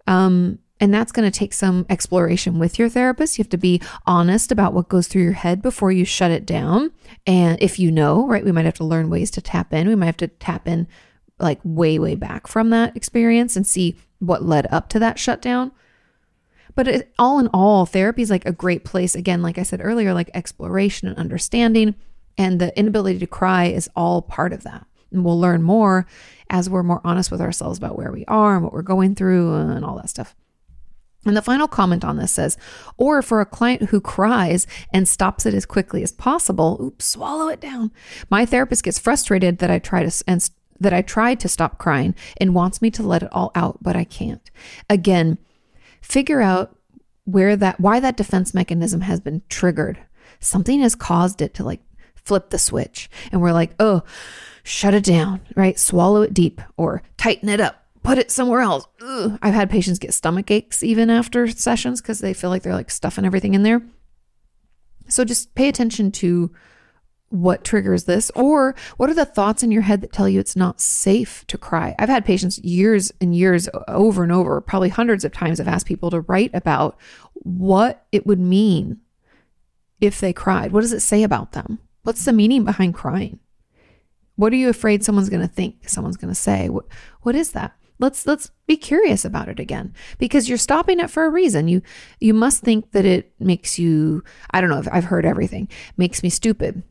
Um, 0.07 0.61
and 0.81 0.95
that's 0.95 1.13
going 1.13 1.31
to 1.31 1.37
take 1.37 1.53
some 1.53 1.87
exploration 1.89 2.59
with 2.59 2.79
your 2.79 2.89
therapist. 2.89 3.39
You 3.39 3.43
have 3.43 3.51
to 3.51 3.57
be 3.57 3.83
honest 4.07 4.53
about 4.53 4.75
what 4.75 4.89
goes 4.89 5.09
through 5.09 5.23
your 5.23 5.33
head 5.33 5.61
before 5.61 5.91
you 5.91 6.05
shut 6.05 6.31
it 6.31 6.47
down. 6.47 6.93
And 7.27 7.61
if 7.61 7.79
you 7.79 7.91
know, 7.91 8.27
right, 8.27 8.45
we 8.45 8.53
might 8.53 8.65
have 8.65 8.75
to 8.75 8.85
learn 8.85 9.11
ways 9.11 9.31
to 9.33 9.41
tap 9.41 9.73
in. 9.73 9.89
We 9.89 9.97
might 9.97 10.07
have 10.07 10.17
to 10.19 10.29
tap 10.29 10.69
in 10.69 10.87
like 11.39 11.61
way, 11.65 11.99
way 11.99 12.15
back 12.15 12.47
from 12.47 12.71
that 12.71 12.97
experience 12.97 13.57
and 13.57 13.67
see 13.67 13.97
what 14.19 14.45
led 14.45 14.67
up 14.71 14.89
to 14.91 14.99
that 14.99 15.19
shutdown. 15.19 15.73
But 16.75 16.87
it, 16.87 17.13
all 17.19 17.41
in 17.41 17.49
all, 17.49 17.87
therapy 17.87 18.23
is 18.23 18.31
like 18.31 18.47
a 18.47 18.53
great 18.53 18.85
place. 18.85 19.17
Again, 19.17 19.43
like 19.43 19.59
I 19.59 19.65
said 19.65 19.81
earlier, 19.83 20.15
like 20.15 20.31
exploration 20.33 21.09
and 21.09 21.19
understanding. 21.19 21.97
And 22.37 22.61
the 22.61 22.77
inability 22.79 23.19
to 23.19 23.27
cry 23.27 23.65
is 23.65 23.91
all 23.97 24.23
part 24.23 24.53
of 24.53 24.63
that. 24.63 24.87
And 25.11 25.25
we'll 25.25 25.41
learn 25.41 25.63
more 25.63 26.07
as 26.51 26.71
we're 26.71 26.85
more 26.85 27.01
honest 27.03 27.33
with 27.33 27.41
ourselves 27.41 27.79
about 27.79 27.97
where 27.97 28.13
we 28.13 28.25
are 28.27 28.55
and 28.55 28.63
what 28.63 28.73
we're 28.73 28.83
going 28.83 29.17
through 29.17 29.55
and 29.55 29.85
all 29.85 29.97
that 29.97 30.11
stuff. 30.11 30.37
And 31.27 31.37
the 31.37 31.43
final 31.43 31.69
comment 31.69 32.05
on 32.05 32.17
this 32.17 32.33
says, 32.33 32.57
or 32.97 33.23
for 33.23 33.41
a 33.41 33.47
client 33.47 33.91
who 33.91 34.01
cries 34.01 34.67
and 34.93 35.09
stops 35.09 35.47
it 35.47 35.55
as 35.55 35.67
quickly 35.67 36.03
as 36.03 36.13
possible, 36.13 36.79
oops, 36.81 37.05
swallow 37.05 37.49
it 37.49 37.61
down. 37.61 37.91
My 38.31 38.47
therapist 38.47 38.85
gets 38.85 38.99
frustrated 38.99 39.59
that 39.59 39.71
I 39.71 39.79
try 39.79 40.05
to 40.05 40.25
and 40.27 40.49
that 40.81 40.93
I 40.93 41.03
tried 41.03 41.41
to 41.41 41.49
stop 41.49 41.79
crying 41.79 42.15
and 42.41 42.55
wants 42.55 42.81
me 42.81 42.91
to 42.93 43.03
let 43.03 43.25
it 43.25 43.33
all 43.33 43.51
out, 43.57 43.83
but 43.83 43.97
I 43.97 44.05
can't. 44.05 44.49
Again, 44.89 45.39
figure 46.01 46.41
out 46.41 46.77
where 47.25 47.57
that 47.57 47.81
why 47.81 48.01
that 48.01 48.17
defense 48.17 48.55
mechanism 48.55 49.01
has 49.03 49.21
been 49.21 49.43
triggered. 49.49 49.99
Something 50.39 50.81
has 50.81 50.95
caused 50.95 51.43
it 51.43 51.53
to 51.55 51.65
like 51.65 51.81
flip 52.15 52.51
the 52.51 52.59
switch. 52.59 53.11
And 53.33 53.41
we're 53.41 53.53
like, 53.53 53.75
"Oh, 53.81 54.03
shut 54.63 54.95
it 54.95 55.05
down," 55.05 55.41
right? 55.57 55.79
Swallow 55.79 56.23
it 56.23 56.33
deep 56.33 56.61
or 56.77 57.03
tighten 57.17 57.49
it 57.49 57.61
up 57.61 57.85
put 58.09 58.19
it 58.19 58.31
somewhere 58.31 58.61
else. 58.61 58.87
Ugh. 59.03 59.39
I've 59.43 59.55
had 59.55 59.69
patients 59.69 59.99
get 59.99 60.15
stomach 60.15 60.51
aches 60.51 60.83
even 60.83 61.11
after 61.11 61.47
sessions 61.47 62.01
because 62.01 62.21
they 62.21 62.33
feel 62.33 62.49
like 62.49 62.63
they're 62.63 62.75
like 62.75 62.91
stuffing 62.91 63.27
everything 63.27 63.53
in 63.53 63.65
there. 63.65 63.83
So 65.09 65.25
just 65.25 65.55
pay 65.55 65.69
attention 65.69 66.11
to 66.13 66.51
what 67.31 67.65
triggers 67.65 68.05
this 68.05 68.31
or 68.35 68.75
what 68.97 69.11
are 69.11 69.15
the 69.15 69.27
thoughts 69.27 69.63
in 69.63 69.71
your 69.71 69.83
head 69.83 70.01
that 70.01 70.13
tell 70.13 70.27
you 70.27 70.41
it's 70.41 70.57
not 70.57 70.81
safe 70.81 71.47
to 71.49 71.59
cry. 71.59 71.95
I've 71.99 72.09
had 72.09 72.25
patients 72.25 72.59
years 72.61 73.13
and 73.21 73.37
years 73.37 73.69
over 73.87 74.23
and 74.23 74.33
over, 74.33 74.61
probably 74.63 74.89
hundreds 74.89 75.25
of 75.25 75.33
times, 75.33 75.61
I've 75.61 75.69
asked 75.69 75.85
people 75.87 76.11
to 76.11 76.23
write 76.23 76.51
about 76.55 76.97
what 77.35 78.07
it 78.11 78.27
would 78.27 78.41
mean 78.41 79.01
if 80.01 80.19
they 80.19 80.33
cried. 80.33 80.73
What 80.73 80.81
does 80.81 80.95
it 80.95 81.01
say 81.01 81.23
about 81.23 81.53
them? 81.53 81.79
What's 82.05 82.25
the 82.25 82.33
meaning 82.33 82.65
behind 82.65 82.95
crying? 82.95 83.41
What 84.37 84.53
are 84.53 84.57
you 84.57 84.71
afraid 84.71 85.05
someone's 85.05 85.29
going 85.29 85.47
to 85.47 85.53
think? 85.53 85.89
Someone's 85.89 86.17
going 86.17 86.33
to 86.33 86.41
say? 86.41 86.69
What, 86.71 86.87
what 87.23 87.35
is 87.35 87.53
that? 87.53 87.75
Let's 87.99 88.27
let's 88.27 88.51
be 88.67 88.77
curious 88.77 89.25
about 89.25 89.49
it 89.49 89.61
again. 89.61 89.95
Because 90.19 90.49
you're 90.49 90.59
stopping 90.59 91.01
it 91.01 91.11
for 91.11 91.25
a 91.25 91.31
reason. 91.31 91.69
You 91.69 91.83
you 92.21 92.35
must 92.35 92.63
think 92.63 92.93
that 92.93 93.05
it 93.05 93.33
makes 93.39 93.79
you 93.79 94.23
i 94.51 94.61
don't 94.61 94.71
know 94.71 94.79
if 94.79 94.89
i've 94.93 95.05
heard 95.05 95.27
everything. 95.27 95.69
Makes 95.97 96.23
me 96.23 96.31
stupid. 96.31 96.83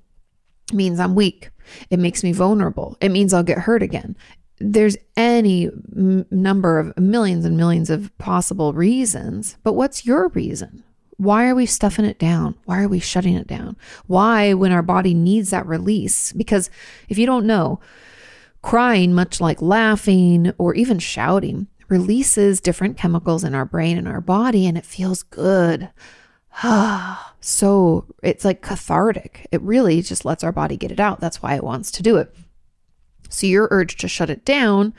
It 0.70 0.76
means 0.76 1.00
i'm 1.00 1.16
weak. 1.16 1.50
It 1.90 2.00
makes 2.00 2.24
me 2.24 2.32
vulnerable. 2.32 2.98
It 3.02 3.10
means 3.10 3.34
i'll 3.34 3.44
get 3.44 3.60
hurt 3.60 3.84
again. 3.84 4.16
There's 4.60 4.98
any 5.16 5.68
m- 5.68 6.26
number 6.32 6.80
of 6.80 6.98
millions 6.98 7.46
and 7.46 7.58
millions 7.58 7.90
of 7.90 8.16
possible 8.18 8.74
reasons 8.74 9.58
but 9.64 9.74
what's 9.74 10.06
your 10.06 10.30
reason? 10.30 10.84
Why 11.18 11.48
are 11.48 11.56
we 11.56 11.66
stuffing 11.66 12.06
it 12.06 12.20
down? 12.20 12.56
Why 12.66 12.84
are 12.84 12.88
we 12.88 13.00
shutting 13.00 13.34
it 13.34 13.48
down? 13.48 13.76
Why, 14.06 14.54
when 14.54 14.72
our 14.72 14.84
body 14.84 15.16
needs 15.16 15.50
that 15.50 15.66
release? 15.66 16.32
Because 16.32 16.70
if 17.10 17.18
you 17.18 17.26
don't 17.26 17.48
know, 17.48 17.80
Crying, 18.68 19.14
much 19.14 19.40
like 19.40 19.62
laughing 19.62 20.52
or 20.58 20.76
even 20.76 21.00
shouting, 21.00 21.68
releases 21.88 22.60
different 22.60 22.98
chemicals 22.98 23.46
in 23.46 23.56
our 23.56 23.64
brain 23.64 23.98
and 23.98 24.10
our 24.10 24.20
body, 24.20 24.68
and 24.68 24.78
it 24.78 24.86
feels 24.86 25.24
good. 25.24 25.90
so 27.40 28.06
it's 28.22 28.44
like 28.44 28.62
cathartic. 28.62 29.48
It 29.54 29.62
really 29.62 30.02
just 30.02 30.26
lets 30.26 30.44
our 30.44 30.52
body 30.52 30.76
get 30.76 30.92
it 30.92 31.00
out. 31.00 31.22
That's 31.22 31.42
why 31.42 31.56
it 31.56 31.64
wants 31.64 31.92
to 31.92 32.04
do 32.04 32.18
it. 32.18 32.36
So 33.30 33.48
your 33.48 33.70
urge 33.72 33.96
to 34.00 34.10
shut 34.10 34.30
it 34.30 34.44
down 34.44 34.94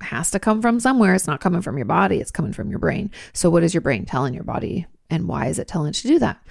has 0.00 0.32
to 0.32 0.40
come 0.40 0.60
from 0.60 0.80
somewhere. 0.80 1.14
It's 1.14 1.28
not 1.28 1.40
coming 1.40 1.62
from 1.62 1.78
your 1.78 1.86
body, 1.86 2.18
it's 2.18 2.32
coming 2.32 2.52
from 2.52 2.68
your 2.68 2.80
brain. 2.80 3.12
So, 3.32 3.48
what 3.48 3.62
is 3.62 3.72
your 3.72 3.80
brain 3.80 4.06
telling 4.06 4.34
your 4.34 4.42
body, 4.42 4.88
and 5.08 5.28
why 5.28 5.46
is 5.46 5.60
it 5.60 5.68
telling 5.68 5.90
it 5.90 5.94
to 5.98 6.08
do 6.08 6.18
that? 6.18 6.42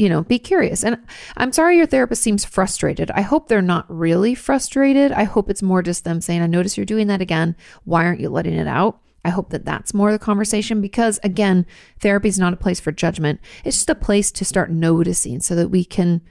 You 0.00 0.08
know, 0.08 0.22
be 0.22 0.38
curious. 0.38 0.82
And 0.82 0.96
I'm 1.36 1.52
sorry 1.52 1.76
your 1.76 1.84
therapist 1.84 2.22
seems 2.22 2.42
frustrated. 2.42 3.10
I 3.10 3.20
hope 3.20 3.48
they're 3.48 3.60
not 3.60 3.84
really 3.94 4.34
frustrated. 4.34 5.12
I 5.12 5.24
hope 5.24 5.50
it's 5.50 5.62
more 5.62 5.82
just 5.82 6.04
them 6.04 6.22
saying, 6.22 6.40
I 6.40 6.46
notice 6.46 6.78
you're 6.78 6.86
doing 6.86 7.08
that 7.08 7.20
again. 7.20 7.54
Why 7.84 8.06
aren't 8.06 8.20
you 8.20 8.30
letting 8.30 8.54
it 8.54 8.66
out? 8.66 8.98
I 9.26 9.28
hope 9.28 9.50
that 9.50 9.66
that's 9.66 9.92
more 9.92 10.10
the 10.10 10.18
conversation 10.18 10.80
because, 10.80 11.20
again, 11.22 11.66
therapy 12.00 12.30
is 12.30 12.38
not 12.38 12.54
a 12.54 12.56
place 12.56 12.80
for 12.80 12.92
judgment. 12.92 13.40
It's 13.62 13.76
just 13.76 13.90
a 13.90 13.94
place 13.94 14.32
to 14.32 14.44
start 14.46 14.70
noticing 14.70 15.40
so 15.40 15.54
that 15.56 15.68
we 15.68 15.84
can 15.84 16.22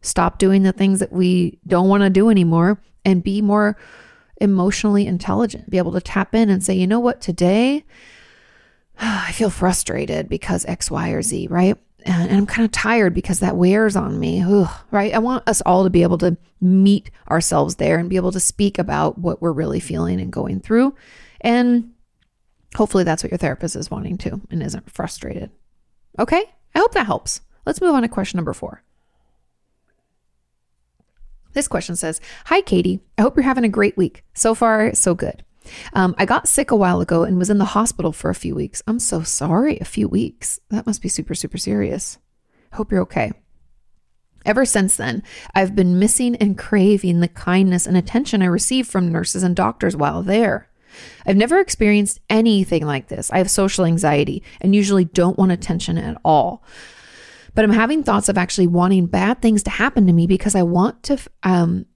stop 0.00 0.38
doing 0.38 0.62
the 0.62 0.72
things 0.72 0.98
that 1.00 1.12
we 1.12 1.58
don't 1.66 1.90
want 1.90 2.04
to 2.04 2.08
do 2.08 2.30
anymore 2.30 2.80
and 3.04 3.22
be 3.22 3.42
more 3.42 3.76
emotionally 4.40 5.06
intelligent, 5.06 5.68
be 5.68 5.76
able 5.76 5.92
to 5.92 6.00
tap 6.00 6.34
in 6.34 6.48
and 6.48 6.64
say, 6.64 6.72
you 6.72 6.86
know 6.86 6.98
what, 6.98 7.20
today 7.20 7.84
I 8.98 9.32
feel 9.32 9.50
frustrated 9.50 10.30
because 10.30 10.64
X, 10.64 10.90
Y, 10.90 11.10
or 11.10 11.20
Z, 11.20 11.48
right? 11.48 11.76
And 12.04 12.32
I'm 12.32 12.46
kind 12.46 12.64
of 12.64 12.72
tired 12.72 13.14
because 13.14 13.40
that 13.40 13.56
wears 13.56 13.96
on 13.96 14.18
me, 14.18 14.42
Ugh, 14.42 14.70
right? 14.90 15.14
I 15.14 15.18
want 15.18 15.48
us 15.48 15.60
all 15.62 15.84
to 15.84 15.90
be 15.90 16.02
able 16.02 16.18
to 16.18 16.36
meet 16.60 17.10
ourselves 17.30 17.76
there 17.76 17.98
and 17.98 18.10
be 18.10 18.16
able 18.16 18.32
to 18.32 18.40
speak 18.40 18.78
about 18.78 19.18
what 19.18 19.42
we're 19.42 19.52
really 19.52 19.80
feeling 19.80 20.20
and 20.20 20.32
going 20.32 20.60
through. 20.60 20.94
And 21.40 21.92
hopefully 22.74 23.04
that's 23.04 23.22
what 23.22 23.32
your 23.32 23.38
therapist 23.38 23.76
is 23.76 23.90
wanting 23.90 24.18
to 24.18 24.40
and 24.50 24.62
isn't 24.62 24.90
frustrated. 24.90 25.50
Okay? 26.18 26.44
I 26.74 26.78
hope 26.78 26.92
that 26.94 27.06
helps. 27.06 27.40
Let's 27.66 27.80
move 27.80 27.94
on 27.94 28.02
to 28.02 28.08
question 28.08 28.38
number 28.38 28.52
four. 28.52 28.82
This 31.52 31.68
question 31.68 31.96
says 31.96 32.20
Hi, 32.46 32.62
Kati. 32.62 33.00
I 33.18 33.22
hope 33.22 33.36
you're 33.36 33.44
having 33.44 33.64
a 33.64 33.68
great 33.68 33.96
week. 33.96 34.24
So 34.34 34.54
far, 34.54 34.94
so 34.94 35.14
good. 35.14 35.44
Um, 35.92 36.14
I 36.18 36.24
got 36.24 36.48
sick 36.48 36.70
a 36.70 36.76
while 36.76 37.00
ago 37.00 37.24
and 37.24 37.38
was 37.38 37.50
in 37.50 37.58
the 37.58 37.64
hospital 37.64 38.12
for 38.12 38.30
a 38.30 38.34
few 38.34 38.54
weeks. 38.54 38.82
I'm 38.86 38.98
so 38.98 39.22
sorry. 39.22 39.78
A 39.78 39.84
few 39.84 40.08
weeks. 40.08 40.60
That 40.70 40.86
must 40.86 41.02
be 41.02 41.08
super, 41.08 41.34
super 41.34 41.58
serious. 41.58 42.18
Hope 42.72 42.90
you're 42.90 43.02
okay. 43.02 43.32
Ever 44.44 44.64
since 44.64 44.96
then, 44.96 45.22
I've 45.54 45.76
been 45.76 45.98
missing 45.98 46.34
and 46.36 46.58
craving 46.58 47.20
the 47.20 47.28
kindness 47.28 47.86
and 47.86 47.96
attention 47.96 48.42
I 48.42 48.46
received 48.46 48.90
from 48.90 49.12
nurses 49.12 49.42
and 49.42 49.54
doctors 49.54 49.96
while 49.96 50.22
there. 50.22 50.68
I've 51.24 51.36
never 51.36 51.60
experienced 51.60 52.20
anything 52.28 52.84
like 52.84 53.08
this. 53.08 53.30
I 53.30 53.38
have 53.38 53.50
social 53.50 53.84
anxiety 53.84 54.42
and 54.60 54.74
usually 54.74 55.04
don't 55.04 55.38
want 55.38 55.52
attention 55.52 55.96
at 55.96 56.20
all. 56.24 56.64
But 57.54 57.64
I'm 57.64 57.72
having 57.72 58.02
thoughts 58.02 58.28
of 58.28 58.38
actually 58.38 58.66
wanting 58.66 59.06
bad 59.06 59.40
things 59.40 59.62
to 59.64 59.70
happen 59.70 60.06
to 60.06 60.12
me 60.12 60.26
because 60.26 60.54
I 60.54 60.62
want 60.62 61.02
to 61.04 61.18
um 61.42 61.86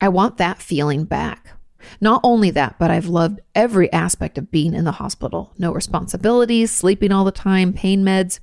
I 0.00 0.08
want 0.08 0.38
that 0.38 0.62
feeling 0.62 1.04
back. 1.04 1.52
Not 2.00 2.20
only 2.22 2.50
that, 2.50 2.76
but 2.78 2.90
I've 2.90 3.06
loved 3.06 3.40
every 3.54 3.92
aspect 3.92 4.38
of 4.38 4.50
being 4.50 4.74
in 4.74 4.84
the 4.84 4.92
hospital. 4.92 5.52
No 5.58 5.72
responsibilities, 5.72 6.70
sleeping 6.70 7.12
all 7.12 7.24
the 7.24 7.32
time, 7.32 7.72
pain 7.72 8.04
meds. 8.04 8.40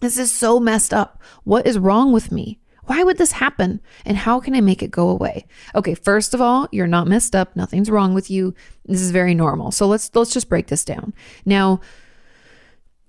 This 0.00 0.18
is 0.18 0.32
so 0.32 0.58
messed 0.58 0.94
up. 0.94 1.22
What 1.44 1.66
is 1.66 1.78
wrong 1.78 2.12
with 2.12 2.32
me? 2.32 2.60
Why 2.84 3.04
would 3.04 3.18
this 3.18 3.32
happen? 3.32 3.80
And 4.04 4.16
how 4.16 4.40
can 4.40 4.54
I 4.54 4.60
make 4.60 4.82
it 4.82 4.90
go 4.90 5.08
away? 5.08 5.46
Okay, 5.74 5.94
first 5.94 6.34
of 6.34 6.40
all, 6.40 6.68
you're 6.72 6.86
not 6.86 7.06
messed 7.06 7.36
up. 7.36 7.54
Nothing's 7.54 7.90
wrong 7.90 8.14
with 8.14 8.30
you. 8.30 8.54
This 8.84 9.00
is 9.00 9.12
very 9.12 9.34
normal. 9.34 9.70
So 9.70 9.86
let's 9.86 10.10
let's 10.14 10.32
just 10.32 10.48
break 10.48 10.66
this 10.66 10.84
down. 10.84 11.14
Now, 11.44 11.80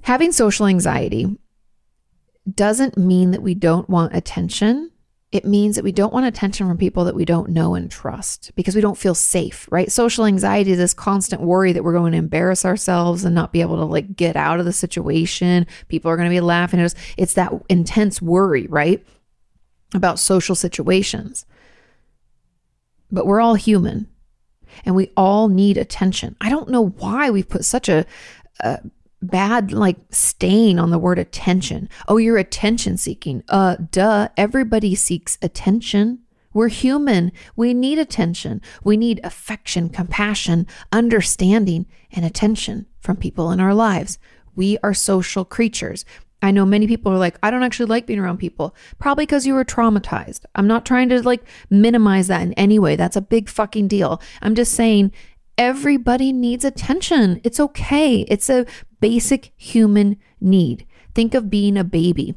having 0.03 0.31
social 0.31 0.67
anxiety 0.67 1.35
doesn't 2.53 2.97
mean 2.97 3.31
that 3.31 3.41
we 3.41 3.55
don't 3.55 3.89
want 3.89 4.15
attention 4.15 4.91
it 5.31 5.45
means 5.45 5.75
that 5.75 5.85
we 5.85 5.93
don't 5.93 6.11
want 6.11 6.25
attention 6.25 6.67
from 6.67 6.77
people 6.77 7.05
that 7.05 7.15
we 7.15 7.23
don't 7.23 7.49
know 7.49 7.73
and 7.73 7.89
trust 7.89 8.51
because 8.55 8.75
we 8.75 8.81
don't 8.81 8.97
feel 8.97 9.15
safe, 9.15 9.65
right? 9.71 9.89
Social 9.89 10.25
anxiety 10.25 10.71
is 10.71 10.77
this 10.77 10.93
constant 10.93 11.41
worry 11.41 11.71
that 11.71 11.83
we're 11.83 11.93
going 11.93 12.11
to 12.11 12.17
embarrass 12.17 12.65
ourselves 12.65 13.23
and 13.23 13.33
not 13.33 13.53
be 13.53 13.61
able 13.61 13.77
to 13.77 13.85
like 13.85 14.15
get 14.17 14.35
out 14.35 14.59
of 14.59 14.65
the 14.65 14.73
situation. 14.73 15.65
People 15.87 16.11
are 16.11 16.17
going 16.17 16.29
to 16.29 16.35
be 16.35 16.41
laughing 16.41 16.81
at 16.81 16.85
us. 16.85 16.95
It's 17.15 17.35
that 17.35 17.53
intense 17.69 18.21
worry, 18.21 18.67
right? 18.67 19.05
About 19.93 20.19
social 20.19 20.55
situations. 20.55 21.45
But 23.09 23.25
we're 23.25 23.41
all 23.41 23.55
human 23.55 24.07
and 24.83 24.95
we 24.95 25.11
all 25.15 25.47
need 25.47 25.77
attention. 25.77 26.35
I 26.41 26.49
don't 26.49 26.69
know 26.69 26.89
why 26.89 27.29
we've 27.29 27.47
put 27.47 27.63
such 27.63 27.87
a, 27.87 28.05
a 28.59 28.79
bad 29.21 29.71
like 29.71 29.97
stain 30.09 30.79
on 30.79 30.89
the 30.89 30.99
word 30.99 31.19
attention. 31.19 31.89
Oh, 32.07 32.17
you're 32.17 32.37
attention 32.37 32.97
seeking. 32.97 33.43
Uh, 33.49 33.77
duh. 33.91 34.29
Everybody 34.37 34.95
seeks 34.95 35.37
attention. 35.41 36.19
We're 36.53 36.67
human. 36.67 37.31
We 37.55 37.73
need 37.73 37.97
attention. 37.97 38.61
We 38.83 38.97
need 38.97 39.21
affection, 39.23 39.89
compassion, 39.89 40.67
understanding, 40.91 41.85
and 42.11 42.25
attention 42.25 42.87
from 42.99 43.17
people 43.17 43.51
in 43.51 43.59
our 43.59 43.73
lives. 43.73 44.19
We 44.55 44.77
are 44.83 44.93
social 44.93 45.45
creatures. 45.45 46.03
I 46.41 46.51
know 46.51 46.65
many 46.65 46.87
people 46.87 47.11
are 47.11 47.19
like, 47.19 47.37
I 47.43 47.51
don't 47.51 47.63
actually 47.63 47.85
like 47.85 48.07
being 48.07 48.19
around 48.19 48.39
people. 48.39 48.75
Probably 48.99 49.25
because 49.25 49.45
you 49.45 49.53
were 49.53 49.63
traumatized. 49.63 50.41
I'm 50.55 50.67
not 50.67 50.85
trying 50.85 51.09
to 51.09 51.21
like 51.21 51.43
minimize 51.69 52.27
that 52.27 52.41
in 52.41 52.53
any 52.53 52.79
way. 52.79 52.95
That's 52.95 53.15
a 53.15 53.21
big 53.21 53.47
fucking 53.47 53.87
deal. 53.87 54.21
I'm 54.41 54.55
just 54.55 54.73
saying 54.73 55.11
everybody 55.57 56.31
needs 56.33 56.65
attention. 56.65 57.41
It's 57.43 57.59
okay. 57.59 58.21
It's 58.21 58.49
a 58.49 58.65
basic 58.99 59.51
human 59.57 60.17
need. 60.39 60.85
Think 61.13 61.33
of 61.33 61.49
being 61.49 61.77
a 61.77 61.83
baby. 61.83 62.35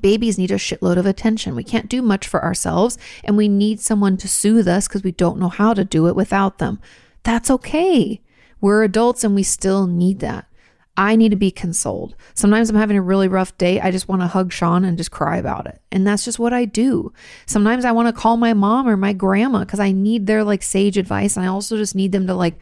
Babies 0.00 0.38
need 0.38 0.50
a 0.50 0.56
shitload 0.56 0.96
of 0.96 1.06
attention. 1.06 1.54
We 1.54 1.62
can't 1.62 1.88
do 1.88 2.02
much 2.02 2.26
for 2.26 2.42
ourselves, 2.42 2.98
and 3.22 3.36
we 3.36 3.48
need 3.48 3.80
someone 3.80 4.16
to 4.16 4.28
soothe 4.28 4.66
us 4.66 4.88
because 4.88 5.04
we 5.04 5.12
don't 5.12 5.38
know 5.38 5.48
how 5.48 5.74
to 5.74 5.84
do 5.84 6.08
it 6.08 6.16
without 6.16 6.58
them. 6.58 6.80
That's 7.22 7.50
okay. 7.50 8.20
We're 8.60 8.82
adults 8.82 9.24
and 9.24 9.34
we 9.34 9.42
still 9.42 9.86
need 9.86 10.20
that. 10.20 10.46
I 10.96 11.16
need 11.16 11.30
to 11.30 11.36
be 11.36 11.50
consoled. 11.50 12.14
Sometimes 12.34 12.68
I'm 12.68 12.76
having 12.76 12.98
a 12.98 13.02
really 13.02 13.28
rough 13.28 13.56
day. 13.56 13.80
I 13.80 13.90
just 13.90 14.08
want 14.08 14.20
to 14.20 14.26
hug 14.26 14.52
Sean 14.52 14.84
and 14.84 14.98
just 14.98 15.10
cry 15.10 15.38
about 15.38 15.66
it. 15.66 15.80
And 15.90 16.06
that's 16.06 16.24
just 16.24 16.38
what 16.38 16.52
I 16.52 16.66
do. 16.66 17.12
Sometimes 17.46 17.84
I 17.84 17.92
want 17.92 18.14
to 18.14 18.20
call 18.20 18.36
my 18.36 18.52
mom 18.52 18.86
or 18.86 18.96
my 18.96 19.14
grandma 19.14 19.60
because 19.60 19.80
I 19.80 19.92
need 19.92 20.26
their 20.26 20.44
like 20.44 20.62
sage 20.62 20.98
advice. 20.98 21.36
And 21.36 21.46
I 21.46 21.48
also 21.48 21.78
just 21.78 21.94
need 21.94 22.12
them 22.12 22.26
to 22.26 22.34
like, 22.34 22.60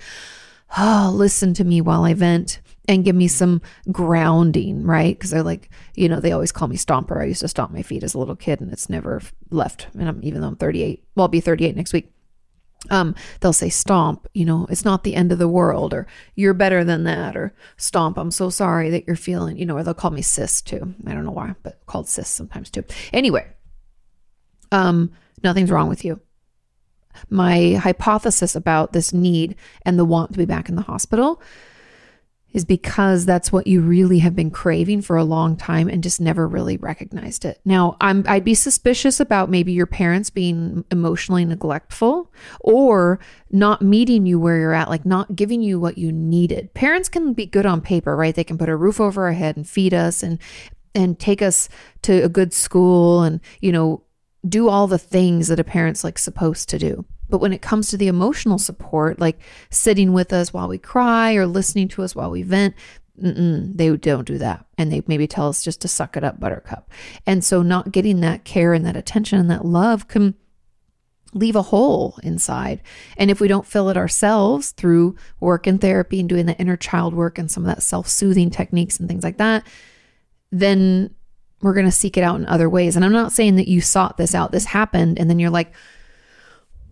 oh, 0.78 1.10
listen 1.12 1.54
to 1.54 1.64
me 1.64 1.80
while 1.80 2.04
I 2.04 2.14
vent 2.14 2.60
and 2.86 3.04
give 3.04 3.16
me 3.16 3.26
some 3.26 3.62
grounding, 3.90 4.84
right? 4.84 5.16
Because 5.16 5.30
they're 5.30 5.42
like, 5.42 5.68
you 5.94 6.08
know, 6.08 6.20
they 6.20 6.32
always 6.32 6.52
call 6.52 6.68
me 6.68 6.76
Stomper. 6.76 7.20
I 7.20 7.24
used 7.24 7.40
to 7.40 7.48
stomp 7.48 7.72
my 7.72 7.82
feet 7.82 8.04
as 8.04 8.14
a 8.14 8.18
little 8.18 8.36
kid 8.36 8.60
and 8.60 8.72
it's 8.72 8.88
never 8.88 9.22
left. 9.50 9.88
And 9.94 10.08
I'm, 10.08 10.20
even 10.22 10.40
though 10.40 10.48
I'm 10.48 10.56
38, 10.56 11.02
well, 11.16 11.24
I'll 11.24 11.28
be 11.28 11.40
38 11.40 11.74
next 11.74 11.92
week. 11.92 12.12
Um, 12.88 13.14
they'll 13.40 13.52
say 13.52 13.68
stomp, 13.68 14.26
you 14.32 14.46
know, 14.46 14.66
it's 14.70 14.86
not 14.86 15.04
the 15.04 15.14
end 15.14 15.32
of 15.32 15.38
the 15.38 15.48
world, 15.48 15.92
or 15.92 16.06
you're 16.34 16.54
better 16.54 16.82
than 16.82 17.04
that, 17.04 17.36
or 17.36 17.54
stomp, 17.76 18.16
I'm 18.16 18.30
so 18.30 18.48
sorry 18.48 18.88
that 18.90 19.06
you're 19.06 19.16
feeling, 19.16 19.58
you 19.58 19.66
know, 19.66 19.76
or 19.76 19.82
they'll 19.82 19.92
call 19.92 20.10
me 20.10 20.22
sis 20.22 20.62
too. 20.62 20.94
I 21.06 21.12
don't 21.12 21.24
know 21.24 21.30
why, 21.30 21.54
but 21.62 21.84
called 21.84 22.08
sis 22.08 22.28
sometimes 22.28 22.70
too. 22.70 22.84
Anyway, 23.12 23.46
um, 24.72 25.12
nothing's 25.42 25.70
wrong 25.70 25.90
with 25.90 26.06
you. 26.06 26.20
My 27.28 27.74
hypothesis 27.74 28.56
about 28.56 28.92
this 28.92 29.12
need 29.12 29.56
and 29.84 29.98
the 29.98 30.04
want 30.04 30.32
to 30.32 30.38
be 30.38 30.46
back 30.46 30.68
in 30.68 30.76
the 30.76 30.82
hospital 30.82 31.42
is 32.52 32.64
because 32.64 33.26
that's 33.26 33.52
what 33.52 33.66
you 33.66 33.80
really 33.80 34.18
have 34.18 34.34
been 34.34 34.50
craving 34.50 35.02
for 35.02 35.16
a 35.16 35.24
long 35.24 35.56
time 35.56 35.88
and 35.88 36.02
just 36.02 36.20
never 36.20 36.46
really 36.48 36.76
recognized 36.76 37.44
it. 37.44 37.60
Now, 37.64 37.96
I'm 38.00 38.24
I'd 38.28 38.44
be 38.44 38.54
suspicious 38.54 39.20
about 39.20 39.50
maybe 39.50 39.72
your 39.72 39.86
parents 39.86 40.30
being 40.30 40.84
emotionally 40.90 41.44
neglectful 41.44 42.32
or 42.60 43.20
not 43.50 43.82
meeting 43.82 44.26
you 44.26 44.38
where 44.38 44.58
you're 44.58 44.74
at, 44.74 44.88
like 44.88 45.06
not 45.06 45.36
giving 45.36 45.62
you 45.62 45.78
what 45.78 45.98
you 45.98 46.12
needed. 46.12 46.72
Parents 46.74 47.08
can 47.08 47.32
be 47.32 47.46
good 47.46 47.66
on 47.66 47.80
paper, 47.80 48.16
right? 48.16 48.34
They 48.34 48.44
can 48.44 48.58
put 48.58 48.68
a 48.68 48.76
roof 48.76 49.00
over 49.00 49.26
our 49.26 49.32
head 49.32 49.56
and 49.56 49.68
feed 49.68 49.94
us 49.94 50.22
and 50.22 50.38
and 50.94 51.18
take 51.18 51.42
us 51.42 51.68
to 52.02 52.24
a 52.24 52.28
good 52.28 52.52
school 52.52 53.22
and, 53.22 53.40
you 53.60 53.72
know, 53.72 54.02
do 54.48 54.68
all 54.68 54.86
the 54.86 54.98
things 54.98 55.48
that 55.48 55.60
a 55.60 55.64
parent's 55.64 56.02
like 56.02 56.18
supposed 56.18 56.68
to 56.70 56.78
do. 56.78 57.04
But 57.30 57.40
when 57.40 57.52
it 57.52 57.62
comes 57.62 57.88
to 57.88 57.96
the 57.96 58.08
emotional 58.08 58.58
support, 58.58 59.20
like 59.20 59.40
sitting 59.70 60.12
with 60.12 60.32
us 60.32 60.52
while 60.52 60.68
we 60.68 60.78
cry 60.78 61.34
or 61.34 61.46
listening 61.46 61.88
to 61.88 62.02
us 62.02 62.14
while 62.14 62.30
we 62.30 62.42
vent, 62.42 62.74
they 63.16 63.96
don't 63.96 64.26
do 64.26 64.38
that. 64.38 64.64
And 64.78 64.90
they 64.90 65.02
maybe 65.06 65.26
tell 65.26 65.48
us 65.48 65.62
just 65.62 65.80
to 65.82 65.88
suck 65.88 66.16
it 66.16 66.24
up, 66.24 66.40
buttercup. 66.40 66.90
And 67.26 67.44
so 67.44 67.62
not 67.62 67.92
getting 67.92 68.20
that 68.20 68.44
care 68.44 68.72
and 68.72 68.84
that 68.86 68.96
attention 68.96 69.38
and 69.38 69.50
that 69.50 69.64
love 69.64 70.08
can 70.08 70.34
leave 71.32 71.56
a 71.56 71.62
hole 71.62 72.18
inside. 72.22 72.80
And 73.16 73.30
if 73.30 73.40
we 73.40 73.48
don't 73.48 73.66
fill 73.66 73.88
it 73.88 73.96
ourselves 73.96 74.72
through 74.72 75.16
work 75.38 75.66
and 75.66 75.80
therapy 75.80 76.20
and 76.20 76.28
doing 76.28 76.46
the 76.46 76.58
inner 76.58 76.76
child 76.76 77.14
work 77.14 77.38
and 77.38 77.50
some 77.50 77.64
of 77.64 77.68
that 77.68 77.82
self 77.82 78.08
soothing 78.08 78.50
techniques 78.50 78.98
and 78.98 79.08
things 79.08 79.22
like 79.22 79.38
that, 79.38 79.66
then 80.50 81.14
we're 81.62 81.74
going 81.74 81.86
to 81.86 81.92
seek 81.92 82.16
it 82.16 82.24
out 82.24 82.40
in 82.40 82.46
other 82.46 82.68
ways. 82.68 82.96
And 82.96 83.04
I'm 83.04 83.12
not 83.12 83.32
saying 83.32 83.56
that 83.56 83.68
you 83.68 83.80
sought 83.80 84.16
this 84.16 84.34
out, 84.34 84.50
this 84.50 84.64
happened, 84.64 85.18
and 85.18 85.28
then 85.28 85.38
you're 85.38 85.50
like, 85.50 85.72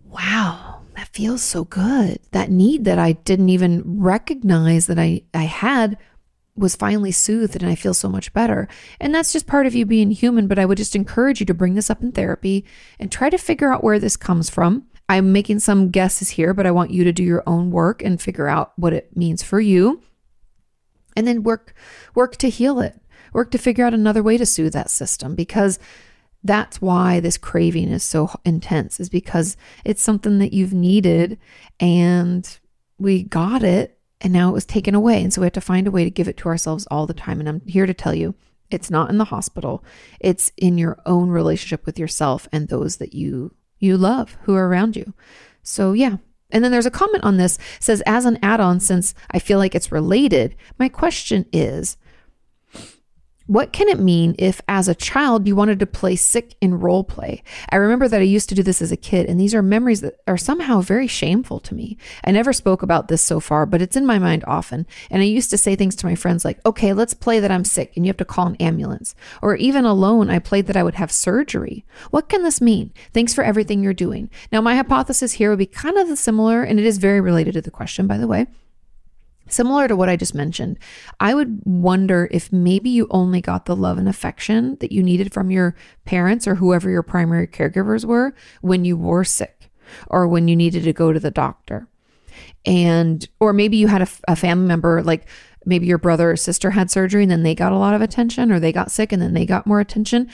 wow, 0.09 0.81
that 0.95 1.07
feels 1.09 1.41
so 1.41 1.63
good. 1.63 2.19
That 2.31 2.49
need 2.51 2.85
that 2.85 2.99
I 2.99 3.13
didn't 3.13 3.49
even 3.49 3.99
recognize 3.99 4.87
that 4.87 4.99
I, 4.99 5.23
I 5.33 5.43
had 5.43 5.97
was 6.55 6.75
finally 6.75 7.11
soothed 7.11 7.61
and 7.61 7.69
I 7.71 7.75
feel 7.75 7.93
so 7.93 8.09
much 8.09 8.33
better. 8.33 8.67
And 8.99 9.15
that's 9.15 9.31
just 9.31 9.47
part 9.47 9.65
of 9.65 9.75
you 9.75 9.85
being 9.85 10.11
human. 10.11 10.47
But 10.47 10.59
I 10.59 10.65
would 10.65 10.77
just 10.77 10.95
encourage 10.95 11.39
you 11.39 11.45
to 11.45 11.53
bring 11.53 11.75
this 11.75 11.89
up 11.89 12.01
in 12.01 12.11
therapy 12.11 12.65
and 12.99 13.11
try 13.11 13.29
to 13.29 13.37
figure 13.37 13.71
out 13.71 13.83
where 13.83 13.99
this 13.99 14.17
comes 14.17 14.49
from. 14.49 14.87
I'm 15.07 15.31
making 15.31 15.59
some 15.59 15.89
guesses 15.89 16.29
here, 16.29 16.53
but 16.53 16.67
I 16.67 16.71
want 16.71 16.91
you 16.91 17.03
to 17.05 17.13
do 17.13 17.23
your 17.23 17.43
own 17.47 17.71
work 17.71 18.03
and 18.03 18.21
figure 18.21 18.47
out 18.47 18.73
what 18.75 18.93
it 18.93 19.15
means 19.15 19.41
for 19.41 19.59
you. 19.59 20.01
and 21.15 21.27
then 21.27 21.43
work 21.43 21.73
work 22.15 22.35
to 22.37 22.49
heal 22.49 22.79
it 22.79 23.01
work 23.33 23.51
to 23.51 23.57
figure 23.57 23.85
out 23.85 23.93
another 23.93 24.23
way 24.23 24.37
to 24.37 24.45
soothe 24.45 24.73
that 24.73 24.89
system 24.89 25.35
because 25.35 25.79
that's 26.43 26.81
why 26.81 27.19
this 27.19 27.37
craving 27.37 27.89
is 27.89 28.03
so 28.03 28.29
intense 28.45 28.99
is 28.99 29.09
because 29.09 29.57
it's 29.83 30.01
something 30.01 30.39
that 30.39 30.53
you've 30.53 30.73
needed 30.73 31.37
and 31.79 32.59
we 32.97 33.23
got 33.23 33.63
it 33.63 33.97
and 34.21 34.33
now 34.33 34.49
it 34.49 34.53
was 34.53 34.65
taken 34.65 34.95
away. 34.95 35.21
And 35.21 35.33
so 35.33 35.41
we 35.41 35.45
have 35.45 35.53
to 35.53 35.61
find 35.61 35.87
a 35.87 35.91
way 35.91 36.03
to 36.03 36.09
give 36.09 36.27
it 36.27 36.37
to 36.37 36.49
ourselves 36.49 36.87
all 36.89 37.05
the 37.07 37.13
time. 37.13 37.39
And 37.39 37.47
I'm 37.47 37.61
here 37.65 37.85
to 37.85 37.93
tell 37.93 38.13
you 38.13 38.35
it's 38.69 38.91
not 38.91 39.09
in 39.09 39.17
the 39.17 39.25
hospital. 39.25 39.83
It's 40.19 40.51
in 40.57 40.77
your 40.77 40.99
own 41.05 41.29
relationship 41.29 41.85
with 41.85 41.97
yourself 41.97 42.47
and 42.51 42.67
those 42.67 42.97
that 42.97 43.13
you 43.13 43.53
you 43.79 43.97
love 43.97 44.37
who 44.43 44.55
are 44.55 44.67
around 44.67 44.95
you. 44.95 45.13
So 45.63 45.93
yeah. 45.93 46.17
And 46.51 46.63
then 46.63 46.71
there's 46.71 46.85
a 46.85 46.91
comment 46.91 47.23
on 47.23 47.37
this 47.37 47.57
says 47.79 48.01
as 48.05 48.25
an 48.25 48.39
add-on 48.41 48.79
since 48.79 49.13
I 49.31 49.39
feel 49.39 49.57
like 49.57 49.75
it's 49.75 49.91
related 49.91 50.55
my 50.77 50.89
question 50.89 51.45
is 51.53 51.97
what 53.49 53.73
can 53.73 53.89
it 53.89 53.99
mean 53.99 54.35
if, 54.37 54.61
as 54.67 54.87
a 54.87 54.93
child, 54.93 55.47
you 55.47 55.55
wanted 55.55 55.79
to 55.79 55.87
play 55.87 56.15
sick 56.15 56.55
in 56.61 56.79
role 56.79 57.03
play? 57.03 57.41
I 57.71 57.77
remember 57.77 58.07
that 58.07 58.21
I 58.21 58.25
used 58.25 58.47
to 58.49 58.55
do 58.55 58.61
this 58.61 58.79
as 58.79 58.91
a 58.91 58.95
kid, 58.95 59.25
and 59.25 59.39
these 59.39 59.55
are 59.55 59.63
memories 59.63 60.01
that 60.01 60.19
are 60.27 60.37
somehow 60.37 60.81
very 60.81 61.07
shameful 61.07 61.59
to 61.61 61.73
me. 61.73 61.97
I 62.23 62.29
never 62.29 62.53
spoke 62.53 62.83
about 62.83 63.07
this 63.07 63.23
so 63.23 63.39
far, 63.39 63.65
but 63.65 63.81
it's 63.81 63.95
in 63.95 64.05
my 64.05 64.19
mind 64.19 64.43
often. 64.45 64.85
And 65.09 65.23
I 65.23 65.25
used 65.25 65.49
to 65.49 65.57
say 65.57 65.75
things 65.75 65.95
to 65.95 66.05
my 66.05 66.13
friends 66.13 66.45
like, 66.45 66.63
okay, 66.63 66.93
let's 66.93 67.15
play 67.15 67.39
that 67.39 67.49
I'm 67.49 67.65
sick, 67.65 67.93
and 67.95 68.05
you 68.05 68.09
have 68.11 68.17
to 68.17 68.25
call 68.25 68.45
an 68.45 68.55
ambulance. 68.57 69.15
Or 69.41 69.55
even 69.55 69.83
alone, 69.83 70.29
I 70.29 70.37
played 70.37 70.67
that 70.67 70.77
I 70.77 70.83
would 70.83 70.95
have 70.95 71.11
surgery. 71.11 71.85
What 72.11 72.29
can 72.29 72.43
this 72.43 72.61
mean? 72.61 72.93
Thanks 73.15 73.33
for 73.33 73.43
everything 73.43 73.81
you're 73.81 73.95
doing. 73.95 74.29
Now, 74.51 74.61
my 74.61 74.75
hypothesis 74.75 75.33
here 75.33 75.49
would 75.49 75.57
be 75.57 75.65
kind 75.65 75.97
of 75.97 76.15
similar, 76.19 76.61
and 76.61 76.79
it 76.79 76.85
is 76.85 76.99
very 76.99 77.19
related 77.19 77.55
to 77.55 77.61
the 77.61 77.71
question, 77.71 78.05
by 78.05 78.19
the 78.19 78.27
way. 78.27 78.45
Similar 79.49 79.87
to 79.87 79.95
what 79.95 80.09
I 80.09 80.15
just 80.15 80.35
mentioned, 80.35 80.77
I 81.19 81.33
would 81.33 81.61
wonder 81.65 82.27
if 82.31 82.53
maybe 82.53 82.89
you 82.89 83.07
only 83.09 83.41
got 83.41 83.65
the 83.65 83.75
love 83.75 83.97
and 83.97 84.07
affection 84.07 84.77
that 84.79 84.91
you 84.91 85.03
needed 85.03 85.33
from 85.33 85.51
your 85.51 85.75
parents 86.05 86.47
or 86.47 86.55
whoever 86.55 86.89
your 86.89 87.03
primary 87.03 87.47
caregivers 87.47 88.05
were 88.05 88.35
when 88.61 88.85
you 88.85 88.95
were 88.95 89.23
sick 89.23 89.69
or 90.07 90.27
when 90.27 90.47
you 90.47 90.55
needed 90.55 90.83
to 90.83 90.93
go 90.93 91.11
to 91.11 91.19
the 91.19 91.31
doctor. 91.31 91.87
And, 92.65 93.27
or 93.39 93.53
maybe 93.53 93.77
you 93.77 93.87
had 93.87 94.03
a, 94.03 94.07
a 94.27 94.35
family 94.35 94.67
member 94.67 95.01
like, 95.03 95.27
maybe 95.65 95.85
your 95.85 95.97
brother 95.97 96.31
or 96.31 96.35
sister 96.37 96.71
had 96.71 96.89
surgery 96.89 97.23
and 97.23 97.31
then 97.31 97.43
they 97.43 97.53
got 97.53 97.73
a 97.73 97.77
lot 97.77 97.93
of 97.93 98.01
attention 98.01 98.51
or 98.51 98.59
they 98.59 98.71
got 98.71 98.91
sick 98.91 99.11
and 99.11 99.21
then 99.21 99.33
they 99.33 99.45
got 99.45 99.67
more 99.67 99.79
attention 99.79 100.29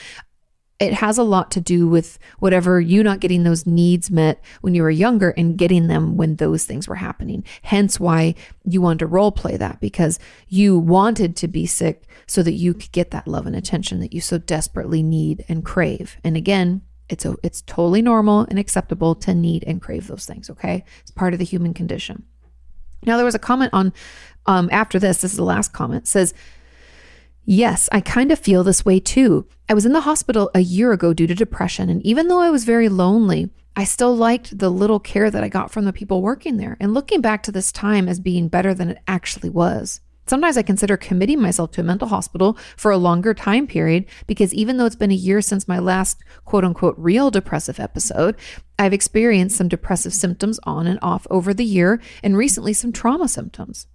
it 0.80 0.94
has 0.94 1.18
a 1.18 1.24
lot 1.24 1.52
to 1.52 1.62
do 1.62 1.88
with 1.88 2.20
whatever 2.40 2.82
you 2.82 3.02
not 3.02 3.22
getting 3.22 3.44
those 3.44 3.66
needs 3.66 4.12
met 4.12 4.44
when 4.62 4.76
you 4.76 4.84
were 4.84 4.90
younger 4.90 5.30
and 5.32 5.58
getting 5.58 5.88
them 5.88 6.18
when 6.18 6.36
those 6.36 6.66
things 6.66 6.88
were 6.88 6.96
happening. 6.96 7.46
Hence 7.62 8.00
why 8.00 8.36
you 8.66 8.82
wanted 8.82 9.00
to 9.00 9.08
role 9.08 9.32
play 9.32 9.56
that 9.56 9.80
because 9.80 10.20
you 10.50 10.78
wanted 10.78 11.38
to 11.38 11.48
be 11.48 11.66
sick 11.66 12.04
so 12.28 12.44
that 12.44 12.54
you 12.54 12.74
could 12.74 12.92
get 12.92 13.12
that 13.12 13.28
love 13.28 13.46
and 13.46 13.56
attention 13.56 14.02
that 14.02 14.14
you 14.14 14.20
so 14.20 14.38
desperately 14.38 15.02
need 15.02 15.46
and 15.48 15.64
crave. 15.64 16.18
And 16.26 16.36
again, 16.36 16.82
it's 17.08 17.24
a, 17.24 17.36
it's 17.42 17.62
totally 17.62 18.02
normal 18.02 18.42
and 18.50 18.60
acceptable 18.60 19.16
to 19.16 19.34
need 19.34 19.64
and 19.66 19.82
crave 19.82 20.08
those 20.08 20.26
things, 20.26 20.50
okay? 20.50 20.84
It's 21.02 21.12
part 21.12 21.34
of 21.34 21.40
the 21.40 21.46
human 21.46 21.74
condition. 21.74 22.24
Now 23.06 23.16
there 23.16 23.26
was 23.26 23.36
a 23.36 23.40
comment 23.40 23.70
on 23.74 23.94
um, 24.48 24.70
after 24.72 25.00
this, 25.00 25.22
this 25.22 25.32
is 25.32 25.38
the 25.38 25.44
last 25.44 25.72
comment, 25.72 26.08
says 26.08 26.34
Yes, 27.48 27.88
I 27.92 28.02
kind 28.02 28.32
of 28.32 28.40
feel 28.40 28.64
this 28.64 28.84
way 28.84 29.00
too. 29.00 29.48
I 29.70 29.76
was 29.76 29.86
in 29.86 29.94
the 29.94 30.02
hospital 30.02 30.50
a 30.56 30.62
year 30.62 30.92
ago 30.92 31.14
due 31.14 31.28
to 31.28 31.36
depression, 31.36 31.90
and 31.90 32.04
even 32.04 32.28
though 32.28 32.40
I 32.40 32.50
was 32.50 32.66
very 32.66 32.90
lonely, 32.90 33.52
I 33.76 33.84
still 33.84 34.16
liked 34.16 34.58
the 34.58 34.72
little 34.72 35.00
care 35.00 35.30
that 35.30 35.44
I 35.44 35.50
got 35.50 35.70
from 35.70 35.86
the 35.86 35.94
people 35.94 36.24
working 36.24 36.58
there 36.58 36.76
and 36.80 36.96
looking 36.96 37.22
back 37.22 37.44
to 37.44 37.52
this 37.52 37.72
time 37.72 38.10
as 38.10 38.20
being 38.20 38.48
better 38.48 38.74
than 38.74 38.90
it 38.90 38.98
actually 39.08 39.52
was. 39.52 40.02
Sometimes 40.26 40.58
I 40.58 40.64
consider 40.64 40.98
committing 40.98 41.40
myself 41.40 41.70
to 41.72 41.82
a 41.82 41.84
mental 41.84 42.08
hospital 42.08 42.58
for 42.76 42.90
a 42.90 42.98
longer 42.98 43.36
time 43.36 43.68
period 43.68 44.06
because 44.26 44.52
even 44.56 44.78
though 44.78 44.86
it's 44.86 44.96
been 44.96 45.12
a 45.12 45.16
year 45.16 45.40
since 45.40 45.68
my 45.68 45.78
last 45.78 46.24
quote 46.46 46.64
unquote 46.64 46.96
real 46.98 47.30
depressive 47.30 47.80
episode, 47.80 48.36
I've 48.80 48.94
experienced 48.94 49.56
some 49.56 49.68
depressive 49.68 50.16
symptoms 50.16 50.60
on 50.64 50.88
and 50.88 50.98
off 51.04 51.28
over 51.30 51.54
the 51.54 51.64
year 51.64 52.02
and 52.24 52.36
recently 52.36 52.74
some 52.74 52.92
trauma 52.92 53.28
symptoms. 53.28 53.86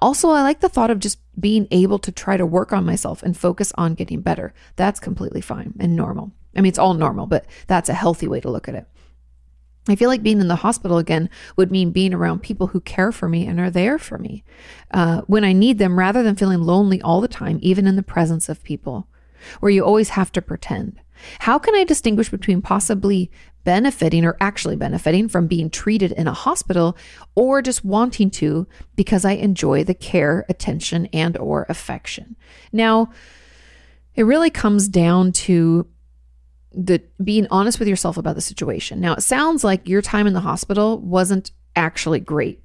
Also, 0.00 0.30
I 0.30 0.42
like 0.42 0.60
the 0.60 0.68
thought 0.68 0.90
of 0.90 0.98
just 0.98 1.18
being 1.38 1.66
able 1.70 1.98
to 1.98 2.12
try 2.12 2.36
to 2.36 2.46
work 2.46 2.72
on 2.72 2.86
myself 2.86 3.22
and 3.22 3.36
focus 3.36 3.72
on 3.76 3.94
getting 3.94 4.20
better. 4.20 4.54
That's 4.76 5.00
completely 5.00 5.40
fine 5.40 5.74
and 5.78 5.96
normal. 5.96 6.32
I 6.54 6.60
mean, 6.60 6.70
it's 6.70 6.78
all 6.78 6.94
normal, 6.94 7.26
but 7.26 7.46
that's 7.66 7.88
a 7.88 7.94
healthy 7.94 8.26
way 8.26 8.40
to 8.40 8.50
look 8.50 8.68
at 8.68 8.74
it. 8.74 8.86
I 9.88 9.94
feel 9.94 10.08
like 10.08 10.22
being 10.22 10.40
in 10.40 10.48
the 10.48 10.56
hospital 10.56 10.98
again 10.98 11.30
would 11.56 11.70
mean 11.70 11.90
being 11.90 12.12
around 12.12 12.42
people 12.42 12.68
who 12.68 12.80
care 12.80 13.12
for 13.12 13.28
me 13.28 13.46
and 13.46 13.60
are 13.60 13.70
there 13.70 13.98
for 13.98 14.18
me 14.18 14.42
uh, 14.90 15.20
when 15.22 15.44
I 15.44 15.52
need 15.52 15.78
them 15.78 15.98
rather 15.98 16.22
than 16.22 16.34
feeling 16.34 16.60
lonely 16.60 17.00
all 17.00 17.20
the 17.20 17.28
time, 17.28 17.58
even 17.62 17.86
in 17.86 17.96
the 17.96 18.02
presence 18.02 18.48
of 18.48 18.64
people, 18.64 19.06
where 19.60 19.70
you 19.70 19.84
always 19.84 20.10
have 20.10 20.32
to 20.32 20.42
pretend. 20.42 21.00
How 21.40 21.58
can 21.58 21.74
I 21.74 21.84
distinguish 21.84 22.28
between 22.28 22.62
possibly 22.62 23.30
benefiting 23.64 24.24
or 24.24 24.36
actually 24.40 24.76
benefiting 24.76 25.28
from 25.28 25.46
being 25.46 25.70
treated 25.70 26.12
in 26.12 26.28
a 26.28 26.32
hospital 26.32 26.96
or 27.34 27.60
just 27.62 27.84
wanting 27.84 28.30
to 28.30 28.66
because 28.94 29.24
I 29.24 29.32
enjoy 29.32 29.84
the 29.84 29.94
care, 29.94 30.46
attention 30.48 31.06
and 31.06 31.36
or 31.36 31.66
affection? 31.68 32.36
Now, 32.72 33.10
it 34.14 34.22
really 34.22 34.50
comes 34.50 34.88
down 34.88 35.32
to 35.32 35.86
the 36.72 37.02
being 37.22 37.46
honest 37.50 37.78
with 37.78 37.88
yourself 37.88 38.16
about 38.16 38.34
the 38.34 38.40
situation. 38.40 39.00
Now, 39.00 39.14
it 39.14 39.22
sounds 39.22 39.64
like 39.64 39.88
your 39.88 40.02
time 40.02 40.26
in 40.26 40.34
the 40.34 40.40
hospital 40.40 40.98
wasn't 41.00 41.50
actually 41.74 42.20
great. 42.20 42.62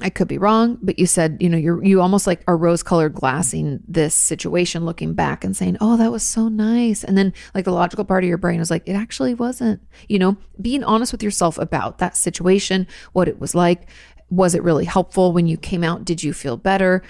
I 0.00 0.10
could 0.10 0.28
be 0.28 0.38
wrong, 0.38 0.78
but 0.82 0.98
you 0.98 1.06
said, 1.06 1.38
you 1.40 1.48
know, 1.48 1.56
you're 1.56 1.82
you 1.82 2.02
almost 2.02 2.26
like 2.26 2.42
are 2.46 2.56
rose 2.56 2.82
colored 2.82 3.14
glassing 3.14 3.80
this 3.88 4.14
situation, 4.14 4.84
looking 4.84 5.14
back 5.14 5.42
and 5.42 5.56
saying, 5.56 5.78
oh, 5.80 5.96
that 5.96 6.12
was 6.12 6.22
so 6.22 6.48
nice. 6.48 7.02
And 7.02 7.16
then 7.16 7.32
like 7.54 7.64
the 7.64 7.72
logical 7.72 8.04
part 8.04 8.22
of 8.22 8.28
your 8.28 8.38
brain 8.38 8.60
is 8.60 8.70
like, 8.70 8.82
it 8.86 8.92
actually 8.92 9.32
wasn't, 9.32 9.80
you 10.08 10.18
know, 10.18 10.36
being 10.60 10.84
honest 10.84 11.12
with 11.12 11.22
yourself 11.22 11.56
about 11.58 11.98
that 11.98 12.16
situation, 12.16 12.86
what 13.12 13.28
it 13.28 13.40
was 13.40 13.54
like. 13.54 13.88
Was 14.28 14.54
it 14.54 14.62
really 14.62 14.84
helpful 14.84 15.32
when 15.32 15.46
you 15.46 15.56
came 15.56 15.84
out? 15.84 16.04
Did 16.04 16.22
you 16.22 16.32
feel 16.32 16.56
better? 16.56 17.02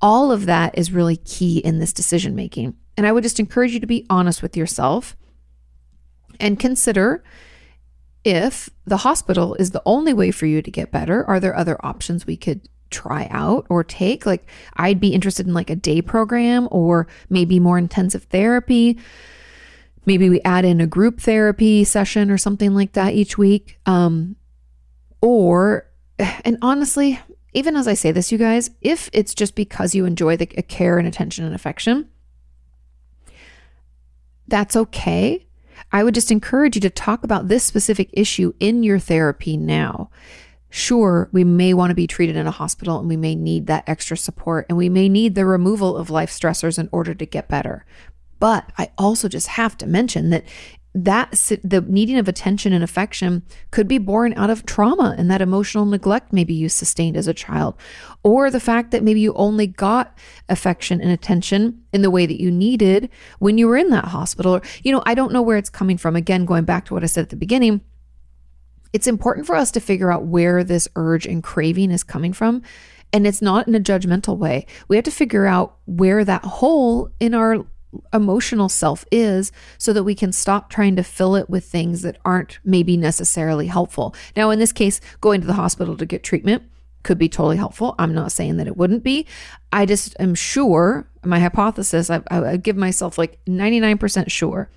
All 0.00 0.32
of 0.32 0.46
that 0.46 0.78
is 0.78 0.92
really 0.92 1.16
key 1.16 1.58
in 1.58 1.78
this 1.78 1.92
decision 1.92 2.34
making. 2.34 2.74
And 2.96 3.06
I 3.06 3.12
would 3.12 3.24
just 3.24 3.40
encourage 3.40 3.72
you 3.72 3.80
to 3.80 3.86
be 3.86 4.06
honest 4.08 4.40
with 4.40 4.56
yourself 4.56 5.16
and 6.38 6.58
consider 6.58 7.22
if 8.24 8.70
the 8.84 8.98
hospital 8.98 9.54
is 9.54 9.70
the 9.70 9.82
only 9.86 10.12
way 10.12 10.30
for 10.30 10.46
you 10.46 10.62
to 10.62 10.70
get 10.70 10.90
better, 10.90 11.24
are 11.26 11.40
there 11.40 11.56
other 11.56 11.78
options 11.84 12.26
we 12.26 12.36
could 12.36 12.68
try 12.90 13.28
out 13.30 13.66
or 13.68 13.82
take? 13.82 14.26
Like, 14.26 14.46
I'd 14.76 15.00
be 15.00 15.14
interested 15.14 15.46
in 15.46 15.54
like 15.54 15.70
a 15.70 15.76
day 15.76 16.02
program 16.02 16.68
or 16.70 17.06
maybe 17.28 17.58
more 17.58 17.78
intensive 17.78 18.24
therapy. 18.24 18.98
Maybe 20.06 20.28
we 20.28 20.40
add 20.42 20.64
in 20.64 20.80
a 20.80 20.86
group 20.86 21.20
therapy 21.20 21.84
session 21.84 22.30
or 22.30 22.38
something 22.38 22.74
like 22.74 22.92
that 22.92 23.14
each 23.14 23.38
week. 23.38 23.78
Um, 23.86 24.36
or, 25.20 25.86
and 26.18 26.58
honestly, 26.62 27.20
even 27.52 27.76
as 27.76 27.88
I 27.88 27.94
say 27.94 28.12
this, 28.12 28.30
you 28.30 28.38
guys, 28.38 28.70
if 28.80 29.10
it's 29.12 29.34
just 29.34 29.54
because 29.54 29.94
you 29.94 30.04
enjoy 30.04 30.36
the 30.36 30.46
care 30.46 30.98
and 30.98 31.08
attention 31.08 31.44
and 31.44 31.54
affection, 31.54 32.08
that's 34.46 34.76
okay. 34.76 35.46
I 35.92 36.04
would 36.04 36.14
just 36.14 36.30
encourage 36.30 36.76
you 36.76 36.80
to 36.82 36.90
talk 36.90 37.24
about 37.24 37.48
this 37.48 37.64
specific 37.64 38.10
issue 38.12 38.52
in 38.60 38.82
your 38.82 38.98
therapy 38.98 39.56
now. 39.56 40.10
Sure, 40.68 41.28
we 41.32 41.42
may 41.42 41.74
want 41.74 41.90
to 41.90 41.96
be 41.96 42.06
treated 42.06 42.36
in 42.36 42.46
a 42.46 42.52
hospital 42.52 43.00
and 43.00 43.08
we 43.08 43.16
may 43.16 43.34
need 43.34 43.66
that 43.66 43.88
extra 43.88 44.16
support 44.16 44.66
and 44.68 44.78
we 44.78 44.88
may 44.88 45.08
need 45.08 45.34
the 45.34 45.44
removal 45.44 45.96
of 45.96 46.10
life 46.10 46.30
stressors 46.30 46.78
in 46.78 46.88
order 46.92 47.12
to 47.12 47.26
get 47.26 47.48
better. 47.48 47.84
But 48.38 48.70
I 48.78 48.90
also 48.96 49.28
just 49.28 49.48
have 49.48 49.76
to 49.78 49.86
mention 49.86 50.30
that 50.30 50.44
that 50.92 51.30
the 51.62 51.80
needing 51.82 52.18
of 52.18 52.26
attention 52.26 52.72
and 52.72 52.82
affection 52.82 53.42
could 53.70 53.86
be 53.86 53.98
born 53.98 54.34
out 54.34 54.50
of 54.50 54.66
trauma 54.66 55.14
and 55.16 55.30
that 55.30 55.40
emotional 55.40 55.86
neglect 55.86 56.32
maybe 56.32 56.52
you 56.52 56.68
sustained 56.68 57.16
as 57.16 57.28
a 57.28 57.34
child. 57.34 57.76
Or 58.24 58.50
the 58.50 58.60
fact 58.60 58.90
that 58.90 59.04
maybe 59.04 59.20
you 59.20 59.32
only 59.34 59.66
got 59.66 60.18
affection 60.48 61.00
and 61.00 61.10
attention 61.10 61.82
in 61.92 62.02
the 62.02 62.10
way 62.10 62.26
that 62.26 62.40
you 62.40 62.50
needed 62.50 63.08
when 63.38 63.56
you 63.56 63.68
were 63.68 63.76
in 63.76 63.90
that 63.90 64.06
hospital. 64.06 64.56
Or 64.56 64.62
you 64.82 64.90
know 64.90 65.02
I 65.06 65.14
don't 65.14 65.32
know 65.32 65.42
where 65.42 65.58
it's 65.58 65.70
coming 65.70 65.96
from. 65.96 66.16
Again 66.16 66.44
going 66.44 66.64
back 66.64 66.86
to 66.86 66.94
what 66.94 67.04
I 67.04 67.06
said 67.06 67.22
at 67.22 67.30
the 67.30 67.36
beginning 67.36 67.82
it's 68.92 69.06
important 69.06 69.46
for 69.46 69.54
us 69.54 69.70
to 69.72 69.80
figure 69.80 70.12
out 70.12 70.26
where 70.26 70.64
this 70.64 70.88
urge 70.96 71.26
and 71.26 71.42
craving 71.42 71.90
is 71.90 72.02
coming 72.02 72.32
from. 72.32 72.62
And 73.12 73.26
it's 73.26 73.42
not 73.42 73.66
in 73.66 73.74
a 73.74 73.80
judgmental 73.80 74.36
way. 74.36 74.66
We 74.88 74.96
have 74.96 75.04
to 75.04 75.10
figure 75.10 75.46
out 75.46 75.76
where 75.86 76.24
that 76.24 76.44
hole 76.44 77.10
in 77.18 77.34
our 77.34 77.66
emotional 78.12 78.68
self 78.68 79.04
is 79.10 79.52
so 79.78 79.92
that 79.92 80.04
we 80.04 80.14
can 80.14 80.32
stop 80.32 80.70
trying 80.70 80.96
to 80.96 81.02
fill 81.02 81.34
it 81.34 81.50
with 81.50 81.64
things 81.64 82.02
that 82.02 82.18
aren't 82.24 82.58
maybe 82.64 82.96
necessarily 82.96 83.66
helpful. 83.66 84.14
Now, 84.36 84.50
in 84.50 84.58
this 84.58 84.72
case, 84.72 85.00
going 85.20 85.40
to 85.40 85.46
the 85.46 85.54
hospital 85.54 85.96
to 85.96 86.06
get 86.06 86.22
treatment 86.22 86.62
could 87.02 87.18
be 87.18 87.28
totally 87.28 87.56
helpful. 87.56 87.94
I'm 87.98 88.14
not 88.14 88.32
saying 88.32 88.58
that 88.58 88.66
it 88.66 88.76
wouldn't 88.76 89.02
be. 89.02 89.26
I 89.72 89.86
just 89.86 90.14
am 90.20 90.34
sure, 90.34 91.08
my 91.24 91.40
hypothesis, 91.40 92.10
I, 92.10 92.22
I 92.30 92.56
give 92.56 92.76
myself 92.76 93.16
like 93.16 93.42
99% 93.46 94.30
sure 94.30 94.70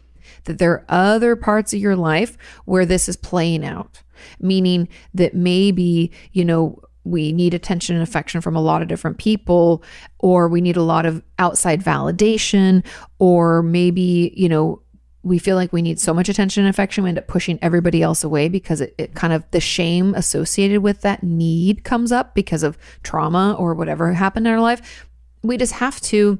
that 0.46 0.58
there 0.58 0.72
are 0.72 0.86
other 0.88 1.36
parts 1.36 1.74
of 1.74 1.80
your 1.80 1.96
life 1.96 2.38
where 2.66 2.86
this 2.86 3.10
is 3.10 3.18
playing 3.18 3.66
out, 3.66 4.02
meaning 4.40 4.88
that 5.14 5.34
maybe, 5.34 6.12
you 6.32 6.46
know, 6.46 6.82
we 7.04 7.34
need 7.34 7.54
attention 7.54 7.96
and 7.96 8.04
affection 8.04 8.42
from 8.42 8.56
a 8.56 8.62
lot 8.62 8.82
of 8.82 8.88
different 8.88 9.18
people, 9.18 9.84
or 10.20 10.48
we 10.48 10.62
need 10.62 10.78
a 10.78 10.84
lot 10.84 11.06
of 11.06 11.22
outside 11.40 11.84
validation, 11.84 12.86
or 13.20 13.62
maybe, 13.62 14.34
you 14.36 14.48
know, 14.48 14.82
we 15.24 15.40
feel 15.40 15.56
like 15.56 15.72
we 15.72 15.82
need 15.82 16.00
so 16.00 16.14
much 16.14 16.28
attention 16.28 16.64
and 16.66 16.70
affection, 16.70 17.04
we 17.04 17.10
end 17.10 17.18
up 17.18 17.28
pushing 17.28 17.58
everybody 17.62 18.02
else 18.02 18.24
away 18.24 18.50
because 18.50 18.82
it, 18.82 18.94
it 18.98 19.16
kind 19.16 19.32
of 19.32 19.44
the 19.52 19.60
shame 19.60 20.14
associated 20.16 20.82
with 20.82 21.02
that 21.02 21.24
need 21.24 21.84
comes 21.86 22.12
up 22.12 22.36
because 22.36 22.62
of 22.62 22.78
trauma 23.04 23.56
or 23.58 23.74
whatever 23.74 24.12
happened 24.14 24.46
in 24.46 24.54
our 24.54 24.60
life. 24.60 25.08
We 25.42 25.58
just 25.58 25.74
have 25.74 26.02
to 26.02 26.40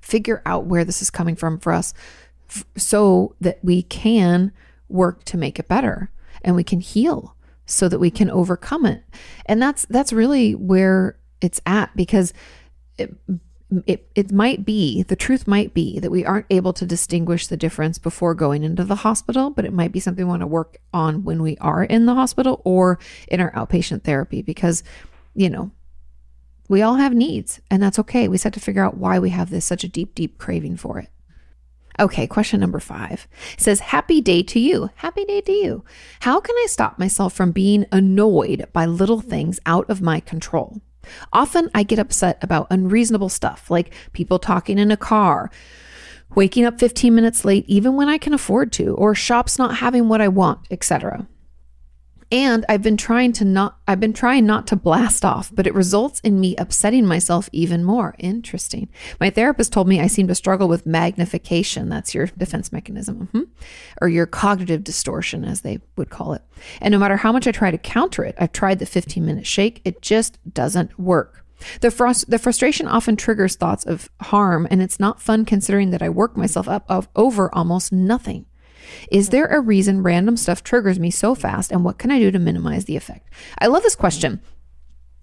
figure 0.00 0.42
out 0.44 0.66
where 0.66 0.84
this 0.84 1.00
is 1.00 1.10
coming 1.10 1.36
from 1.36 1.58
for 1.58 1.72
us 1.72 1.94
f- 2.48 2.64
so 2.76 3.36
that 3.40 3.60
we 3.62 3.82
can 3.82 4.52
work 4.88 5.24
to 5.24 5.36
make 5.36 5.58
it 5.60 5.68
better 5.68 6.10
and 6.42 6.56
we 6.56 6.64
can 6.64 6.80
heal 6.80 7.36
so 7.70 7.88
that 7.88 7.98
we 7.98 8.10
can 8.10 8.30
overcome 8.30 8.84
it. 8.84 9.02
And 9.46 9.60
that's 9.60 9.86
that's 9.86 10.12
really 10.12 10.54
where 10.54 11.18
it's 11.40 11.60
at 11.66 11.94
because 11.96 12.32
it, 12.98 13.14
it 13.86 14.10
it 14.14 14.32
might 14.32 14.64
be 14.64 15.02
the 15.04 15.16
truth 15.16 15.46
might 15.46 15.72
be 15.72 15.98
that 16.00 16.10
we 16.10 16.24
aren't 16.24 16.46
able 16.50 16.72
to 16.72 16.84
distinguish 16.84 17.46
the 17.46 17.56
difference 17.56 17.98
before 17.98 18.34
going 18.34 18.64
into 18.64 18.84
the 18.84 18.96
hospital, 18.96 19.50
but 19.50 19.64
it 19.64 19.72
might 19.72 19.92
be 19.92 20.00
something 20.00 20.24
we 20.24 20.28
want 20.28 20.42
to 20.42 20.46
work 20.46 20.78
on 20.92 21.24
when 21.24 21.40
we 21.42 21.56
are 21.58 21.84
in 21.84 22.06
the 22.06 22.14
hospital 22.14 22.60
or 22.64 22.98
in 23.28 23.40
our 23.40 23.52
outpatient 23.52 24.02
therapy 24.02 24.42
because 24.42 24.82
you 25.34 25.48
know 25.48 25.70
we 26.68 26.82
all 26.82 26.96
have 26.96 27.14
needs 27.14 27.60
and 27.70 27.82
that's 27.82 27.98
okay. 28.00 28.28
We 28.28 28.34
just 28.34 28.44
have 28.44 28.52
to 28.54 28.60
figure 28.60 28.84
out 28.84 28.96
why 28.96 29.18
we 29.18 29.30
have 29.30 29.50
this 29.50 29.64
such 29.64 29.84
a 29.84 29.88
deep 29.88 30.14
deep 30.14 30.38
craving 30.38 30.76
for 30.76 30.98
it. 30.98 31.08
Okay, 32.00 32.26
question 32.26 32.60
number 32.60 32.80
five 32.80 33.28
it 33.52 33.60
says, 33.60 33.80
Happy 33.80 34.22
day 34.22 34.42
to 34.44 34.58
you. 34.58 34.88
Happy 34.96 35.24
day 35.26 35.42
to 35.42 35.52
you. 35.52 35.84
How 36.20 36.40
can 36.40 36.56
I 36.56 36.66
stop 36.66 36.98
myself 36.98 37.34
from 37.34 37.52
being 37.52 37.84
annoyed 37.92 38.66
by 38.72 38.86
little 38.86 39.20
things 39.20 39.60
out 39.66 39.88
of 39.90 40.00
my 40.00 40.18
control? 40.20 40.80
Often 41.32 41.70
I 41.74 41.82
get 41.82 41.98
upset 41.98 42.42
about 42.42 42.68
unreasonable 42.70 43.28
stuff 43.28 43.70
like 43.70 43.92
people 44.14 44.38
talking 44.38 44.78
in 44.78 44.90
a 44.90 44.96
car, 44.96 45.50
waking 46.34 46.64
up 46.64 46.80
15 46.80 47.14
minutes 47.14 47.44
late 47.44 47.64
even 47.68 47.96
when 47.96 48.08
I 48.08 48.16
can 48.16 48.32
afford 48.32 48.72
to, 48.72 48.94
or 48.94 49.14
shops 49.14 49.58
not 49.58 49.76
having 49.76 50.08
what 50.08 50.22
I 50.22 50.28
want, 50.28 50.66
etc. 50.70 51.26
And 52.32 52.64
I've 52.68 52.82
been 52.82 52.96
trying 52.96 53.32
to 53.34 53.44
not 53.44 53.78
I've 53.88 53.98
been 53.98 54.12
trying 54.12 54.46
not 54.46 54.66
to 54.68 54.76
blast 54.76 55.24
off, 55.24 55.50
but 55.52 55.66
it 55.66 55.74
results 55.74 56.20
in 56.20 56.38
me 56.38 56.54
upsetting 56.56 57.04
myself 57.06 57.48
even 57.52 57.84
more. 57.84 58.14
Interesting. 58.18 58.88
My 59.18 59.30
therapist 59.30 59.72
told 59.72 59.88
me 59.88 60.00
I 60.00 60.06
seem 60.06 60.28
to 60.28 60.34
struggle 60.34 60.68
with 60.68 60.86
magnification. 60.86 61.88
That's 61.88 62.14
your 62.14 62.26
defense 62.26 62.70
mechanism. 62.70 63.28
Mm-hmm. 63.28 63.42
Or 64.00 64.08
your 64.08 64.26
cognitive 64.26 64.84
distortion 64.84 65.44
as 65.44 65.62
they 65.62 65.80
would 65.96 66.10
call 66.10 66.34
it. 66.34 66.42
And 66.80 66.92
no 66.92 66.98
matter 66.98 67.16
how 67.16 67.32
much 67.32 67.46
I 67.46 67.52
try 67.52 67.70
to 67.70 67.78
counter 67.78 68.24
it, 68.24 68.36
I've 68.38 68.52
tried 68.52 68.78
the 68.78 68.84
15-minute 68.84 69.46
shake, 69.46 69.80
it 69.84 70.00
just 70.00 70.38
doesn't 70.52 70.98
work. 70.98 71.44
The, 71.80 71.88
frust- 71.88 72.26
the 72.26 72.38
frustration 72.38 72.86
often 72.86 73.16
triggers 73.16 73.56
thoughts 73.56 73.84
of 73.84 74.08
harm, 74.20 74.66
and 74.70 74.80
it's 74.80 75.00
not 75.00 75.20
fun 75.20 75.44
considering 75.44 75.90
that 75.90 76.02
I 76.02 76.08
work 76.08 76.36
myself 76.36 76.68
up 76.68 76.84
of 76.88 77.08
over 77.14 77.54
almost 77.54 77.92
nothing. 77.92 78.46
Is 79.10 79.30
there 79.30 79.46
a 79.46 79.60
reason 79.60 80.02
random 80.02 80.36
stuff 80.36 80.62
triggers 80.62 80.98
me 80.98 81.10
so 81.10 81.34
fast, 81.34 81.70
and 81.70 81.84
what 81.84 81.98
can 81.98 82.10
I 82.10 82.18
do 82.18 82.30
to 82.30 82.38
minimize 82.38 82.84
the 82.84 82.96
effect? 82.96 83.28
I 83.58 83.66
love 83.66 83.82
this 83.82 83.96
question. 83.96 84.40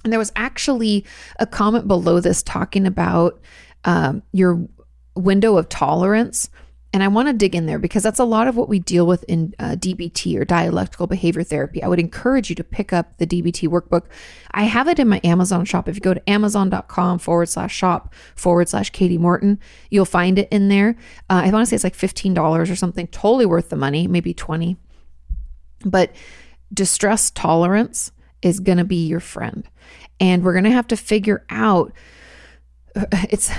And 0.03 0.13
there 0.13 0.19
was 0.19 0.31
actually 0.35 1.05
a 1.39 1.45
comment 1.45 1.87
below 1.87 2.19
this 2.19 2.43
talking 2.43 2.85
about 2.85 3.41
um, 3.83 4.23
your 4.31 4.67
window 5.15 5.57
of 5.57 5.69
tolerance 5.69 6.49
and 6.97 7.03
I 7.03 7.09
want 7.09 7.27
to 7.27 7.33
dig 7.33 7.53
in 7.53 7.67
there 7.67 7.77
because 7.77 8.01
that's 8.01 8.17
a 8.17 8.23
lot 8.23 8.47
of 8.47 8.57
what 8.57 8.67
we 8.67 8.79
deal 8.79 9.05
with 9.05 9.23
in 9.25 9.53
uh, 9.59 9.75
DBT 9.75 10.35
or 10.35 10.43
dialectical 10.43 11.05
behavior 11.05 11.43
therapy. 11.43 11.83
I 11.83 11.87
would 11.87 11.99
encourage 11.99 12.49
you 12.49 12.55
to 12.55 12.63
pick 12.63 12.91
up 12.91 13.17
the 13.17 13.27
DBT 13.27 13.69
workbook. 13.69 14.05
I 14.49 14.63
have 14.63 14.87
it 14.87 14.97
in 14.97 15.07
my 15.07 15.21
Amazon 15.23 15.63
shop. 15.63 15.87
If 15.87 15.93
you 15.93 16.01
go 16.01 16.15
to 16.15 16.27
amazon.com 16.27 17.19
forward 17.19 17.49
slash 17.49 17.75
shop 17.75 18.15
forward 18.35 18.67
slash 18.67 18.91
Kati 18.91 19.19
Morton, 19.19 19.59
you'll 19.91 20.05
find 20.05 20.39
it 20.39 20.47
in 20.49 20.69
there. 20.69 20.95
Uh, 21.29 21.43
I 21.45 21.51
want 21.51 21.61
to 21.61 21.65
say 21.67 21.75
it's 21.75 21.83
like 21.83 21.95
$15 21.95 22.67
or 22.67 22.75
something, 22.75 23.05
totally 23.09 23.45
worth 23.45 23.69
the 23.69 23.75
money, 23.75 24.07
maybe 24.07 24.33
20 24.33 24.75
But 25.85 26.15
distress 26.73 27.29
tolerance 27.29 28.11
is 28.41 28.59
going 28.59 28.79
to 28.79 28.83
be 28.83 29.05
your 29.05 29.19
friend. 29.19 29.69
And 30.19 30.43
we're 30.43 30.53
going 30.53 30.63
to 30.63 30.71
have 30.71 30.87
to 30.87 30.97
figure 30.97 31.45
out 31.51 31.93
it's 33.29 33.51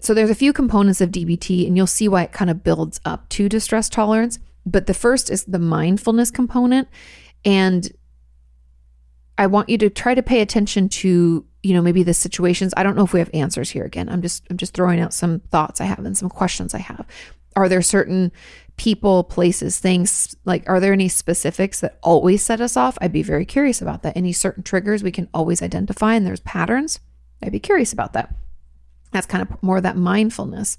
so 0.00 0.14
there's 0.14 0.30
a 0.30 0.34
few 0.34 0.52
components 0.52 1.00
of 1.00 1.10
DBT, 1.10 1.66
and 1.66 1.76
you'll 1.76 1.86
see 1.86 2.08
why 2.08 2.22
it 2.22 2.32
kind 2.32 2.50
of 2.50 2.64
builds 2.64 3.00
up 3.04 3.28
to 3.30 3.48
distress 3.48 3.88
tolerance. 3.88 4.38
But 4.66 4.86
the 4.86 4.94
first 4.94 5.30
is 5.30 5.44
the 5.44 5.58
mindfulness 5.58 6.30
component. 6.30 6.88
And 7.44 7.90
I 9.38 9.46
want 9.46 9.68
you 9.68 9.78
to 9.78 9.90
try 9.90 10.14
to 10.14 10.22
pay 10.22 10.40
attention 10.40 10.88
to, 10.90 11.44
you 11.62 11.74
know, 11.74 11.82
maybe 11.82 12.02
the 12.02 12.14
situations. 12.14 12.74
I 12.76 12.82
don't 12.82 12.96
know 12.96 13.04
if 13.04 13.12
we 13.12 13.20
have 13.20 13.30
answers 13.32 13.70
here 13.70 13.84
again. 13.84 14.08
I'm 14.08 14.22
just 14.22 14.44
I'm 14.50 14.56
just 14.56 14.74
throwing 14.74 15.00
out 15.00 15.14
some 15.14 15.40
thoughts 15.50 15.80
I 15.80 15.84
have 15.84 16.00
and 16.00 16.16
some 16.16 16.28
questions 16.28 16.74
I 16.74 16.78
have. 16.78 17.06
Are 17.56 17.68
there 17.68 17.82
certain 17.82 18.32
people, 18.76 19.24
places, 19.24 19.78
things 19.78 20.36
like 20.44 20.68
are 20.68 20.78
there 20.78 20.92
any 20.92 21.08
specifics 21.08 21.80
that 21.80 21.98
always 22.02 22.42
set 22.42 22.60
us 22.60 22.76
off? 22.76 22.98
I'd 23.00 23.12
be 23.12 23.22
very 23.22 23.46
curious 23.46 23.80
about 23.80 24.02
that. 24.02 24.16
Any 24.16 24.32
certain 24.32 24.62
triggers 24.62 25.02
we 25.02 25.10
can 25.10 25.28
always 25.32 25.62
identify 25.62 26.14
and 26.14 26.26
there's 26.26 26.40
patterns? 26.40 27.00
I'd 27.42 27.52
be 27.52 27.60
curious 27.60 27.92
about 27.92 28.12
that. 28.12 28.34
That's 29.12 29.26
kind 29.26 29.42
of 29.42 29.62
more 29.62 29.78
of 29.78 29.82
that 29.82 29.96
mindfulness. 29.96 30.78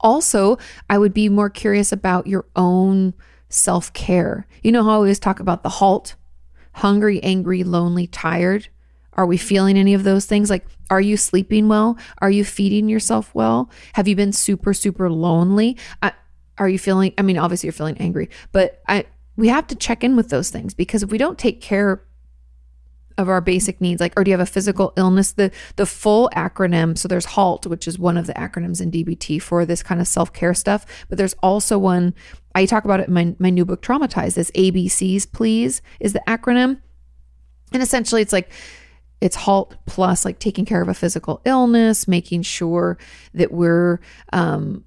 Also, 0.00 0.58
I 0.88 0.98
would 0.98 1.14
be 1.14 1.28
more 1.28 1.50
curious 1.50 1.92
about 1.92 2.26
your 2.26 2.46
own 2.56 3.14
self 3.48 3.92
care. 3.92 4.46
You 4.62 4.72
know 4.72 4.84
how 4.84 4.90
I 4.90 4.94
always 4.94 5.18
talk 5.18 5.40
about 5.40 5.62
the 5.62 5.68
halt 5.68 6.14
hungry, 6.74 7.22
angry, 7.22 7.64
lonely, 7.64 8.06
tired? 8.06 8.68
Are 9.14 9.26
we 9.26 9.36
feeling 9.36 9.76
any 9.76 9.94
of 9.94 10.04
those 10.04 10.24
things? 10.26 10.50
Like, 10.50 10.66
are 10.88 11.00
you 11.00 11.16
sleeping 11.16 11.68
well? 11.68 11.98
Are 12.18 12.30
you 12.30 12.44
feeding 12.44 12.88
yourself 12.88 13.34
well? 13.34 13.70
Have 13.94 14.08
you 14.08 14.16
been 14.16 14.32
super, 14.32 14.72
super 14.72 15.10
lonely? 15.10 15.76
I, 16.02 16.12
are 16.58 16.68
you 16.68 16.78
feeling, 16.78 17.12
I 17.18 17.22
mean, 17.22 17.38
obviously 17.38 17.66
you're 17.66 17.72
feeling 17.72 17.98
angry, 17.98 18.30
but 18.52 18.80
I, 18.86 19.06
we 19.36 19.48
have 19.48 19.66
to 19.68 19.74
check 19.74 20.04
in 20.04 20.16
with 20.16 20.28
those 20.28 20.50
things 20.50 20.74
because 20.74 21.02
if 21.02 21.10
we 21.10 21.18
don't 21.18 21.38
take 21.38 21.60
care 21.60 22.02
of 23.18 23.28
our 23.28 23.40
basic 23.40 23.80
needs 23.80 24.00
like 24.00 24.12
or 24.16 24.24
do 24.24 24.30
you 24.30 24.36
have 24.36 24.46
a 24.46 24.50
physical 24.50 24.92
illness 24.96 25.32
the 25.32 25.50
the 25.76 25.86
full 25.86 26.30
acronym 26.34 26.96
so 26.96 27.08
there's 27.08 27.24
halt 27.24 27.66
which 27.66 27.86
is 27.86 27.98
one 27.98 28.16
of 28.16 28.26
the 28.26 28.32
acronyms 28.34 28.80
in 28.80 28.90
dbt 28.90 29.40
for 29.40 29.64
this 29.64 29.82
kind 29.82 30.00
of 30.00 30.06
self-care 30.06 30.54
stuff 30.54 30.86
but 31.08 31.18
there's 31.18 31.34
also 31.42 31.78
one 31.78 32.14
i 32.54 32.64
talk 32.64 32.84
about 32.84 33.00
it 33.00 33.08
in 33.08 33.14
my, 33.14 33.34
my 33.38 33.50
new 33.50 33.64
book 33.64 33.82
traumatized 33.82 34.34
this 34.34 34.50
abcs 34.52 35.30
please 35.32 35.82
is 36.00 36.12
the 36.12 36.22
acronym 36.26 36.80
and 37.72 37.82
essentially 37.82 38.22
it's 38.22 38.32
like 38.32 38.50
it's 39.20 39.36
halt 39.36 39.76
plus 39.86 40.24
like 40.24 40.38
taking 40.38 40.64
care 40.64 40.80
of 40.80 40.88
a 40.88 40.94
physical 40.94 41.42
illness 41.44 42.08
making 42.08 42.42
sure 42.42 42.96
that 43.34 43.52
we're 43.52 44.00
um 44.32 44.84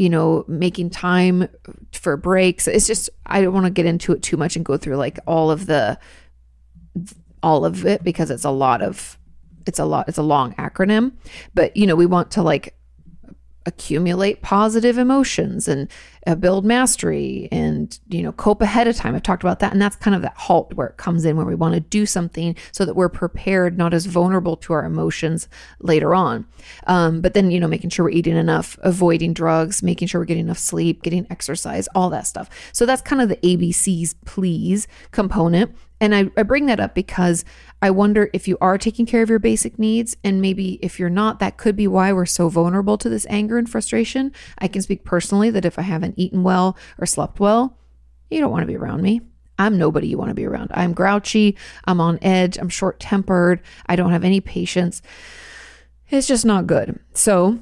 you 0.00 0.08
know, 0.08 0.46
making 0.48 0.88
time 0.88 1.46
for 1.92 2.16
breaks. 2.16 2.66
It's 2.66 2.86
just, 2.86 3.10
I 3.26 3.42
don't 3.42 3.52
want 3.52 3.66
to 3.66 3.70
get 3.70 3.84
into 3.84 4.14
it 4.14 4.22
too 4.22 4.38
much 4.38 4.56
and 4.56 4.64
go 4.64 4.78
through 4.78 4.96
like 4.96 5.18
all 5.26 5.50
of 5.50 5.66
the 5.66 5.98
all 7.42 7.64
of 7.64 7.86
it 7.86 8.02
because 8.02 8.30
it's 8.30 8.44
a 8.44 8.50
lot 8.50 8.82
of 8.82 9.18
it's 9.66 9.78
a 9.78 9.84
lot 9.84 10.08
it's 10.08 10.18
a 10.18 10.22
long 10.22 10.54
acronym. 10.54 11.12
But 11.54 11.76
you 11.76 11.86
know 11.86 11.96
we 11.96 12.06
want 12.06 12.30
to 12.32 12.42
like 12.42 12.74
accumulate 13.66 14.42
positive 14.42 14.96
emotions 14.96 15.68
and 15.68 15.88
uh, 16.26 16.34
build 16.34 16.64
mastery 16.64 17.48
and 17.50 17.98
you 18.08 18.22
know 18.22 18.32
cope 18.32 18.60
ahead 18.60 18.86
of 18.86 18.96
time. 18.96 19.14
I've 19.14 19.22
talked 19.22 19.42
about 19.42 19.60
that 19.60 19.72
and 19.72 19.80
that's 19.80 19.96
kind 19.96 20.14
of 20.14 20.22
that 20.22 20.36
halt 20.36 20.74
where 20.74 20.88
it 20.88 20.96
comes 20.96 21.24
in 21.24 21.36
where 21.36 21.46
we 21.46 21.54
want 21.54 21.74
to 21.74 21.80
do 21.80 22.06
something 22.06 22.56
so 22.72 22.84
that 22.84 22.94
we're 22.94 23.08
prepared 23.08 23.78
not 23.78 23.94
as 23.94 24.06
vulnerable 24.06 24.56
to 24.58 24.72
our 24.72 24.84
emotions 24.84 25.48
later 25.80 26.14
on. 26.14 26.46
Um, 26.86 27.20
but 27.20 27.34
then 27.34 27.50
you 27.50 27.60
know 27.60 27.68
making 27.68 27.90
sure 27.90 28.04
we're 28.04 28.10
eating 28.10 28.36
enough 28.36 28.78
avoiding 28.82 29.32
drugs 29.32 29.82
making 29.82 30.08
sure 30.08 30.20
we're 30.20 30.26
getting 30.26 30.44
enough 30.44 30.58
sleep 30.58 31.02
getting 31.02 31.26
exercise 31.30 31.88
all 31.94 32.10
that 32.10 32.26
stuff. 32.26 32.50
So 32.72 32.86
that's 32.86 33.02
kind 33.02 33.22
of 33.22 33.28
the 33.28 33.36
abcs 33.36 34.14
please 34.24 34.86
component. 35.10 35.74
And 36.00 36.14
I, 36.14 36.30
I 36.36 36.44
bring 36.44 36.66
that 36.66 36.80
up 36.80 36.94
because 36.94 37.44
I 37.82 37.90
wonder 37.90 38.30
if 38.32 38.48
you 38.48 38.56
are 38.60 38.78
taking 38.78 39.04
care 39.04 39.22
of 39.22 39.28
your 39.28 39.38
basic 39.38 39.78
needs, 39.78 40.16
and 40.24 40.40
maybe 40.40 40.78
if 40.82 40.98
you're 40.98 41.10
not, 41.10 41.38
that 41.38 41.58
could 41.58 41.76
be 41.76 41.86
why 41.86 42.12
we're 42.12 42.26
so 42.26 42.48
vulnerable 42.48 42.96
to 42.98 43.08
this 43.08 43.26
anger 43.28 43.58
and 43.58 43.68
frustration. 43.68 44.32
I 44.58 44.68
can 44.68 44.82
speak 44.82 45.04
personally 45.04 45.50
that 45.50 45.64
if 45.64 45.78
I 45.78 45.82
haven't 46.10 46.22
eaten 46.22 46.42
well 46.42 46.76
or 46.98 47.06
slept 47.06 47.40
well, 47.40 47.76
you 48.30 48.40
don't 48.40 48.50
want 48.50 48.62
to 48.62 48.66
be 48.66 48.76
around 48.76 49.02
me. 49.02 49.20
I'm 49.58 49.76
nobody 49.76 50.08
you 50.08 50.16
want 50.16 50.30
to 50.30 50.34
be 50.34 50.46
around. 50.46 50.70
I'm 50.72 50.94
grouchy. 50.94 51.56
I'm 51.84 52.00
on 52.00 52.18
edge. 52.22 52.56
I'm 52.56 52.70
short 52.70 52.98
tempered. 52.98 53.60
I 53.86 53.96
don't 53.96 54.12
have 54.12 54.24
any 54.24 54.40
patience. 54.40 55.02
It's 56.08 56.26
just 56.26 56.44
not 56.46 56.66
good. 56.66 56.98
So 57.12 57.58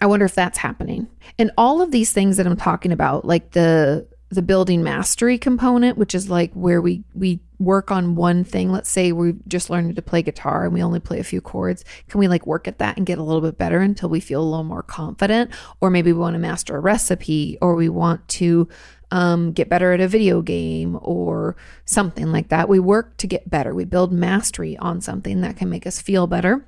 I 0.00 0.06
wonder 0.06 0.24
if 0.24 0.34
that's 0.34 0.58
happening. 0.58 1.08
And 1.38 1.50
all 1.58 1.82
of 1.82 1.90
these 1.90 2.12
things 2.12 2.36
that 2.36 2.46
I'm 2.46 2.56
talking 2.56 2.92
about, 2.92 3.24
like 3.24 3.50
the 3.50 4.06
the 4.28 4.42
building 4.42 4.82
mastery 4.82 5.38
component, 5.38 5.96
which 5.96 6.14
is 6.14 6.28
like 6.28 6.52
where 6.52 6.80
we 6.80 7.04
we 7.14 7.40
work 7.58 7.90
on 7.90 8.16
one 8.16 8.44
thing. 8.44 8.70
Let's 8.70 8.90
say 8.90 9.12
we 9.12 9.34
just 9.46 9.70
learned 9.70 9.94
to 9.96 10.02
play 10.02 10.22
guitar 10.22 10.64
and 10.64 10.74
we 10.74 10.82
only 10.82 11.00
play 11.00 11.20
a 11.20 11.24
few 11.24 11.40
chords. 11.40 11.84
Can 12.08 12.18
we 12.18 12.28
like 12.28 12.46
work 12.46 12.68
at 12.68 12.78
that 12.78 12.96
and 12.96 13.06
get 13.06 13.18
a 13.18 13.22
little 13.22 13.40
bit 13.40 13.56
better 13.56 13.80
until 13.80 14.08
we 14.08 14.20
feel 14.20 14.42
a 14.42 14.44
little 14.44 14.64
more 14.64 14.82
confident? 14.82 15.50
Or 15.80 15.88
maybe 15.88 16.12
we 16.12 16.18
want 16.18 16.34
to 16.34 16.40
master 16.40 16.76
a 16.76 16.80
recipe 16.80 17.56
or 17.62 17.74
we 17.74 17.88
want 17.88 18.26
to 18.28 18.68
um, 19.10 19.52
get 19.52 19.68
better 19.68 19.92
at 19.92 20.00
a 20.00 20.08
video 20.08 20.42
game 20.42 20.98
or 21.00 21.56
something 21.84 22.32
like 22.32 22.48
that. 22.48 22.68
We 22.68 22.78
work 22.78 23.16
to 23.18 23.26
get 23.26 23.48
better. 23.48 23.74
We 23.74 23.84
build 23.84 24.12
mastery 24.12 24.76
on 24.78 25.00
something 25.00 25.40
that 25.42 25.56
can 25.56 25.70
make 25.70 25.86
us 25.86 26.00
feel 26.00 26.26
better. 26.26 26.66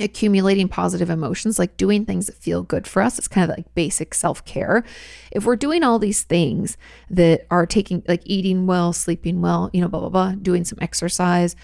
Accumulating 0.00 0.68
positive 0.68 1.10
emotions, 1.10 1.58
like 1.58 1.76
doing 1.76 2.04
things 2.04 2.26
that 2.26 2.36
feel 2.36 2.62
good 2.62 2.86
for 2.86 3.02
us. 3.02 3.18
It's 3.18 3.28
kind 3.28 3.50
of 3.50 3.56
like 3.56 3.74
basic 3.74 4.14
self 4.14 4.44
care. 4.44 4.84
If 5.32 5.44
we're 5.44 5.56
doing 5.56 5.82
all 5.82 5.98
these 5.98 6.22
things 6.22 6.76
that 7.10 7.46
are 7.50 7.66
taking, 7.66 8.02
like 8.06 8.22
eating 8.24 8.66
well, 8.66 8.92
sleeping 8.92 9.40
well, 9.40 9.70
you 9.72 9.80
know, 9.80 9.88
blah, 9.88 10.00
blah, 10.00 10.08
blah, 10.08 10.32
doing 10.32 10.64
some 10.64 10.78
exercise, 10.80 11.56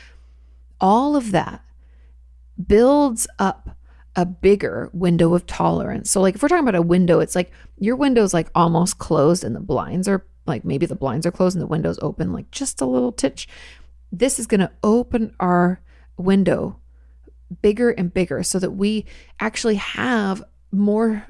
all 0.81 1.17
of 1.17 1.31
that 1.33 1.63
builds 2.67 3.27
up 3.39 3.77
a 4.17 4.25
bigger 4.25 4.91
window 4.93 5.35
of 5.35 5.47
tolerance. 5.47 6.11
So, 6.11 6.21
like, 6.21 6.37
if 6.37 6.43
we're 6.43 6.49
talking 6.49 6.65
about 6.65 6.75
a 6.75 6.83
window, 6.83 7.21
it's 7.21 7.35
like 7.35 7.53
your 7.79 7.97
window's 7.97 8.35
like 8.35 8.49
almost 8.55 8.99
closed 8.99 9.45
and 9.45 9.57
the 9.57 9.61
blinds 9.61 10.07
are 10.09 10.25
like 10.47 10.65
maybe 10.65 10.87
the 10.87 10.95
blinds 10.95 11.27
are 11.27 11.33
closed 11.33 11.57
and 11.57 11.63
the 11.63 11.67
window's 11.67 11.99
open, 12.01 12.33
like 12.33 12.51
just 12.51 12.81
a 12.81 12.87
little 12.87 13.13
titch. 13.13 13.49
This 14.13 14.39
is 14.39 14.47
going 14.47 14.61
to 14.61 14.71
open 14.83 15.35
our 15.41 15.81
window 16.17 16.79
bigger 17.63 17.91
and 17.91 18.13
bigger 18.13 18.43
so 18.43 18.59
that 18.59 18.73
we 18.73 19.07
actually 19.41 19.77
have 19.77 20.43
more 20.73 21.27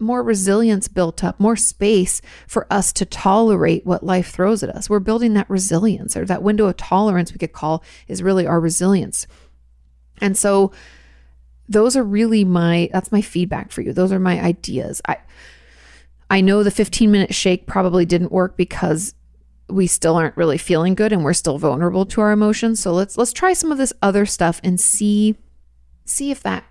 more 0.00 0.22
resilience 0.22 0.86
built 0.86 1.24
up, 1.24 1.40
more 1.40 1.56
space 1.56 2.22
for 2.46 2.72
us 2.72 2.92
to 2.92 3.04
tolerate 3.04 3.84
what 3.84 4.04
life 4.04 4.30
throws 4.30 4.62
at 4.62 4.70
us. 4.70 4.88
We're 4.88 5.00
building 5.00 5.34
that 5.34 5.50
resilience 5.50 6.16
or 6.16 6.24
that 6.26 6.42
window 6.42 6.66
of 6.66 6.76
tolerance 6.76 7.32
we 7.32 7.38
could 7.38 7.52
call 7.52 7.82
is 8.06 8.22
really 8.22 8.46
our 8.46 8.60
resilience. 8.60 9.26
And 10.20 10.36
so 10.36 10.72
those 11.68 11.96
are 11.96 12.04
really 12.04 12.44
my 12.44 12.88
that's 12.92 13.12
my 13.12 13.20
feedback 13.20 13.70
for 13.72 13.82
you. 13.82 13.92
Those 13.92 14.12
are 14.12 14.18
my 14.18 14.40
ideas. 14.40 15.02
I 15.06 15.18
I 16.30 16.40
know 16.40 16.62
the 16.62 16.70
15 16.70 17.10
minute 17.10 17.34
shake 17.34 17.66
probably 17.66 18.06
didn't 18.06 18.32
work 18.32 18.56
because 18.56 19.14
we 19.68 19.86
still 19.86 20.16
aren't 20.16 20.36
really 20.36 20.58
feeling 20.58 20.94
good 20.94 21.12
and 21.12 21.24
we're 21.24 21.34
still 21.34 21.58
vulnerable 21.58 22.06
to 22.06 22.20
our 22.20 22.32
emotions. 22.32 22.80
So 22.80 22.92
let's 22.92 23.18
let's 23.18 23.32
try 23.32 23.52
some 23.52 23.72
of 23.72 23.78
this 23.78 23.92
other 24.02 24.26
stuff 24.26 24.60
and 24.64 24.80
see 24.80 25.36
see 26.08 26.30
if 26.30 26.42
that 26.42 26.64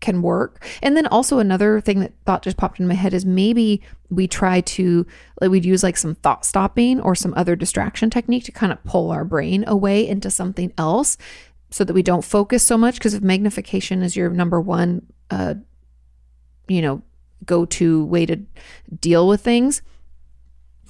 can 0.00 0.22
work. 0.22 0.64
And 0.82 0.96
then 0.96 1.06
also 1.06 1.38
another 1.38 1.80
thing 1.80 2.00
that 2.00 2.12
thought 2.26 2.42
just 2.42 2.56
popped 2.56 2.78
in 2.78 2.86
my 2.86 2.94
head 2.94 3.14
is 3.14 3.24
maybe 3.24 3.82
we 4.10 4.28
try 4.28 4.60
to 4.60 5.06
like 5.40 5.50
we'd 5.50 5.64
use 5.64 5.82
like 5.82 5.96
some 5.96 6.14
thought 6.16 6.44
stopping 6.44 7.00
or 7.00 7.14
some 7.14 7.34
other 7.36 7.56
distraction 7.56 8.10
technique 8.10 8.44
to 8.44 8.52
kind 8.52 8.72
of 8.72 8.82
pull 8.84 9.10
our 9.10 9.24
brain 9.24 9.64
away 9.66 10.06
into 10.06 10.30
something 10.30 10.72
else 10.78 11.16
so 11.70 11.82
that 11.82 11.94
we 11.94 12.02
don't 12.02 12.24
focus 12.24 12.62
so 12.62 12.78
much 12.78 12.96
because 12.96 13.14
if 13.14 13.22
magnification 13.22 14.02
is 14.02 14.14
your 14.14 14.30
number 14.30 14.60
one 14.60 15.04
uh 15.30 15.54
you 16.68 16.80
know 16.80 17.02
go-to 17.44 18.04
way 18.04 18.24
to 18.24 18.36
deal 19.00 19.26
with 19.26 19.40
things 19.40 19.82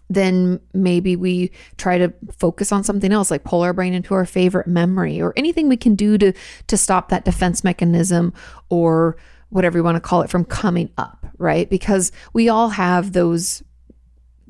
then 0.09 0.61
maybe 0.73 1.17
we 1.17 1.51
try 1.79 1.99
to 1.99 2.13
focus 2.39 2.73
on 2.73 2.85
something 2.85 3.13
else 3.13 3.31
like 3.31 3.45
pull 3.45 3.63
our 3.63 3.73
brain 3.73 3.95
into 3.95 4.15
our 4.15 4.27
favorite 4.27 4.67
memory 4.67 5.21
or 5.21 5.33
anything 5.37 5.69
we 5.69 5.77
can 5.77 5.95
do 5.95 6.17
to 6.19 6.33
to 6.67 6.77
stop 6.77 7.09
that 7.09 7.25
defense 7.25 7.65
mechanism 7.65 8.33
or 8.69 9.17
whatever 9.49 9.79
you 9.79 9.85
want 9.85 9.97
to 9.97 10.01
call 10.01 10.23
it 10.23 10.31
from 10.31 10.45
coming 10.45 10.91
up 10.97 11.27
right? 11.39 11.69
Because 11.69 12.13
we 12.33 12.49
all 12.49 12.71
have 12.71 13.13
those 13.13 13.63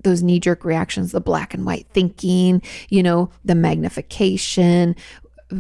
those 0.04 0.22
knee 0.22 0.38
jerk 0.38 0.64
reactions 0.64 1.10
the 1.10 1.20
black 1.20 1.54
and 1.54 1.64
white 1.64 1.86
thinking 1.90 2.62
you 2.88 3.02
know 3.02 3.30
the 3.44 3.54
magnification. 3.54 4.94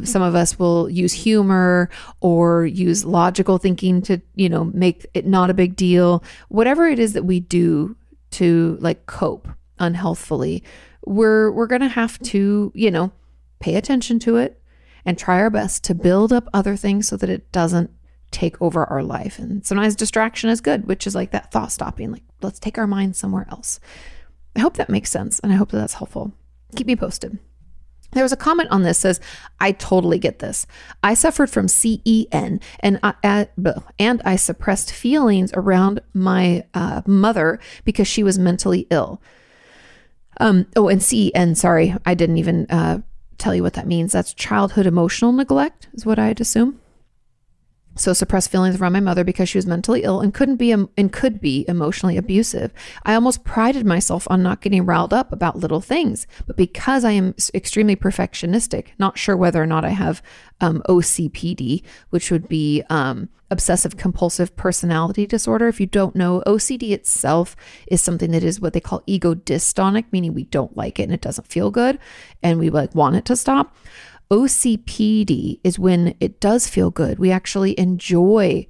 Some 0.02 0.22
of 0.22 0.34
us 0.34 0.58
will 0.58 0.90
use 0.90 1.12
humor 1.12 1.88
or 2.20 2.66
use 2.66 3.04
logical 3.04 3.58
thinking 3.58 4.02
to 4.02 4.20
you 4.34 4.48
know 4.48 4.64
make 4.64 5.06
it 5.14 5.26
not 5.26 5.50
a 5.50 5.54
big 5.54 5.76
deal. 5.76 6.22
Whatever 6.48 6.86
it 6.86 6.98
is 6.98 7.12
that 7.14 7.24
we 7.24 7.40
do 7.40 7.96
to 8.32 8.76
like 8.80 9.06
cope 9.06 9.48
unhealthfully, 9.78 10.62
we're 11.04 11.50
we're 11.50 11.66
going 11.66 11.82
to 11.82 11.88
have 11.88 12.18
to, 12.20 12.72
you 12.74 12.90
know, 12.90 13.12
pay 13.60 13.76
attention 13.76 14.18
to 14.20 14.36
it 14.36 14.60
and 15.04 15.16
try 15.16 15.38
our 15.38 15.50
best 15.50 15.84
to 15.84 15.94
build 15.94 16.32
up 16.32 16.48
other 16.52 16.76
things 16.76 17.08
so 17.08 17.16
that 17.16 17.30
it 17.30 17.50
doesn't 17.52 17.90
take 18.30 18.60
over 18.60 18.84
our 18.84 19.02
life. 19.02 19.38
And 19.38 19.64
sometimes 19.64 19.94
distraction 19.94 20.50
is 20.50 20.60
good, 20.60 20.86
which 20.86 21.06
is 21.06 21.14
like 21.14 21.30
that 21.30 21.52
thought 21.52 21.72
stopping, 21.72 22.12
like 22.12 22.24
let's 22.42 22.58
take 22.58 22.76
our 22.76 22.86
mind 22.86 23.16
somewhere 23.16 23.46
else. 23.50 23.80
I 24.54 24.60
hope 24.60 24.76
that 24.76 24.90
makes 24.90 25.10
sense 25.10 25.38
and 25.40 25.52
I 25.52 25.56
hope 25.56 25.70
that 25.70 25.78
that's 25.78 25.94
helpful. 25.94 26.32
Keep 26.74 26.88
me 26.88 26.96
posted. 26.96 27.38
There 28.12 28.22
was 28.22 28.32
a 28.32 28.36
comment 28.36 28.70
on 28.70 28.82
this 28.82 28.98
says, 28.98 29.20
"I 29.60 29.72
totally 29.72 30.18
get 30.18 30.38
this. 30.38 30.66
I 31.02 31.14
suffered 31.14 31.50
from 31.50 31.68
CEN 31.68 32.60
and 32.80 33.00
I, 33.02 33.48
and 33.98 34.22
I 34.24 34.36
suppressed 34.36 34.92
feelings 34.92 35.50
around 35.54 36.00
my 36.14 36.64
uh, 36.72 37.02
mother 37.06 37.58
because 37.84 38.08
she 38.08 38.22
was 38.22 38.38
mentally 38.38 38.86
ill. 38.90 39.20
Um, 40.38 40.66
oh, 40.76 40.88
and 40.88 41.02
CEN, 41.02 41.54
sorry, 41.54 41.94
I 42.04 42.14
didn't 42.14 42.38
even 42.38 42.66
uh, 42.70 43.00
tell 43.38 43.54
you 43.54 43.62
what 43.62 43.74
that 43.74 43.86
means. 43.86 44.12
That's 44.12 44.34
childhood 44.34 44.86
emotional 44.86 45.32
neglect, 45.32 45.88
is 45.94 46.04
what 46.04 46.18
I'd 46.18 46.40
assume. 46.40 46.80
So 47.96 48.12
suppressed 48.12 48.50
feelings 48.50 48.80
around 48.80 48.92
my 48.92 49.00
mother 49.00 49.24
because 49.24 49.48
she 49.48 49.58
was 49.58 49.66
mentally 49.66 50.02
ill 50.02 50.20
and 50.20 50.34
couldn't 50.34 50.56
be 50.56 50.70
and 50.70 51.12
could 51.12 51.40
be 51.40 51.64
emotionally 51.66 52.16
abusive. 52.16 52.72
I 53.04 53.14
almost 53.14 53.44
prided 53.44 53.86
myself 53.86 54.26
on 54.30 54.42
not 54.42 54.60
getting 54.60 54.84
riled 54.84 55.14
up 55.14 55.32
about 55.32 55.56
little 55.56 55.80
things, 55.80 56.26
but 56.46 56.56
because 56.56 57.04
I 57.04 57.12
am 57.12 57.34
extremely 57.54 57.96
perfectionistic, 57.96 58.88
not 58.98 59.18
sure 59.18 59.36
whether 59.36 59.62
or 59.62 59.66
not 59.66 59.84
I 59.84 59.90
have 59.90 60.22
um, 60.60 60.82
OCPD, 60.88 61.82
which 62.10 62.30
would 62.30 62.48
be 62.48 62.82
um, 62.90 63.30
obsessive 63.50 63.96
compulsive 63.96 64.56
personality 64.56 65.26
disorder. 65.26 65.68
If 65.68 65.80
you 65.80 65.86
don't 65.86 66.16
know, 66.16 66.42
OCD 66.46 66.90
itself 66.90 67.56
is 67.86 68.02
something 68.02 68.30
that 68.32 68.44
is 68.44 68.60
what 68.60 68.72
they 68.72 68.80
call 68.80 69.02
ego 69.06 69.34
dystonic, 69.34 70.04
meaning 70.12 70.34
we 70.34 70.44
don't 70.44 70.76
like 70.76 70.98
it 70.98 71.04
and 71.04 71.12
it 71.12 71.20
doesn't 71.20 71.46
feel 71.46 71.70
good, 71.70 71.98
and 72.42 72.58
we 72.58 72.70
like 72.70 72.94
want 72.94 73.16
it 73.16 73.24
to 73.26 73.36
stop. 73.36 73.74
OCPD 74.30 75.60
is 75.62 75.78
when 75.78 76.16
it 76.20 76.40
does 76.40 76.66
feel 76.66 76.90
good. 76.90 77.18
We 77.18 77.30
actually 77.30 77.78
enjoy 77.78 78.66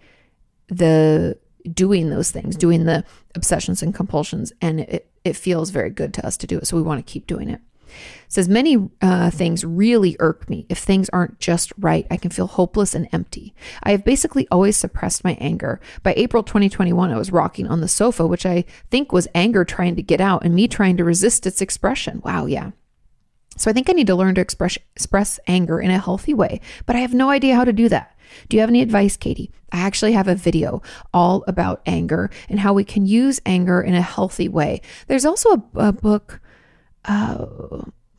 the 0.68 1.38
doing 1.72 2.11
those 2.11 2.30
things, 2.30 2.57
doing 2.57 2.84
the 2.84 3.04
obsessions 3.34 3.82
and 3.82 3.94
compulsions, 3.94 4.52
and 4.61 4.80
it, 4.80 5.11
it 5.24 5.36
feels 5.36 5.70
very 5.70 5.90
good 5.90 6.14
to 6.14 6.26
us 6.26 6.36
to 6.38 6.46
do 6.46 6.59
it. 6.59 6.66
So 6.66 6.76
we 6.76 6.82
want 6.82 7.04
to 7.04 7.11
keep 7.11 7.26
doing 7.26 7.48
it. 7.48 7.61
it 7.86 7.92
says 8.32 8.48
many 8.48 8.88
uh, 9.00 9.30
things 9.30 9.64
really 9.64 10.16
irk 10.20 10.48
me. 10.48 10.66
If 10.68 10.78
things 10.78 11.09
aren't 11.11 11.40
just 11.40 11.72
right, 11.78 12.07
I 12.11 12.16
can 12.16 12.30
feel 12.30 12.46
hopeless 12.46 12.94
and 12.94 13.09
empty. 13.12 13.54
I 13.82 13.90
have 13.92 14.04
basically 14.04 14.46
always 14.50 14.76
suppressed 14.76 15.24
my 15.24 15.36
anger. 15.40 15.80
By 16.02 16.14
April 16.16 16.42
2021, 16.42 17.11
I 17.11 17.16
was 17.16 17.32
rocking 17.32 17.66
on 17.66 17.80
the 17.80 17.88
sofa, 17.88 18.26
which 18.26 18.46
I 18.46 18.64
think 18.90 19.11
was 19.11 19.28
anger 19.34 19.64
trying 19.64 19.96
to 19.96 20.02
get 20.02 20.20
out 20.20 20.44
and 20.44 20.54
me 20.54 20.68
trying 20.68 20.96
to 20.98 21.04
resist 21.04 21.46
its 21.46 21.61
expression. 21.61 22.20
Wow, 22.24 22.46
yeah. 22.46 22.70
So 23.57 23.70
I 23.70 23.74
think 23.74 23.88
I 23.88 23.92
need 23.92 24.07
to 24.09 24.14
learn 24.14 24.34
to 24.36 24.40
express 24.40 24.78
express 24.94 25.40
anger 25.46 25.80
in 25.80 25.90
a 25.90 25.98
healthy 25.98 26.34
way, 26.34 26.61
but 26.84 26.96
I 26.96 27.00
have 27.00 27.14
no 27.14 27.30
idea 27.30 27.57
how 27.57 27.64
to 27.64 27.72
do 27.72 27.88
that. 27.88 28.16
Do 28.48 28.57
you 28.57 28.61
have 28.61 28.70
any 28.70 28.82
advice, 28.82 29.16
Kati? 29.16 29.50
I 29.72 29.78
actually 29.78 30.12
have 30.12 30.28
a 30.28 30.34
video 30.34 30.82
all 31.12 31.44
about 31.46 31.82
anger 31.86 32.30
and 32.48 32.61
how 32.61 32.72
we 32.72 32.84
can 32.84 33.07
use 33.07 33.40
anger 33.46 33.80
in 33.80 33.94
a 33.94 34.02
healthy 34.02 34.48
way. 34.48 34.80
There's 35.07 35.24
also 35.24 35.50
a, 35.50 35.88
a 35.88 35.92
book, 35.92 36.40
uh, 37.04 37.46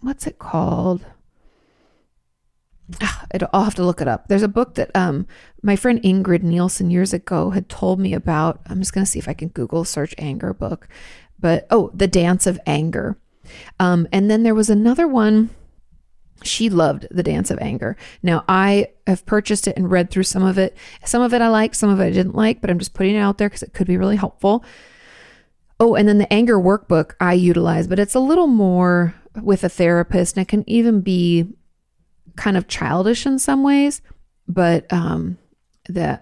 what's 0.01 0.27
it 0.27 0.39
called? 0.39 1.05
Ah, 3.01 3.25
I'll 3.51 3.65
have 3.65 3.75
to 3.75 3.83
look 3.83 4.01
it 4.01 4.07
up. 4.07 4.27
There's 4.27 4.43
a 4.43 4.47
book 4.47 4.75
that 4.75 4.95
um, 4.95 5.27
my 5.61 5.75
friend 5.75 6.01
Ingrid 6.03 6.43
Nilsen 6.43 6.89
years 6.89 7.13
ago 7.13 7.49
had 7.49 7.67
told 7.67 7.99
me 7.99 8.13
about. 8.13 8.61
I'm 8.67 8.79
just 8.79 8.93
going 8.93 9.05
to 9.05 9.11
see 9.11 9.19
if 9.19 9.27
I 9.27 9.33
can 9.33 9.49
Google 9.49 9.83
search 9.83 10.15
anger 10.17 10.53
book. 10.53 10.88
But 11.39 11.67
oh, 11.69 11.91
The 11.93 12.07
Dance 12.07 12.47
of 12.47 12.59
Anger. 12.65 13.17
Um, 13.80 14.08
and 14.12 14.30
then 14.30 14.43
there 14.43 14.56
was 14.56 14.70
another 14.70 15.08
one. 15.08 15.50
She 16.43 16.70
loved 16.70 17.08
The 17.10 17.24
Dance 17.24 17.50
of 17.50 17.60
Anger. 17.60 17.98
Now, 18.22 18.43
I 18.48 18.89
have 19.08 19.26
purchased 19.26 19.68
it 19.68 19.76
and 19.76 19.89
read 19.89 20.12
through 20.12 20.24
some 20.24 20.43
of 20.43 20.58
it. 20.58 20.78
Some 21.04 21.22
of 21.22 21.34
it 21.34 21.41
I 21.41 21.50
liked, 21.50 21.76
some 21.76 21.89
of 21.89 22.00
it 22.00 22.06
I 22.06 22.12
didn't 22.12 22.36
like, 22.36 22.62
but 22.62 22.70
I'm 22.70 22.80
just 22.80 22.93
putting 22.93 23.16
it 23.16 23.20
out 23.20 23.38
there 23.38 23.50
because 23.50 23.64
it 23.64 23.74
could 23.74 23.88
be 23.88 23.98
really 23.98 24.18
helpful. 24.18 24.64
Oh, 25.80 25.95
and 25.95 26.08
then 26.08 26.18
the 26.18 26.32
anger 26.32 26.58
workbook 26.58 27.14
I 27.20 27.34
utilize, 27.34 27.88
but 27.88 28.00
it's 28.00 28.16
a 28.16 28.20
little 28.20 28.48
more 28.48 29.16
with 29.41 29.64
a 29.64 29.70
therapist 29.70 30.36
and 30.36 30.41
it 30.41 30.48
can 30.48 30.68
even 30.68 31.02
be 31.02 31.48
kind 32.36 32.58
of 32.58 32.68
childish 32.68 33.26
in 33.26 33.39
some 33.39 33.64
ways, 33.64 34.02
but 34.48 34.91
um, 34.93 35.38
the 35.89 36.22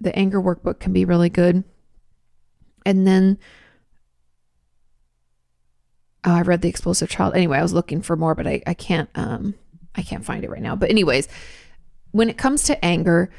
the 0.00 0.16
anger 0.16 0.40
workbook 0.40 0.78
can 0.78 0.92
be 0.92 1.04
really 1.04 1.28
good. 1.28 1.64
And 2.86 3.06
then 3.06 3.38
oh, 6.24 6.32
I 6.32 6.42
read 6.42 6.62
the 6.62 6.68
explosive 6.68 7.08
child. 7.08 7.34
Anyway, 7.34 7.58
I 7.58 7.62
was 7.62 7.72
looking 7.72 8.02
for 8.02 8.16
more, 8.16 8.34
but 8.34 8.46
I, 8.46 8.62
I 8.66 8.74
can't 8.74 9.08
um 9.14 9.54
I 9.94 10.02
can't 10.02 10.24
find 10.24 10.44
it 10.44 10.50
right 10.50 10.62
now. 10.62 10.76
But 10.76 10.90
anyways, 10.90 11.28
when 12.12 12.28
it 12.28 12.38
comes 12.38 12.64
to 12.64 12.84
anger, 12.84 13.30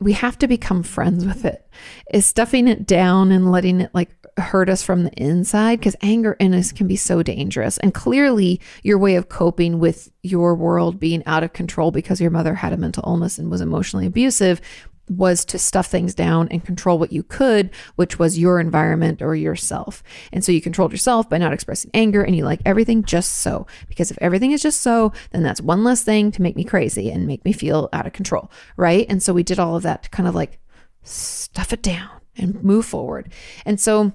we 0.00 0.12
have 0.12 0.38
to 0.38 0.48
become 0.48 0.82
friends 0.82 1.24
with 1.24 1.44
it. 1.44 1.68
Is 2.12 2.26
stuffing 2.26 2.68
it 2.68 2.86
down 2.86 3.32
and 3.32 3.50
letting 3.50 3.82
it 3.82 3.90
like 3.94 4.10
hurt 4.36 4.68
us 4.68 4.82
from 4.82 5.04
the 5.04 5.12
inside 5.12 5.78
because 5.78 5.96
anger 6.02 6.32
in 6.34 6.54
us 6.54 6.72
can 6.72 6.86
be 6.86 6.96
so 6.96 7.22
dangerous. 7.22 7.78
And 7.78 7.94
clearly, 7.94 8.60
your 8.82 8.98
way 8.98 9.16
of 9.16 9.28
coping 9.28 9.78
with 9.78 10.10
your 10.22 10.54
world 10.54 10.98
being 10.98 11.24
out 11.26 11.44
of 11.44 11.52
control 11.52 11.90
because 11.90 12.20
your 12.20 12.30
mother 12.30 12.54
had 12.54 12.72
a 12.72 12.76
mental 12.76 13.04
illness 13.06 13.38
and 13.38 13.50
was 13.50 13.60
emotionally 13.60 14.06
abusive 14.06 14.60
was 15.08 15.44
to 15.44 15.58
stuff 15.58 15.86
things 15.86 16.14
down 16.14 16.48
and 16.48 16.64
control 16.64 16.98
what 16.98 17.12
you 17.12 17.22
could, 17.22 17.70
which 17.96 18.18
was 18.18 18.38
your 18.38 18.58
environment 18.58 19.20
or 19.20 19.34
yourself. 19.34 20.02
And 20.32 20.44
so 20.44 20.52
you 20.52 20.60
controlled 20.60 20.92
yourself 20.92 21.28
by 21.28 21.38
not 21.38 21.52
expressing 21.52 21.90
anger 21.92 22.22
and 22.22 22.34
you 22.34 22.44
like 22.44 22.60
everything 22.64 23.04
just 23.04 23.38
so. 23.38 23.66
Because 23.88 24.10
if 24.10 24.18
everything 24.20 24.52
is 24.52 24.62
just 24.62 24.80
so, 24.80 25.12
then 25.30 25.42
that's 25.42 25.60
one 25.60 25.84
less 25.84 26.02
thing 26.02 26.30
to 26.32 26.42
make 26.42 26.56
me 26.56 26.64
crazy 26.64 27.10
and 27.10 27.26
make 27.26 27.44
me 27.44 27.52
feel 27.52 27.88
out 27.92 28.06
of 28.06 28.12
control. 28.12 28.50
Right. 28.76 29.06
And 29.08 29.22
so 29.22 29.32
we 29.32 29.42
did 29.42 29.58
all 29.58 29.76
of 29.76 29.82
that 29.82 30.04
to 30.04 30.10
kind 30.10 30.28
of 30.28 30.34
like 30.34 30.58
stuff 31.02 31.72
it 31.72 31.82
down 31.82 32.20
and 32.36 32.62
move 32.62 32.86
forward. 32.86 33.32
And 33.66 33.78
so 33.78 34.12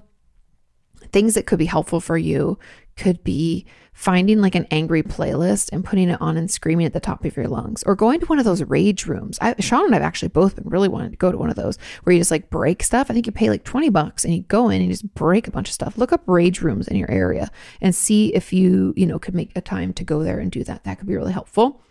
things 1.12 1.34
that 1.34 1.46
could 1.46 1.58
be 1.58 1.66
helpful 1.66 2.00
for 2.00 2.18
you 2.18 2.58
could 2.96 3.22
be 3.24 3.66
finding 4.00 4.40
like 4.40 4.54
an 4.54 4.66
angry 4.70 5.02
playlist 5.02 5.68
and 5.74 5.84
putting 5.84 6.08
it 6.08 6.18
on 6.22 6.38
and 6.38 6.50
screaming 6.50 6.86
at 6.86 6.94
the 6.94 7.00
top 7.00 7.22
of 7.22 7.36
your 7.36 7.46
lungs 7.46 7.82
or 7.82 7.94
going 7.94 8.18
to 8.18 8.24
one 8.24 8.38
of 8.38 8.46
those 8.46 8.62
rage 8.62 9.04
rooms. 9.04 9.38
I, 9.42 9.54
Sean 9.60 9.84
and 9.84 9.94
I've 9.94 10.00
actually 10.00 10.30
both 10.30 10.56
been 10.56 10.70
really 10.70 10.88
wanting 10.88 11.10
to 11.10 11.18
go 11.18 11.30
to 11.30 11.36
one 11.36 11.50
of 11.50 11.56
those 11.56 11.76
where 12.02 12.14
you 12.14 12.18
just 12.18 12.30
like 12.30 12.48
break 12.48 12.82
stuff. 12.82 13.10
I 13.10 13.12
think 13.12 13.26
you 13.26 13.32
pay 13.32 13.50
like 13.50 13.62
20 13.62 13.90
bucks 13.90 14.24
and 14.24 14.34
you 14.34 14.40
go 14.40 14.70
in 14.70 14.76
and 14.76 14.86
you 14.86 14.92
just 14.92 15.12
break 15.12 15.46
a 15.46 15.50
bunch 15.50 15.68
of 15.68 15.74
stuff. 15.74 15.98
Look 15.98 16.14
up 16.14 16.22
rage 16.26 16.62
rooms 16.62 16.88
in 16.88 16.96
your 16.96 17.10
area 17.10 17.50
and 17.82 17.94
see 17.94 18.34
if 18.34 18.54
you, 18.54 18.94
you 18.96 19.04
know, 19.04 19.18
could 19.18 19.34
make 19.34 19.52
a 19.54 19.60
time 19.60 19.92
to 19.92 20.02
go 20.02 20.22
there 20.22 20.38
and 20.38 20.50
do 20.50 20.64
that. 20.64 20.84
That 20.84 20.98
could 20.98 21.06
be 21.06 21.14
really 21.14 21.34
helpful. 21.34 21.82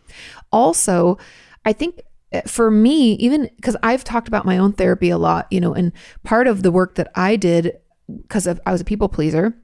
Also, 0.51 1.19
I 1.63 1.73
think 1.73 2.01
eh, 2.31 2.41
for 2.47 2.71
me, 2.71 3.13
even 3.17 3.51
because 3.57 3.77
I've 3.83 4.03
talked 4.03 4.27
about 4.27 4.45
my 4.45 4.57
own 4.57 4.73
therapy 4.73 5.11
a 5.11 5.19
lot, 5.19 5.45
you 5.51 5.61
know, 5.61 5.75
and 5.75 5.91
part 6.23 6.47
of 6.47 6.63
the 6.63 6.71
work 6.71 6.95
that 6.95 7.11
I 7.13 7.35
did 7.35 7.77
because 8.23 8.47
of 8.47 8.59
I 8.65 8.71
was 8.71 8.81
a 8.81 8.85
people 8.85 9.09
pleaser 9.09 9.55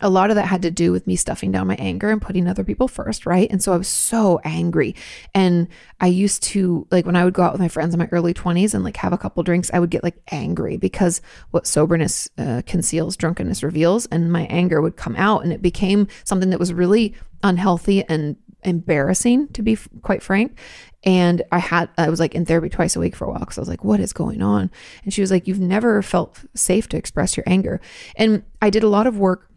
a 0.00 0.08
lot 0.08 0.30
of 0.30 0.36
that 0.36 0.46
had 0.46 0.62
to 0.62 0.70
do 0.70 0.92
with 0.92 1.06
me 1.06 1.16
stuffing 1.16 1.52
down 1.52 1.66
my 1.66 1.76
anger 1.76 2.10
and 2.10 2.20
putting 2.20 2.48
other 2.48 2.64
people 2.64 2.88
first, 2.88 3.26
right? 3.26 3.50
And 3.50 3.62
so 3.62 3.72
I 3.72 3.76
was 3.76 3.88
so 3.88 4.40
angry. 4.44 4.94
And 5.34 5.68
I 6.00 6.06
used 6.06 6.42
to, 6.44 6.86
like, 6.90 7.06
when 7.06 7.16
I 7.16 7.24
would 7.24 7.34
go 7.34 7.42
out 7.42 7.52
with 7.52 7.60
my 7.60 7.68
friends 7.68 7.94
in 7.94 7.98
my 7.98 8.08
early 8.12 8.34
20s 8.34 8.74
and 8.74 8.84
like 8.84 8.96
have 8.96 9.12
a 9.12 9.18
couple 9.18 9.42
drinks, 9.42 9.70
I 9.72 9.78
would 9.78 9.90
get 9.90 10.02
like 10.02 10.20
angry 10.30 10.76
because 10.76 11.20
what 11.50 11.66
soberness 11.66 12.28
uh, 12.38 12.62
conceals, 12.66 13.16
drunkenness 13.16 13.62
reveals. 13.62 14.06
And 14.06 14.32
my 14.32 14.44
anger 14.46 14.80
would 14.80 14.96
come 14.96 15.16
out. 15.16 15.44
And 15.44 15.52
it 15.52 15.62
became 15.62 16.08
something 16.24 16.50
that 16.50 16.60
was 16.60 16.72
really 16.72 17.14
unhealthy 17.42 18.04
and 18.04 18.36
embarrassing, 18.62 19.48
to 19.48 19.62
be 19.62 19.72
f- 19.72 19.88
quite 20.02 20.22
frank. 20.22 20.58
And 21.02 21.42
I 21.50 21.58
had, 21.58 21.88
I 21.96 22.10
was 22.10 22.20
like 22.20 22.34
in 22.34 22.44
therapy 22.44 22.68
twice 22.68 22.94
a 22.94 23.00
week 23.00 23.16
for 23.16 23.24
a 23.24 23.30
while 23.30 23.40
because 23.40 23.56
I 23.56 23.62
was 23.62 23.68
like, 23.68 23.84
what 23.84 24.00
is 24.00 24.12
going 24.12 24.42
on? 24.42 24.70
And 25.04 25.14
she 25.14 25.22
was 25.22 25.30
like, 25.30 25.48
you've 25.48 25.60
never 25.60 26.02
felt 26.02 26.44
safe 26.54 26.88
to 26.90 26.96
express 26.96 27.36
your 27.36 27.44
anger. 27.46 27.80
And 28.16 28.42
I 28.60 28.70
did 28.70 28.82
a 28.82 28.88
lot 28.88 29.06
of 29.06 29.18
work 29.18 29.49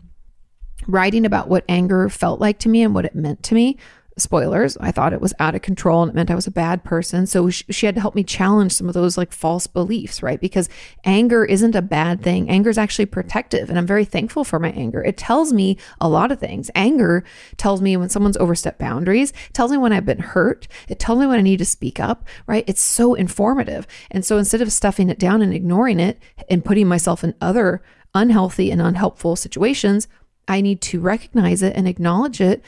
writing 0.88 1.26
about 1.26 1.48
what 1.48 1.66
anger 1.70 2.10
felt 2.10 2.40
like 2.40 2.60
to 2.60 2.70
me 2.70 2.84
and 2.84 2.94
what 2.94 3.06
it 3.06 3.16
meant 3.16 3.44
to 3.44 3.56
me. 3.56 3.78
Spoilers, 4.16 4.78
I 4.78 4.92
thought 4.92 5.14
it 5.14 5.22
was 5.22 5.34
out 5.40 5.56
of 5.56 5.64
control 5.64 6.04
and 6.04 6.12
it 6.12 6.14
meant 6.14 6.30
I 6.30 6.36
was 6.36 6.46
a 6.46 6.52
bad 6.52 6.84
person. 6.84 7.26
So 7.26 7.50
she 7.50 7.88
had 7.88 7.96
to 7.96 8.02
help 8.02 8.14
me 8.14 8.24
challenge 8.24 8.72
some 8.72 8.88
of 8.88 8.94
those 8.94 9.18
like 9.18 9.32
false 9.32 9.66
beliefs, 9.66 10.22
right? 10.22 10.40
Because 10.40 10.70
anger 11.04 11.44
isn't 11.44 11.74
a 11.74 11.82
bad 11.82 12.22
thing. 12.22 12.48
Anger 12.48 12.70
is 12.70 12.78
actually 12.78 13.08
protective. 13.08 13.70
And 13.70 13.80
I'm 13.80 13.88
very 13.88 14.06
thankful 14.06 14.44
for 14.44 14.60
my 14.60 14.70
anger. 14.74 15.04
It 15.04 15.18
tells 15.18 15.52
me 15.52 15.80
a 16.00 16.08
lot 16.08 16.32
of 16.32 16.40
things. 16.40 16.70
Anger 16.76 17.24
tells 17.58 17.82
me 17.82 17.98
when 17.98 18.10
someone's 18.10 18.38
overstepped 18.38 18.78
boundaries, 18.78 19.34
tells 19.52 19.72
me 19.72 19.78
when 19.78 19.94
I've 19.94 20.06
been 20.06 20.20
hurt, 20.20 20.68
it 20.88 21.00
tells 21.00 21.18
me 21.18 21.26
when 21.26 21.40
I 21.40 21.44
need 21.44 21.58
to 21.58 21.66
speak 21.66 22.00
up, 22.00 22.24
right? 22.46 22.66
It's 22.68 22.82
so 22.82 23.16
informative. 23.16 23.88
And 24.12 24.24
so 24.24 24.38
instead 24.38 24.62
of 24.62 24.72
stuffing 24.72 25.10
it 25.10 25.18
down 25.18 25.42
and 25.42 25.56
ignoring 25.56 26.00
it 26.00 26.20
and 26.52 26.64
putting 26.64 26.88
myself 26.88 27.24
in 27.24 27.34
other 27.42 27.82
unhealthy 28.14 28.70
and 28.70 28.80
unhelpful 28.80 29.36
situations, 29.36 30.08
I 30.48 30.62
need 30.62 30.82
to 30.82 31.00
recognize 31.00 31.62
it 31.62 31.76
and 31.76 31.88
acknowledge 31.88 32.42
it 32.42 32.64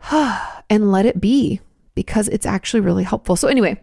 and 0.10 0.90
let 0.92 1.06
it 1.06 1.20
be 1.20 1.60
because 1.94 2.28
it's 2.28 2.46
actually 2.46 2.80
really 2.80 3.04
helpful. 3.04 3.36
So, 3.36 3.48
anyway, 3.48 3.80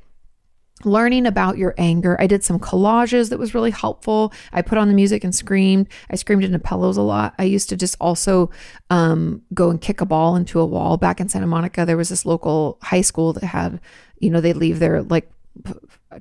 learning 0.85 1.25
about 1.25 1.57
your 1.57 1.73
anger. 1.77 2.19
I 2.19 2.27
did 2.27 2.43
some 2.43 2.59
collages 2.59 3.29
that 3.29 3.39
was 3.39 3.53
really 3.53 3.71
helpful. 3.71 4.33
I 4.51 4.61
put 4.61 4.77
on 4.77 4.87
the 4.87 4.93
music 4.93 5.23
and 5.23 5.33
screamed. 5.33 5.87
I 6.09 6.15
screamed 6.15 6.43
into 6.43 6.59
pillows 6.59 6.97
a 6.97 7.01
lot. 7.01 7.33
I 7.37 7.43
used 7.43 7.69
to 7.69 7.77
just 7.77 7.95
also 7.99 8.49
um, 8.89 9.41
go 9.53 9.69
and 9.69 9.79
kick 9.79 10.01
a 10.01 10.05
ball 10.05 10.35
into 10.35 10.59
a 10.59 10.65
wall. 10.65 10.97
Back 10.97 11.19
in 11.19 11.29
Santa 11.29 11.47
Monica, 11.47 11.85
there 11.85 11.97
was 11.97 12.09
this 12.09 12.25
local 12.25 12.77
high 12.81 13.01
school 13.01 13.33
that 13.33 13.43
had, 13.43 13.79
you 14.19 14.29
know, 14.29 14.41
they 14.41 14.53
leave 14.53 14.79
their 14.79 15.03
like 15.03 15.31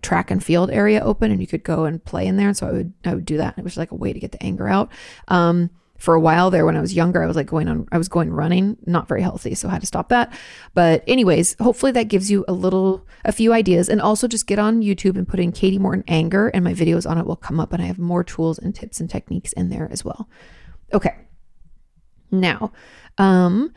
track 0.02 0.30
and 0.30 0.44
field 0.44 0.70
area 0.70 1.00
open 1.00 1.30
and 1.30 1.40
you 1.40 1.46
could 1.46 1.64
go 1.64 1.84
and 1.84 2.04
play 2.04 2.26
in 2.26 2.36
there. 2.36 2.48
And 2.48 2.56
so 2.56 2.68
I 2.68 2.72
would 2.72 2.92
I 3.04 3.14
would 3.14 3.26
do 3.26 3.38
that. 3.38 3.58
It 3.58 3.64
was 3.64 3.76
like 3.76 3.90
a 3.90 3.96
way 3.96 4.12
to 4.12 4.20
get 4.20 4.32
the 4.32 4.42
anger 4.42 4.68
out. 4.68 4.90
Um, 5.28 5.70
for 6.02 6.14
a 6.14 6.20
while 6.20 6.50
there 6.50 6.66
when 6.66 6.76
I 6.76 6.80
was 6.80 6.92
younger, 6.92 7.22
I 7.22 7.28
was 7.28 7.36
like 7.36 7.46
going 7.46 7.68
on, 7.68 7.86
I 7.92 7.96
was 7.96 8.08
going 8.08 8.32
running, 8.32 8.76
not 8.86 9.06
very 9.06 9.22
healthy. 9.22 9.54
So 9.54 9.68
I 9.68 9.70
had 9.70 9.82
to 9.82 9.86
stop 9.86 10.08
that. 10.08 10.36
But, 10.74 11.04
anyways, 11.06 11.54
hopefully 11.60 11.92
that 11.92 12.08
gives 12.08 12.28
you 12.28 12.44
a 12.48 12.52
little, 12.52 13.06
a 13.24 13.30
few 13.30 13.52
ideas. 13.52 13.88
And 13.88 14.00
also 14.00 14.26
just 14.26 14.48
get 14.48 14.58
on 14.58 14.82
YouTube 14.82 15.16
and 15.16 15.28
put 15.28 15.38
in 15.38 15.52
Kati 15.52 15.78
Morton 15.78 16.02
anger, 16.08 16.48
and 16.48 16.64
my 16.64 16.74
videos 16.74 17.08
on 17.08 17.18
it 17.18 17.24
will 17.24 17.36
come 17.36 17.60
up. 17.60 17.72
And 17.72 17.80
I 17.80 17.86
have 17.86 18.00
more 18.00 18.24
tools 18.24 18.58
and 18.58 18.74
tips 18.74 18.98
and 18.98 19.08
techniques 19.08 19.52
in 19.52 19.68
there 19.68 19.88
as 19.92 20.04
well. 20.04 20.28
Okay. 20.92 21.14
Now, 22.32 22.72
um, 23.18 23.72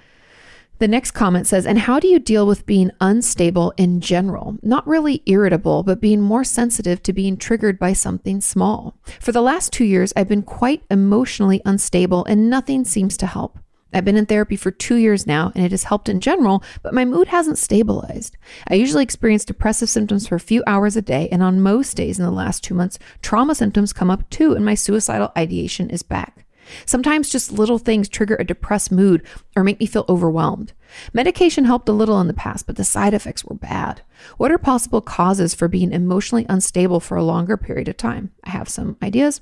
the 0.79 0.87
next 0.87 1.11
comment 1.11 1.47
says, 1.47 1.65
and 1.65 1.79
how 1.79 1.99
do 1.99 2.07
you 2.07 2.19
deal 2.19 2.45
with 2.45 2.65
being 2.65 2.91
unstable 2.99 3.73
in 3.77 4.01
general? 4.01 4.57
Not 4.61 4.87
really 4.87 5.23
irritable, 5.25 5.83
but 5.83 6.01
being 6.01 6.21
more 6.21 6.43
sensitive 6.43 7.01
to 7.03 7.13
being 7.13 7.37
triggered 7.37 7.79
by 7.79 7.93
something 7.93 8.41
small. 8.41 8.97
For 9.19 9.31
the 9.31 9.41
last 9.41 9.71
two 9.71 9.85
years, 9.85 10.11
I've 10.15 10.27
been 10.27 10.43
quite 10.43 10.83
emotionally 10.91 11.61
unstable 11.65 12.25
and 12.25 12.49
nothing 12.49 12.83
seems 12.83 13.15
to 13.17 13.27
help. 13.27 13.59
I've 13.93 14.03
been 14.03 14.17
in 14.17 14.25
therapy 14.25 14.57
for 14.57 14.71
two 14.71 14.95
years 14.95 15.25
now 15.25 15.53
and 15.55 15.63
it 15.63 15.71
has 15.71 15.83
helped 15.83 16.09
in 16.09 16.19
general, 16.19 16.61
but 16.83 16.93
my 16.93 17.05
mood 17.05 17.29
hasn't 17.29 17.57
stabilized. 17.57 18.35
I 18.67 18.73
usually 18.73 19.03
experience 19.03 19.45
depressive 19.45 19.89
symptoms 19.89 20.27
for 20.27 20.35
a 20.35 20.39
few 20.39 20.63
hours 20.67 20.97
a 20.97 21.01
day, 21.01 21.29
and 21.31 21.41
on 21.41 21.61
most 21.61 21.95
days 21.95 22.19
in 22.19 22.25
the 22.25 22.31
last 22.31 22.61
two 22.61 22.73
months, 22.73 22.99
trauma 23.21 23.55
symptoms 23.55 23.93
come 23.93 24.11
up 24.11 24.29
too, 24.29 24.53
and 24.53 24.65
my 24.65 24.75
suicidal 24.75 25.31
ideation 25.37 25.89
is 25.89 26.03
back. 26.03 26.44
Sometimes 26.85 27.29
just 27.29 27.51
little 27.51 27.77
things 27.77 28.09
trigger 28.09 28.35
a 28.39 28.43
depressed 28.43 28.91
mood 28.91 29.25
or 29.55 29.63
make 29.63 29.79
me 29.79 29.85
feel 29.85 30.05
overwhelmed. 30.09 30.73
Medication 31.13 31.65
helped 31.65 31.89
a 31.89 31.93
little 31.93 32.19
in 32.21 32.27
the 32.27 32.33
past, 32.33 32.65
but 32.67 32.75
the 32.75 32.83
side 32.83 33.13
effects 33.13 33.43
were 33.43 33.55
bad. 33.55 34.01
What 34.37 34.51
are 34.51 34.57
possible 34.57 35.01
causes 35.01 35.53
for 35.53 35.67
being 35.67 35.91
emotionally 35.91 36.45
unstable 36.49 36.99
for 36.99 37.17
a 37.17 37.23
longer 37.23 37.57
period 37.57 37.87
of 37.87 37.97
time? 37.97 38.31
I 38.43 38.51
have 38.51 38.69
some 38.69 38.97
ideas. 39.01 39.41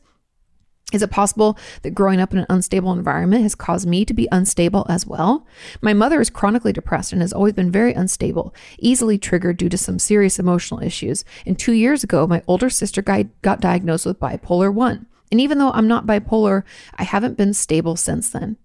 Is 0.92 1.02
it 1.02 1.10
possible 1.10 1.58
that 1.82 1.96
growing 1.96 2.20
up 2.22 2.34
in 2.34 2.40
an 2.40 2.46
unstable 2.50 2.92
environment 2.92 3.42
has 3.42 3.56
caused 3.56 3.88
me 3.88 4.06
to 4.06 4.14
be 4.14 4.28
unstable 4.32 4.86
as 4.88 5.08
well? 5.08 5.48
My 5.82 5.92
mother 5.94 6.22
is 6.22 6.30
chronically 6.30 6.72
depressed 6.72 7.12
and 7.12 7.22
has 7.22 7.34
always 7.34 7.54
been 7.54 7.72
very 7.72 7.94
unstable, 7.94 8.54
easily 8.78 9.18
triggered 9.18 9.58
due 9.58 9.70
to 9.70 9.78
some 9.78 9.98
serious 9.98 10.38
emotional 10.38 10.84
issues. 10.84 11.26
And 11.48 11.58
two 11.58 11.74
years 11.74 12.04
ago, 12.04 12.28
my 12.28 12.44
older 12.46 12.70
sister 12.70 13.02
got 13.02 13.60
diagnosed 13.60 14.06
with 14.06 14.20
bipolar 14.20 14.72
1. 14.72 15.08
And 15.34 15.42
even 15.42 15.58
though 15.58 15.72
I'm 15.72 15.88
not 15.88 16.06
bipolar, 16.06 16.62
I 16.94 17.02
haven't 17.02 17.38
been 17.38 17.56
stable 17.56 17.96
since 17.96 18.30
then. 18.30 18.56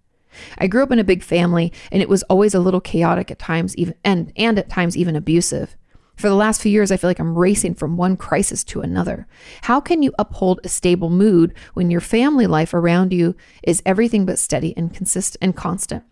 I 0.59 0.67
grew 0.67 0.83
up 0.83 0.91
in 0.93 0.99
a 0.99 1.03
big 1.03 1.23
family 1.23 1.73
and 1.91 2.03
it 2.03 2.11
was 2.11 2.25
always 2.25 2.53
a 2.53 2.61
little 2.61 2.83
chaotic 2.83 3.31
at 3.31 3.39
times 3.39 3.75
even 3.77 3.95
and 4.05 4.35
and 4.37 4.59
at 4.59 4.69
times 4.69 4.95
even 4.95 5.17
abusive. 5.17 5.79
For 6.15 6.29
the 6.29 6.35
last 6.35 6.61
few 6.61 6.71
years 6.71 6.93
I 6.93 6.99
feel 6.99 7.09
like 7.09 7.21
I'm 7.21 7.39
racing 7.39 7.77
from 7.77 7.97
one 7.97 8.19
crisis 8.19 8.65
to 8.65 8.83
another. 8.83 9.27
How 9.63 9.81
can 9.81 10.03
you 10.03 10.13
uphold 10.19 10.61
a 10.63 10.69
stable 10.69 11.09
mood 11.09 11.55
when 11.73 11.91
your 11.91 12.03
family 12.03 12.47
life 12.47 12.75
around 12.75 13.15
you 13.15 13.35
is 13.63 13.83
everything 13.87 14.27
but 14.27 14.39
steady 14.39 14.77
and 14.77 14.93
consistent 14.93 15.39
and 15.41 15.57
constant? 15.57 16.05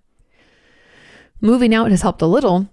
Moving 1.39 1.75
out 1.75 1.91
has 1.91 2.01
helped 2.01 2.23
a 2.23 2.27
little, 2.27 2.71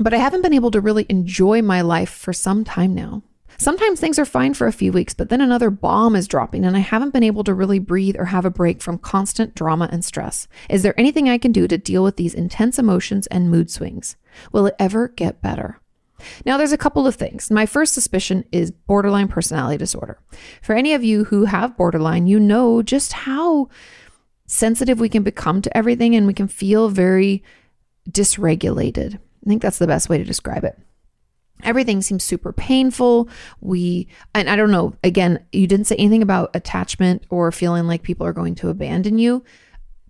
but 0.00 0.12
I 0.12 0.18
haven't 0.18 0.42
been 0.42 0.52
able 0.52 0.72
to 0.72 0.80
really 0.80 1.06
enjoy 1.08 1.62
my 1.62 1.80
life 1.80 2.10
for 2.10 2.32
some 2.32 2.64
time 2.64 2.92
now. 2.92 3.22
Sometimes 3.60 3.98
things 3.98 4.20
are 4.20 4.24
fine 4.24 4.54
for 4.54 4.68
a 4.68 4.72
few 4.72 4.92
weeks, 4.92 5.14
but 5.14 5.30
then 5.30 5.40
another 5.40 5.68
bomb 5.68 6.14
is 6.14 6.28
dropping 6.28 6.64
and 6.64 6.76
I 6.76 6.80
haven't 6.80 7.12
been 7.12 7.24
able 7.24 7.42
to 7.42 7.52
really 7.52 7.80
breathe 7.80 8.14
or 8.16 8.26
have 8.26 8.44
a 8.44 8.50
break 8.50 8.80
from 8.80 8.98
constant 8.98 9.56
drama 9.56 9.88
and 9.90 10.04
stress. 10.04 10.46
Is 10.70 10.84
there 10.84 10.98
anything 10.98 11.28
I 11.28 11.38
can 11.38 11.50
do 11.50 11.66
to 11.66 11.76
deal 11.76 12.04
with 12.04 12.16
these 12.16 12.34
intense 12.34 12.78
emotions 12.78 13.26
and 13.26 13.50
mood 13.50 13.68
swings? 13.68 14.14
Will 14.52 14.66
it 14.66 14.76
ever 14.78 15.08
get 15.08 15.42
better? 15.42 15.80
Now, 16.46 16.56
there's 16.56 16.72
a 16.72 16.78
couple 16.78 17.06
of 17.06 17.16
things. 17.16 17.50
My 17.50 17.66
first 17.66 17.94
suspicion 17.94 18.44
is 18.52 18.70
borderline 18.70 19.28
personality 19.28 19.76
disorder. 19.76 20.20
For 20.62 20.74
any 20.74 20.94
of 20.94 21.02
you 21.02 21.24
who 21.24 21.44
have 21.46 21.76
borderline, 21.76 22.28
you 22.28 22.38
know 22.38 22.82
just 22.82 23.12
how 23.12 23.68
sensitive 24.46 25.00
we 25.00 25.08
can 25.08 25.24
become 25.24 25.62
to 25.62 25.76
everything 25.76 26.14
and 26.14 26.28
we 26.28 26.32
can 26.32 26.48
feel 26.48 26.88
very 26.88 27.42
dysregulated. 28.08 29.16
I 29.16 29.48
think 29.48 29.62
that's 29.62 29.78
the 29.78 29.86
best 29.88 30.08
way 30.08 30.18
to 30.18 30.24
describe 30.24 30.64
it 30.64 30.78
everything 31.62 32.02
seems 32.02 32.24
super 32.24 32.52
painful. 32.52 33.28
We 33.60 34.08
and 34.34 34.48
i 34.48 34.56
don't 34.56 34.70
know 34.70 34.94
again 35.02 35.44
you 35.52 35.66
didn't 35.66 35.86
say 35.86 35.96
anything 35.96 36.22
about 36.22 36.50
attachment 36.54 37.24
or 37.30 37.50
feeling 37.52 37.86
like 37.86 38.02
people 38.02 38.26
are 38.26 38.32
going 38.32 38.54
to 38.56 38.68
abandon 38.68 39.18
you. 39.18 39.44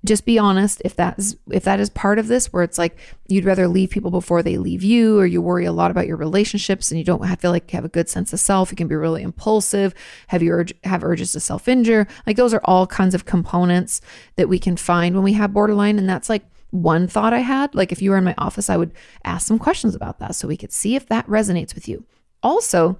Just 0.04 0.24
be 0.24 0.38
honest 0.38 0.80
if 0.84 0.94
that's 0.94 1.34
if 1.50 1.64
that 1.64 1.80
is 1.80 1.90
part 1.90 2.20
of 2.20 2.28
this 2.28 2.52
where 2.52 2.62
it's 2.62 2.78
like 2.78 2.96
you'd 3.26 3.44
rather 3.44 3.66
leave 3.66 3.90
people 3.90 4.12
before 4.12 4.44
they 4.44 4.56
leave 4.56 4.84
you 4.84 5.18
or 5.18 5.26
you 5.26 5.42
worry 5.42 5.64
a 5.64 5.72
lot 5.72 5.90
about 5.90 6.06
your 6.06 6.16
relationships 6.16 6.90
and 6.90 6.98
you 6.98 7.04
don't 7.04 7.26
feel 7.40 7.50
like 7.50 7.72
you 7.72 7.76
have 7.76 7.84
a 7.84 7.88
good 7.88 8.08
sense 8.08 8.32
of 8.32 8.38
self 8.38 8.70
you 8.70 8.76
can 8.76 8.86
be 8.86 8.94
really 8.94 9.22
impulsive 9.22 9.92
have 10.28 10.40
you 10.40 10.52
urge, 10.52 10.72
have 10.84 11.02
urges 11.02 11.32
to 11.32 11.40
self-injure. 11.40 12.06
Like 12.26 12.36
those 12.36 12.54
are 12.54 12.60
all 12.64 12.86
kinds 12.86 13.14
of 13.14 13.24
components 13.24 14.00
that 14.36 14.48
we 14.48 14.60
can 14.60 14.76
find 14.76 15.16
when 15.16 15.24
we 15.24 15.32
have 15.32 15.52
borderline 15.52 15.98
and 15.98 16.08
that's 16.08 16.28
like 16.28 16.44
one 16.70 17.08
thought 17.08 17.32
I 17.32 17.40
had. 17.40 17.74
Like 17.74 17.92
if 17.92 18.02
you 18.02 18.10
were 18.10 18.18
in 18.18 18.24
my 18.24 18.34
office, 18.38 18.68
I 18.68 18.76
would 18.76 18.92
ask 19.24 19.46
some 19.46 19.58
questions 19.58 19.94
about 19.94 20.18
that 20.18 20.34
so 20.34 20.48
we 20.48 20.56
could 20.56 20.72
see 20.72 20.96
if 20.96 21.06
that 21.06 21.26
resonates 21.26 21.74
with 21.74 21.88
you. 21.88 22.04
Also, 22.42 22.98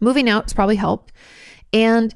Moving 0.00 0.28
out 0.28 0.44
has 0.44 0.52
probably 0.52 0.76
helped. 0.76 1.12
And 1.72 2.14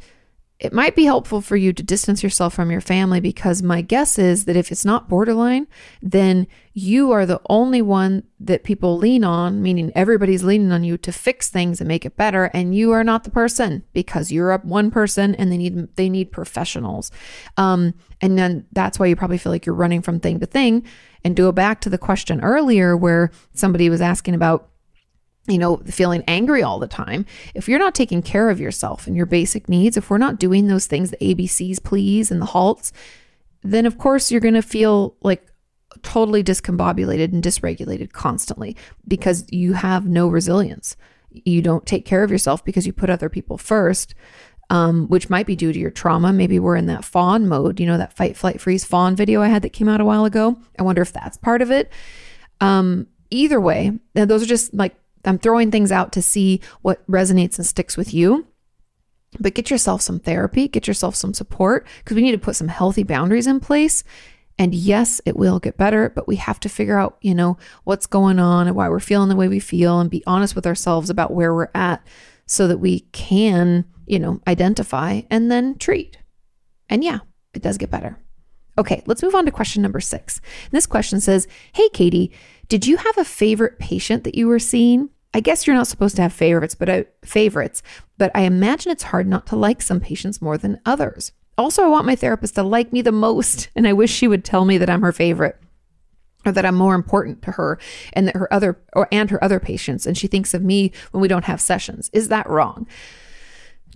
it 0.60 0.74
might 0.74 0.94
be 0.94 1.04
helpful 1.04 1.40
for 1.40 1.56
you 1.56 1.72
to 1.72 1.82
distance 1.82 2.22
yourself 2.22 2.52
from 2.52 2.70
your 2.70 2.82
family 2.82 3.18
because 3.18 3.62
my 3.62 3.80
guess 3.80 4.18
is 4.18 4.44
that 4.44 4.56
if 4.56 4.70
it's 4.70 4.84
not 4.84 5.08
borderline, 5.08 5.66
then 6.02 6.46
you 6.74 7.12
are 7.12 7.24
the 7.24 7.40
only 7.48 7.80
one 7.80 8.24
that 8.38 8.62
people 8.62 8.98
lean 8.98 9.24
on, 9.24 9.62
meaning 9.62 9.90
everybody's 9.94 10.44
leaning 10.44 10.70
on 10.70 10.84
you 10.84 10.98
to 10.98 11.12
fix 11.12 11.48
things 11.48 11.80
and 11.80 11.88
make 11.88 12.04
it 12.04 12.14
better, 12.14 12.44
and 12.52 12.74
you 12.74 12.90
are 12.92 13.02
not 13.02 13.24
the 13.24 13.30
person 13.30 13.82
because 13.94 14.30
you're 14.30 14.52
up 14.52 14.62
one 14.64 14.90
person 14.90 15.34
and 15.34 15.50
they 15.50 15.56
need 15.56 15.96
they 15.96 16.10
need 16.10 16.30
professionals. 16.30 17.10
Um, 17.56 17.94
and 18.20 18.38
then 18.38 18.66
that's 18.72 18.98
why 18.98 19.06
you 19.06 19.16
probably 19.16 19.38
feel 19.38 19.52
like 19.52 19.64
you're 19.64 19.74
running 19.74 20.02
from 20.02 20.20
thing 20.20 20.40
to 20.40 20.46
thing. 20.46 20.86
And 21.24 21.36
to 21.36 21.42
go 21.42 21.52
back 21.52 21.80
to 21.82 21.90
the 21.90 21.98
question 21.98 22.40
earlier 22.42 22.96
where 22.96 23.30
somebody 23.54 23.88
was 23.90 24.00
asking 24.00 24.34
about 24.34 24.69
you 25.48 25.58
know, 25.58 25.78
feeling 25.78 26.22
angry 26.28 26.62
all 26.62 26.78
the 26.78 26.86
time. 26.86 27.26
If 27.54 27.68
you're 27.68 27.78
not 27.78 27.94
taking 27.94 28.22
care 28.22 28.50
of 28.50 28.60
yourself 28.60 29.06
and 29.06 29.16
your 29.16 29.26
basic 29.26 29.68
needs, 29.68 29.96
if 29.96 30.10
we're 30.10 30.18
not 30.18 30.38
doing 30.38 30.66
those 30.66 30.86
things, 30.86 31.10
the 31.10 31.16
ABCs, 31.16 31.82
please, 31.82 32.30
and 32.30 32.40
the 32.40 32.46
halts, 32.46 32.92
then 33.62 33.86
of 33.86 33.98
course 33.98 34.30
you're 34.30 34.40
going 34.40 34.54
to 34.54 34.62
feel 34.62 35.16
like 35.22 35.46
totally 36.02 36.42
discombobulated 36.42 37.32
and 37.32 37.42
dysregulated 37.42 38.12
constantly 38.12 38.76
because 39.08 39.44
you 39.50 39.72
have 39.72 40.06
no 40.06 40.28
resilience. 40.28 40.96
You 41.30 41.62
don't 41.62 41.86
take 41.86 42.04
care 42.04 42.22
of 42.22 42.30
yourself 42.30 42.64
because 42.64 42.86
you 42.86 42.92
put 42.92 43.10
other 43.10 43.28
people 43.28 43.58
first. 43.58 44.14
Um, 44.72 45.08
which 45.08 45.28
might 45.28 45.46
be 45.46 45.56
due 45.56 45.72
to 45.72 45.78
your 45.80 45.90
trauma. 45.90 46.32
Maybe 46.32 46.60
we're 46.60 46.76
in 46.76 46.86
that 46.86 47.04
fawn 47.04 47.48
mode, 47.48 47.80
you 47.80 47.86
know, 47.86 47.98
that 47.98 48.12
fight, 48.12 48.36
flight, 48.36 48.60
freeze, 48.60 48.84
fawn 48.84 49.16
video 49.16 49.42
I 49.42 49.48
had 49.48 49.62
that 49.62 49.72
came 49.72 49.88
out 49.88 50.00
a 50.00 50.04
while 50.04 50.24
ago. 50.24 50.56
I 50.78 50.84
wonder 50.84 51.02
if 51.02 51.12
that's 51.12 51.36
part 51.36 51.60
of 51.60 51.72
it. 51.72 51.90
Um, 52.60 53.08
either 53.30 53.60
way, 53.60 53.98
those 54.14 54.44
are 54.44 54.46
just 54.46 54.72
like 54.72 54.94
I'm 55.24 55.38
throwing 55.38 55.70
things 55.70 55.92
out 55.92 56.12
to 56.12 56.22
see 56.22 56.60
what 56.82 57.06
resonates 57.06 57.58
and 57.58 57.66
sticks 57.66 57.96
with 57.96 58.14
you. 58.14 58.46
But 59.38 59.54
get 59.54 59.70
yourself 59.70 60.02
some 60.02 60.18
therapy, 60.18 60.66
get 60.66 60.88
yourself 60.88 61.14
some 61.14 61.34
support 61.34 61.86
because 61.98 62.16
we 62.16 62.22
need 62.22 62.32
to 62.32 62.38
put 62.38 62.56
some 62.56 62.68
healthy 62.68 63.04
boundaries 63.04 63.46
in 63.46 63.60
place. 63.60 64.02
And 64.58 64.74
yes, 64.74 65.20
it 65.24 65.36
will 65.36 65.58
get 65.58 65.76
better, 65.76 66.10
but 66.10 66.26
we 66.26 66.36
have 66.36 66.60
to 66.60 66.68
figure 66.68 66.98
out, 66.98 67.16
you 67.22 67.34
know, 67.34 67.56
what's 67.84 68.06
going 68.06 68.38
on 68.38 68.66
and 68.66 68.76
why 68.76 68.88
we're 68.88 69.00
feeling 69.00 69.28
the 69.28 69.36
way 69.36 69.48
we 69.48 69.60
feel 69.60 70.00
and 70.00 70.10
be 70.10 70.24
honest 70.26 70.54
with 70.54 70.66
ourselves 70.66 71.08
about 71.08 71.32
where 71.32 71.54
we're 71.54 71.70
at 71.74 72.06
so 72.46 72.66
that 72.66 72.78
we 72.78 73.00
can, 73.12 73.84
you 74.06 74.18
know, 74.18 74.40
identify 74.46 75.22
and 75.30 75.50
then 75.50 75.78
treat. 75.78 76.18
And 76.90 77.04
yeah, 77.04 77.20
it 77.54 77.62
does 77.62 77.78
get 77.78 77.90
better. 77.90 78.18
Okay, 78.76 79.02
let's 79.06 79.22
move 79.22 79.34
on 79.34 79.44
to 79.46 79.50
question 79.50 79.82
number 79.82 80.00
six. 80.00 80.40
this 80.70 80.86
question 80.86 81.20
says 81.20 81.46
Hey, 81.72 81.88
Kati, 81.90 82.30
did 82.70 82.86
you 82.86 82.96
have 82.96 83.18
a 83.18 83.24
favorite 83.24 83.80
patient 83.80 84.22
that 84.22 84.36
you 84.36 84.46
were 84.46 84.60
seeing? 84.60 85.10
I 85.34 85.40
guess 85.40 85.66
you're 85.66 85.76
not 85.76 85.88
supposed 85.88 86.14
to 86.16 86.22
have 86.22 86.32
favorites, 86.32 86.76
but 86.76 86.88
I, 86.88 87.06
favorites, 87.24 87.82
but 88.16 88.30
I 88.32 88.42
imagine 88.42 88.92
it's 88.92 89.02
hard 89.02 89.26
not 89.26 89.46
to 89.48 89.56
like 89.56 89.82
some 89.82 89.98
patients 89.98 90.40
more 90.40 90.56
than 90.56 90.80
others. 90.86 91.32
Also, 91.58 91.82
I 91.82 91.88
want 91.88 92.06
my 92.06 92.14
therapist 92.14 92.54
to 92.54 92.62
like 92.62 92.92
me 92.92 93.02
the 93.02 93.10
most, 93.10 93.70
and 93.76 93.88
I 93.88 93.92
wish 93.92 94.12
she 94.12 94.28
would 94.28 94.44
tell 94.44 94.64
me 94.64 94.78
that 94.78 94.88
I'm 94.88 95.02
her 95.02 95.12
favorite 95.12 95.60
or 96.46 96.52
that 96.52 96.64
I'm 96.64 96.76
more 96.76 96.94
important 96.94 97.42
to 97.42 97.50
her 97.50 97.78
and 98.12 98.28
that 98.28 98.36
her 98.36 98.50
other 98.54 98.80
or 98.94 99.08
and 99.10 99.28
her 99.30 99.42
other 99.42 99.60
patients 99.60 100.06
and 100.06 100.16
she 100.16 100.28
thinks 100.28 100.54
of 100.54 100.62
me 100.62 100.92
when 101.10 101.20
we 101.20 101.28
don't 101.28 101.44
have 101.44 101.60
sessions. 101.60 102.08
Is 102.12 102.28
that 102.28 102.48
wrong? 102.48 102.86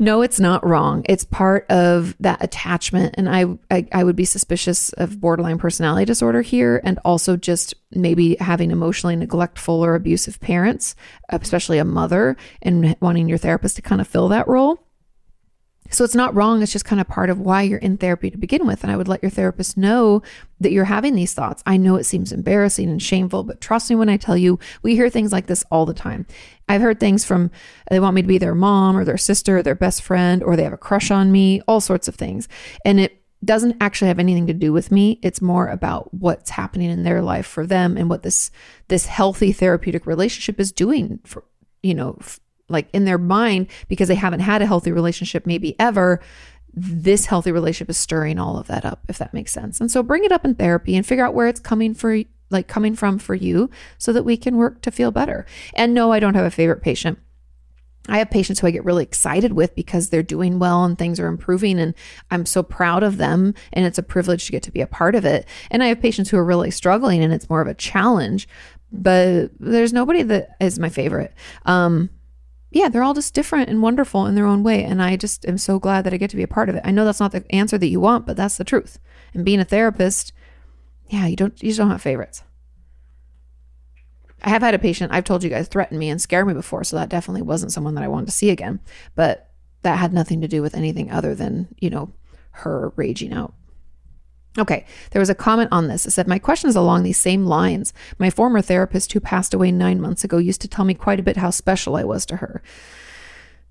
No, 0.00 0.22
it's 0.22 0.40
not 0.40 0.66
wrong. 0.66 1.04
It's 1.08 1.24
part 1.24 1.70
of 1.70 2.16
that 2.18 2.42
attachment. 2.42 3.14
And 3.16 3.28
I, 3.28 3.44
I, 3.70 3.86
I, 3.92 4.02
would 4.02 4.16
be 4.16 4.24
suspicious 4.24 4.92
of 4.94 5.20
borderline 5.20 5.58
personality 5.58 6.04
disorder 6.04 6.42
here 6.42 6.80
and 6.82 6.98
also 7.04 7.36
just 7.36 7.74
maybe 7.92 8.34
having 8.40 8.72
emotionally 8.72 9.14
neglectful 9.14 9.84
or 9.84 9.94
abusive 9.94 10.40
parents, 10.40 10.96
especially 11.28 11.78
a 11.78 11.84
mother, 11.84 12.36
and 12.60 12.96
wanting 13.00 13.28
your 13.28 13.38
therapist 13.38 13.76
to 13.76 13.82
kind 13.82 14.00
of 14.00 14.08
fill 14.08 14.28
that 14.28 14.48
role. 14.48 14.84
So 15.90 16.02
it's 16.02 16.14
not 16.14 16.34
wrong. 16.34 16.62
It's 16.62 16.72
just 16.72 16.84
kind 16.84 17.00
of 17.00 17.06
part 17.06 17.30
of 17.30 17.38
why 17.38 17.62
you're 17.62 17.78
in 17.78 17.98
therapy 17.98 18.30
to 18.30 18.38
begin 18.38 18.66
with. 18.66 18.82
And 18.82 18.90
I 18.90 18.96
would 18.96 19.06
let 19.06 19.22
your 19.22 19.30
therapist 19.30 19.76
know 19.76 20.22
that 20.58 20.72
you're 20.72 20.86
having 20.86 21.14
these 21.14 21.34
thoughts. 21.34 21.62
I 21.66 21.76
know 21.76 21.96
it 21.96 22.04
seems 22.04 22.32
embarrassing 22.32 22.88
and 22.88 23.02
shameful, 23.02 23.44
but 23.44 23.60
trust 23.60 23.90
me 23.90 23.96
when 23.96 24.08
I 24.08 24.16
tell 24.16 24.36
you, 24.36 24.58
we 24.82 24.96
hear 24.96 25.10
things 25.10 25.30
like 25.30 25.46
this 25.46 25.64
all 25.70 25.86
the 25.86 25.94
time. 25.94 26.26
I've 26.68 26.80
heard 26.80 27.00
things 27.00 27.24
from 27.24 27.50
they 27.90 28.00
want 28.00 28.14
me 28.14 28.22
to 28.22 28.28
be 28.28 28.38
their 28.38 28.54
mom 28.54 28.96
or 28.96 29.04
their 29.04 29.18
sister, 29.18 29.58
or 29.58 29.62
their 29.62 29.74
best 29.74 30.02
friend, 30.02 30.42
or 30.42 30.56
they 30.56 30.64
have 30.64 30.72
a 30.72 30.78
crush 30.78 31.10
on 31.10 31.30
me, 31.30 31.60
all 31.68 31.80
sorts 31.80 32.08
of 32.08 32.14
things. 32.14 32.48
And 32.84 32.98
it 32.98 33.22
doesn't 33.44 33.76
actually 33.80 34.08
have 34.08 34.18
anything 34.18 34.46
to 34.46 34.54
do 34.54 34.72
with 34.72 34.90
me. 34.90 35.18
It's 35.22 35.42
more 35.42 35.68
about 35.68 36.12
what's 36.14 36.50
happening 36.50 36.90
in 36.90 37.02
their 37.02 37.22
life 37.22 37.46
for 37.46 37.66
them 37.66 37.96
and 37.96 38.08
what 38.08 38.22
this 38.22 38.50
this 38.88 39.06
healthy 39.06 39.52
therapeutic 39.52 40.06
relationship 40.06 40.58
is 40.58 40.72
doing 40.72 41.20
for 41.24 41.44
you 41.82 41.94
know 41.94 42.18
like 42.68 42.88
in 42.92 43.04
their 43.04 43.18
mind 43.18 43.68
because 43.88 44.08
they 44.08 44.14
haven't 44.14 44.40
had 44.40 44.62
a 44.62 44.66
healthy 44.66 44.90
relationship 44.90 45.46
maybe 45.46 45.78
ever 45.78 46.20
this 46.72 47.26
healthy 47.26 47.52
relationship 47.52 47.90
is 47.90 47.96
stirring 47.96 48.38
all 48.38 48.58
of 48.58 48.66
that 48.66 48.84
up 48.84 49.00
if 49.08 49.18
that 49.18 49.34
makes 49.34 49.52
sense 49.52 49.80
and 49.80 49.90
so 49.90 50.02
bring 50.02 50.24
it 50.24 50.32
up 50.32 50.44
in 50.44 50.54
therapy 50.54 50.96
and 50.96 51.06
figure 51.06 51.24
out 51.24 51.34
where 51.34 51.46
it's 51.46 51.60
coming 51.60 51.94
for 51.94 52.22
like 52.54 52.68
coming 52.68 52.94
from 52.94 53.18
for 53.18 53.34
you 53.34 53.68
so 53.98 54.12
that 54.12 54.24
we 54.24 54.36
can 54.36 54.56
work 54.56 54.80
to 54.80 54.90
feel 54.90 55.10
better 55.10 55.44
and 55.74 55.92
no 55.92 56.12
i 56.12 56.18
don't 56.18 56.34
have 56.34 56.46
a 56.46 56.50
favorite 56.50 56.82
patient 56.82 57.18
I 58.08 58.18
have 58.18 58.30
patients 58.30 58.60
who 58.60 58.66
I 58.66 58.70
get 58.70 58.84
really 58.84 59.02
excited 59.02 59.54
with 59.54 59.74
because 59.74 60.10
they're 60.10 60.22
doing 60.22 60.58
well 60.58 60.84
and 60.84 60.98
things 60.98 61.18
are 61.18 61.26
improving 61.26 61.78
and 61.78 61.94
I'm 62.30 62.44
so 62.44 62.62
proud 62.62 63.02
of 63.02 63.16
them 63.16 63.54
and 63.72 63.86
it's 63.86 63.98
a 63.98 64.02
privilege 64.02 64.44
to 64.44 64.52
get 64.52 64.62
to 64.64 64.70
be 64.70 64.82
a 64.82 64.86
part 64.86 65.14
of 65.14 65.24
it. 65.24 65.46
And 65.70 65.82
I 65.82 65.86
have 65.86 66.00
patients 66.00 66.28
who 66.28 66.36
are 66.36 66.44
really 66.44 66.70
struggling 66.70 67.24
and 67.24 67.32
it's 67.32 67.48
more 67.48 67.62
of 67.62 67.68
a 67.68 67.74
challenge, 67.74 68.46
but 68.92 69.50
there's 69.58 69.92
nobody 69.92 70.22
that 70.22 70.56
is 70.60 70.78
my 70.78 70.90
favorite. 70.90 71.32
Um, 71.64 72.10
yeah, 72.70 72.88
they're 72.88 73.02
all 73.02 73.14
just 73.14 73.34
different 73.34 73.70
and 73.70 73.80
wonderful 73.80 74.26
in 74.26 74.34
their 74.34 74.46
own 74.46 74.62
way. 74.62 74.82
And 74.82 75.00
I 75.00 75.16
just 75.16 75.46
am 75.46 75.58
so 75.58 75.78
glad 75.78 76.02
that 76.02 76.12
I 76.12 76.18
get 76.18 76.28
to 76.30 76.36
be 76.36 76.42
a 76.42 76.48
part 76.48 76.68
of 76.68 76.74
it. 76.74 76.82
I 76.84 76.90
know 76.90 77.04
that's 77.04 77.20
not 77.20 77.32
the 77.32 77.44
answer 77.50 77.78
that 77.78 77.86
you 77.86 78.00
want, 78.00 78.26
but 78.26 78.36
that's 78.36 78.58
the 78.58 78.64
truth. 78.64 78.98
And 79.32 79.44
being 79.44 79.60
a 79.60 79.64
therapist, 79.64 80.32
yeah, 81.08 81.26
you 81.26 81.36
don't 81.36 81.60
you 81.62 81.70
just 81.70 81.78
don't 81.78 81.90
have 81.90 82.02
favorites. 82.02 82.42
I 84.42 84.50
have 84.50 84.62
had 84.62 84.74
a 84.74 84.78
patient 84.78 85.12
I've 85.12 85.24
told 85.24 85.42
you 85.42 85.50
guys 85.50 85.68
threaten 85.68 85.98
me 85.98 86.10
and 86.10 86.20
scare 86.20 86.44
me 86.44 86.52
before, 86.52 86.84
so 86.84 86.96
that 86.96 87.08
definitely 87.08 87.42
wasn't 87.42 87.72
someone 87.72 87.94
that 87.94 88.04
I 88.04 88.08
wanted 88.08 88.26
to 88.26 88.32
see 88.32 88.50
again. 88.50 88.80
But 89.14 89.50
that 89.82 89.98
had 89.98 90.12
nothing 90.12 90.40
to 90.42 90.48
do 90.48 90.60
with 90.60 90.74
anything 90.74 91.10
other 91.10 91.34
than, 91.34 91.68
you 91.78 91.90
know, 91.90 92.12
her 92.50 92.92
raging 92.96 93.32
out. 93.32 93.54
Okay, 94.56 94.86
there 95.10 95.20
was 95.20 95.30
a 95.30 95.34
comment 95.34 95.70
on 95.72 95.88
this. 95.88 96.06
It 96.06 96.12
said, 96.12 96.28
My 96.28 96.38
question 96.38 96.70
is 96.70 96.76
along 96.76 97.02
these 97.02 97.18
same 97.18 97.44
lines. 97.44 97.92
My 98.18 98.30
former 98.30 98.62
therapist, 98.62 99.12
who 99.12 99.20
passed 99.20 99.52
away 99.52 99.72
nine 99.72 100.00
months 100.00 100.22
ago, 100.24 100.38
used 100.38 100.60
to 100.60 100.68
tell 100.68 100.84
me 100.84 100.94
quite 100.94 101.18
a 101.18 101.24
bit 101.24 101.38
how 101.38 101.50
special 101.50 101.96
I 101.96 102.04
was 102.04 102.24
to 102.26 102.36
her. 102.36 102.62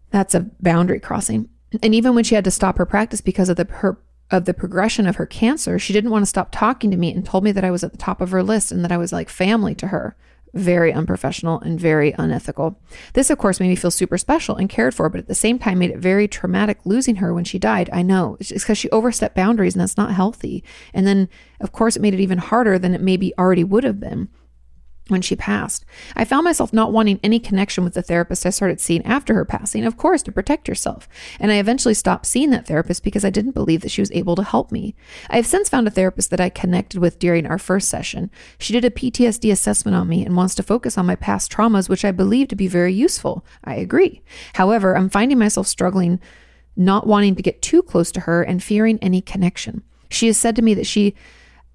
That's 0.09 0.35
a 0.35 0.49
boundary 0.59 0.99
crossing. 0.99 1.49
And 1.81 1.95
even 1.95 2.15
when 2.15 2.23
she 2.23 2.35
had 2.35 2.43
to 2.43 2.51
stop 2.51 2.77
her 2.77 2.85
practice 2.85 3.21
because 3.21 3.49
of 3.49 3.55
the 3.55 3.65
her 3.69 3.97
of 4.31 4.45
the 4.45 4.53
progression 4.53 5.07
of 5.07 5.17
her 5.17 5.25
cancer, 5.25 5.77
she 5.77 5.93
didn't 5.93 6.11
want 6.11 6.23
to 6.23 6.27
stop 6.27 6.51
talking 6.51 6.91
to 6.91 6.97
me 6.97 7.13
and 7.13 7.25
told 7.25 7.43
me 7.43 7.51
that 7.51 7.63
I 7.63 7.71
was 7.71 7.83
at 7.83 7.91
the 7.91 7.97
top 7.97 8.21
of 8.21 8.31
her 8.31 8.43
list 8.43 8.71
and 8.71 8.83
that 8.83 8.91
I 8.91 8.97
was 8.97 9.13
like 9.13 9.29
family 9.29 9.75
to 9.75 9.87
her 9.87 10.15
very 10.53 10.93
unprofessional 10.93 11.59
and 11.61 11.79
very 11.79 12.13
unethical. 12.17 12.79
This, 13.13 13.29
of 13.29 13.37
course, 13.37 13.59
made 13.59 13.69
me 13.69 13.75
feel 13.75 13.91
super 13.91 14.17
special 14.17 14.55
and 14.55 14.69
cared 14.69 14.93
for, 14.93 15.09
but 15.09 15.19
at 15.19 15.27
the 15.27 15.35
same 15.35 15.57
time 15.57 15.79
made 15.79 15.89
it 15.89 15.97
very 15.97 16.27
traumatic 16.27 16.79
losing 16.85 17.17
her 17.17 17.33
when 17.33 17.43
she 17.43 17.57
died. 17.57 17.89
I 17.91 18.03
know 18.03 18.37
it's 18.39 18.51
because 18.51 18.77
she 18.77 18.89
overstepped 18.91 19.35
boundaries 19.35 19.73
and 19.73 19.81
that's 19.81 19.97
not 19.97 20.13
healthy. 20.13 20.63
And 20.93 21.07
then, 21.07 21.27
of 21.59 21.71
course, 21.71 21.95
it 21.95 22.01
made 22.01 22.13
it 22.13 22.19
even 22.19 22.37
harder 22.37 22.77
than 22.77 22.93
it 22.93 23.01
maybe 23.01 23.33
already 23.37 23.63
would 23.63 23.83
have 23.83 23.99
been 23.99 24.29
when 25.09 25.21
she 25.21 25.35
passed. 25.35 25.85
I 26.15 26.23
found 26.23 26.45
myself 26.45 26.71
not 26.71 26.93
wanting 26.93 27.19
any 27.21 27.39
connection 27.39 27.83
with 27.83 27.93
the 27.93 28.01
therapist 28.01 28.45
I 28.45 28.51
started 28.51 28.79
seeing 28.79 29.05
after 29.05 29.33
her 29.33 29.45
passing, 29.45 29.85
of 29.85 29.97
course, 29.97 30.23
to 30.23 30.31
protect 30.31 30.67
herself. 30.67 31.09
And 31.39 31.51
I 31.51 31.55
eventually 31.55 31.93
stopped 31.93 32.25
seeing 32.25 32.51
that 32.51 32.67
therapist 32.67 33.03
because 33.03 33.25
I 33.25 33.29
didn't 33.29 33.51
believe 33.51 33.81
that 33.81 33.91
she 33.91 34.01
was 34.01 34.11
able 34.11 34.35
to 34.35 34.43
help 34.43 34.71
me. 34.71 34.95
I 35.29 35.35
have 35.35 35.45
since 35.45 35.67
found 35.67 35.87
a 35.87 35.91
therapist 35.91 36.29
that 36.29 36.39
I 36.39 36.49
connected 36.49 36.99
with 36.99 37.19
during 37.19 37.45
our 37.45 37.57
first 37.57 37.89
session. 37.89 38.31
She 38.57 38.73
did 38.73 38.85
a 38.85 38.89
PTSD 38.89 39.51
assessment 39.51 39.95
on 39.95 40.07
me 40.07 40.25
and 40.25 40.37
wants 40.37 40.55
to 40.55 40.63
focus 40.63 40.97
on 40.97 41.05
my 41.05 41.15
past 41.15 41.51
traumas, 41.51 41.89
which 41.89 42.05
I 42.05 42.11
believe 42.11 42.47
to 42.49 42.55
be 42.55 42.67
very 42.67 42.93
useful. 42.93 43.45
I 43.63 43.75
agree. 43.75 44.21
However, 44.53 44.95
I'm 44.95 45.09
finding 45.09 45.37
myself 45.37 45.67
struggling 45.67 46.19
not 46.75 47.05
wanting 47.05 47.35
to 47.35 47.43
get 47.43 47.61
too 47.61 47.81
close 47.83 48.11
to 48.11 48.21
her 48.21 48.41
and 48.41 48.63
fearing 48.63 48.99
any 49.01 49.21
connection. 49.21 49.83
She 50.09 50.27
has 50.27 50.37
said 50.37 50.55
to 50.55 50.61
me 50.61 50.73
that 50.73 50.87
she 50.87 51.15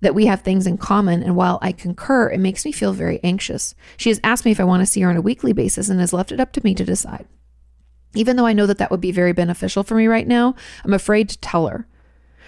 that 0.00 0.14
we 0.14 0.26
have 0.26 0.42
things 0.42 0.66
in 0.66 0.78
common, 0.78 1.22
and 1.22 1.34
while 1.34 1.58
I 1.60 1.72
concur, 1.72 2.30
it 2.30 2.38
makes 2.38 2.64
me 2.64 2.72
feel 2.72 2.92
very 2.92 3.20
anxious. 3.24 3.74
She 3.96 4.10
has 4.10 4.20
asked 4.22 4.44
me 4.44 4.50
if 4.50 4.60
I 4.60 4.64
want 4.64 4.80
to 4.80 4.86
see 4.86 5.00
her 5.00 5.10
on 5.10 5.16
a 5.16 5.22
weekly 5.22 5.52
basis 5.52 5.88
and 5.88 5.98
has 6.00 6.12
left 6.12 6.32
it 6.32 6.40
up 6.40 6.52
to 6.52 6.60
me 6.62 6.74
to 6.74 6.84
decide. 6.84 7.26
Even 8.14 8.36
though 8.36 8.46
I 8.46 8.52
know 8.52 8.66
that 8.66 8.78
that 8.78 8.90
would 8.90 9.00
be 9.00 9.12
very 9.12 9.32
beneficial 9.32 9.82
for 9.82 9.94
me 9.94 10.06
right 10.06 10.26
now, 10.26 10.54
I'm 10.84 10.94
afraid 10.94 11.28
to 11.30 11.38
tell 11.38 11.66
her. 11.66 11.86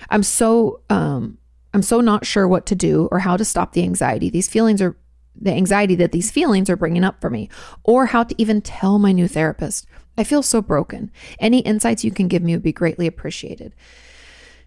I'm 0.09 0.23
so 0.23 0.81
um 0.89 1.39
I'm 1.75 1.83
so 1.83 2.01
not 2.01 2.25
sure 2.25 2.49
what 2.49 2.67
to 2.67 2.75
do 2.75 3.09
or 3.13 3.21
how 3.21 3.37
to 3.37 3.45
stop 3.45 3.73
the 3.73 3.83
anxiety. 3.83 4.31
These 4.31 4.49
feelings 4.49 4.81
are 4.83 4.97
the 5.41 5.53
anxiety 5.53 5.95
that 5.97 6.13
these 6.13 6.31
feelings 6.31 6.69
are 6.69 6.77
bringing 6.77 7.05
up 7.05 7.21
for 7.21 7.31
me, 7.31 7.49
or 7.85 8.07
how 8.07 8.25
to 8.25 8.35
even 8.39 8.61
tell 8.61 8.99
my 8.99 9.13
new 9.13 9.29
therapist. 9.29 9.87
I 10.19 10.25
feel 10.25 10.43
so 10.43 10.61
broken. 10.61 11.11
Any 11.39 11.61
insights 11.61 12.05
you 12.05 12.11
can 12.11 12.29
give 12.29 12.43
me 12.43 12.53
would 12.53 12.63
be 12.63 12.73
greatly 12.73 13.07
appreciated. 13.07 13.75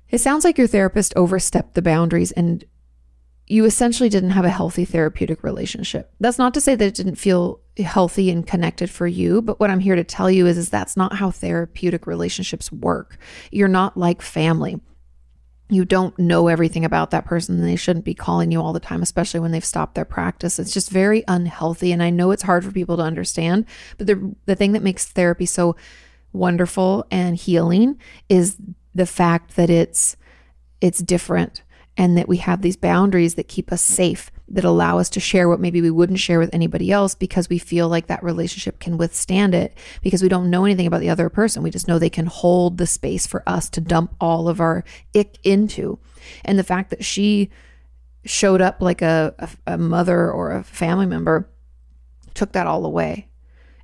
It 0.09 0.19
sounds 0.19 0.43
like 0.43 0.57
your 0.57 0.67
therapist 0.67 1.13
overstepped 1.15 1.73
the 1.73 1.81
boundaries 1.81 2.31
and 2.31 2.63
you 3.47 3.65
essentially 3.65 4.09
didn't 4.09 4.31
have 4.31 4.45
a 4.45 4.49
healthy 4.49 4.85
therapeutic 4.85 5.43
relationship. 5.43 6.13
That's 6.19 6.37
not 6.37 6.53
to 6.53 6.61
say 6.61 6.75
that 6.75 6.85
it 6.85 6.95
didn't 6.95 7.15
feel 7.15 7.59
healthy 7.77 8.29
and 8.29 8.47
connected 8.47 8.89
for 8.89 9.07
you, 9.07 9.41
but 9.41 9.59
what 9.59 9.69
I'm 9.69 9.79
here 9.79 9.95
to 9.95 10.03
tell 10.03 10.29
you 10.29 10.47
is, 10.47 10.57
is 10.57 10.69
that's 10.69 10.95
not 10.95 11.15
how 11.15 11.31
therapeutic 11.31 12.07
relationships 12.07 12.71
work. 12.71 13.17
You're 13.51 13.67
not 13.67 13.97
like 13.97 14.21
family. 14.21 14.79
You 15.69 15.83
don't 15.83 16.17
know 16.19 16.47
everything 16.47 16.85
about 16.85 17.11
that 17.11 17.25
person 17.25 17.61
they 17.61 17.75
shouldn't 17.75 18.05
be 18.05 18.13
calling 18.13 18.51
you 18.51 18.61
all 18.61 18.73
the 18.73 18.79
time, 18.79 19.01
especially 19.01 19.39
when 19.39 19.51
they've 19.51 19.65
stopped 19.65 19.95
their 19.95 20.05
practice. 20.05 20.59
It's 20.59 20.73
just 20.73 20.89
very 20.89 21.23
unhealthy. 21.27 21.91
And 21.91 22.03
I 22.03 22.11
know 22.11 22.31
it's 22.31 22.43
hard 22.43 22.63
for 22.63 22.71
people 22.71 22.97
to 22.97 23.03
understand, 23.03 23.65
but 23.97 24.07
the, 24.07 24.35
the 24.45 24.55
thing 24.55 24.73
that 24.73 24.83
makes 24.83 25.05
therapy 25.05 25.45
so 25.45 25.75
wonderful 26.31 27.05
and 27.11 27.35
healing 27.35 27.99
is 28.29 28.57
the 28.95 29.05
fact 29.05 29.55
that 29.55 29.69
it's 29.69 30.15
it's 30.81 30.99
different 30.99 31.62
and 31.97 32.17
that 32.17 32.27
we 32.27 32.37
have 32.37 32.61
these 32.61 32.75
boundaries 32.75 33.35
that 33.35 33.47
keep 33.47 33.71
us 33.71 33.81
safe 33.81 34.31
that 34.47 34.63
allow 34.63 34.97
us 34.99 35.09
to 35.09 35.19
share 35.19 35.47
what 35.47 35.59
maybe 35.59 35.81
we 35.81 35.91
wouldn't 35.91 36.19
share 36.19 36.39
with 36.39 36.53
anybody 36.53 36.91
else 36.91 37.15
because 37.15 37.49
we 37.49 37.57
feel 37.57 37.87
like 37.87 38.07
that 38.07 38.23
relationship 38.23 38.79
can 38.79 38.97
withstand 38.97 39.55
it 39.55 39.75
because 40.01 40.21
we 40.21 40.29
don't 40.29 40.49
know 40.49 40.65
anything 40.65 40.87
about 40.87 41.01
the 41.01 41.09
other 41.09 41.29
person. 41.29 41.63
We 41.63 41.71
just 41.71 41.87
know 41.87 41.97
they 41.97 42.09
can 42.09 42.25
hold 42.25 42.77
the 42.77 42.87
space 42.87 43.25
for 43.25 43.43
us 43.47 43.69
to 43.71 43.81
dump 43.81 44.15
all 44.19 44.49
of 44.49 44.59
our 44.59 44.83
ick 45.15 45.37
into. 45.43 45.99
And 46.43 46.57
the 46.57 46.63
fact 46.63 46.89
that 46.89 47.05
she 47.05 47.49
showed 48.25 48.61
up 48.61 48.81
like 48.81 49.01
a, 49.01 49.33
a, 49.39 49.73
a 49.73 49.77
mother 49.77 50.31
or 50.31 50.51
a 50.51 50.63
family 50.63 51.05
member 51.05 51.49
took 52.33 52.53
that 52.53 52.67
all 52.67 52.85
away 52.85 53.27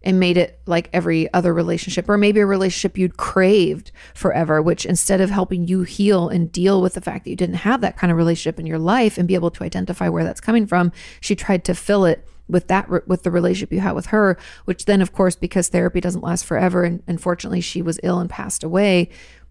and 0.03 0.19
made 0.19 0.37
it 0.37 0.59
like 0.65 0.89
every 0.93 1.31
other 1.33 1.53
relationship, 1.53 2.07
or 2.07 2.17
maybe 2.17 2.39
a 2.39 2.45
relationship 2.45 2.97
you'd 2.97 3.17
craved 3.17 3.91
forever, 4.13 4.61
which 4.61 4.85
instead 4.85 5.21
of 5.21 5.29
helping 5.29 5.67
you 5.67 5.83
heal 5.83 6.29
and 6.29 6.51
deal 6.51 6.81
with 6.81 6.93
the 6.93 7.01
fact 7.01 7.25
that 7.25 7.29
you 7.29 7.35
didn't 7.35 7.55
have 7.55 7.81
that 7.81 7.97
kind 7.97 8.11
of 8.11 8.17
relationship 8.17 8.59
in 8.59 8.65
your 8.65 8.79
life 8.79 9.17
and 9.17 9.27
be 9.27 9.35
able 9.35 9.51
to 9.51 9.63
identify 9.63 10.07
where 10.07 10.23
that's 10.23 10.41
coming 10.41 10.65
from, 10.65 10.91
she 11.21 11.35
tried 11.35 11.63
to 11.65 11.75
fill 11.75 12.05
it 12.05 12.27
with 12.47 12.67
that 12.67 13.07
with 13.07 13.21
the 13.21 13.29
relationship 13.29 13.71
you 13.71 13.79
had 13.79 13.91
with 13.91 14.07
her 14.07 14.35
which 14.65 14.85
then 14.85 15.03
of 15.03 15.13
course 15.13 15.35
because 15.35 15.67
therapy 15.67 16.01
doesn't 16.01 16.23
last 16.23 16.43
forever 16.43 16.83
and 16.83 17.03
unfortunately 17.05 17.61
she 17.61 17.79
was 17.79 17.99
ill 18.01 18.17
and 18.17 18.27
passed 18.27 18.63
away 18.63 19.07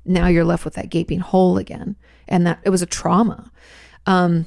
now 0.08 0.26
you're 0.26 0.44
left 0.44 0.64
with 0.64 0.74
that 0.74 0.90
gaping 0.90 1.20
hole 1.20 1.58
again. 1.58 1.96
And 2.26 2.46
that 2.46 2.60
it 2.64 2.70
was 2.70 2.82
a 2.82 2.86
trauma. 2.86 3.50
Um 4.06 4.46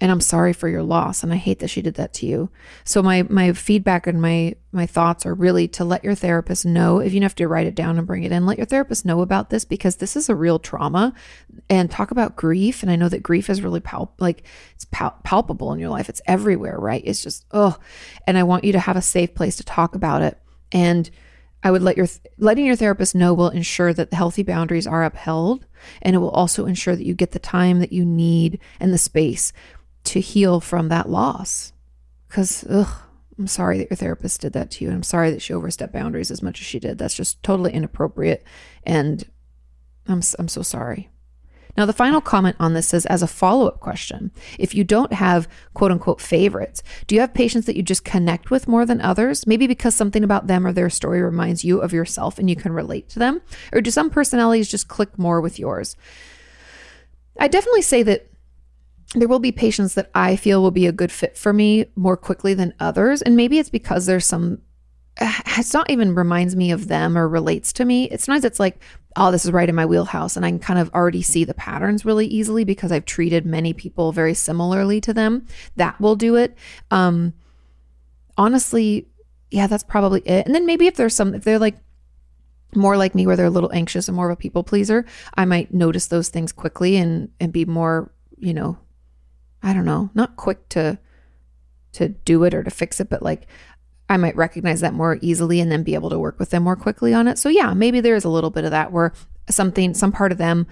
and 0.00 0.10
I'm 0.10 0.20
sorry 0.20 0.52
for 0.52 0.68
your 0.68 0.82
loss 0.82 1.22
and 1.22 1.32
I 1.32 1.36
hate 1.36 1.60
that 1.60 1.68
she 1.68 1.80
did 1.80 1.94
that 1.94 2.12
to 2.14 2.26
you. 2.26 2.50
So 2.84 3.02
my 3.02 3.22
my 3.24 3.52
feedback 3.52 4.06
and 4.06 4.20
my 4.20 4.54
my 4.72 4.84
thoughts 4.84 5.24
are 5.24 5.34
really 5.34 5.68
to 5.68 5.84
let 5.84 6.04
your 6.04 6.14
therapist 6.14 6.66
know 6.66 6.98
if 6.98 7.14
you 7.14 7.22
have 7.22 7.34
to 7.36 7.48
write 7.48 7.66
it 7.66 7.74
down 7.74 7.96
and 7.96 8.06
bring 8.06 8.22
it 8.22 8.32
in 8.32 8.44
let 8.44 8.58
your 8.58 8.66
therapist 8.66 9.06
know 9.06 9.22
about 9.22 9.48
this 9.48 9.64
because 9.64 9.96
this 9.96 10.14
is 10.14 10.28
a 10.28 10.34
real 10.34 10.58
trauma. 10.58 11.14
And 11.70 11.90
talk 11.90 12.10
about 12.10 12.36
grief 12.36 12.82
and 12.82 12.92
I 12.92 12.96
know 12.96 13.08
that 13.08 13.22
grief 13.22 13.48
is 13.48 13.62
really 13.62 13.80
pal- 13.80 14.14
like 14.18 14.42
it's 14.74 14.84
pal- 14.84 15.18
palpable 15.24 15.72
in 15.72 15.78
your 15.78 15.90
life. 15.90 16.10
It's 16.10 16.22
everywhere 16.26 16.78
right? 16.78 17.02
It's 17.04 17.22
just 17.22 17.46
oh 17.52 17.78
and 18.26 18.36
I 18.36 18.42
want 18.42 18.64
you 18.64 18.72
to 18.72 18.80
have 18.80 18.96
a 18.96 19.02
safe 19.02 19.34
place 19.34 19.56
to 19.56 19.64
talk 19.64 19.94
about 19.94 20.20
it. 20.20 20.38
And 20.72 21.10
I 21.62 21.70
would 21.70 21.82
let 21.82 21.96
your 21.96 22.06
letting 22.38 22.66
your 22.66 22.76
therapist 22.76 23.14
know 23.14 23.32
will 23.32 23.48
ensure 23.48 23.92
that 23.92 24.10
the 24.10 24.16
healthy 24.16 24.42
boundaries 24.42 24.86
are 24.86 25.04
upheld 25.04 25.64
and 26.02 26.14
it 26.14 26.18
will 26.18 26.30
also 26.30 26.66
ensure 26.66 26.94
that 26.94 27.06
you 27.06 27.14
get 27.14 27.32
the 27.32 27.38
time 27.38 27.80
that 27.80 27.92
you 27.92 28.04
need 28.04 28.60
and 28.78 28.92
the 28.92 28.98
space 28.98 29.52
to 30.06 30.20
heal 30.20 30.60
from 30.60 30.88
that 30.88 31.08
loss. 31.08 31.72
Because, 32.28 32.64
ugh, 32.68 32.88
I'm 33.38 33.46
sorry 33.46 33.78
that 33.78 33.90
your 33.90 33.96
therapist 33.96 34.40
did 34.40 34.52
that 34.54 34.70
to 34.72 34.84
you. 34.84 34.90
And 34.90 34.96
I'm 34.96 35.02
sorry 35.02 35.30
that 35.30 35.42
she 35.42 35.52
overstepped 35.52 35.92
boundaries 35.92 36.30
as 36.30 36.42
much 36.42 36.60
as 36.60 36.66
she 36.66 36.78
did. 36.78 36.98
That's 36.98 37.14
just 37.14 37.42
totally 37.42 37.72
inappropriate. 37.72 38.44
And 38.84 39.24
I'm, 40.06 40.22
I'm 40.38 40.48
so 40.48 40.62
sorry. 40.62 41.10
Now, 41.76 41.84
the 41.84 41.92
final 41.92 42.22
comment 42.22 42.56
on 42.58 42.72
this 42.72 42.88
says, 42.88 43.04
as 43.06 43.22
a 43.22 43.26
follow 43.26 43.66
up 43.66 43.80
question, 43.80 44.30
if 44.58 44.74
you 44.74 44.82
don't 44.82 45.12
have 45.12 45.46
quote 45.74 45.92
unquote 45.92 46.22
favorites, 46.22 46.82
do 47.06 47.14
you 47.14 47.20
have 47.20 47.34
patients 47.34 47.66
that 47.66 47.76
you 47.76 47.82
just 47.82 48.04
connect 48.04 48.50
with 48.50 48.66
more 48.66 48.86
than 48.86 49.02
others? 49.02 49.46
Maybe 49.46 49.66
because 49.66 49.94
something 49.94 50.24
about 50.24 50.46
them 50.46 50.66
or 50.66 50.72
their 50.72 50.88
story 50.88 51.20
reminds 51.20 51.64
you 51.64 51.80
of 51.80 51.92
yourself 51.92 52.38
and 52.38 52.48
you 52.48 52.56
can 52.56 52.72
relate 52.72 53.10
to 53.10 53.18
them? 53.18 53.42
Or 53.72 53.82
do 53.82 53.90
some 53.90 54.08
personalities 54.08 54.70
just 54.70 54.88
click 54.88 55.18
more 55.18 55.42
with 55.42 55.58
yours? 55.58 55.96
I 57.38 57.48
definitely 57.48 57.82
say 57.82 58.02
that 58.04 58.26
there 59.14 59.28
will 59.28 59.38
be 59.38 59.52
patients 59.52 59.94
that 59.94 60.10
I 60.14 60.36
feel 60.36 60.62
will 60.62 60.70
be 60.70 60.86
a 60.86 60.92
good 60.92 61.12
fit 61.12 61.36
for 61.36 61.52
me 61.52 61.86
more 61.94 62.16
quickly 62.16 62.54
than 62.54 62.74
others. 62.80 63.22
And 63.22 63.36
maybe 63.36 63.58
it's 63.58 63.70
because 63.70 64.06
there's 64.06 64.26
some, 64.26 64.60
it's 65.20 65.72
not 65.72 65.90
even 65.90 66.14
reminds 66.14 66.56
me 66.56 66.70
of 66.70 66.88
them 66.88 67.16
or 67.16 67.28
relates 67.28 67.72
to 67.74 67.84
me. 67.84 68.04
It's 68.04 68.24
sometimes 68.24 68.44
it's 68.44 68.60
like, 68.60 68.80
oh, 69.14 69.30
this 69.30 69.44
is 69.44 69.52
right 69.52 69.68
in 69.68 69.74
my 69.74 69.86
wheelhouse. 69.86 70.36
And 70.36 70.44
I 70.44 70.50
can 70.50 70.58
kind 70.58 70.78
of 70.78 70.92
already 70.92 71.22
see 71.22 71.44
the 71.44 71.54
patterns 71.54 72.04
really 72.04 72.26
easily 72.26 72.64
because 72.64 72.92
I've 72.92 73.04
treated 73.06 73.46
many 73.46 73.72
people 73.72 74.12
very 74.12 74.34
similarly 74.34 75.00
to 75.02 75.14
them. 75.14 75.46
That 75.76 75.98
will 76.00 76.16
do 76.16 76.36
it. 76.36 76.56
Um, 76.90 77.32
honestly, 78.36 79.08
yeah, 79.50 79.68
that's 79.68 79.84
probably 79.84 80.20
it. 80.22 80.46
And 80.46 80.54
then 80.54 80.66
maybe 80.66 80.86
if 80.86 80.96
there's 80.96 81.14
some, 81.14 81.34
if 81.34 81.44
they're 81.44 81.58
like, 81.58 81.76
more 82.74 82.96
like 82.96 83.14
me 83.14 83.26
where 83.26 83.36
they're 83.36 83.46
a 83.46 83.50
little 83.50 83.72
anxious 83.72 84.08
and 84.08 84.16
more 84.16 84.28
of 84.28 84.34
a 84.34 84.36
people 84.36 84.62
pleaser 84.62 85.06
i 85.34 85.44
might 85.46 85.72
notice 85.72 86.08
those 86.08 86.28
things 86.28 86.52
quickly 86.52 86.96
and 86.96 87.30
and 87.40 87.52
be 87.52 87.64
more 87.64 88.10
you 88.38 88.52
know 88.52 88.76
I 89.62 89.72
don't 89.72 89.84
know, 89.84 90.10
not 90.14 90.36
quick 90.36 90.68
to 90.70 90.98
to 91.92 92.08
do 92.08 92.44
it 92.44 92.52
or 92.52 92.62
to 92.62 92.70
fix 92.70 93.00
it, 93.00 93.08
but 93.08 93.22
like 93.22 93.46
I 94.08 94.16
might 94.16 94.36
recognize 94.36 94.80
that 94.80 94.94
more 94.94 95.18
easily 95.20 95.60
and 95.60 95.72
then 95.72 95.82
be 95.82 95.94
able 95.94 96.10
to 96.10 96.18
work 96.18 96.38
with 96.38 96.50
them 96.50 96.62
more 96.62 96.76
quickly 96.76 97.12
on 97.12 97.26
it. 97.26 97.38
So 97.38 97.48
yeah, 97.48 97.74
maybe 97.74 98.00
there 98.00 98.14
is 98.14 98.24
a 98.24 98.28
little 98.28 98.50
bit 98.50 98.64
of 98.64 98.70
that 98.70 98.92
where 98.92 99.12
something, 99.48 99.94
some 99.94 100.12
part 100.12 100.30
of 100.32 100.38
them 100.38 100.66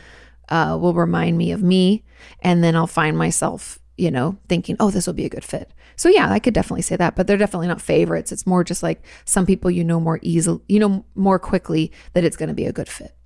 uh, 0.51 0.79
will 0.81 0.95
remind 0.95 1.39
me 1.39 1.51
of 1.51 1.63
me, 1.63 2.05
and 2.41 2.63
then 2.63 2.77
I'll 2.77 2.87
find 2.87 3.17
myself, 3.17 3.79
you 3.97 4.11
know, 4.11 4.39
thinking, 4.49 4.77
oh, 4.79 4.91
this 4.91 5.07
will 5.07 5.15
be 5.15 5.25
a 5.25 5.31
good 5.31 5.45
fit. 5.45 5.73
So 5.97 6.09
yeah, 6.09 6.31
I 6.31 6.39
could 6.39 6.55
definitely 6.55 6.83
say 6.83 6.97
that, 6.97 7.17
but 7.17 7.27
they're 7.27 7.37
definitely 7.37 7.69
not 7.69 7.81
favorites. 7.81 8.31
It's 8.31 8.47
more 8.47 8.63
just 8.63 8.83
like 8.83 9.03
some 9.25 9.47
people 9.47 9.71
you 9.71 9.85
know 9.85 10.01
more 10.01 10.19
easily, 10.23 10.61
you 10.69 10.79
know, 10.79 11.05
more 11.15 11.39
quickly 11.39 11.91
that 12.13 12.25
it's 12.25 12.37
going 12.37 12.49
to 12.49 12.55
be 12.55 12.67
a 12.67 12.73
good 12.73 12.89
fit 12.89 13.17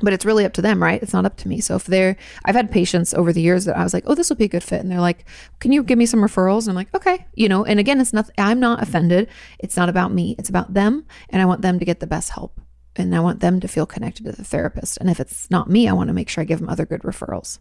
but 0.00 0.12
it's 0.12 0.24
really 0.24 0.44
up 0.44 0.52
to 0.54 0.62
them, 0.62 0.82
right? 0.82 1.02
It's 1.02 1.12
not 1.12 1.24
up 1.24 1.36
to 1.38 1.48
me. 1.48 1.60
So 1.60 1.76
if 1.76 1.84
they're, 1.84 2.16
I've 2.44 2.54
had 2.54 2.70
patients 2.70 3.12
over 3.14 3.32
the 3.32 3.40
years 3.40 3.64
that 3.64 3.76
I 3.76 3.82
was 3.82 3.92
like, 3.92 4.04
oh, 4.06 4.14
this 4.14 4.28
will 4.28 4.36
be 4.36 4.44
a 4.44 4.48
good 4.48 4.62
fit. 4.62 4.80
And 4.80 4.90
they're 4.90 5.00
like, 5.00 5.24
can 5.58 5.72
you 5.72 5.82
give 5.82 5.98
me 5.98 6.06
some 6.06 6.20
referrals? 6.20 6.62
And 6.62 6.70
I'm 6.70 6.76
like, 6.76 6.94
okay, 6.94 7.26
you 7.34 7.48
know, 7.48 7.64
and 7.64 7.80
again, 7.80 8.00
it's 8.00 8.12
not, 8.12 8.30
I'm 8.38 8.60
not 8.60 8.82
offended. 8.82 9.28
It's 9.58 9.76
not 9.76 9.88
about 9.88 10.12
me. 10.12 10.36
It's 10.38 10.48
about 10.48 10.74
them. 10.74 11.04
And 11.30 11.42
I 11.42 11.46
want 11.46 11.62
them 11.62 11.78
to 11.78 11.84
get 11.84 12.00
the 12.00 12.06
best 12.06 12.30
help. 12.30 12.60
And 12.96 13.14
I 13.14 13.20
want 13.20 13.40
them 13.40 13.60
to 13.60 13.68
feel 13.68 13.86
connected 13.86 14.24
to 14.24 14.32
the 14.32 14.44
therapist. 14.44 14.98
And 14.98 15.08
if 15.10 15.20
it's 15.20 15.50
not 15.50 15.70
me, 15.70 15.88
I 15.88 15.92
want 15.92 16.08
to 16.08 16.14
make 16.14 16.28
sure 16.28 16.42
I 16.42 16.44
give 16.44 16.60
them 16.60 16.68
other 16.68 16.86
good 16.86 17.02
referrals. 17.02 17.58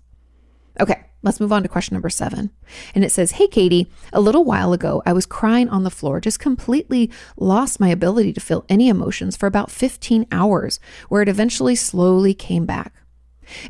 Okay, 0.79 1.05
let's 1.27 1.39
move 1.39 1.53
on 1.53 1.61
to 1.63 1.69
question 1.69 1.93
number 1.95 2.09
seven. 2.09 2.49
And 2.95 3.03
it 3.03 3.11
says, 3.11 3.31
Hey, 3.31 3.47
Kati, 3.47 3.87
a 4.13 4.21
little 4.21 4.43
while 4.43 4.73
ago, 4.73 5.03
I 5.05 5.13
was 5.13 5.25
crying 5.25 5.69
on 5.69 5.83
the 5.83 5.91
floor, 5.91 6.19
just 6.19 6.39
completely 6.39 7.11
lost 7.35 7.79
my 7.79 7.89
ability 7.89 8.33
to 8.33 8.39
feel 8.39 8.65
any 8.69 8.89
emotions 8.89 9.37
for 9.37 9.45
about 9.45 9.69
15 9.69 10.25
hours, 10.31 10.79
where 11.09 11.21
it 11.21 11.29
eventually 11.29 11.75
slowly 11.75 12.33
came 12.33 12.65
back. 12.65 12.93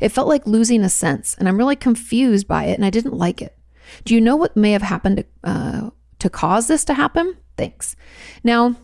It 0.00 0.10
felt 0.10 0.28
like 0.28 0.46
losing 0.46 0.82
a 0.82 0.88
sense, 0.88 1.34
and 1.38 1.48
I'm 1.48 1.58
really 1.58 1.76
confused 1.76 2.48
by 2.48 2.64
it, 2.64 2.74
and 2.74 2.84
I 2.84 2.90
didn't 2.90 3.14
like 3.14 3.42
it. 3.42 3.56
Do 4.04 4.14
you 4.14 4.20
know 4.20 4.36
what 4.36 4.56
may 4.56 4.72
have 4.72 4.82
happened 4.82 5.18
to, 5.18 5.26
uh, 5.44 5.90
to 6.18 6.30
cause 6.30 6.66
this 6.66 6.84
to 6.86 6.94
happen? 6.94 7.36
Thanks. 7.56 7.96
Now, 8.42 8.76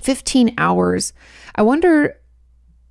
15 0.00 0.54
hours. 0.58 1.12
I 1.54 1.62
wonder 1.62 2.16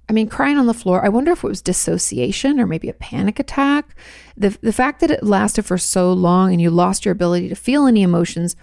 I 0.09 0.13
mean, 0.13 0.27
crying 0.27 0.57
on 0.57 0.65
the 0.65 0.73
floor, 0.73 1.03
I 1.03 1.09
wonder 1.09 1.31
if 1.31 1.43
it 1.43 1.47
was 1.47 1.61
dissociation 1.61 2.59
or 2.59 2.67
maybe 2.67 2.89
a 2.89 2.93
panic 2.93 3.39
attack. 3.39 3.95
The, 4.35 4.57
the 4.61 4.73
fact 4.73 4.99
that 4.99 5.11
it 5.11 5.23
lasted 5.23 5.63
for 5.63 5.77
so 5.77 6.11
long 6.11 6.51
and 6.51 6.61
you 6.61 6.69
lost 6.69 7.05
your 7.05 7.13
ability 7.13 7.49
to 7.49 7.55
feel 7.55 7.85
any 7.87 8.03
emotions, 8.03 8.55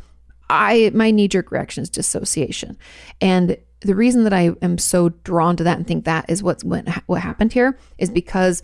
I 0.51 0.91
my 0.95 1.11
knee 1.11 1.29
jerk 1.29 1.51
reaction 1.51 1.83
is 1.83 1.89
dissociation. 1.91 2.77
And 3.21 3.57
the 3.81 3.95
reason 3.95 4.25
that 4.25 4.33
I 4.33 4.51
am 4.61 4.77
so 4.77 5.09
drawn 5.09 5.57
to 5.57 5.65
that 5.65 5.79
and 5.79 5.87
think 5.87 6.05
that 6.05 6.29
is 6.29 6.43
what's 6.43 6.63
what, 6.63 6.87
what 7.07 7.23
happened 7.23 7.53
here 7.53 7.79
is 7.97 8.11
because 8.11 8.63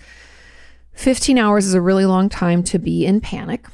15 0.93 1.39
hours 1.39 1.66
is 1.66 1.74
a 1.74 1.81
really 1.81 2.07
long 2.07 2.29
time 2.29 2.62
to 2.64 2.79
be 2.79 3.07
in 3.07 3.20
panic. 3.20 3.66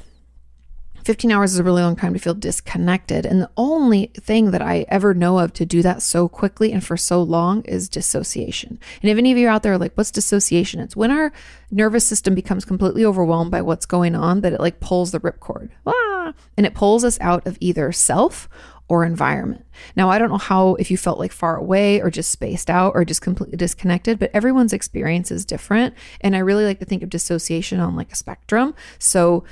15 1.03 1.31
hours 1.31 1.53
is 1.53 1.59
a 1.59 1.63
really 1.63 1.81
long 1.81 1.95
time 1.95 2.13
to 2.13 2.19
feel 2.19 2.33
disconnected. 2.33 3.25
And 3.25 3.41
the 3.41 3.49
only 3.57 4.07
thing 4.15 4.51
that 4.51 4.61
I 4.61 4.85
ever 4.87 5.13
know 5.13 5.39
of 5.39 5.53
to 5.53 5.65
do 5.65 5.81
that 5.81 6.01
so 6.01 6.29
quickly 6.29 6.71
and 6.71 6.83
for 6.83 6.95
so 6.95 7.21
long 7.21 7.61
is 7.63 7.89
dissociation. 7.89 8.79
And 9.01 9.11
if 9.11 9.17
any 9.17 9.31
of 9.31 9.37
you 9.37 9.47
are 9.47 9.51
out 9.51 9.63
there 9.63 9.73
are 9.73 9.77
like, 9.77 9.93
what's 9.95 10.11
dissociation? 10.11 10.79
It's 10.79 10.95
when 10.95 11.11
our 11.11 11.33
nervous 11.71 12.07
system 12.07 12.35
becomes 12.35 12.65
completely 12.65 13.03
overwhelmed 13.03 13.51
by 13.51 13.61
what's 13.61 13.85
going 13.85 14.15
on 14.15 14.41
that 14.41 14.53
it 14.53 14.59
like 14.61 14.79
pulls 14.79 15.11
the 15.11 15.19
ripcord. 15.19 15.69
Ah! 15.85 16.33
And 16.55 16.65
it 16.65 16.73
pulls 16.73 17.03
us 17.03 17.19
out 17.19 17.45
of 17.45 17.57
either 17.59 17.91
self 17.91 18.47
or 18.87 19.03
environment. 19.05 19.65
Now, 19.95 20.09
I 20.09 20.19
don't 20.19 20.29
know 20.29 20.37
how, 20.37 20.75
if 20.75 20.91
you 20.91 20.97
felt 20.97 21.19
like 21.19 21.31
far 21.31 21.55
away 21.55 22.01
or 22.01 22.09
just 22.11 22.31
spaced 22.31 22.69
out 22.69 22.93
or 22.95 23.03
just 23.03 23.21
completely 23.21 23.57
disconnected, 23.57 24.19
but 24.19 24.31
everyone's 24.33 24.73
experience 24.73 25.31
is 25.31 25.45
different. 25.45 25.95
And 26.21 26.35
I 26.35 26.39
really 26.39 26.65
like 26.65 26.79
to 26.79 26.85
think 26.85 27.01
of 27.01 27.09
dissociation 27.09 27.79
on 27.79 27.95
like 27.95 28.11
a 28.11 28.15
spectrum. 28.15 28.75
So, 28.99 29.45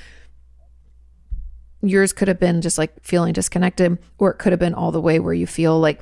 yours 1.82 2.14
could 2.14 2.28
have 2.28 2.40
been 2.40 2.62
just 2.62 2.78
like 2.78 2.94
feeling 3.04 3.34
disconnected, 3.34 3.98
or 4.18 4.32
it 4.32 4.38
could 4.38 4.52
have 4.52 4.60
been 4.60 4.74
all 4.74 4.92
the 4.92 5.02
way 5.02 5.20
where 5.20 5.34
you 5.34 5.48
feel 5.48 5.80
like 5.80 6.02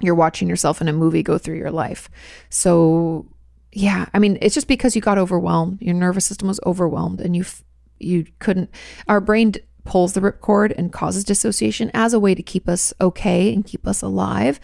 you're 0.00 0.14
watching 0.14 0.48
yourself 0.48 0.80
in 0.80 0.88
a 0.88 0.92
movie 0.92 1.22
go 1.22 1.38
through 1.38 1.56
your 1.56 1.70
life. 1.70 2.08
So, 2.50 3.26
yeah, 3.72 4.06
I 4.12 4.18
mean, 4.18 4.38
it's 4.40 4.54
just 4.54 4.68
because 4.68 4.94
you 4.94 5.02
got 5.02 5.18
overwhelmed, 5.18 5.80
your 5.80 5.94
nervous 5.94 6.26
system 6.26 6.48
was 6.48 6.60
overwhelmed, 6.66 7.20
and 7.20 7.34
you 7.34 7.42
f- 7.42 7.64
you 7.98 8.26
couldn't. 8.38 8.70
Our 9.08 9.20
brain 9.20 9.52
d- 9.52 9.60
pulls 9.84 10.12
the 10.12 10.20
ripcord 10.20 10.74
and 10.76 10.92
causes 10.92 11.24
dissociation 11.24 11.90
as 11.94 12.12
a 12.12 12.20
way 12.20 12.34
to 12.34 12.42
keep 12.42 12.68
us 12.68 12.92
okay 13.00 13.52
and 13.54 13.64
keep 13.64 13.86
us 13.86 14.02
alive 14.02 14.60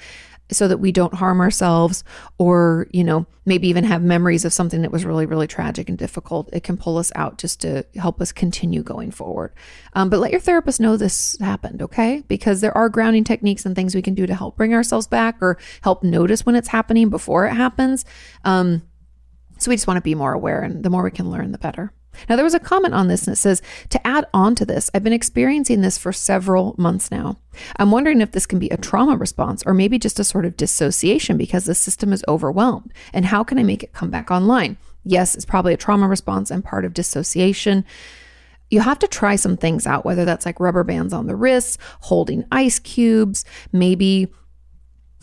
so 0.53 0.69
that 0.69 0.79
we 0.79 0.93
don't 0.93 1.15
harm 1.15 1.41
ourselves 1.41 2.05
or, 2.39 2.87
you 2.93 3.05
know, 3.05 3.27
maybe 3.45 3.69
even 3.69 3.85
have 3.85 4.03
memories 4.03 4.45
of 4.45 4.53
something 4.53 4.83
that 4.83 4.93
was 4.93 5.05
really, 5.05 5.27
really 5.27 5.47
tragic 5.47 5.89
and 5.89 5.99
difficult. 5.99 6.49
It 6.53 6.63
can 6.63 6.77
pull 6.77 6.99
us 6.99 7.11
out 7.15 7.39
just 7.39 7.61
to 7.63 7.85
help 7.97 8.21
us 8.21 8.33
continue 8.33 8.83
going 8.83 9.11
forward. 9.11 9.53
Um, 9.95 10.11
but 10.11 10.21
let 10.21 10.31
your 10.31 10.41
therapist 10.41 10.81
know 10.81 10.97
this 10.97 11.37
happened, 11.41 11.83
okay? 11.83 12.23
Because 12.29 12.61
there 12.61 12.77
are 12.77 12.89
grounding 12.89 13.25
techniques 13.25 13.67
and 13.67 13.75
things 13.75 13.95
we 13.95 14.03
can 14.03 14.15
do 14.15 14.27
to 14.27 14.35
help 14.35 14.57
bring 14.57 14.75
ourselves 14.75 15.07
back 15.07 15.39
or 15.41 15.59
help 15.81 16.03
notice 16.03 16.47
when 16.47 16.55
it's 16.55 16.69
happening 16.69 17.09
before 17.11 17.47
it 17.47 17.55
happens. 17.55 18.05
Um, 18.45 18.83
so 19.59 19.71
we 19.71 19.77
just 19.77 19.87
want 19.87 19.99
to 19.99 20.03
be 20.03 20.15
more 20.15 20.33
aware, 20.33 20.63
and 20.63 20.83
the 20.83 20.91
more 20.91 21.05
we 21.05 21.11
can 21.11 21.31
learn, 21.31 21.53
the 21.53 21.59
better. 21.59 21.93
Now, 22.29 22.37
there 22.37 22.45
was 22.45 22.55
a 22.55 22.61
comment 22.61 22.95
on 22.95 23.09
this 23.09 23.27
and 23.27 23.33
it 23.33 23.39
says, 23.39 23.63
to 23.91 24.07
add 24.07 24.27
on 24.33 24.55
to 24.57 24.65
this, 24.65 24.91
I've 24.95 25.05
been 25.05 25.13
experiencing 25.13 25.81
this 25.81 25.99
for 25.99 26.13
several 26.13 26.75
months 26.79 27.11
now. 27.11 27.39
I'm 27.77 27.91
wondering 27.91 28.21
if 28.21 28.33
this 28.33 28.47
can 28.47 28.59
be 28.59 28.69
a 28.69 28.77
trauma 28.77 29.17
response 29.17 29.63
or 29.67 29.75
maybe 29.75 29.99
just 29.99 30.21
a 30.21 30.25
sort 30.25 30.45
of 30.45 30.57
dissociation 30.57 31.37
because 31.37 31.65
the 31.65 31.75
system 31.75 32.13
is 32.13 32.25
overwhelmed. 32.29 32.93
And 33.13 33.25
how 33.25 33.45
can 33.45 33.59
I 33.59 33.63
make 33.63 33.83
it 33.83 33.93
come 33.93 34.11
back 34.11 34.31
online? 34.31 34.77
Yes, 35.05 35.35
it's 35.35 35.45
probably 35.45 35.75
a 35.75 35.79
trauma 35.79 36.09
response 36.09 36.51
and 36.51 36.65
part 36.65 36.85
of 36.85 36.95
dissociation. 36.95 37.85
You 38.71 38.81
have 38.81 38.99
to 39.01 39.09
try 39.09 39.37
some 39.37 39.57
things 39.57 39.87
out, 39.87 40.05
whether 40.05 40.25
that's 40.25 40.47
like 40.47 40.61
rubber 40.61 40.85
bands 40.85 41.13
on 41.13 41.27
the 41.27 41.37
wrists, 41.37 41.77
holding 42.01 42.45
ice 42.51 42.79
cubes, 42.79 43.45
maybe 43.73 44.33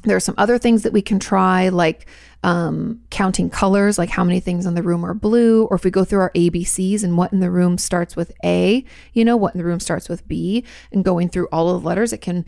there 0.04 0.16
are 0.16 0.22
some 0.22 0.36
other 0.38 0.58
things 0.58 0.84
that 0.84 0.94
we 0.94 1.02
can 1.02 1.20
try, 1.20 1.70
like 1.70 2.08
um, 2.44 3.02
counting 3.10 3.50
colors, 3.50 3.98
like 3.98 4.10
how 4.10 4.24
many 4.24 4.40
things 4.40 4.66
in 4.66 4.74
the 4.74 4.84
room 4.84 5.06
are 5.06 5.14
blue, 5.14 5.66
or 5.66 5.76
if 5.76 5.84
we 5.84 5.92
go 5.92 6.06
through 6.06 6.20
our 6.20 6.32
ABCs 6.32 7.04
and 7.04 7.18
what 7.18 7.34
in 7.34 7.40
the 7.40 7.52
room 7.52 7.78
starts 7.78 8.16
with 8.16 8.32
A, 8.44 8.86
you 9.14 9.26
know, 9.26 9.36
what 9.36 9.54
in 9.54 9.58
the 9.58 9.66
room 9.66 9.80
starts 9.80 10.08
with 10.08 10.28
B, 10.28 10.64
and 10.92 11.04
going 11.04 11.30
through 11.30 11.48
all 11.52 11.70
of 11.70 11.82
the 11.82 11.88
letters, 11.88 12.14
it 12.14 12.22
can 12.22 12.46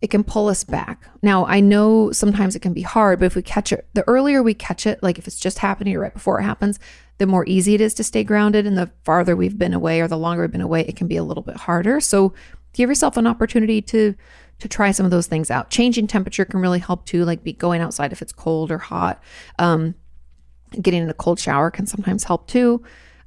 it 0.00 0.08
can 0.10 0.24
pull 0.24 0.48
us 0.48 0.64
back. 0.64 1.06
Now, 1.22 1.44
I 1.44 1.60
know 1.60 2.10
sometimes 2.10 2.56
it 2.56 2.60
can 2.60 2.72
be 2.72 2.80
hard, 2.80 3.18
but 3.18 3.26
if 3.26 3.36
we 3.36 3.42
catch 3.42 3.70
it, 3.70 3.86
the 3.92 4.06
earlier 4.08 4.42
we 4.42 4.54
catch 4.54 4.86
it, 4.86 5.02
like 5.02 5.18
if 5.18 5.26
it's 5.26 5.38
just 5.38 5.58
happening 5.58 5.94
or 5.94 6.00
right 6.00 6.14
before 6.14 6.40
it 6.40 6.44
happens, 6.44 6.78
the 7.18 7.26
more 7.26 7.44
easy 7.46 7.74
it 7.74 7.82
is 7.82 7.92
to 7.94 8.04
stay 8.04 8.24
grounded. 8.24 8.66
And 8.66 8.78
the 8.78 8.90
farther 9.04 9.36
we've 9.36 9.58
been 9.58 9.74
away 9.74 10.00
or 10.00 10.08
the 10.08 10.16
longer 10.16 10.42
we've 10.42 10.50
been 10.50 10.62
away, 10.62 10.80
it 10.80 10.96
can 10.96 11.06
be 11.06 11.18
a 11.18 11.22
little 11.22 11.42
bit 11.42 11.56
harder. 11.56 12.00
So 12.00 12.32
give 12.72 12.88
yourself 12.88 13.18
an 13.18 13.26
opportunity 13.26 13.82
to 13.82 14.14
to 14.60 14.68
try 14.68 14.90
some 14.90 15.04
of 15.04 15.10
those 15.10 15.26
things 15.26 15.50
out. 15.50 15.70
Changing 15.70 16.06
temperature 16.06 16.44
can 16.44 16.60
really 16.60 16.78
help 16.78 17.04
too, 17.06 17.24
like 17.24 17.42
be 17.42 17.52
going 17.52 17.80
outside 17.80 18.12
if 18.12 18.22
it's 18.22 18.32
cold 18.32 18.70
or 18.70 18.78
hot. 18.78 19.22
Um, 19.58 19.94
getting 20.80 21.02
in 21.02 21.10
a 21.10 21.14
cold 21.14 21.40
shower 21.40 21.70
can 21.70 21.86
sometimes 21.86 22.24
help 22.24 22.46
too. 22.46 22.82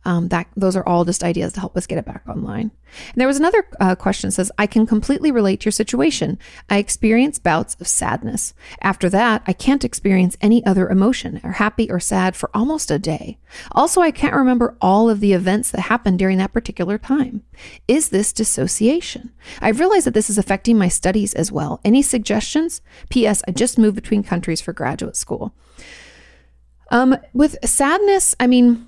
Um, 0.06 0.28
that 0.30 0.48
those 0.56 0.76
are 0.76 0.86
all 0.86 1.06
just 1.06 1.24
ideas 1.24 1.54
to 1.54 1.62
help 1.62 1.78
us 1.78 1.88
get 1.88 1.98
it 1.98 2.06
back 2.06 2.24
online. 2.28 2.72
And 3.12 3.16
there 3.16 3.28
was 3.28 3.38
another 3.38 3.66
uh, 3.80 3.96
question 3.96 4.28
that 4.28 4.34
says, 4.34 4.52
I 4.58 4.68
can 4.68 4.86
completely 4.86 5.32
relate 5.32 5.62
to 5.62 5.66
your 5.66 5.72
situation. 5.72 6.38
I 6.70 6.78
experience 6.78 7.40
bouts 7.40 7.76
of 7.80 7.88
sadness. 7.88 8.54
After 8.82 9.10
that, 9.10 9.44
I 9.48 9.54
can't 9.54 9.86
experience 9.86 10.38
any 10.42 10.66
other 10.66 10.90
emotion, 10.90 11.40
or 11.44 11.54
happy 11.54 11.90
or 11.90 12.00
sad, 12.00 12.36
for 12.36 12.50
almost 12.54 12.92
a 12.92 13.00
day. 13.00 13.38
Also, 13.72 14.02
I 14.02 14.12
can't 14.12 14.36
remember 14.36 14.78
all 14.82 15.10
of 15.10 15.20
the 15.20 15.34
events 15.34 15.72
that 15.72 15.82
happened 15.82 16.20
during 16.20 16.38
that 16.38 16.54
particular 16.54 16.98
time. 16.98 17.44
Is 17.88 18.10
this 18.10 18.34
dissociation? 18.34 19.32
I've 19.62 19.80
realized 19.80 20.06
that 20.06 20.14
this 20.14 20.30
is 20.30 20.38
affecting 20.38 20.78
my 20.78 20.88
studies 20.88 21.34
as 21.34 21.52
well. 21.52 21.80
Any 21.84 22.02
suggestions? 22.02 22.82
P.S. 23.10 23.42
I 23.48 23.52
just 23.52 23.78
moved 23.78 23.96
between 23.96 24.24
countries 24.24 24.62
for 24.62 24.74
graduate 24.74 25.16
school. 25.16 25.54
Um, 26.92 27.18
with 27.34 27.58
sadness, 27.68 28.36
I 28.40 28.48
mean, 28.48 28.88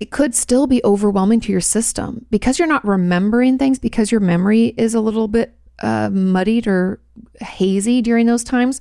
it 0.00 0.10
could 0.10 0.34
still 0.34 0.66
be 0.66 0.80
overwhelming 0.84 1.40
to 1.40 1.52
your 1.52 1.60
system 1.60 2.24
because 2.30 2.58
you're 2.58 2.68
not 2.68 2.84
remembering 2.86 3.58
things 3.58 3.78
because 3.78 4.12
your 4.12 4.20
memory 4.20 4.74
is 4.76 4.94
a 4.94 5.00
little 5.00 5.28
bit 5.28 5.54
uh, 5.82 6.10
muddied 6.10 6.66
or 6.66 7.00
hazy 7.40 8.02
during 8.02 8.26
those 8.26 8.44
times. 8.44 8.80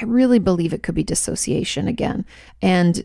I 0.00 0.04
really 0.04 0.38
believe 0.38 0.72
it 0.72 0.82
could 0.82 0.94
be 0.94 1.04
dissociation 1.04 1.88
again. 1.88 2.24
And 2.60 3.04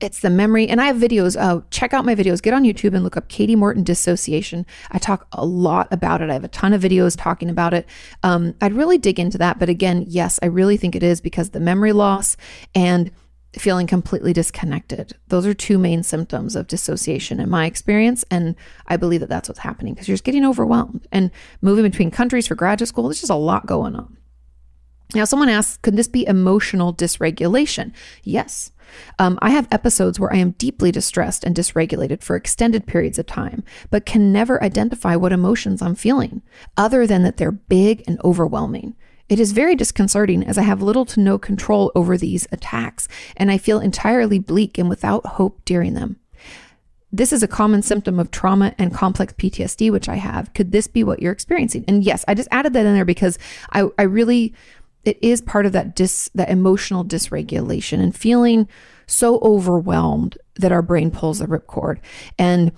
it's 0.00 0.20
the 0.20 0.30
memory. 0.30 0.66
And 0.68 0.80
I 0.80 0.86
have 0.86 0.96
videos. 0.96 1.40
Uh, 1.40 1.60
check 1.70 1.92
out 1.92 2.04
my 2.04 2.14
videos. 2.14 2.42
Get 2.42 2.54
on 2.54 2.64
YouTube 2.64 2.94
and 2.94 3.04
look 3.04 3.16
up 3.16 3.28
Kati 3.28 3.54
Morton 3.54 3.82
dissociation. 3.82 4.64
I 4.90 4.98
talk 4.98 5.26
a 5.32 5.44
lot 5.44 5.88
about 5.90 6.22
it. 6.22 6.30
I 6.30 6.32
have 6.32 6.44
a 6.44 6.48
ton 6.48 6.72
of 6.72 6.82
videos 6.82 7.16
talking 7.18 7.50
about 7.50 7.74
it. 7.74 7.86
Um, 8.22 8.54
I'd 8.60 8.72
really 8.72 8.98
dig 8.98 9.20
into 9.20 9.38
that. 9.38 9.58
But 9.58 9.68
again, 9.68 10.04
yes, 10.08 10.38
I 10.42 10.46
really 10.46 10.76
think 10.76 10.96
it 10.96 11.02
is 11.02 11.20
because 11.20 11.50
the 11.50 11.60
memory 11.60 11.92
loss 11.92 12.36
and 12.74 13.10
feeling 13.58 13.86
completely 13.86 14.32
disconnected. 14.32 15.12
Those 15.28 15.46
are 15.46 15.54
two 15.54 15.78
main 15.78 16.02
symptoms 16.02 16.54
of 16.54 16.68
dissociation 16.68 17.40
in 17.40 17.50
my 17.50 17.66
experience. 17.66 18.24
And 18.30 18.54
I 18.86 18.96
believe 18.96 19.20
that 19.20 19.28
that's 19.28 19.48
what's 19.48 19.60
happening 19.60 19.94
because 19.94 20.08
you're 20.08 20.14
just 20.14 20.24
getting 20.24 20.44
overwhelmed 20.44 21.06
and 21.10 21.30
moving 21.60 21.84
between 21.84 22.10
countries 22.10 22.46
for 22.46 22.54
graduate 22.54 22.88
school. 22.88 23.04
There's 23.04 23.20
just 23.20 23.30
a 23.30 23.34
lot 23.34 23.66
going 23.66 23.96
on. 23.96 24.16
Now, 25.14 25.24
someone 25.24 25.48
asks, 25.48 25.76
could 25.78 25.96
this 25.96 26.06
be 26.06 26.26
emotional 26.26 26.94
dysregulation? 26.94 27.92
Yes. 28.22 28.70
Um, 29.18 29.38
I 29.42 29.50
have 29.50 29.68
episodes 29.70 30.20
where 30.20 30.32
I 30.32 30.36
am 30.36 30.52
deeply 30.52 30.92
distressed 30.92 31.44
and 31.44 31.54
dysregulated 31.54 32.22
for 32.22 32.36
extended 32.36 32.86
periods 32.86 33.18
of 33.18 33.26
time, 33.26 33.64
but 33.90 34.06
can 34.06 34.32
never 34.32 34.62
identify 34.62 35.16
what 35.16 35.32
emotions 35.32 35.82
I'm 35.82 35.94
feeling, 35.96 36.42
other 36.76 37.06
than 37.06 37.22
that 37.24 37.36
they're 37.36 37.52
big 37.52 38.04
and 38.06 38.20
overwhelming. 38.24 38.94
It 39.30 39.38
is 39.38 39.52
very 39.52 39.76
disconcerting 39.76 40.44
as 40.44 40.58
I 40.58 40.62
have 40.62 40.82
little 40.82 41.06
to 41.06 41.20
no 41.20 41.38
control 41.38 41.92
over 41.94 42.18
these 42.18 42.48
attacks, 42.50 43.06
and 43.36 43.48
I 43.48 43.58
feel 43.58 43.78
entirely 43.78 44.40
bleak 44.40 44.76
and 44.76 44.88
without 44.88 45.24
hope 45.24 45.64
during 45.64 45.94
them. 45.94 46.16
This 47.12 47.32
is 47.32 47.42
a 47.42 47.48
common 47.48 47.82
symptom 47.82 48.18
of 48.18 48.32
trauma 48.32 48.74
and 48.76 48.92
complex 48.92 49.32
PTSD, 49.34 49.92
which 49.92 50.08
I 50.08 50.16
have. 50.16 50.52
Could 50.52 50.72
this 50.72 50.88
be 50.88 51.04
what 51.04 51.22
you're 51.22 51.32
experiencing? 51.32 51.84
And 51.86 52.02
yes, 52.02 52.24
I 52.26 52.34
just 52.34 52.48
added 52.50 52.72
that 52.72 52.84
in 52.86 52.94
there 52.94 53.04
because 53.04 53.38
I, 53.72 53.88
I 53.96 54.02
really, 54.02 54.52
it 55.04 55.16
is 55.22 55.40
part 55.40 55.64
of 55.64 55.72
that 55.72 55.94
dis, 55.94 56.28
that 56.34 56.50
emotional 56.50 57.04
dysregulation 57.04 58.00
and 58.00 58.14
feeling 58.14 58.68
so 59.06 59.38
overwhelmed 59.42 60.38
that 60.56 60.72
our 60.72 60.82
brain 60.82 61.12
pulls 61.12 61.38
the 61.38 61.46
ripcord. 61.46 61.98
And 62.36 62.72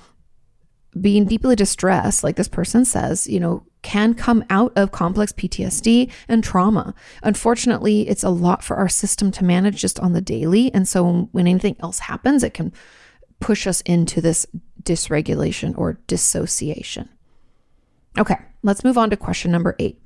being 1.01 1.25
deeply 1.25 1.57
distressed, 1.57 2.23
like 2.23 2.37
this 2.37 2.49
person 2.49 2.85
says, 2.85 3.27
you 3.27 3.41
know, 3.41 3.65
can 3.83 4.15
come 4.15 4.45
out 4.51 4.73
of 4.77 4.93
complex 4.93 5.33
PTSD 5.33 6.11
and 6.29 6.45
trauma. 6.45 6.95
Unfortunately, 7.23 8.09
it's 8.09 8.23
a 8.23 8.31
lot 8.31 8.63
for 8.63 8.77
our 8.77 8.89
system 8.89 9.31
to 9.33 9.45
manage 9.45 9.81
just 9.81 9.99
on 10.01 10.13
the 10.13 10.21
daily. 10.21 10.73
And 10.73 10.87
so 10.87 11.29
when 11.33 11.49
anything 11.49 11.77
else 11.81 12.01
happens, 12.01 12.43
it 12.43 12.55
can 12.55 12.73
push 13.41 13.67
us 13.67 13.81
into 13.83 14.21
this 14.21 14.47
dysregulation 14.83 15.77
or 15.77 15.99
dissociation. 16.07 17.09
Okay, 18.19 18.37
let's 18.63 18.85
move 18.85 18.99
on 18.99 19.11
to 19.11 19.17
question 19.17 19.51
number 19.51 19.75
eight. 19.79 19.99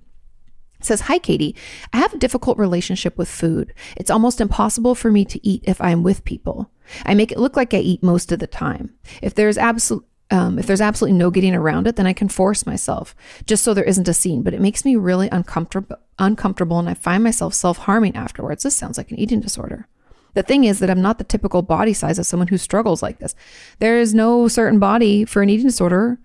It 0.79 0.85
says, 0.85 1.03
Hi, 1.03 1.19
Kati. 1.19 1.57
I 1.93 1.99
have 1.99 2.15
a 2.15 2.19
difficult 2.19 2.59
relationship 2.59 3.19
with 3.19 3.29
food. 3.29 3.75
It's 3.97 4.11
almost 4.11 4.41
impossible 4.41 4.95
for 4.95 5.11
me 5.11 5.25
to 5.27 5.47
eat 5.47 5.65
if 5.67 5.81
I'm 5.81 6.03
with 6.03 6.25
people. 6.25 6.71
I 7.05 7.15
make 7.15 7.33
it 7.33 7.39
look 7.39 7.57
like 7.57 7.75
I 7.75 7.79
eat 7.79 8.03
most 8.03 8.31
of 8.31 8.39
the 8.39 8.47
time. 8.47 8.95
If 9.23 9.35
there's 9.35 9.59
absolute 9.59 10.07
um, 10.31 10.59
if 10.59 10.67
there's 10.67 10.81
absolutely 10.81 11.19
no 11.19 11.31
getting 11.31 11.55
around 11.55 11.87
it, 11.87 11.97
then 11.97 12.07
I 12.07 12.13
can 12.13 12.29
force 12.29 12.67
myself 12.67 13.15
just 13.47 13.63
so 13.63 13.73
there 13.73 13.85
isn't 13.85 14.09
a 14.09 14.15
scene. 14.15 14.43
But 14.43 14.55
it 14.55 14.61
makes 14.61 14.85
me 14.85 14.97
really 14.97 15.29
uncomfortable, 15.31 15.97
uncomfortable, 16.19 16.79
and 16.79 16.89
I 16.89 16.95
find 16.95 17.23
myself 17.23 17.55
self 17.55 17.79
harming 17.79 18.17
afterwards. 18.17 18.63
This 18.63 18.75
sounds 18.75 18.99
like 18.99 19.11
an 19.11 19.19
eating 19.19 19.41
disorder. 19.41 19.87
The 20.35 20.43
thing 20.43 20.65
is 20.65 20.81
that 20.81 20.91
I'm 20.91 21.01
not 21.01 21.19
the 21.19 21.25
typical 21.25 21.63
body 21.63 21.95
size 21.95 22.19
of 22.19 22.27
someone 22.27 22.49
who 22.49 22.59
struggles 22.59 23.03
like 23.03 23.19
this. 23.21 23.35
There 23.79 23.99
is 23.99 24.15
no 24.15 24.49
certain 24.49 24.79
body 24.79 25.25
for 25.25 25.43
an 25.43 25.49
eating 25.49 25.67
disorder, 25.67 26.19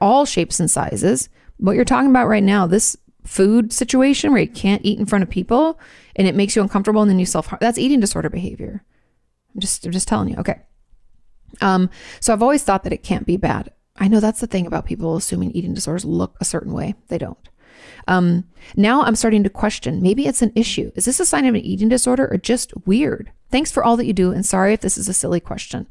all 0.00 0.26
shapes 0.26 0.60
and 0.60 0.70
sizes. 0.70 1.28
What 1.56 1.76
you're 1.76 1.84
talking 1.84 2.10
about 2.10 2.26
right 2.26 2.42
now, 2.42 2.66
this 2.66 2.96
food 3.22 3.72
situation 3.72 4.32
where 4.32 4.42
you 4.42 4.48
can't 4.48 4.84
eat 4.84 4.98
in 4.98 5.06
front 5.06 5.22
of 5.22 5.30
people 5.30 5.78
and 6.14 6.28
it 6.28 6.34
makes 6.34 6.54
you 6.54 6.60
uncomfortable 6.60 7.00
and 7.00 7.10
then 7.10 7.18
you 7.18 7.24
self 7.24 7.46
harm, 7.46 7.58
that's 7.60 7.78
eating 7.78 8.00
disorder 8.00 8.28
behavior. 8.28 8.84
I'm 9.54 9.60
just, 9.60 9.86
I'm 9.86 9.92
just 9.92 10.08
telling 10.08 10.28
you. 10.28 10.36
Okay. 10.36 10.60
Um, 11.60 11.90
so 12.20 12.32
I've 12.32 12.42
always 12.42 12.62
thought 12.62 12.84
that 12.84 12.92
it 12.92 13.02
can't 13.02 13.26
be 13.26 13.36
bad. 13.36 13.72
I 13.96 14.08
know 14.08 14.20
that's 14.20 14.40
the 14.40 14.46
thing 14.46 14.66
about 14.66 14.86
people 14.86 15.16
assuming 15.16 15.52
eating 15.52 15.74
disorders 15.74 16.04
look 16.04 16.36
a 16.40 16.44
certain 16.44 16.72
way. 16.72 16.94
They 17.08 17.18
don't. 17.18 17.38
Um, 18.06 18.44
now 18.76 19.02
I'm 19.02 19.16
starting 19.16 19.42
to 19.44 19.50
question 19.50 20.02
maybe 20.02 20.26
it's 20.26 20.42
an 20.42 20.52
issue. 20.54 20.90
Is 20.94 21.04
this 21.04 21.20
a 21.20 21.26
sign 21.26 21.46
of 21.46 21.54
an 21.54 21.60
eating 21.60 21.88
disorder 21.88 22.28
or 22.30 22.38
just 22.38 22.72
weird? 22.86 23.30
Thanks 23.50 23.70
for 23.70 23.84
all 23.84 23.96
that 23.96 24.06
you 24.06 24.12
do. 24.12 24.32
And 24.32 24.44
sorry 24.44 24.74
if 24.74 24.80
this 24.80 24.98
is 24.98 25.08
a 25.08 25.14
silly 25.14 25.40
question. 25.40 25.86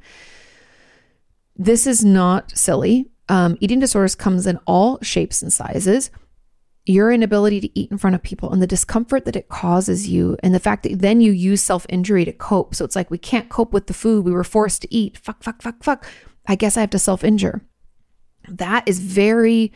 This 1.56 1.88
is 1.88 2.04
not 2.04 2.58
silly. 2.58 3.10
Um, 3.30 3.58
eating 3.62 3.80
disorders 3.80 4.16
comes 4.16 4.48
in 4.48 4.58
all 4.66 5.00
shapes 5.02 5.42
and 5.42 5.52
sizes 5.52 6.12
your 6.86 7.12
inability 7.12 7.62
to 7.62 7.80
eat 7.80 7.90
in 7.92 7.98
front 7.98 8.16
of 8.16 8.22
people 8.22 8.52
and 8.52 8.62
the 8.62 8.68
discomfort 8.68 9.24
that 9.26 9.36
it 9.36 9.48
causes 9.48 10.10
you 10.10 10.38
and 10.44 10.54
the 10.54 10.60
fact 10.60 10.84
that 10.84 11.00
then 11.00 11.22
you 11.22 11.32
use 11.32 11.64
self-injury 11.64 12.26
to 12.26 12.34
cope 12.34 12.76
so 12.76 12.84
it's 12.84 12.96
like 12.96 13.10
we 13.10 13.18
can't 13.18 13.50
cope 13.50 13.72
with 13.72 13.88
the 13.88 13.94
food 13.94 14.26
we 14.26 14.32
were 14.32 14.44
forced 14.44 14.82
to 14.82 14.94
eat 14.94 15.18
fuck 15.18 15.42
fuck 15.42 15.62
fuck 15.62 15.82
fuck 15.82 16.06
i 16.46 16.56
guess 16.56 16.76
i 16.76 16.82
have 16.82 16.90
to 16.90 17.00
self-injure 17.00 17.62
that 18.50 18.86
is 18.88 19.00
very 19.00 19.72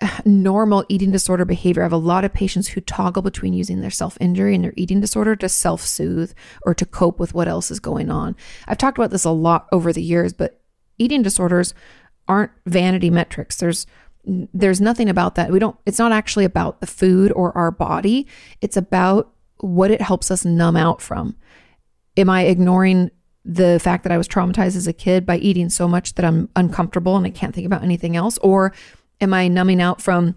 uh, 0.00 0.08
normal 0.24 0.84
eating 0.88 1.10
disorder 1.10 1.44
behavior. 1.44 1.82
I 1.82 1.84
have 1.84 1.92
a 1.92 1.98
lot 1.98 2.24
of 2.24 2.32
patients 2.32 2.68
who 2.68 2.80
toggle 2.80 3.20
between 3.20 3.52
using 3.52 3.82
their 3.82 3.90
self 3.90 4.16
injury 4.18 4.54
and 4.54 4.64
their 4.64 4.72
eating 4.76 5.00
disorder 5.00 5.36
to 5.36 5.48
self 5.48 5.82
soothe 5.82 6.32
or 6.62 6.74
to 6.74 6.86
cope 6.86 7.18
with 7.18 7.34
what 7.34 7.48
else 7.48 7.70
is 7.70 7.80
going 7.80 8.10
on. 8.10 8.34
I've 8.66 8.78
talked 8.78 8.96
about 8.96 9.10
this 9.10 9.24
a 9.24 9.30
lot 9.30 9.68
over 9.72 9.92
the 9.92 10.02
years, 10.02 10.32
but 10.32 10.62
eating 10.96 11.20
disorders 11.22 11.74
aren't 12.26 12.52
vanity 12.64 13.10
metrics. 13.10 13.56
There's 13.56 13.86
there's 14.24 14.80
nothing 14.80 15.08
about 15.08 15.34
that. 15.36 15.50
We 15.50 15.58
don't 15.58 15.76
it's 15.86 15.98
not 15.98 16.12
actually 16.12 16.44
about 16.44 16.80
the 16.80 16.86
food 16.86 17.32
or 17.32 17.56
our 17.56 17.70
body. 17.70 18.26
It's 18.60 18.76
about 18.76 19.32
what 19.58 19.90
it 19.90 20.00
helps 20.00 20.30
us 20.30 20.44
numb 20.44 20.76
out 20.76 21.00
from. 21.00 21.36
Am 22.16 22.28
I 22.28 22.42
ignoring 22.42 23.10
the 23.44 23.80
fact 23.82 24.02
that 24.02 24.12
I 24.12 24.18
was 24.18 24.28
traumatized 24.28 24.76
as 24.76 24.86
a 24.86 24.92
kid 24.92 25.24
by 25.24 25.38
eating 25.38 25.70
so 25.70 25.88
much 25.88 26.14
that 26.14 26.24
I'm 26.24 26.48
uncomfortable 26.56 27.16
and 27.16 27.26
I 27.26 27.30
can't 27.30 27.54
think 27.54 27.66
about 27.66 27.82
anything 27.82 28.16
else? 28.16 28.38
Or 28.38 28.72
am 29.20 29.32
I 29.32 29.48
numbing 29.48 29.80
out 29.80 30.00
from, 30.00 30.34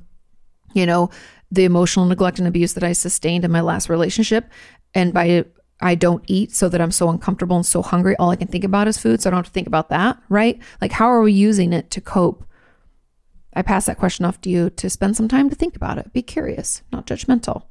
you 0.74 0.86
know, 0.86 1.10
the 1.52 1.66
emotional 1.66 2.06
neglect 2.06 2.40
and 2.40 2.48
abuse 2.48 2.74
that 2.74 2.84
I 2.84 2.94
sustained 2.94 3.44
in 3.44 3.52
my 3.52 3.62
last 3.62 3.90
relationship? 3.90 4.50
And 4.94 5.14
by 5.14 5.46
I 5.82 5.96
don't 5.96 6.24
eat 6.28 6.54
so 6.54 6.70
that 6.70 6.80
I'm 6.80 6.92
so 6.92 7.10
uncomfortable 7.10 7.58
and 7.58 7.66
so 7.66 7.82
hungry, 7.82 8.16
all 8.16 8.30
I 8.30 8.38
can 8.38 8.48
think 8.48 8.64
about 8.64 8.88
is 8.88 8.98
food. 8.98 9.22
So 9.22 9.30
I 9.30 9.32
don't 9.32 9.40
have 9.40 9.48
to 9.48 9.52
think 9.52 9.68
about 9.68 9.90
that, 9.90 10.18
right? 10.30 10.60
Like, 10.80 10.94
how 10.94 11.08
are 11.08 11.22
we 11.22 11.34
using 11.34 11.74
it 11.74 11.92
to 11.92 12.02
cope? 12.02 12.46
I 13.56 13.62
pass 13.62 13.86
that 13.86 13.98
question 13.98 14.26
off 14.26 14.42
to 14.42 14.50
you 14.50 14.70
to 14.72 14.90
spend 14.90 15.16
some 15.16 15.28
time 15.28 15.50
to 15.50 15.56
think 15.56 15.76
about 15.76 15.98
it. 15.98 16.14
Be 16.14 16.22
curious, 16.22 16.82
not 16.92 17.08
judgmental. 17.08 17.64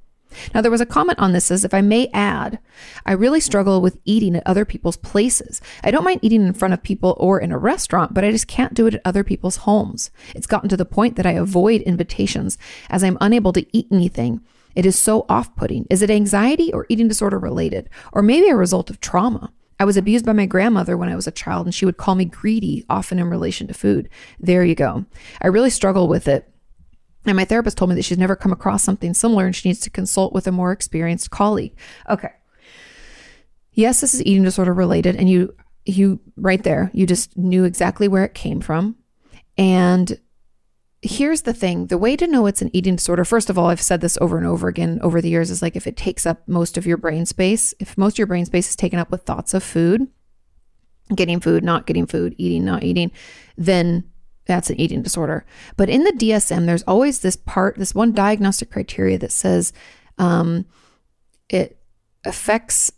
Now, 0.54 0.60
there 0.60 0.70
was 0.70 0.80
a 0.80 0.86
comment 0.86 1.18
on 1.18 1.32
this 1.32 1.50
as 1.50 1.64
if 1.64 1.74
I 1.74 1.80
may 1.80 2.08
add, 2.12 2.58
I 3.04 3.12
really 3.12 3.40
struggle 3.40 3.80
with 3.80 3.98
eating 4.04 4.36
at 4.36 4.46
other 4.46 4.64
people's 4.64 4.96
places. 4.96 5.60
I 5.84 5.90
don't 5.90 6.04
mind 6.04 6.20
eating 6.22 6.46
in 6.46 6.54
front 6.54 6.74
of 6.74 6.82
people 6.82 7.16
or 7.18 7.38
in 7.38 7.52
a 7.52 7.58
restaurant, 7.58 8.14
but 8.14 8.24
I 8.24 8.30
just 8.30 8.48
can't 8.48 8.74
do 8.74 8.86
it 8.86 8.94
at 8.94 9.02
other 9.04 9.24
people's 9.24 9.58
homes. 9.58 10.10
It's 10.34 10.46
gotten 10.46 10.68
to 10.70 10.76
the 10.76 10.84
point 10.84 11.16
that 11.16 11.26
I 11.26 11.32
avoid 11.32 11.82
invitations 11.82 12.58
as 12.88 13.04
I'm 13.04 13.18
unable 13.20 13.52
to 13.52 13.66
eat 13.76 13.88
anything. 13.90 14.40
It 14.74 14.86
is 14.86 14.98
so 14.98 15.26
off 15.28 15.54
putting. 15.54 15.86
Is 15.90 16.00
it 16.02 16.10
anxiety 16.10 16.72
or 16.72 16.86
eating 16.88 17.08
disorder 17.08 17.38
related? 17.38 17.90
Or 18.12 18.22
maybe 18.22 18.48
a 18.48 18.56
result 18.56 18.88
of 18.88 19.00
trauma? 19.00 19.52
I 19.82 19.84
was 19.84 19.96
abused 19.96 20.24
by 20.24 20.32
my 20.32 20.46
grandmother 20.46 20.96
when 20.96 21.08
I 21.08 21.16
was 21.16 21.26
a 21.26 21.32
child, 21.32 21.66
and 21.66 21.74
she 21.74 21.84
would 21.84 21.96
call 21.96 22.14
me 22.14 22.24
greedy, 22.24 22.86
often 22.88 23.18
in 23.18 23.28
relation 23.28 23.66
to 23.66 23.74
food. 23.74 24.08
There 24.38 24.64
you 24.64 24.76
go. 24.76 25.04
I 25.40 25.48
really 25.48 25.70
struggle 25.70 26.06
with 26.06 26.28
it 26.28 26.48
and 27.24 27.36
my 27.36 27.44
therapist 27.44 27.76
told 27.76 27.88
me 27.90 27.94
that 27.96 28.04
she's 28.04 28.18
never 28.18 28.34
come 28.34 28.52
across 28.52 28.82
something 28.82 29.14
similar 29.14 29.46
and 29.46 29.54
she 29.54 29.68
needs 29.68 29.80
to 29.80 29.90
consult 29.90 30.32
with 30.32 30.46
a 30.46 30.52
more 30.52 30.72
experienced 30.72 31.30
colleague. 31.30 31.74
Okay. 32.08 32.30
Yes, 33.72 34.00
this 34.00 34.14
is 34.14 34.24
eating 34.24 34.42
disorder 34.42 34.74
related 34.74 35.16
and 35.16 35.30
you 35.30 35.54
you 35.84 36.20
right 36.36 36.62
there, 36.62 36.90
you 36.94 37.06
just 37.06 37.36
knew 37.36 37.64
exactly 37.64 38.06
where 38.06 38.24
it 38.24 38.34
came 38.34 38.60
from. 38.60 38.96
And 39.58 40.18
here's 41.02 41.42
the 41.42 41.52
thing, 41.52 41.86
the 41.88 41.98
way 41.98 42.16
to 42.16 42.28
know 42.28 42.46
it's 42.46 42.62
an 42.62 42.70
eating 42.72 42.96
disorder, 42.96 43.24
first 43.24 43.50
of 43.50 43.58
all, 43.58 43.66
I've 43.66 43.82
said 43.82 44.00
this 44.00 44.16
over 44.20 44.38
and 44.38 44.46
over 44.46 44.68
again 44.68 45.00
over 45.02 45.20
the 45.20 45.28
years 45.28 45.50
is 45.50 45.60
like 45.60 45.74
if 45.74 45.86
it 45.88 45.96
takes 45.96 46.24
up 46.24 46.46
most 46.46 46.78
of 46.78 46.86
your 46.86 46.96
brain 46.96 47.26
space, 47.26 47.74
if 47.80 47.98
most 47.98 48.14
of 48.14 48.18
your 48.18 48.28
brain 48.28 48.46
space 48.46 48.70
is 48.70 48.76
taken 48.76 49.00
up 49.00 49.10
with 49.10 49.22
thoughts 49.22 49.52
of 49.52 49.64
food, 49.64 50.06
getting 51.14 51.40
food, 51.40 51.64
not 51.64 51.86
getting 51.86 52.06
food, 52.06 52.36
eating, 52.38 52.64
not 52.64 52.84
eating, 52.84 53.10
then 53.56 54.04
that's 54.46 54.70
an 54.70 54.80
eating 54.80 55.02
disorder. 55.02 55.44
But 55.76 55.90
in 55.90 56.04
the 56.04 56.12
DSM, 56.12 56.66
there's 56.66 56.84
always 56.84 57.20
this 57.20 57.36
part, 57.36 57.78
this 57.78 57.94
one 57.94 58.12
diagnostic 58.12 58.70
criteria 58.70 59.18
that 59.18 59.32
says 59.32 59.72
um, 60.18 60.66
it 61.48 61.78
affects 62.24 62.92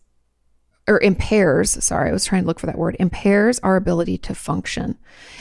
or 0.86 1.00
impairs, 1.00 1.82
sorry, 1.82 2.10
I 2.10 2.12
was 2.12 2.26
trying 2.26 2.42
to 2.42 2.46
look 2.46 2.60
for 2.60 2.66
that 2.66 2.76
word, 2.76 2.96
impairs 3.00 3.58
our 3.60 3.76
ability 3.76 4.18
to 4.18 4.34
function. 4.34 4.98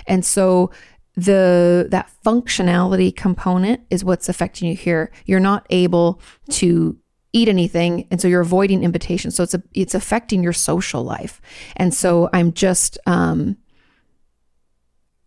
And 0.08 0.24
so 0.24 0.72
the 1.16 1.88
that 1.92 2.12
functionality 2.26 3.16
component 3.16 3.82
is 3.90 4.04
what's 4.04 4.30
affecting 4.30 4.70
you 4.70 4.76
here. 4.76 5.12
You're 5.26 5.40
not 5.40 5.66
able 5.70 6.22
to 6.52 6.98
eat 7.34 7.50
anything 7.50 8.08
and 8.12 8.22
so 8.22 8.28
you're 8.28 8.42
avoiding 8.42 8.84
invitations. 8.84 9.36
So 9.36 9.44
it's 9.44 9.54
a, 9.54 9.64
it's 9.74 9.96
affecting 9.96 10.44
your 10.44 10.54
social 10.54 11.04
life. 11.04 11.42
And 11.76 11.94
so 11.94 12.30
I'm 12.34 12.54
just 12.54 12.98
um 13.06 13.58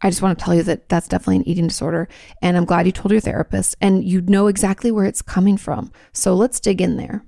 I 0.02 0.10
just 0.10 0.22
want 0.22 0.38
to 0.38 0.44
tell 0.44 0.54
you 0.54 0.62
that 0.64 0.88
that's 0.88 1.08
definitely 1.08 1.36
an 1.36 1.48
eating 1.48 1.68
disorder. 1.68 2.08
And 2.42 2.56
I'm 2.56 2.64
glad 2.64 2.86
you 2.86 2.92
told 2.92 3.12
your 3.12 3.20
therapist 3.20 3.76
and 3.80 4.04
you 4.04 4.20
know 4.20 4.46
exactly 4.46 4.90
where 4.90 5.06
it's 5.06 5.22
coming 5.22 5.56
from. 5.56 5.90
So 6.12 6.34
let's 6.34 6.60
dig 6.60 6.80
in 6.80 6.96
there. 6.96 7.24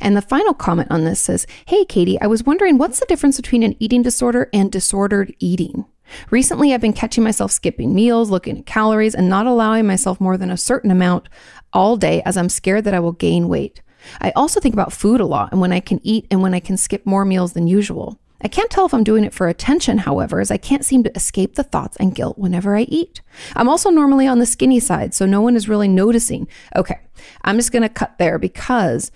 And 0.00 0.16
the 0.16 0.22
final 0.22 0.52
comment 0.52 0.90
on 0.90 1.04
this 1.04 1.20
says 1.20 1.46
Hey, 1.66 1.84
Kati, 1.84 2.18
I 2.20 2.26
was 2.26 2.44
wondering 2.44 2.76
what's 2.76 3.00
the 3.00 3.06
difference 3.06 3.36
between 3.36 3.62
an 3.62 3.76
eating 3.78 4.02
disorder 4.02 4.50
and 4.52 4.70
disordered 4.70 5.34
eating? 5.38 5.86
Recently, 6.30 6.72
I've 6.72 6.80
been 6.80 6.92
catching 6.92 7.24
myself 7.24 7.52
skipping 7.52 7.94
meals, 7.94 8.30
looking 8.30 8.58
at 8.58 8.66
calories, 8.66 9.14
and 9.14 9.28
not 9.28 9.46
allowing 9.46 9.86
myself 9.86 10.20
more 10.20 10.36
than 10.36 10.50
a 10.50 10.56
certain 10.56 10.90
amount 10.90 11.28
all 11.72 11.96
day 11.96 12.22
as 12.24 12.36
I'm 12.36 12.48
scared 12.48 12.84
that 12.84 12.94
I 12.94 13.00
will 13.00 13.12
gain 13.12 13.48
weight. 13.48 13.82
I 14.20 14.32
also 14.34 14.60
think 14.60 14.74
about 14.74 14.92
food 14.92 15.20
a 15.20 15.26
lot 15.26 15.52
and 15.52 15.60
when 15.60 15.72
I 15.72 15.80
can 15.80 16.00
eat 16.02 16.26
and 16.30 16.42
when 16.42 16.54
I 16.54 16.60
can 16.60 16.76
skip 16.76 17.04
more 17.04 17.24
meals 17.24 17.52
than 17.52 17.66
usual. 17.66 18.18
I 18.42 18.48
can't 18.48 18.70
tell 18.70 18.86
if 18.86 18.94
I'm 18.94 19.04
doing 19.04 19.24
it 19.24 19.34
for 19.34 19.48
attention, 19.48 19.98
however, 19.98 20.40
as 20.40 20.50
I 20.50 20.56
can't 20.56 20.84
seem 20.84 21.04
to 21.04 21.14
escape 21.14 21.54
the 21.56 21.62
thoughts 21.62 21.96
and 21.98 22.14
guilt 22.14 22.38
whenever 22.38 22.74
I 22.74 22.82
eat. 22.82 23.20
I'm 23.54 23.68
also 23.68 23.90
normally 23.90 24.26
on 24.26 24.38
the 24.38 24.46
skinny 24.46 24.80
side, 24.80 25.12
so 25.12 25.26
no 25.26 25.42
one 25.42 25.56
is 25.56 25.68
really 25.68 25.88
noticing. 25.88 26.48
Okay, 26.74 27.00
I'm 27.42 27.56
just 27.56 27.72
going 27.72 27.82
to 27.82 27.90
cut 27.90 28.16
there 28.18 28.38
because 28.38 29.12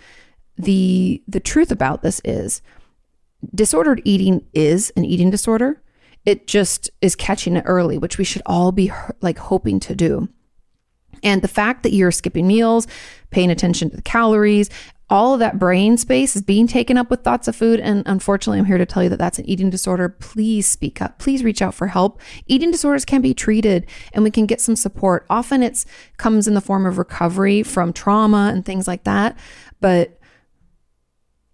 the 0.56 1.22
the 1.26 1.40
truth 1.40 1.72
about 1.72 2.02
this 2.02 2.20
is 2.24 2.60
disordered 3.54 4.02
eating 4.04 4.44
is 4.52 4.92
an 4.96 5.04
eating 5.04 5.30
disorder. 5.30 5.80
It 6.24 6.46
just 6.46 6.90
is 7.00 7.14
catching 7.14 7.56
it 7.56 7.64
early, 7.66 7.98
which 7.98 8.18
we 8.18 8.24
should 8.24 8.42
all 8.46 8.72
be 8.72 8.92
like 9.20 9.38
hoping 9.38 9.80
to 9.80 9.94
do. 9.94 10.28
And 11.22 11.42
the 11.42 11.48
fact 11.48 11.82
that 11.82 11.92
you're 11.92 12.10
skipping 12.10 12.46
meals, 12.46 12.86
paying 13.30 13.50
attention 13.50 13.90
to 13.90 13.96
the 13.96 14.02
calories, 14.02 14.68
all 15.10 15.34
of 15.34 15.40
that 15.40 15.58
brain 15.58 15.96
space 15.96 16.34
is 16.34 16.42
being 16.42 16.66
taken 16.66 16.96
up 16.96 17.10
with 17.10 17.22
thoughts 17.22 17.46
of 17.46 17.54
food. 17.54 17.78
And 17.78 18.02
unfortunately, 18.06 18.58
I'm 18.58 18.64
here 18.64 18.78
to 18.78 18.86
tell 18.86 19.02
you 19.02 19.08
that 19.10 19.18
that's 19.18 19.38
an 19.38 19.48
eating 19.48 19.70
disorder. 19.70 20.08
Please 20.08 20.66
speak 20.66 21.02
up. 21.02 21.18
Please 21.18 21.44
reach 21.44 21.60
out 21.60 21.74
for 21.74 21.88
help. 21.88 22.20
Eating 22.46 22.70
disorders 22.70 23.04
can 23.04 23.20
be 23.20 23.34
treated 23.34 23.86
and 24.12 24.24
we 24.24 24.30
can 24.30 24.46
get 24.46 24.60
some 24.60 24.76
support. 24.76 25.26
Often 25.28 25.62
it's 25.62 25.84
comes 26.16 26.48
in 26.48 26.54
the 26.54 26.60
form 26.60 26.86
of 26.86 26.98
recovery 26.98 27.62
from 27.62 27.92
trauma 27.92 28.50
and 28.52 28.64
things 28.64 28.88
like 28.88 29.04
that. 29.04 29.38
But 29.80 30.18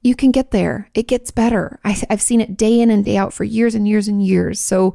you 0.02 0.14
can 0.14 0.30
get 0.30 0.50
there. 0.50 0.88
It 0.94 1.08
gets 1.08 1.30
better. 1.30 1.78
I, 1.84 2.00
I've 2.08 2.22
seen 2.22 2.40
it 2.40 2.56
day 2.56 2.80
in 2.80 2.90
and 2.90 3.04
day 3.04 3.16
out 3.16 3.32
for 3.32 3.44
years 3.44 3.74
and 3.74 3.86
years 3.86 4.08
and 4.08 4.24
years. 4.24 4.58
So 4.60 4.94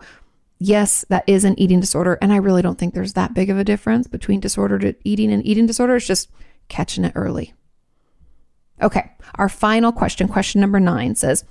yes, 0.59 1.05
that 1.09 1.23
is 1.27 1.43
an 1.43 1.59
eating 1.59 1.79
disorder. 1.79 2.17
And 2.21 2.33
I 2.33 2.37
really 2.37 2.61
don't 2.61 2.77
think 2.77 2.93
there's 2.93 3.13
that 3.13 3.33
big 3.33 3.49
of 3.49 3.57
a 3.57 3.63
difference 3.63 4.07
between 4.07 4.39
disordered 4.39 4.95
eating 5.03 5.31
and 5.31 5.45
eating 5.45 5.67
disorder. 5.67 5.95
It's 5.95 6.07
just 6.07 6.31
catching 6.69 7.05
it 7.05 7.13
early. 7.15 7.53
Okay, 8.81 9.11
our 9.35 9.47
final 9.47 9.91
question, 9.91 10.27
question 10.27 10.59
number 10.59 10.79
nine 10.79 11.15
says, 11.15 11.45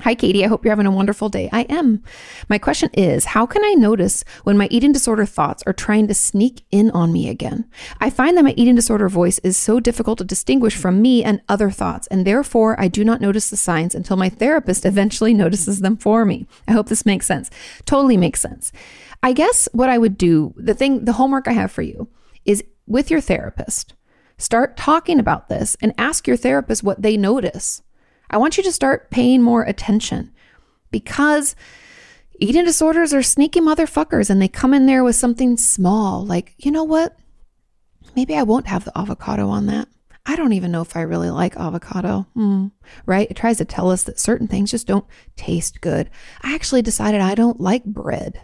Hi, 0.00 0.14
Kati. 0.14 0.44
I 0.44 0.48
hope 0.48 0.64
you're 0.64 0.72
having 0.72 0.86
a 0.86 0.90
wonderful 0.90 1.28
day. 1.28 1.48
I 1.52 1.62
am. 1.62 2.02
My 2.48 2.58
question 2.58 2.90
is 2.94 3.26
How 3.26 3.46
can 3.46 3.64
I 3.64 3.74
notice 3.74 4.24
when 4.42 4.58
my 4.58 4.66
eating 4.70 4.92
disorder 4.92 5.24
thoughts 5.24 5.62
are 5.66 5.72
trying 5.72 6.08
to 6.08 6.14
sneak 6.14 6.64
in 6.70 6.90
on 6.90 7.12
me 7.12 7.28
again? 7.28 7.64
I 8.00 8.10
find 8.10 8.36
that 8.36 8.44
my 8.44 8.54
eating 8.56 8.74
disorder 8.74 9.08
voice 9.08 9.38
is 9.40 9.56
so 9.56 9.80
difficult 9.80 10.18
to 10.18 10.24
distinguish 10.24 10.76
from 10.76 11.00
me 11.00 11.22
and 11.22 11.40
other 11.48 11.70
thoughts, 11.70 12.06
and 12.08 12.26
therefore 12.26 12.78
I 12.78 12.88
do 12.88 13.04
not 13.04 13.20
notice 13.20 13.50
the 13.50 13.56
signs 13.56 13.94
until 13.94 14.16
my 14.16 14.28
therapist 14.28 14.84
eventually 14.84 15.32
notices 15.32 15.80
them 15.80 15.96
for 15.96 16.24
me. 16.24 16.46
I 16.66 16.72
hope 16.72 16.88
this 16.88 17.06
makes 17.06 17.26
sense. 17.26 17.48
Totally 17.86 18.16
makes 18.16 18.40
sense. 18.40 18.72
I 19.22 19.32
guess 19.32 19.68
what 19.72 19.90
I 19.90 19.98
would 19.98 20.18
do, 20.18 20.54
the 20.56 20.74
thing, 20.74 21.04
the 21.04 21.14
homework 21.14 21.48
I 21.48 21.52
have 21.52 21.72
for 21.72 21.82
you 21.82 22.08
is 22.44 22.62
with 22.86 23.10
your 23.10 23.20
therapist 23.20 23.94
Start 24.36 24.76
talking 24.76 25.20
about 25.20 25.48
this 25.48 25.76
and 25.80 25.94
ask 25.96 26.26
your 26.26 26.36
therapist 26.36 26.82
what 26.82 27.02
they 27.02 27.16
notice. 27.16 27.82
I 28.30 28.38
want 28.38 28.56
you 28.56 28.62
to 28.64 28.72
start 28.72 29.10
paying 29.10 29.42
more 29.42 29.62
attention 29.62 30.32
because 30.90 31.54
eating 32.38 32.64
disorders 32.64 33.12
are 33.14 33.22
sneaky 33.22 33.60
motherfuckers 33.60 34.30
and 34.30 34.40
they 34.40 34.48
come 34.48 34.74
in 34.74 34.86
there 34.86 35.04
with 35.04 35.16
something 35.16 35.56
small 35.56 36.24
like, 36.24 36.54
you 36.58 36.70
know 36.70 36.84
what? 36.84 37.16
Maybe 38.16 38.36
I 38.36 38.42
won't 38.42 38.66
have 38.66 38.84
the 38.84 38.96
avocado 38.96 39.48
on 39.48 39.66
that. 39.66 39.88
I 40.26 40.36
don't 40.36 40.54
even 40.54 40.72
know 40.72 40.80
if 40.80 40.96
I 40.96 41.02
really 41.02 41.30
like 41.30 41.56
avocado, 41.56 42.26
mm, 42.34 42.70
right? 43.04 43.30
It 43.30 43.36
tries 43.36 43.58
to 43.58 43.64
tell 43.64 43.90
us 43.90 44.04
that 44.04 44.18
certain 44.18 44.48
things 44.48 44.70
just 44.70 44.86
don't 44.86 45.04
taste 45.36 45.82
good. 45.82 46.08
I 46.42 46.54
actually 46.54 46.80
decided 46.80 47.20
I 47.20 47.34
don't 47.34 47.60
like 47.60 47.84
bread. 47.84 48.40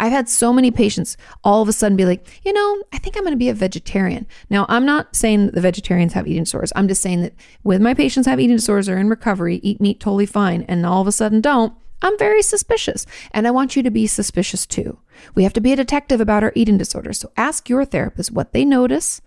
I've 0.00 0.12
had 0.12 0.28
so 0.28 0.52
many 0.52 0.70
patients 0.70 1.16
all 1.44 1.62
of 1.62 1.68
a 1.68 1.72
sudden 1.72 1.96
be 1.96 2.04
like, 2.04 2.26
you 2.44 2.52
know, 2.52 2.82
I 2.92 2.98
think 2.98 3.16
I'm 3.16 3.22
going 3.22 3.32
to 3.32 3.38
be 3.38 3.48
a 3.48 3.54
vegetarian. 3.54 4.26
Now, 4.50 4.66
I'm 4.68 4.86
not 4.86 5.14
saying 5.14 5.46
that 5.46 5.54
the 5.54 5.60
vegetarians 5.60 6.12
have 6.12 6.26
eating 6.26 6.44
disorders. 6.44 6.72
I'm 6.76 6.88
just 6.88 7.02
saying 7.02 7.22
that 7.22 7.34
when 7.62 7.82
my 7.82 7.94
patients 7.94 8.26
have 8.26 8.40
eating 8.40 8.56
disorders 8.56 8.88
or 8.88 8.98
in 8.98 9.08
recovery, 9.08 9.60
eat 9.62 9.80
meat 9.80 10.00
totally 10.00 10.26
fine, 10.26 10.62
and 10.62 10.84
all 10.84 11.00
of 11.00 11.06
a 11.06 11.12
sudden 11.12 11.40
don't, 11.40 11.74
I'm 12.02 12.18
very 12.18 12.42
suspicious. 12.42 13.06
And 13.30 13.46
I 13.46 13.52
want 13.52 13.76
you 13.76 13.82
to 13.82 13.90
be 13.90 14.06
suspicious 14.06 14.66
too. 14.66 14.98
We 15.34 15.44
have 15.44 15.52
to 15.52 15.60
be 15.60 15.72
a 15.72 15.76
detective 15.76 16.20
about 16.20 16.42
our 16.42 16.52
eating 16.54 16.76
disorders. 16.76 17.18
So 17.18 17.30
ask 17.36 17.68
your 17.68 17.84
therapist 17.84 18.32
what 18.32 18.52
they 18.52 18.64
notice. 18.64 19.20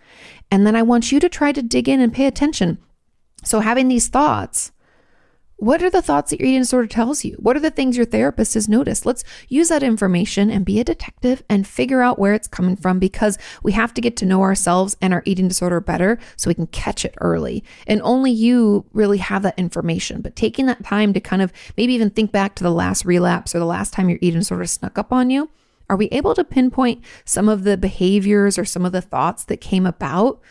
And 0.52 0.68
then 0.68 0.76
I 0.76 0.82
want 0.82 1.12
you 1.12 1.20
to 1.22 1.30
try 1.30 1.54
to 1.54 1.62
dig 1.62 1.88
in 1.88 2.02
and 2.02 2.14
pay 2.14 2.26
attention. 2.26 2.78
So 3.44 3.62
having 3.62 3.88
these 3.88 4.10
thoughts, 4.10 4.72
What 5.58 5.82
are 5.82 5.90
the 5.90 6.02
thoughts 6.02 6.32
that 6.32 6.40
your 6.40 6.50
eating 6.50 6.62
disorder 6.62 6.88
tells 6.88 7.24
you? 7.24 7.38
What 7.40 7.56
are 7.56 7.62
the 7.62 7.72
things 7.72 7.96
your 7.96 8.06
therapist 8.06 8.56
has 8.56 8.68
noticed? 8.68 9.06
Let's 9.06 9.24
use 9.48 9.70
that 9.70 9.84
information 9.84 10.52
and 10.52 10.66
be 10.66 10.82
a 10.82 10.84
detective 10.84 11.44
and 11.50 11.66
figure 11.66 12.02
out 12.02 12.20
where 12.20 12.34
it's 12.34 12.48
coming 12.48 12.76
from 12.76 13.00
because 13.00 13.38
we 13.64 13.72
have 13.72 13.94
to 13.94 14.02
get 14.02 14.18
to 14.18 14.26
know 14.26 14.42
ourselves 14.42 14.98
and 15.02 15.14
our 15.14 15.24
eating 15.26 15.48
disorder 15.48 15.80
better 15.80 16.20
so 16.36 16.50
we 16.50 16.56
can 16.56 16.68
catch 16.68 17.06
it 17.06 17.16
early. 17.22 17.64
And 17.88 18.02
only 18.02 18.32
you 18.32 18.86
really 18.92 19.20
have 19.20 19.44
that 19.44 19.58
information. 19.58 20.22
But 20.22 20.36
taking 20.36 20.66
that 20.66 20.84
time 20.84 21.14
to 21.14 21.22
kind 21.22 21.42
of 21.42 21.54
maybe 21.78 21.94
even 21.94 22.10
think 22.10 22.34
back 22.34 22.56
to 22.56 22.64
the 22.64 22.72
last 22.72 23.06
relapse 23.06 23.56
or 23.56 23.60
the 23.60 23.66
last 23.66 23.94
time 23.94 24.10
your 24.10 24.20
eating 24.22 24.42
disorder 24.42 24.66
snuck 24.66 24.98
up 24.98 25.14
on 25.14 25.30
you, 25.30 25.50
are 25.90 25.96
we 25.96 26.08
able 26.08 26.36
to 26.36 26.44
pinpoint 26.44 27.02
some 27.24 27.48
of 27.48 27.64
the 27.64 27.78
behaviors 27.78 28.58
or 28.58 28.66
some 28.66 28.86
of 28.86 28.92
the 28.92 29.02
thoughts 29.02 29.46
that 29.46 29.62
came 29.62 29.86
about 29.86 30.42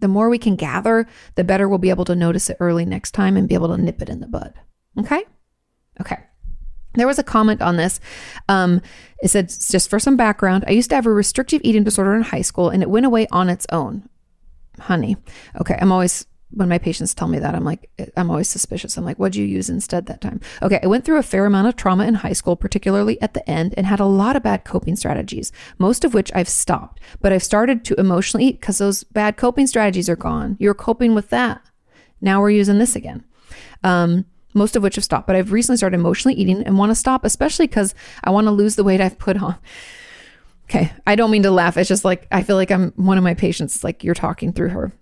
the 0.00 0.08
more 0.08 0.28
we 0.28 0.38
can 0.38 0.56
gather, 0.56 1.06
the 1.34 1.44
better 1.44 1.68
we'll 1.68 1.78
be 1.78 1.90
able 1.90 2.04
to 2.06 2.14
notice 2.14 2.50
it 2.50 2.56
early 2.60 2.84
next 2.84 3.12
time 3.12 3.36
and 3.36 3.48
be 3.48 3.54
able 3.54 3.68
to 3.68 3.82
nip 3.82 4.00
it 4.02 4.08
in 4.08 4.20
the 4.20 4.26
bud. 4.26 4.54
Okay? 4.98 5.24
Okay. 6.00 6.18
There 6.94 7.06
was 7.06 7.18
a 7.18 7.24
comment 7.24 7.60
on 7.62 7.76
this. 7.76 8.00
Um, 8.48 8.80
it 9.22 9.28
said, 9.28 9.48
just 9.48 9.90
for 9.90 9.98
some 9.98 10.16
background, 10.16 10.64
I 10.66 10.72
used 10.72 10.90
to 10.90 10.96
have 10.96 11.06
a 11.06 11.12
restrictive 11.12 11.60
eating 11.64 11.84
disorder 11.84 12.14
in 12.14 12.22
high 12.22 12.42
school 12.42 12.70
and 12.70 12.82
it 12.82 12.90
went 12.90 13.06
away 13.06 13.26
on 13.30 13.48
its 13.48 13.66
own. 13.70 14.08
Honey. 14.80 15.16
Okay. 15.60 15.76
I'm 15.80 15.92
always 15.92 16.26
when 16.50 16.68
my 16.68 16.78
patients 16.78 17.14
tell 17.14 17.28
me 17.28 17.38
that, 17.38 17.54
I'm 17.54 17.64
like, 17.64 17.90
I'm 18.16 18.30
always 18.30 18.48
suspicious. 18.48 18.96
I'm 18.96 19.04
like, 19.04 19.18
what'd 19.18 19.36
you 19.36 19.44
use 19.44 19.68
instead 19.68 20.06
that 20.06 20.20
time? 20.20 20.40
Okay, 20.62 20.80
I 20.82 20.86
went 20.86 21.04
through 21.04 21.18
a 21.18 21.22
fair 21.22 21.44
amount 21.44 21.68
of 21.68 21.76
trauma 21.76 22.06
in 22.06 22.14
high 22.14 22.32
school, 22.32 22.56
particularly 22.56 23.20
at 23.20 23.34
the 23.34 23.48
end, 23.48 23.74
and 23.76 23.86
had 23.86 24.00
a 24.00 24.06
lot 24.06 24.34
of 24.34 24.42
bad 24.42 24.64
coping 24.64 24.96
strategies, 24.96 25.52
most 25.78 26.04
of 26.04 26.14
which 26.14 26.32
I've 26.34 26.48
stopped. 26.48 27.00
But 27.20 27.32
I've 27.32 27.44
started 27.44 27.84
to 27.86 28.00
emotionally 28.00 28.46
eat 28.46 28.60
because 28.60 28.78
those 28.78 29.04
bad 29.04 29.36
coping 29.36 29.66
strategies 29.66 30.08
are 30.08 30.16
gone. 30.16 30.56
You're 30.58 30.74
coping 30.74 31.14
with 31.14 31.28
that. 31.30 31.60
Now 32.20 32.40
we're 32.40 32.50
using 32.50 32.78
this 32.78 32.96
again. 32.96 33.24
Um, 33.84 34.24
most 34.54 34.74
of 34.74 34.82
which 34.82 34.96
have 34.96 35.04
stopped, 35.04 35.26
but 35.26 35.36
I've 35.36 35.52
recently 35.52 35.76
started 35.76 36.00
emotionally 36.00 36.34
eating 36.34 36.62
and 36.62 36.78
want 36.78 36.90
to 36.90 36.94
stop, 36.94 37.24
especially 37.24 37.66
because 37.66 37.94
I 38.24 38.30
want 38.30 38.46
to 38.46 38.50
lose 38.50 38.76
the 38.76 38.84
weight 38.84 39.00
I've 39.00 39.18
put 39.18 39.40
on. 39.40 39.56
Okay, 40.64 40.92
I 41.06 41.14
don't 41.14 41.30
mean 41.30 41.44
to 41.44 41.50
laugh. 41.50 41.76
It's 41.76 41.88
just 41.88 42.04
like 42.04 42.26
I 42.32 42.42
feel 42.42 42.56
like 42.56 42.70
I'm 42.70 42.92
one 42.96 43.18
of 43.18 43.24
my 43.24 43.34
patients, 43.34 43.84
like 43.84 44.02
you're 44.02 44.14
talking 44.14 44.52
through 44.52 44.70
her. 44.70 44.92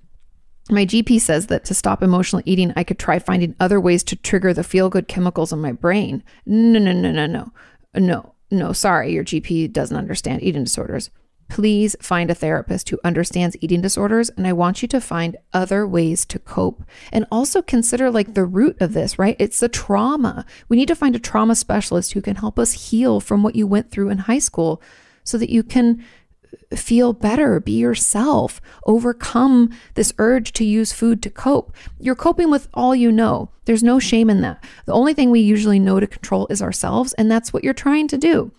My 0.68 0.84
GP 0.84 1.20
says 1.20 1.46
that 1.46 1.64
to 1.66 1.74
stop 1.74 2.02
emotional 2.02 2.42
eating, 2.44 2.72
I 2.74 2.82
could 2.82 2.98
try 2.98 3.18
finding 3.18 3.54
other 3.60 3.80
ways 3.80 4.02
to 4.04 4.16
trigger 4.16 4.52
the 4.52 4.64
feel 4.64 4.88
good 4.88 5.06
chemicals 5.06 5.52
in 5.52 5.60
my 5.60 5.72
brain. 5.72 6.24
No, 6.44 6.78
no, 6.80 6.92
no, 6.92 7.12
no, 7.12 7.26
no. 7.26 7.52
No, 7.94 8.34
no, 8.50 8.72
sorry, 8.72 9.12
your 9.12 9.24
GP 9.24 9.72
doesn't 9.72 9.96
understand 9.96 10.42
eating 10.42 10.64
disorders. 10.64 11.10
Please 11.48 11.94
find 12.00 12.30
a 12.30 12.34
therapist 12.34 12.88
who 12.88 12.98
understands 13.04 13.56
eating 13.60 13.80
disorders. 13.80 14.30
And 14.30 14.46
I 14.46 14.52
want 14.52 14.82
you 14.82 14.88
to 14.88 15.00
find 15.00 15.36
other 15.52 15.86
ways 15.86 16.24
to 16.26 16.40
cope 16.40 16.82
and 17.12 17.26
also 17.30 17.62
consider 17.62 18.10
like 18.10 18.34
the 18.34 18.44
root 18.44 18.76
of 18.80 18.92
this, 18.92 19.18
right? 19.18 19.36
It's 19.38 19.60
the 19.60 19.68
trauma. 19.68 20.44
We 20.68 20.76
need 20.76 20.88
to 20.88 20.96
find 20.96 21.14
a 21.14 21.20
trauma 21.20 21.54
specialist 21.54 22.12
who 22.12 22.20
can 22.20 22.36
help 22.36 22.58
us 22.58 22.90
heal 22.90 23.20
from 23.20 23.44
what 23.44 23.54
you 23.54 23.66
went 23.66 23.92
through 23.92 24.10
in 24.10 24.18
high 24.18 24.40
school 24.40 24.82
so 25.22 25.38
that 25.38 25.50
you 25.50 25.62
can 25.62 26.04
feel 26.74 27.12
better, 27.12 27.60
be 27.60 27.72
yourself, 27.72 28.60
overcome 28.86 29.70
this 29.94 30.12
urge 30.18 30.52
to 30.54 30.64
use 30.64 30.92
food 30.92 31.22
to 31.22 31.30
cope. 31.30 31.74
You're 31.98 32.14
coping 32.14 32.50
with 32.50 32.68
all 32.74 32.94
you 32.94 33.12
know. 33.12 33.50
There's 33.64 33.82
no 33.82 33.98
shame 33.98 34.30
in 34.30 34.40
that. 34.42 34.62
The 34.84 34.92
only 34.92 35.14
thing 35.14 35.30
we 35.30 35.40
usually 35.40 35.78
know 35.78 36.00
to 36.00 36.06
control 36.06 36.46
is 36.50 36.62
ourselves, 36.62 37.12
and 37.14 37.30
that's 37.30 37.52
what 37.52 37.64
you're 37.64 37.74
trying 37.74 38.08
to 38.08 38.18
do. 38.18 38.52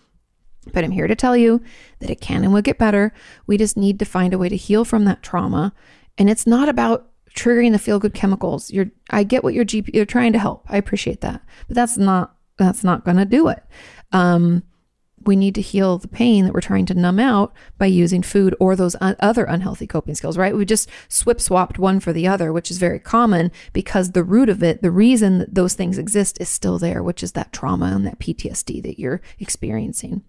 But 0.72 0.84
I'm 0.84 0.90
here 0.90 1.06
to 1.06 1.16
tell 1.16 1.36
you 1.36 1.62
that 2.00 2.10
it 2.10 2.20
can 2.20 2.44
and 2.44 2.52
will 2.52 2.62
get 2.62 2.78
better. 2.78 3.12
We 3.46 3.56
just 3.56 3.76
need 3.76 3.98
to 3.98 4.04
find 4.04 4.34
a 4.34 4.38
way 4.38 4.48
to 4.48 4.56
heal 4.56 4.84
from 4.84 5.04
that 5.04 5.22
trauma. 5.22 5.72
And 6.18 6.28
it's 6.28 6.46
not 6.46 6.68
about 6.68 7.10
triggering 7.34 7.72
the 7.72 7.78
feel 7.78 7.98
good 7.98 8.14
chemicals. 8.14 8.70
You're 8.70 8.90
I 9.10 9.22
get 9.22 9.44
what 9.44 9.54
your 9.54 9.64
GP 9.64 9.94
you're 9.94 10.04
trying 10.04 10.32
to 10.32 10.38
help. 10.38 10.66
I 10.68 10.76
appreciate 10.76 11.20
that. 11.22 11.42
But 11.68 11.74
that's 11.74 11.96
not 11.96 12.34
that's 12.58 12.84
not 12.84 13.04
going 13.04 13.16
to 13.16 13.24
do 13.24 13.48
it. 13.48 13.62
Um, 14.12 14.62
we 15.24 15.36
need 15.36 15.54
to 15.54 15.60
heal 15.60 15.98
the 15.98 16.08
pain 16.08 16.44
that 16.44 16.54
we're 16.54 16.60
trying 16.60 16.86
to 16.86 16.94
numb 16.94 17.20
out 17.20 17.52
by 17.76 17.86
using 17.86 18.22
food 18.22 18.54
or 18.60 18.76
those 18.76 18.96
un- 19.00 19.16
other 19.20 19.44
unhealthy 19.44 19.86
coping 19.86 20.14
skills, 20.14 20.38
right? 20.38 20.56
We 20.56 20.64
just 20.64 20.88
swip 21.08 21.40
swapped 21.40 21.78
one 21.78 22.00
for 22.00 22.12
the 22.12 22.26
other, 22.26 22.52
which 22.52 22.70
is 22.70 22.78
very 22.78 22.98
common 22.98 23.50
because 23.72 24.12
the 24.12 24.24
root 24.24 24.48
of 24.48 24.62
it, 24.62 24.82
the 24.82 24.90
reason 24.90 25.38
that 25.38 25.54
those 25.54 25.74
things 25.74 25.98
exist 25.98 26.40
is 26.40 26.48
still 26.48 26.78
there, 26.78 27.02
which 27.02 27.22
is 27.22 27.32
that 27.32 27.52
trauma 27.52 27.86
and 27.86 28.06
that 28.06 28.18
PTSD 28.18 28.82
that 28.82 28.98
you're 28.98 29.20
experiencing. 29.38 30.22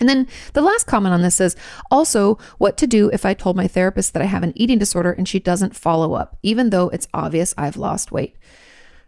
And 0.00 0.08
then 0.08 0.26
the 0.54 0.62
last 0.62 0.86
comment 0.86 1.14
on 1.14 1.22
this 1.22 1.40
is 1.40 1.54
also 1.90 2.36
what 2.58 2.76
to 2.78 2.86
do 2.86 3.10
if 3.12 3.24
I 3.24 3.34
told 3.34 3.56
my 3.56 3.68
therapist 3.68 4.12
that 4.12 4.22
I 4.22 4.26
have 4.26 4.42
an 4.42 4.52
eating 4.56 4.78
disorder 4.78 5.12
and 5.12 5.28
she 5.28 5.38
doesn't 5.38 5.76
follow 5.76 6.14
up, 6.14 6.36
even 6.42 6.70
though 6.70 6.88
it's 6.88 7.08
obvious 7.14 7.54
I've 7.56 7.76
lost 7.76 8.10
weight. 8.10 8.36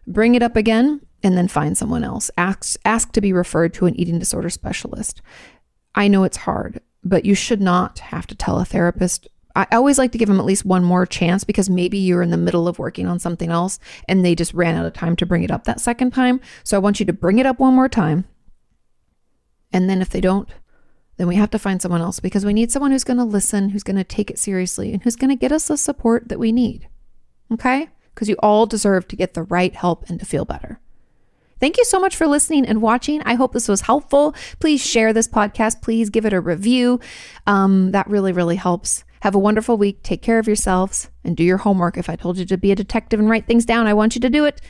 Bring 0.07 0.37
it 0.37 0.43
up 0.43 0.55
again 0.55 1.01
and 1.23 1.37
then 1.37 1.49
find 1.49 1.77
someone 1.77 2.05
else. 2.05 2.31
Ask 2.37 2.79
ask 2.85 3.13
to 3.13 3.21
be 3.21 3.33
referred 3.33 3.75
to 3.75 3.87
an 3.87 3.99
eating 3.99 4.19
disorder 4.19 4.51
specialist. 4.51 5.23
I 5.95 6.09
know 6.09 6.25
it's 6.25 6.37
hard, 6.39 6.81
but 7.03 7.25
you 7.25 7.35
should 7.35 7.61
not 7.61 7.99
have 8.01 8.27
to 8.29 8.35
tell 8.35 8.61
a 8.61 8.65
therapist. 8.65 9.29
I 9.55 9.67
always 9.73 9.97
like 9.97 10.13
to 10.13 10.19
give 10.19 10.29
them 10.29 10.39
at 10.39 10.45
least 10.45 10.67
one 10.67 10.85
more 10.85 11.07
chance 11.07 11.43
because 11.43 11.71
maybe 11.71 11.97
you're 11.97 12.21
in 12.21 12.31
the 12.31 12.37
middle 12.37 12.69
of 12.69 12.79
working 12.79 13.07
on 13.07 13.19
something 13.19 13.51
else 13.51 13.79
and 14.07 14.23
they 14.23 14.35
just 14.35 14.53
ran 14.53 14.77
out 14.77 14.85
of 14.85 14.93
time 14.93 15.17
to 15.17 15.27
bring 15.27 15.43
it 15.43 15.51
up 15.51 15.65
that 15.65 15.81
second 15.81 16.11
time. 16.11 16.41
So 16.63 16.77
I 16.77 16.81
want 16.81 17.01
you 17.01 17.07
to 17.07 17.15
bring 17.15 17.39
it 17.39 17.47
up 17.47 17.59
one 17.59 17.75
more 17.75 17.89
time. 17.89 18.27
And 19.73 19.89
then 19.89 20.03
if 20.03 20.11
they 20.11 20.21
don't, 20.21 20.49
then 21.17 21.27
we 21.27 21.37
have 21.37 21.51
to 21.51 21.59
find 21.59 21.81
someone 21.81 22.03
else 22.03 22.21
because 22.21 22.45
we 22.45 22.53
need 22.53 22.71
someone 22.71 22.91
who's 22.91 23.05
going 23.05 23.17
to 23.17 23.25
listen, 23.25 23.71
who's 23.71 23.83
going 23.83 23.97
to 23.97 24.05
take 24.05 24.31
it 24.31 24.39
seriously, 24.39 24.93
and 24.93 25.03
who's 25.03 25.17
going 25.17 25.31
to 25.31 25.37
get 25.37 25.53
us 25.53 25.69
the 25.69 25.79
support 25.79 26.29
that 26.29 26.39
we 26.39 26.53
need. 26.53 26.89
Okay? 27.51 27.89
Because 28.15 28.29
you 28.29 28.37
all 28.41 28.67
deserve 28.67 29.09
to 29.09 29.17
get 29.17 29.35
the 29.35 29.45
right 29.45 29.75
help 29.75 30.09
and 30.11 30.21
to 30.21 30.27
feel 30.27 30.45
better. 30.45 30.81
Thank 31.59 31.79
you 31.79 31.85
so 31.85 31.99
much 31.99 32.17
for 32.17 32.27
listening 32.27 32.67
and 32.67 32.83
watching. 32.83 33.23
I 33.23 33.35
hope 33.35 33.53
this 33.53 33.69
was 33.69 33.83
helpful. 33.83 34.35
Please 34.59 34.85
share 34.85 35.13
this 35.13 35.29
podcast. 35.29 35.83
Please 35.83 36.11
give 36.11 36.27
it 36.27 36.33
a 36.33 36.41
review. 36.41 37.01
Um, 37.47 37.93
that 37.93 38.09
really, 38.09 38.33
really 38.33 38.57
helps. 38.57 39.05
Have 39.21 39.35
a 39.35 39.39
wonderful 39.39 39.77
week. 39.79 40.03
Take 40.03 40.23
care 40.23 40.39
of 40.39 40.47
yourselves 40.47 41.11
and 41.25 41.37
do 41.37 41.43
your 41.43 41.57
homework. 41.57 41.97
If 41.97 42.11
I 42.11 42.17
told 42.17 42.37
you 42.37 42.45
to 42.45 42.59
be 42.59 42.73
a 42.73 42.77
detective 42.77 43.19
and 43.19 43.29
write 43.29 43.47
things 43.47 43.65
down, 43.65 43.87
I 43.87 43.95
want 43.95 44.15
you 44.15 44.21
to 44.21 44.31
do 44.31 44.45
it. 44.45 44.61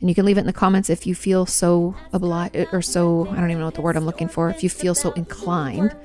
And 0.00 0.10
you 0.10 0.14
can 0.14 0.26
leave 0.26 0.36
it 0.36 0.40
in 0.40 0.46
the 0.46 0.52
comments 0.52 0.90
if 0.90 1.06
you 1.06 1.14
feel 1.14 1.46
so 1.46 1.96
obliged 2.12 2.68
or 2.70 2.82
so, 2.82 3.26
I 3.30 3.36
don't 3.36 3.50
even 3.50 3.60
know 3.60 3.64
what 3.64 3.74
the 3.74 3.80
word 3.80 3.96
I'm 3.96 4.04
looking 4.04 4.28
for, 4.28 4.50
if 4.50 4.62
you 4.62 4.68
feel 4.68 4.94
so 4.94 5.12
inclined. 5.12 5.96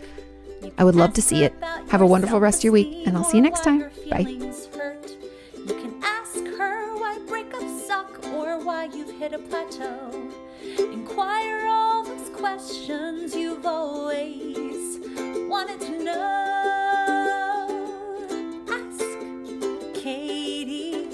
I 0.77 0.85
would 0.85 0.95
love 0.95 1.13
to 1.13 1.21
see 1.21 1.43
it. 1.43 1.53
Have 1.89 2.01
a 2.01 2.05
wonderful 2.05 2.39
rest 2.39 2.61
of 2.61 2.63
your 2.65 2.73
week, 2.73 3.05
and 3.05 3.17
I'll 3.17 3.23
see 3.25 3.37
you 3.37 3.43
next 3.43 3.63
time. 3.63 3.89
Bye. 4.09 5.00
you've 8.93 9.11
hit 9.11 9.33
a 9.33 9.39
plateau. 9.39 10.29
Inquire 10.77 11.67
all 11.67 12.03
those 12.03 12.29
questions 12.29 13.35
you've 13.35 13.65
always 13.65 14.99
wanted 15.49 15.79
to 15.81 16.03
know. 16.03 16.17
Ask 18.69 19.03
Kati. 20.01 21.10